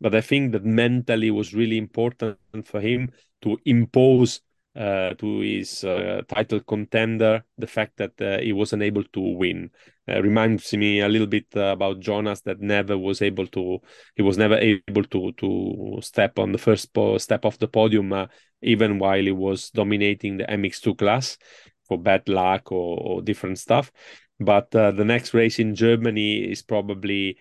but 0.00 0.14
I 0.14 0.20
think 0.20 0.52
that 0.52 0.64
mentally 0.64 1.30
was 1.30 1.54
really 1.54 1.78
important 1.78 2.38
for 2.64 2.80
him 2.80 3.12
to 3.42 3.58
impose 3.64 4.40
uh, 4.76 5.14
to 5.14 5.40
his 5.40 5.84
uh, 5.84 6.22
title 6.28 6.60
contender, 6.60 7.44
the 7.58 7.66
fact 7.66 7.96
that 7.96 8.20
uh, 8.20 8.38
he 8.40 8.52
wasn't 8.52 8.82
able 8.82 9.04
to 9.04 9.20
win 9.20 9.70
uh, 10.08 10.20
reminds 10.20 10.72
me 10.72 11.00
a 11.00 11.08
little 11.08 11.28
bit 11.28 11.46
about 11.54 12.00
Jonass 12.00 12.42
that 12.42 12.60
never 12.60 12.98
was 12.98 13.22
able 13.22 13.46
to. 13.48 13.78
He 14.16 14.22
was 14.22 14.36
never 14.36 14.56
able 14.56 15.04
to 15.04 15.32
to 15.32 15.98
step 16.02 16.38
on 16.38 16.52
the 16.52 16.58
first 16.58 16.92
po- 16.92 17.18
step 17.18 17.44
of 17.44 17.58
the 17.58 17.68
podium, 17.68 18.12
uh, 18.12 18.26
even 18.62 18.98
while 18.98 19.22
he 19.22 19.30
was 19.30 19.70
dominating 19.70 20.38
the 20.38 20.50
MX2 20.50 20.98
class 20.98 21.38
for 21.86 21.96
bad 21.96 22.28
luck 22.28 22.72
or, 22.72 22.98
or 22.98 23.22
different 23.22 23.58
stuff. 23.58 23.92
But 24.40 24.74
uh, 24.74 24.90
the 24.90 25.04
next 25.04 25.34
race 25.34 25.60
in 25.60 25.76
Germany 25.76 26.50
is 26.50 26.62
probably 26.62 27.38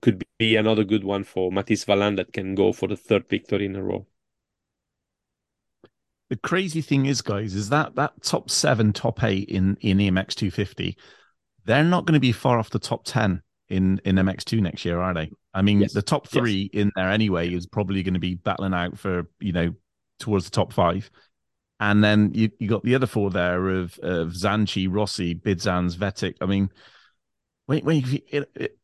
could 0.00 0.24
be 0.38 0.56
another 0.56 0.84
good 0.84 1.04
one 1.04 1.24
for 1.24 1.52
Mathis 1.52 1.84
Valin 1.84 2.16
that 2.16 2.32
can 2.32 2.54
go 2.54 2.72
for 2.72 2.88
the 2.88 2.96
third 2.96 3.28
victory 3.28 3.66
in 3.66 3.76
a 3.76 3.82
row 3.82 4.06
the 6.30 6.36
crazy 6.36 6.82
thing 6.82 7.06
is, 7.06 7.22
guys, 7.22 7.54
is 7.54 7.70
that 7.70 7.94
that 7.96 8.22
top 8.22 8.50
seven, 8.50 8.92
top 8.92 9.22
eight 9.24 9.48
in 9.48 9.76
in 9.80 9.98
EMX 9.98 10.34
250, 10.34 10.96
they're 11.64 11.84
not 11.84 12.04
going 12.06 12.14
to 12.14 12.20
be 12.20 12.32
far 12.32 12.58
off 12.58 12.70
the 12.70 12.78
top 12.78 13.04
ten 13.04 13.42
in 13.68 14.00
in 14.04 14.16
MX2 14.16 14.60
next 14.60 14.84
year, 14.84 15.00
are 15.00 15.14
they? 15.14 15.30
I 15.54 15.62
mean, 15.62 15.80
yes. 15.80 15.92
the 15.92 16.02
top 16.02 16.28
three 16.28 16.70
yes. 16.72 16.82
in 16.82 16.92
there 16.96 17.10
anyway 17.10 17.52
is 17.52 17.66
probably 17.66 18.02
going 18.02 18.14
to 18.14 18.20
be 18.20 18.34
battling 18.34 18.74
out 18.74 18.98
for 18.98 19.28
you 19.40 19.52
know 19.52 19.74
towards 20.18 20.44
the 20.44 20.50
top 20.50 20.72
five, 20.72 21.10
and 21.80 22.02
then 22.02 22.32
you 22.34 22.50
you 22.58 22.68
got 22.68 22.82
the 22.82 22.94
other 22.94 23.06
four 23.06 23.30
there 23.30 23.68
of 23.68 23.98
of 24.02 24.28
Zanchi, 24.32 24.86
Rossi, 24.90 25.34
Bidzans, 25.34 25.96
Vetic. 25.96 26.34
I 26.40 26.46
mean, 26.46 26.70
wait, 27.66 27.84
wait, 27.84 28.24
it, 28.30 28.50
it, 28.54 28.78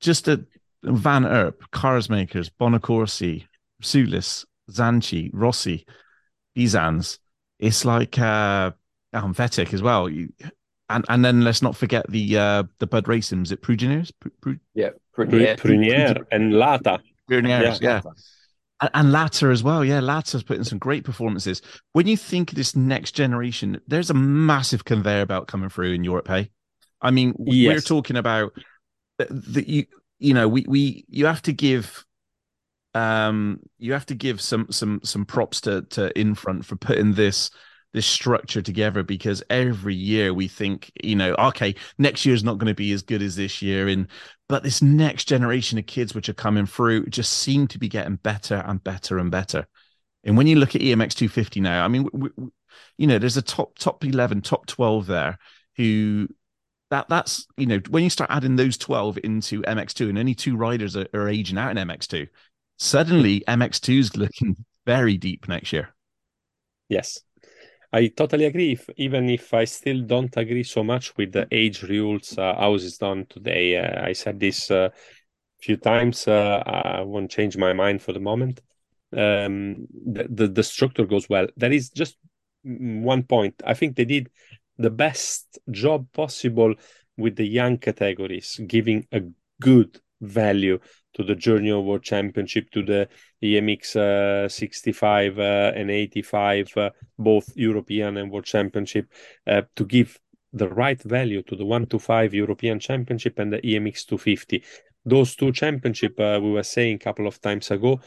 just 0.00 0.28
a 0.28 0.44
Van 0.82 1.24
Erp, 1.24 1.70
Karssemakers, 1.70 2.50
Bonacorsi, 2.60 3.46
Sulis, 3.82 4.44
Zanchi, 4.70 5.30
Rossi. 5.32 5.86
Bidzans, 6.56 7.18
it's 7.58 7.84
like 7.84 8.18
uh 8.18 8.72
um, 9.12 9.34
as 9.38 9.82
well. 9.82 10.08
You, 10.08 10.32
and 10.88 11.04
and 11.08 11.24
then 11.24 11.42
let's 11.42 11.62
not 11.62 11.76
forget 11.76 12.04
the 12.08 12.38
uh 12.38 12.62
the 12.78 12.86
Bud 12.86 13.08
Racing. 13.08 13.42
Is 13.42 13.52
it 13.52 13.62
Prugnières? 13.62 14.10
Pr- 14.40 14.52
yeah, 14.74 14.90
Prunier, 15.16 15.56
Prunier 15.56 16.24
and 16.30 16.54
Lata. 16.54 17.00
Pruniers, 17.28 17.80
yeah. 17.80 18.00
yeah. 18.04 18.10
And, 18.80 18.90
and 18.94 19.12
Latta 19.12 19.46
as 19.46 19.62
well. 19.62 19.84
Yeah, 19.84 20.00
Latta's 20.00 20.42
put 20.42 20.56
in 20.56 20.64
some 20.64 20.78
great 20.78 21.04
performances. 21.04 21.62
When 21.92 22.06
you 22.06 22.16
think 22.16 22.50
of 22.50 22.56
this 22.56 22.74
next 22.74 23.12
generation, 23.12 23.80
there's 23.86 24.10
a 24.10 24.14
massive 24.14 24.84
conveyor 24.84 25.26
belt 25.26 25.46
coming 25.46 25.68
through 25.68 25.92
in 25.92 26.02
Europe. 26.02 26.26
Hey, 26.26 26.50
I 27.00 27.10
mean, 27.10 27.34
yes. 27.38 27.74
we're 27.74 27.80
talking 27.80 28.16
about 28.16 28.52
that. 29.18 29.30
You 29.68 29.86
you 30.18 30.34
know, 30.34 30.48
we 30.48 30.64
we 30.66 31.04
you 31.08 31.26
have 31.26 31.42
to 31.42 31.52
give 31.52 32.04
um, 32.94 33.60
you 33.78 33.92
have 33.92 34.06
to 34.06 34.14
give 34.14 34.40
some 34.40 34.66
some 34.70 35.00
some 35.02 35.24
props 35.24 35.60
to 35.62 35.82
to 35.82 36.18
Infront 36.18 36.64
for 36.64 36.76
putting 36.76 37.12
this 37.12 37.50
this 37.92 38.06
structure 38.06 38.62
together 38.62 39.02
because 39.02 39.42
every 39.50 39.94
year 39.94 40.32
we 40.32 40.48
think 40.48 40.90
you 41.02 41.14
know 41.14 41.34
okay 41.34 41.74
next 41.98 42.24
year 42.24 42.34
is 42.34 42.44
not 42.44 42.58
going 42.58 42.68
to 42.68 42.74
be 42.74 42.92
as 42.92 43.02
good 43.02 43.22
as 43.22 43.36
this 43.36 43.60
year 43.60 43.88
and 43.88 44.08
but 44.48 44.62
this 44.62 44.80
next 44.80 45.26
generation 45.26 45.78
of 45.78 45.86
kids 45.86 46.14
which 46.14 46.28
are 46.28 46.34
coming 46.34 46.66
through 46.66 47.06
just 47.06 47.32
seem 47.32 47.66
to 47.66 47.78
be 47.78 47.88
getting 47.88 48.16
better 48.16 48.62
and 48.66 48.82
better 48.82 49.18
and 49.18 49.30
better. 49.30 49.66
And 50.24 50.36
when 50.36 50.46
you 50.46 50.56
look 50.56 50.74
at 50.74 50.82
emx 50.82 51.14
250 51.14 51.60
now 51.60 51.84
i 51.84 51.88
mean 51.88 52.08
we, 52.12 52.30
we, 52.36 52.48
you 52.96 53.06
know 53.06 53.18
there's 53.18 53.36
a 53.36 53.42
top 53.42 53.78
top 53.78 54.04
11 54.04 54.40
top 54.42 54.66
12 54.66 55.06
there 55.06 55.38
who 55.76 56.28
that 56.90 57.08
that's 57.08 57.46
you 57.56 57.66
know 57.66 57.80
when 57.90 58.04
you 58.04 58.10
start 58.10 58.30
adding 58.30 58.56
those 58.56 58.76
12 58.76 59.18
into 59.24 59.62
mx2 59.62 60.08
and 60.08 60.18
only 60.18 60.34
two 60.34 60.56
riders 60.56 60.96
are, 60.96 61.08
are 61.12 61.28
aging 61.28 61.58
out 61.58 61.76
in 61.76 61.88
mx2 61.88 62.28
suddenly 62.78 63.46
MX2 63.46 63.98
is 63.98 64.16
looking 64.16 64.64
very 64.86 65.16
deep 65.16 65.48
next 65.48 65.72
year. 65.72 65.94
Yes, 66.88 67.20
I 67.92 68.08
totally 68.08 68.44
agree. 68.44 68.72
If, 68.72 68.88
even 68.96 69.30
if 69.30 69.54
I 69.54 69.64
still 69.64 70.02
don't 70.02 70.36
agree 70.36 70.64
so 70.64 70.82
much 70.82 71.16
with 71.16 71.32
the 71.32 71.46
age 71.50 71.82
rules, 71.82 72.36
uh, 72.36 72.54
how 72.54 72.76
done 72.98 73.26
today. 73.28 73.78
Uh, 73.78 74.04
I 74.04 74.12
said 74.12 74.40
this 74.40 74.70
a 74.70 74.76
uh, 74.76 74.88
few 75.60 75.76
times. 75.76 76.26
Uh, 76.26 76.62
I 76.66 77.02
won't 77.02 77.30
change 77.30 77.56
my 77.56 77.72
mind 77.72 78.02
for 78.02 78.12
the 78.12 78.20
moment. 78.20 78.60
Um, 79.16 79.86
the, 80.06 80.26
the, 80.28 80.48
the 80.48 80.62
structure 80.62 81.06
goes 81.06 81.28
well. 81.28 81.46
There 81.56 81.72
is 81.72 81.90
just 81.90 82.16
one 82.64 83.22
point. 83.24 83.62
I 83.66 83.74
think 83.74 83.96
they 83.96 84.04
did 84.04 84.30
the 84.78 84.90
best 84.90 85.58
job 85.70 86.06
possible 86.12 86.74
with 87.16 87.36
the 87.36 87.46
young 87.46 87.78
categories, 87.78 88.60
giving 88.66 89.06
a 89.12 89.22
good 89.60 90.00
value 90.22 90.78
to 91.14 91.22
the 91.22 91.34
Junior 91.34 91.80
World 91.80 92.02
Championship, 92.02 92.70
to 92.70 92.82
the 92.82 93.08
EMX 93.42 93.96
uh, 93.96 94.48
65 94.48 95.38
uh, 95.38 95.72
and 95.74 95.90
85, 95.90 96.76
uh, 96.76 96.90
both 97.18 97.44
European 97.54 98.16
and 98.16 98.30
World 98.30 98.44
Championship, 98.44 99.12
uh, 99.46 99.62
to 99.76 99.84
give 99.84 100.18
the 100.52 100.68
right 100.68 101.02
value 101.02 101.42
to 101.42 101.56
the 101.56 101.64
125 101.64 102.34
European 102.34 102.78
Championship 102.78 103.38
and 103.38 103.52
the 103.52 103.58
EMX 103.58 104.06
250. 104.06 104.62
Those 105.04 105.34
two 105.34 105.52
championship, 105.52 106.18
uh, 106.20 106.38
we 106.42 106.52
were 106.52 106.62
saying 106.62 106.96
a 106.96 106.98
couple 106.98 107.26
of 107.26 107.40
times 107.40 107.70
ago, 107.70 108.00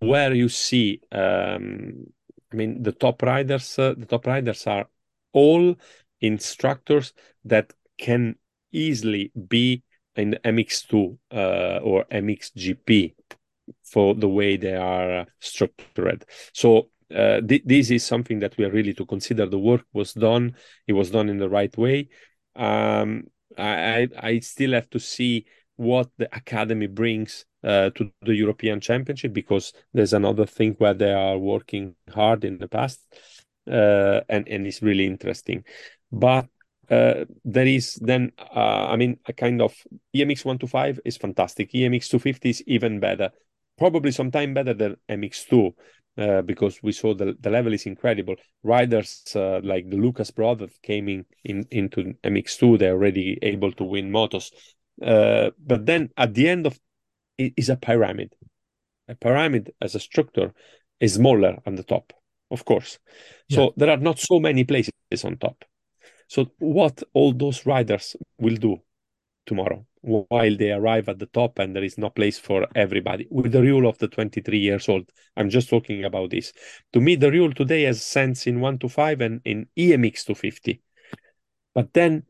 where 0.00 0.32
you 0.32 0.48
see, 0.48 1.00
um, 1.10 2.06
I 2.52 2.56
mean, 2.56 2.82
the 2.82 2.92
top 2.92 3.22
riders, 3.22 3.78
uh, 3.78 3.94
the 3.96 4.06
top 4.06 4.26
riders 4.26 4.66
are 4.66 4.86
all 5.32 5.74
instructors 6.20 7.12
that 7.44 7.72
can 7.98 8.36
easily 8.72 9.32
be 9.48 9.82
in 10.16 10.38
MX2 10.44 11.18
uh, 11.32 11.78
or 11.82 12.04
MXGP 12.10 13.14
for 13.84 14.14
the 14.14 14.28
way 14.28 14.56
they 14.56 14.74
are 14.74 15.26
structured. 15.40 16.24
So 16.52 16.90
uh, 17.14 17.40
th- 17.40 17.62
this 17.64 17.90
is 17.90 18.04
something 18.04 18.40
that 18.40 18.56
we 18.56 18.64
are 18.64 18.70
really 18.70 18.94
to 18.94 19.06
consider. 19.06 19.46
The 19.46 19.58
work 19.58 19.84
was 19.92 20.12
done; 20.12 20.56
it 20.86 20.92
was 20.92 21.10
done 21.10 21.28
in 21.28 21.38
the 21.38 21.48
right 21.48 21.76
way. 21.76 22.08
Um, 22.56 23.24
I, 23.58 24.08
I 24.18 24.38
still 24.40 24.72
have 24.72 24.90
to 24.90 25.00
see 25.00 25.46
what 25.76 26.10
the 26.18 26.28
academy 26.34 26.86
brings 26.86 27.46
uh, 27.64 27.90
to 27.90 28.12
the 28.22 28.34
European 28.34 28.80
Championship 28.80 29.32
because 29.32 29.72
there's 29.92 30.12
another 30.12 30.46
thing 30.46 30.74
where 30.78 30.94
they 30.94 31.12
are 31.12 31.38
working 31.38 31.96
hard 32.12 32.44
in 32.44 32.58
the 32.58 32.68
past, 32.68 33.00
uh, 33.70 34.20
and 34.28 34.48
and 34.48 34.66
it's 34.66 34.82
really 34.82 35.06
interesting. 35.06 35.64
But 36.12 36.46
uh, 36.90 37.24
there 37.44 37.66
is 37.66 37.94
then, 37.94 38.32
uh, 38.54 38.88
I 38.88 38.96
mean, 38.96 39.18
a 39.26 39.32
kind 39.32 39.62
of 39.62 39.72
EMX 40.14 40.44
125 40.44 41.00
is 41.04 41.16
fantastic. 41.16 41.72
EMX 41.72 42.08
250 42.08 42.50
is 42.50 42.62
even 42.66 42.98
better, 42.98 43.30
probably 43.78 44.10
sometime 44.10 44.54
better 44.54 44.74
than 44.74 44.96
MX2 45.08 45.72
uh, 46.18 46.42
because 46.42 46.82
we 46.82 46.90
saw 46.92 47.14
the, 47.14 47.36
the 47.40 47.50
level 47.50 47.72
is 47.72 47.86
incredible. 47.86 48.34
Riders 48.64 49.22
uh, 49.36 49.60
like 49.62 49.88
the 49.88 49.96
Lucas 49.96 50.32
brothers 50.32 50.72
came 50.82 51.08
in, 51.08 51.26
in 51.44 51.64
into 51.70 52.14
MX2, 52.24 52.78
they're 52.78 52.94
already 52.94 53.38
able 53.40 53.70
to 53.72 53.84
win 53.84 54.10
motos. 54.10 54.50
Uh, 55.00 55.50
but 55.64 55.86
then 55.86 56.10
at 56.16 56.34
the 56.34 56.48
end 56.48 56.66
of 56.66 56.78
it 57.38 57.54
is 57.56 57.68
a 57.68 57.76
pyramid. 57.76 58.34
A 59.08 59.14
pyramid 59.14 59.72
as 59.80 59.94
a 59.94 60.00
structure 60.00 60.52
is 60.98 61.14
smaller 61.14 61.58
on 61.66 61.76
the 61.76 61.84
top, 61.84 62.12
of 62.50 62.64
course. 62.64 62.98
So 63.50 63.62
yeah. 63.62 63.70
there 63.76 63.90
are 63.90 63.96
not 63.96 64.18
so 64.18 64.40
many 64.40 64.64
places 64.64 64.92
on 65.24 65.36
top. 65.36 65.64
So, 66.30 66.52
what 66.60 67.02
all 67.12 67.32
those 67.32 67.66
riders 67.66 68.14
will 68.38 68.54
do 68.54 68.76
tomorrow 69.46 69.84
while 70.02 70.56
they 70.56 70.70
arrive 70.70 71.08
at 71.08 71.18
the 71.18 71.26
top 71.26 71.58
and 71.58 71.74
there 71.74 71.82
is 71.82 71.98
no 71.98 72.08
place 72.08 72.38
for 72.38 72.68
everybody? 72.76 73.26
With 73.30 73.50
the 73.50 73.62
rule 73.62 73.88
of 73.88 73.98
the 73.98 74.06
23 74.06 74.56
years 74.56 74.88
old 74.88 75.10
i'm 75.36 75.50
just 75.50 75.68
talking 75.68 76.04
about 76.04 76.30
this. 76.30 76.52
To 76.92 77.00
me 77.00 77.16
the 77.16 77.32
rule 77.32 77.52
today 77.52 77.82
has 77.82 78.04
sense 78.04 78.46
in 78.46 78.60
1 78.60 78.78
to 78.78 78.88
5 78.88 79.20
and 79.20 79.40
in 79.44 79.66
emx 79.76 80.24
250 80.24 80.80
but 81.74 81.92
then 81.94 82.22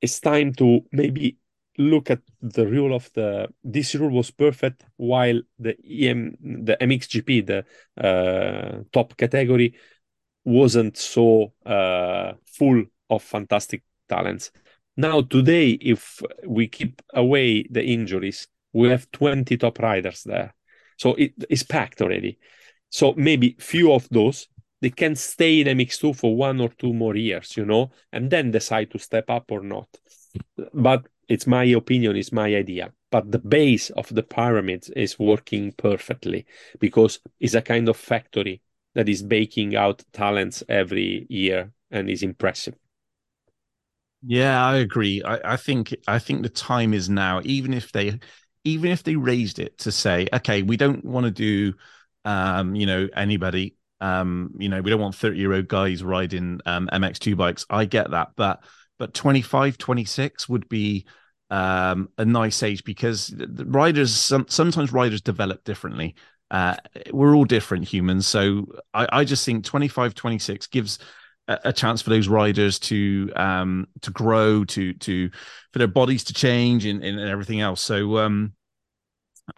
it's 0.00 0.18
time 0.18 0.52
to 0.54 0.80
maybe 0.90 1.38
look 1.78 2.10
at 2.10 2.22
the 2.40 2.66
rule 2.66 2.92
of 2.92 3.08
the 3.12 3.46
this 3.62 3.94
rule 3.94 4.10
was 4.10 4.32
perfect 4.32 4.84
while 4.96 5.40
the 5.60 5.76
em 5.88 6.36
the 6.40 6.76
mxgp 6.80 7.46
the 7.46 7.64
uh, 8.04 8.82
top 8.92 9.16
category 9.16 9.74
wasn't 10.44 10.96
so 10.96 11.52
uh, 11.64 12.32
full 12.46 12.84
of 13.10 13.22
fantastic 13.22 13.82
talents. 14.08 14.50
Now, 14.96 15.22
today, 15.22 15.70
if 15.70 16.22
we 16.46 16.68
keep 16.68 17.02
away 17.12 17.64
the 17.64 17.84
injuries, 17.84 18.46
we 18.72 18.88
have 18.88 19.10
20 19.12 19.56
top 19.56 19.78
riders 19.78 20.22
there. 20.24 20.54
So 20.98 21.14
it 21.14 21.32
is 21.50 21.62
packed 21.62 22.00
already. 22.00 22.38
So 22.90 23.14
maybe 23.16 23.56
few 23.58 23.92
of 23.92 24.08
those 24.10 24.48
they 24.84 24.90
can 24.90 25.16
stay 25.16 25.62
in 25.62 25.78
MX2 25.78 26.14
for 26.14 26.36
one 26.36 26.60
or 26.60 26.68
two 26.68 26.92
more 26.92 27.16
years, 27.16 27.56
you 27.56 27.64
know, 27.64 27.90
and 28.12 28.30
then 28.30 28.50
decide 28.50 28.90
to 28.90 28.98
step 28.98 29.30
up 29.30 29.50
or 29.50 29.62
not. 29.62 29.88
But 30.74 31.06
it's 31.26 31.46
my 31.46 31.64
opinion, 31.64 32.16
it's 32.16 32.32
my 32.32 32.54
idea. 32.54 32.92
But 33.10 33.32
the 33.32 33.38
base 33.38 33.88
of 33.88 34.14
the 34.14 34.22
pyramids 34.22 34.90
is 34.90 35.18
working 35.18 35.72
perfectly 35.72 36.44
because 36.80 37.20
it's 37.40 37.54
a 37.54 37.62
kind 37.62 37.88
of 37.88 37.96
factory 37.96 38.60
that 38.94 39.08
is 39.08 39.22
baking 39.22 39.74
out 39.74 40.04
talents 40.12 40.62
every 40.68 41.26
year 41.30 41.72
and 41.90 42.10
is 42.10 42.22
impressive. 42.22 42.74
Yeah, 44.26 44.64
I 44.64 44.76
agree. 44.76 45.22
I, 45.22 45.52
I 45.54 45.56
think 45.56 45.94
I 46.08 46.18
think 46.18 46.42
the 46.42 46.48
time 46.48 46.94
is 46.94 47.08
now. 47.10 47.40
Even 47.44 47.74
if 47.74 47.92
they, 47.92 48.18
even 48.64 48.90
if 48.90 49.02
they 49.02 49.16
raised 49.16 49.58
it 49.58 49.76
to 49.78 49.92
say, 49.92 50.26
okay, 50.32 50.62
we 50.62 50.76
don't 50.76 51.04
want 51.04 51.24
to 51.26 51.30
do, 51.30 51.74
um, 52.24 52.74
you 52.74 52.86
know, 52.86 53.08
anybody, 53.14 53.76
um, 54.00 54.50
you 54.58 54.68
know, 54.68 54.80
we 54.80 54.90
don't 54.90 55.00
want 55.00 55.14
thirty 55.14 55.38
year 55.38 55.52
old 55.52 55.68
guys 55.68 56.02
riding 56.02 56.60
um, 56.64 56.88
MX2 56.92 57.36
bikes. 57.36 57.66
I 57.68 57.84
get 57.84 58.10
that, 58.12 58.28
but 58.36 58.64
but 58.98 59.12
25, 59.12 59.76
26 59.76 60.48
would 60.48 60.68
be 60.70 61.06
um, 61.50 62.08
a 62.16 62.24
nice 62.24 62.62
age 62.62 62.82
because 62.84 63.34
riders 63.66 64.14
some, 64.14 64.46
sometimes 64.48 64.92
riders 64.92 65.20
develop 65.20 65.64
differently. 65.64 66.14
Uh, 66.50 66.76
we're 67.12 67.34
all 67.34 67.44
different 67.44 67.86
humans, 67.88 68.26
so 68.26 68.66
I, 68.94 69.06
I 69.20 69.24
just 69.24 69.44
think 69.44 69.64
25, 69.64 70.14
26 70.14 70.66
gives 70.68 70.98
a 71.46 71.72
chance 71.72 72.00
for 72.00 72.10
those 72.10 72.28
riders 72.28 72.78
to 72.78 73.30
um 73.36 73.86
to 74.00 74.10
grow 74.10 74.64
to 74.64 74.94
to 74.94 75.30
for 75.72 75.78
their 75.78 75.88
bodies 75.88 76.24
to 76.24 76.34
change 76.34 76.86
and, 76.86 77.04
and 77.04 77.20
everything 77.20 77.60
else. 77.60 77.80
So 77.80 78.18
um 78.18 78.52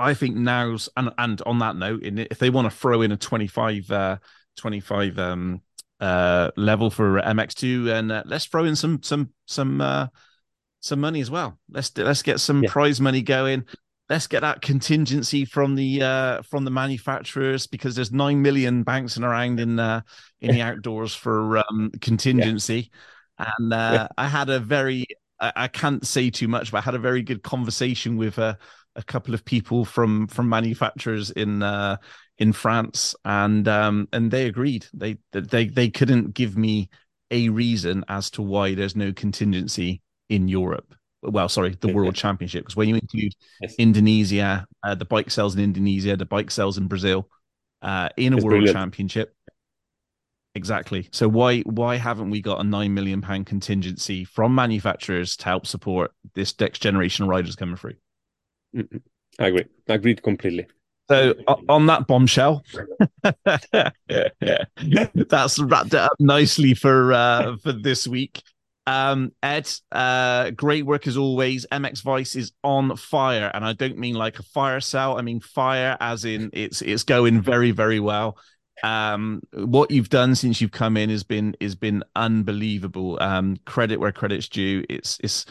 i 0.01 0.15
think 0.15 0.35
now's 0.35 0.89
and 0.97 1.11
and 1.17 1.41
on 1.43 1.61
that 1.61 1.77
note 1.77 2.03
in 2.03 2.19
if 2.19 2.41
they 2.41 2.51
want 2.51 2.69
to 2.69 2.77
throw 2.77 3.03
in 3.03 3.13
a 3.13 3.17
25 3.17 3.89
uh 3.93 4.17
25 4.57 5.17
um 5.17 5.63
uh 6.01 6.51
level 6.57 6.91
for 6.91 7.21
mx2 7.21 7.97
and 7.97 8.11
uh, 8.11 8.25
let's 8.27 8.47
throw 8.47 8.65
in 8.65 8.75
some 8.75 9.01
some 9.05 9.31
some 9.47 9.81
uh 9.81 10.09
some 10.87 11.01
money 11.01 11.21
as 11.21 11.31
well. 11.31 11.59
Let's 11.69 11.97
let's 11.99 12.23
get 12.23 12.41
some 12.41 12.63
yeah. 12.63 12.71
prize 12.71 13.01
money 13.01 13.23
going 13.23 13.65
let's 14.09 14.27
get 14.27 14.41
that 14.41 14.63
contingency 14.63 15.45
from 15.45 15.75
the 15.75 16.03
uh, 16.03 16.43
from 16.43 16.65
the 16.65 16.71
manufacturers 16.71 17.67
because 17.67 17.95
there's 17.95 18.13
nine 18.13 18.43
million 18.43 18.83
bouncing 18.83 19.25
around 19.25 19.61
in 19.61 19.79
uh, 19.79 20.03
in 20.41 20.55
the 20.55 20.63
outdoors 20.63 21.15
for 21.15 21.59
um, 21.59 21.91
contingency. 22.01 22.91
Yeah. 23.39 23.51
And 23.59 23.73
uh, 23.73 23.91
yeah. 23.93 24.09
I 24.17 24.29
had 24.29 24.49
a 24.49 24.61
very 24.61 25.07
I, 25.41 25.53
I, 25.57 25.69
can't 25.69 26.07
say 26.07 26.31
too 26.31 26.49
much, 26.49 26.73
but 26.73 26.79
I 26.79 26.81
had 26.83 26.95
a 26.95 27.01
very 27.01 27.23
good 27.23 27.43
conversation 27.43 28.17
with 28.17 28.39
a, 28.39 28.57
a 28.95 29.03
couple 29.03 29.35
of 29.35 29.45
people 29.45 29.85
from 29.85 30.27
from 30.29 30.49
manufacturers 30.49 31.31
in 31.31 31.63
uh, 31.63 31.97
in 32.39 32.53
France, 32.53 33.15
and 33.25 33.67
um, 33.69 34.09
and 34.13 34.31
they 34.31 34.47
agreed. 34.47 34.87
They 34.95 35.19
they 35.33 35.67
they 35.67 35.91
couldn't 35.91 36.35
give 36.35 36.57
me 36.57 36.89
a 37.31 37.49
reason 37.49 38.05
as 38.09 38.31
to 38.31 38.43
why 38.43 38.75
there's 38.75 38.97
no 38.97 39.13
contingency 39.13 40.01
in 40.29 40.49
Europe 40.49 40.95
well, 41.27 41.49
sorry, 41.49 41.77
the 41.81 41.89
World 41.89 42.15
Championship. 42.15 42.65
Because 42.65 42.77
when 42.77 42.89
you 42.89 42.97
include 42.97 43.33
yes. 43.61 43.75
Indonesia, 43.79 44.67
uh, 44.83 44.95
the 44.95 45.05
bike 45.05 45.31
sales 45.31 45.55
in 45.55 45.63
Indonesia, 45.63 46.17
the 46.17 46.25
bike 46.25 46.51
sales 46.51 46.79
in 46.79 46.87
Brazil, 46.87 47.29
uh, 47.83 48.09
in 48.17 48.33
a 48.33 48.37
it's 48.37 48.45
World 48.45 48.53
brilliant. 48.53 48.77
Championship. 48.77 49.35
Exactly. 50.55 51.09
So 51.13 51.29
why 51.29 51.61
why 51.61 51.97
haven't 51.97 52.31
we 52.31 52.41
got 52.41 52.61
a 52.61 52.65
nine 52.65 52.95
million 52.95 53.21
pound 53.21 53.45
contingency 53.45 54.25
from 54.25 54.55
manufacturers 54.55 55.37
to 55.37 55.45
help 55.45 55.67
support 55.67 56.13
this 56.35 56.59
next 56.59 56.79
generation 56.79 57.25
of 57.25 57.29
riders 57.29 57.57
coming 57.57 57.77
through? 57.77 57.95
mm 58.75 59.01
I 59.39 59.49
agree. 59.49 59.65
I 59.87 59.95
agreed 59.95 60.23
completely. 60.23 60.67
So 61.11 61.35
on 61.69 61.85
that 61.87 62.07
bombshell, 62.07 62.65
yeah, 63.69 63.91
yeah. 64.09 65.07
that's 65.15 65.59
wrapped 65.59 65.93
it 65.93 66.01
up 66.01 66.17
nicely 66.19 66.73
for 66.73 67.13
uh, 67.13 67.57
for 67.59 67.73
this 67.73 68.09
week. 68.09 68.43
Um, 68.87 69.33
Ed, 69.43 69.69
uh, 69.91 70.51
great 70.51 70.87
work 70.87 71.07
as 71.07 71.17
always. 71.17 71.67
MX 71.73 72.03
Vice 72.03 72.37
is 72.37 72.53
on 72.63 72.97
fire, 72.97 73.51
and 73.53 73.65
I 73.65 73.73
don't 73.73 73.99
mean 73.99 74.15
like 74.15 74.39
a 74.39 74.45
fire 74.45 74.81
cell. 74.81 75.19
I 75.19 75.23
mean 75.23 75.41
fire, 75.41 75.97
as 76.01 76.25
in 76.25 76.51
it's 76.53 76.83
it's 76.83 77.03
going 77.03 77.41
very 77.41 77.73
very 77.73 78.01
well. 78.01 78.39
Um, 78.85 79.43
what 79.53 79.91
you've 79.91 80.11
done 80.11 80.35
since 80.35 80.61
you've 80.61 80.71
come 80.71 80.97
in 80.97 81.11
has 81.11 81.25
been 81.25 81.57
has 81.61 81.75
been 81.75 82.05
unbelievable. 82.15 83.19
Um, 83.21 83.57
credit 83.65 83.99
where 83.99 84.13
credit's 84.13 84.49
due. 84.49 84.85
It's 84.89 85.19
it's 85.23 85.47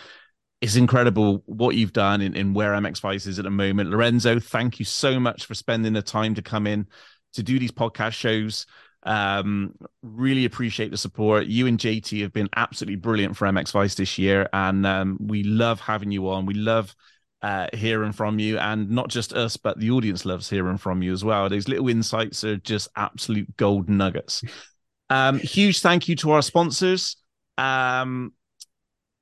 it's 0.61 0.77
incredible 0.77 1.43
what 1.45 1.75
you've 1.75 1.93
done 1.93 2.21
in, 2.21 2.35
in 2.35 2.53
where 2.53 2.73
MX 2.73 3.01
Vice 3.01 3.25
is 3.27 3.37
at 3.39 3.45
the 3.45 3.51
moment. 3.51 3.89
Lorenzo, 3.89 4.39
thank 4.39 4.79
you 4.79 4.85
so 4.85 5.19
much 5.19 5.45
for 5.45 5.53
spending 5.53 5.93
the 5.93 6.01
time 6.01 6.35
to 6.35 6.41
come 6.41 6.65
in 6.65 6.87
to 7.33 7.43
do 7.43 7.59
these 7.59 7.71
podcast 7.71 8.13
shows. 8.13 8.65
Um, 9.06 9.76
really 10.02 10.45
appreciate 10.45 10.91
the 10.91 10.98
support. 10.98 11.45
You 11.45 11.68
and 11.68 11.77
JT 11.77 12.22
have 12.22 12.34
been 12.34 12.49
absolutely 12.56 12.95
brilliant 12.95 13.38
for 13.38 13.48
MX 13.48 13.72
Vice 13.72 13.95
this 13.95 14.18
year, 14.18 14.49
and 14.52 14.86
um, 14.86 15.18
we 15.22 15.44
love 15.44 15.80
having 15.80 16.11
you 16.11 16.30
on. 16.30 16.45
We 16.45 16.56
love 16.56 16.95
uh, 17.41 17.68
hearing 17.73 18.11
from 18.11 18.40
you, 18.40 18.57
and 18.57 18.90
not 18.90 19.10
just 19.10 19.34
us, 19.34 19.57
but 19.57 19.80
the 19.80 19.91
audience 19.91 20.26
loves 20.26 20.49
hearing 20.49 20.77
from 20.77 21.03
you 21.03 21.14
as 21.14 21.23
well. 21.23 21.48
Those 21.48 21.68
little 21.68 21.88
insights 21.90 22.44
are 22.44 22.57
just 22.57 22.88
absolute 22.95 23.56
gold 23.57 23.90
nuggets. 23.90 24.44
Um, 25.10 25.40
huge 25.40 25.82
thank 25.82 26.07
you 26.07 26.15
to 26.18 26.32
our 26.32 26.41
sponsors. 26.41 27.18
Um, 27.57 28.34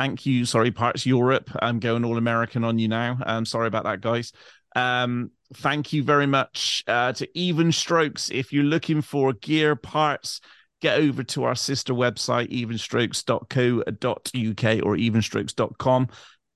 Thank 0.00 0.24
you. 0.24 0.46
Sorry, 0.46 0.70
Parts 0.70 1.04
Europe. 1.04 1.50
I'm 1.60 1.78
going 1.78 2.06
all 2.06 2.16
American 2.16 2.64
on 2.64 2.78
you 2.78 2.88
now. 2.88 3.18
I'm 3.22 3.44
sorry 3.44 3.66
about 3.66 3.84
that, 3.84 4.00
guys. 4.00 4.32
Um, 4.74 5.30
thank 5.56 5.92
you 5.92 6.02
very 6.02 6.26
much 6.26 6.82
uh, 6.86 7.12
to 7.12 7.28
Even 7.38 7.70
Strokes. 7.70 8.30
If 8.30 8.50
you're 8.50 8.64
looking 8.64 9.02
for 9.02 9.34
gear 9.34 9.76
parts, 9.76 10.40
get 10.80 10.98
over 10.98 11.22
to 11.24 11.44
our 11.44 11.54
sister 11.54 11.92
website, 11.92 12.50
evenstrokes.co.uk 12.50 14.86
or 14.86 14.96
evenstrokes.com. 14.96 16.08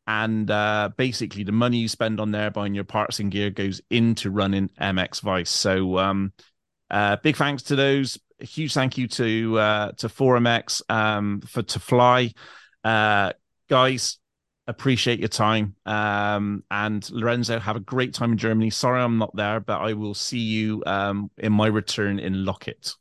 And 0.07 0.51
uh, 0.51 0.89
basically, 0.97 1.45
the 1.45 1.53
money 1.53 1.77
you 1.77 1.89
spend 1.89 2.21
on 2.21 2.31
there 2.31 2.51
buying 2.51 2.75
your 2.75 2.85
parts 2.85 3.21
and 3.21 3.31
gear 3.31 3.51
goes 3.51 3.83
into 3.91 4.31
running 4.31 4.71
MX 4.81 5.21
Vice. 5.21 5.51
So, 5.51 5.99
um, 5.99 6.33
uh, 6.91 7.19
big 7.23 7.37
thanks 7.37 7.65
to 7.65 7.77
those. 7.77 8.19
Huge 8.41 8.73
thank 8.73 8.97
you 8.97 9.07
to 9.09 9.59
uh, 9.59 9.93
to 9.99 10.09
Forum 10.09 10.47
X 10.47 10.81
um, 10.89 11.43
for 11.43 11.63
to 11.63 11.79
fly. 11.79 12.31
Uh, 12.85 13.33
guys, 13.69 14.19
appreciate 14.67 15.19
your 15.19 15.29
time. 15.29 15.75
Um, 15.87 16.65
and 16.71 17.09
Lorenzo, 17.11 17.59
have 17.59 17.77
a 17.77 17.81
great 17.81 18.15
time 18.15 18.33
in 18.33 18.39
Germany. 18.39 18.71
Sorry 18.71 19.01
I'm 19.01 19.19
not 19.19 19.35
there, 19.35 19.61
but 19.61 19.81
I 19.81 19.95
will 19.95 20.15
see 20.15 20.39
you 20.39 20.83
um, 20.87 21.31
in 21.39 21.53
my 21.53 21.67
return 21.67 22.19
in 22.19 22.45
Loket. 22.45 22.95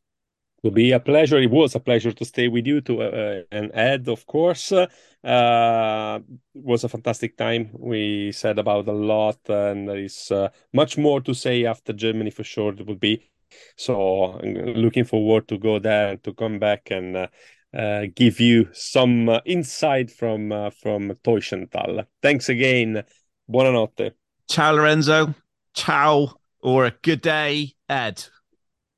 It 0.57 0.67
will 0.67 0.71
be 0.71 0.93
a 0.93 0.99
pleasure. 0.99 1.37
It 1.39 1.51
was 1.51 1.75
a 1.75 1.79
pleasure 1.79 2.13
to 2.13 2.25
stay 2.25 2.47
with 2.47 2.65
you 2.65 2.79
to 2.81 3.01
uh, 3.01 3.41
and 3.51 3.69
Ed, 3.73 4.07
of 4.07 4.25
course. 4.25 4.71
Uh, 4.71 4.85
it 5.23 6.63
was 6.63 6.85
a 6.85 6.89
fantastic 6.89 7.35
time. 7.35 7.69
We 7.73 8.31
said 8.31 8.59
about 8.59 8.87
a 8.87 8.93
lot, 8.93 9.39
and 9.49 9.89
there 9.89 9.97
is 9.97 10.31
uh, 10.31 10.49
much 10.73 10.97
more 10.97 11.19
to 11.21 11.33
say 11.33 11.65
after 11.65 11.91
Germany 11.91 12.29
for 12.29 12.45
sure. 12.45 12.73
It 12.73 12.87
will 12.87 12.95
be 12.95 13.29
so. 13.75 14.39
looking 14.41 15.03
forward 15.03 15.49
to 15.49 15.57
go 15.57 15.79
there 15.79 16.11
and 16.11 16.23
to 16.23 16.33
come 16.33 16.59
back 16.59 16.91
and 16.91 17.27
uh, 17.73 18.05
give 18.15 18.39
you 18.39 18.69
some 18.73 19.29
uh, 19.29 19.39
insight 19.45 20.11
from 20.11 20.51
uh, 20.51 20.69
from 20.69 21.11
Teutschenthal. 21.23 22.05
Thanks 22.21 22.49
again. 22.49 23.03
Buonanotte. 23.51 24.11
Ciao, 24.49 24.73
Lorenzo. 24.73 25.33
Ciao, 25.73 26.35
or 26.61 26.85
a 26.85 26.91
good 27.01 27.21
day, 27.21 27.73
Ed. 27.89 28.23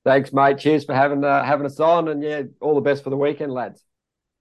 Thanks, 0.03 0.33
mate. 0.33 0.59
Cheers 0.59 0.85
for 0.85 0.93
having 0.93 1.23
uh, 1.23 1.43
having 1.43 1.65
us 1.65 1.79
on, 1.79 2.07
and 2.09 2.21
yeah, 2.21 2.43
all 2.61 2.75
the 2.75 2.81
best 2.81 3.03
for 3.03 3.09
the 3.09 3.17
weekend, 3.17 3.51
lads. 3.51 3.83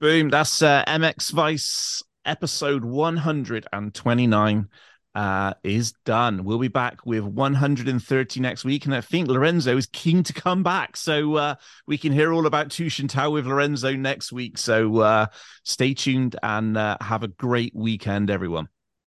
Boom. 0.01 0.28
That's 0.28 0.61
uh, 0.61 0.85
MX 0.86 1.32
Vice 1.32 2.02
episode 2.24 2.85
129 2.85 4.69
uh, 5.15 5.55
is 5.62 5.93
done. 6.05 6.45
We'll 6.45 6.59
be 6.59 6.69
back 6.69 7.07
with 7.07 7.24
130 7.24 8.41
next 8.41 8.65
week. 8.65 8.85
And 8.85 8.95
I 8.95 9.01
think 9.01 9.28
Lorenzo 9.28 9.77
is 9.77 9.86
keen 9.86 10.23
to 10.24 10.32
come 10.32 10.62
back. 10.62 10.97
So 10.97 11.36
uh, 11.36 11.55
we 11.86 11.99
can 11.99 12.12
hear 12.12 12.32
all 12.32 12.47
about 12.47 12.69
Teutschenthal 12.69 13.32
with 13.32 13.47
Lorenzo 13.47 13.95
next 13.95 14.32
week. 14.32 14.59
So 14.59 14.99
uh, 14.99 15.27
stay 15.62 15.95
tuned 15.95 16.36
and 16.43 16.77
uh, 16.77 16.97
have 17.01 17.23
a 17.23 17.28
great 17.28 17.74
weekend, 17.74 18.31
everyone. 18.31 18.69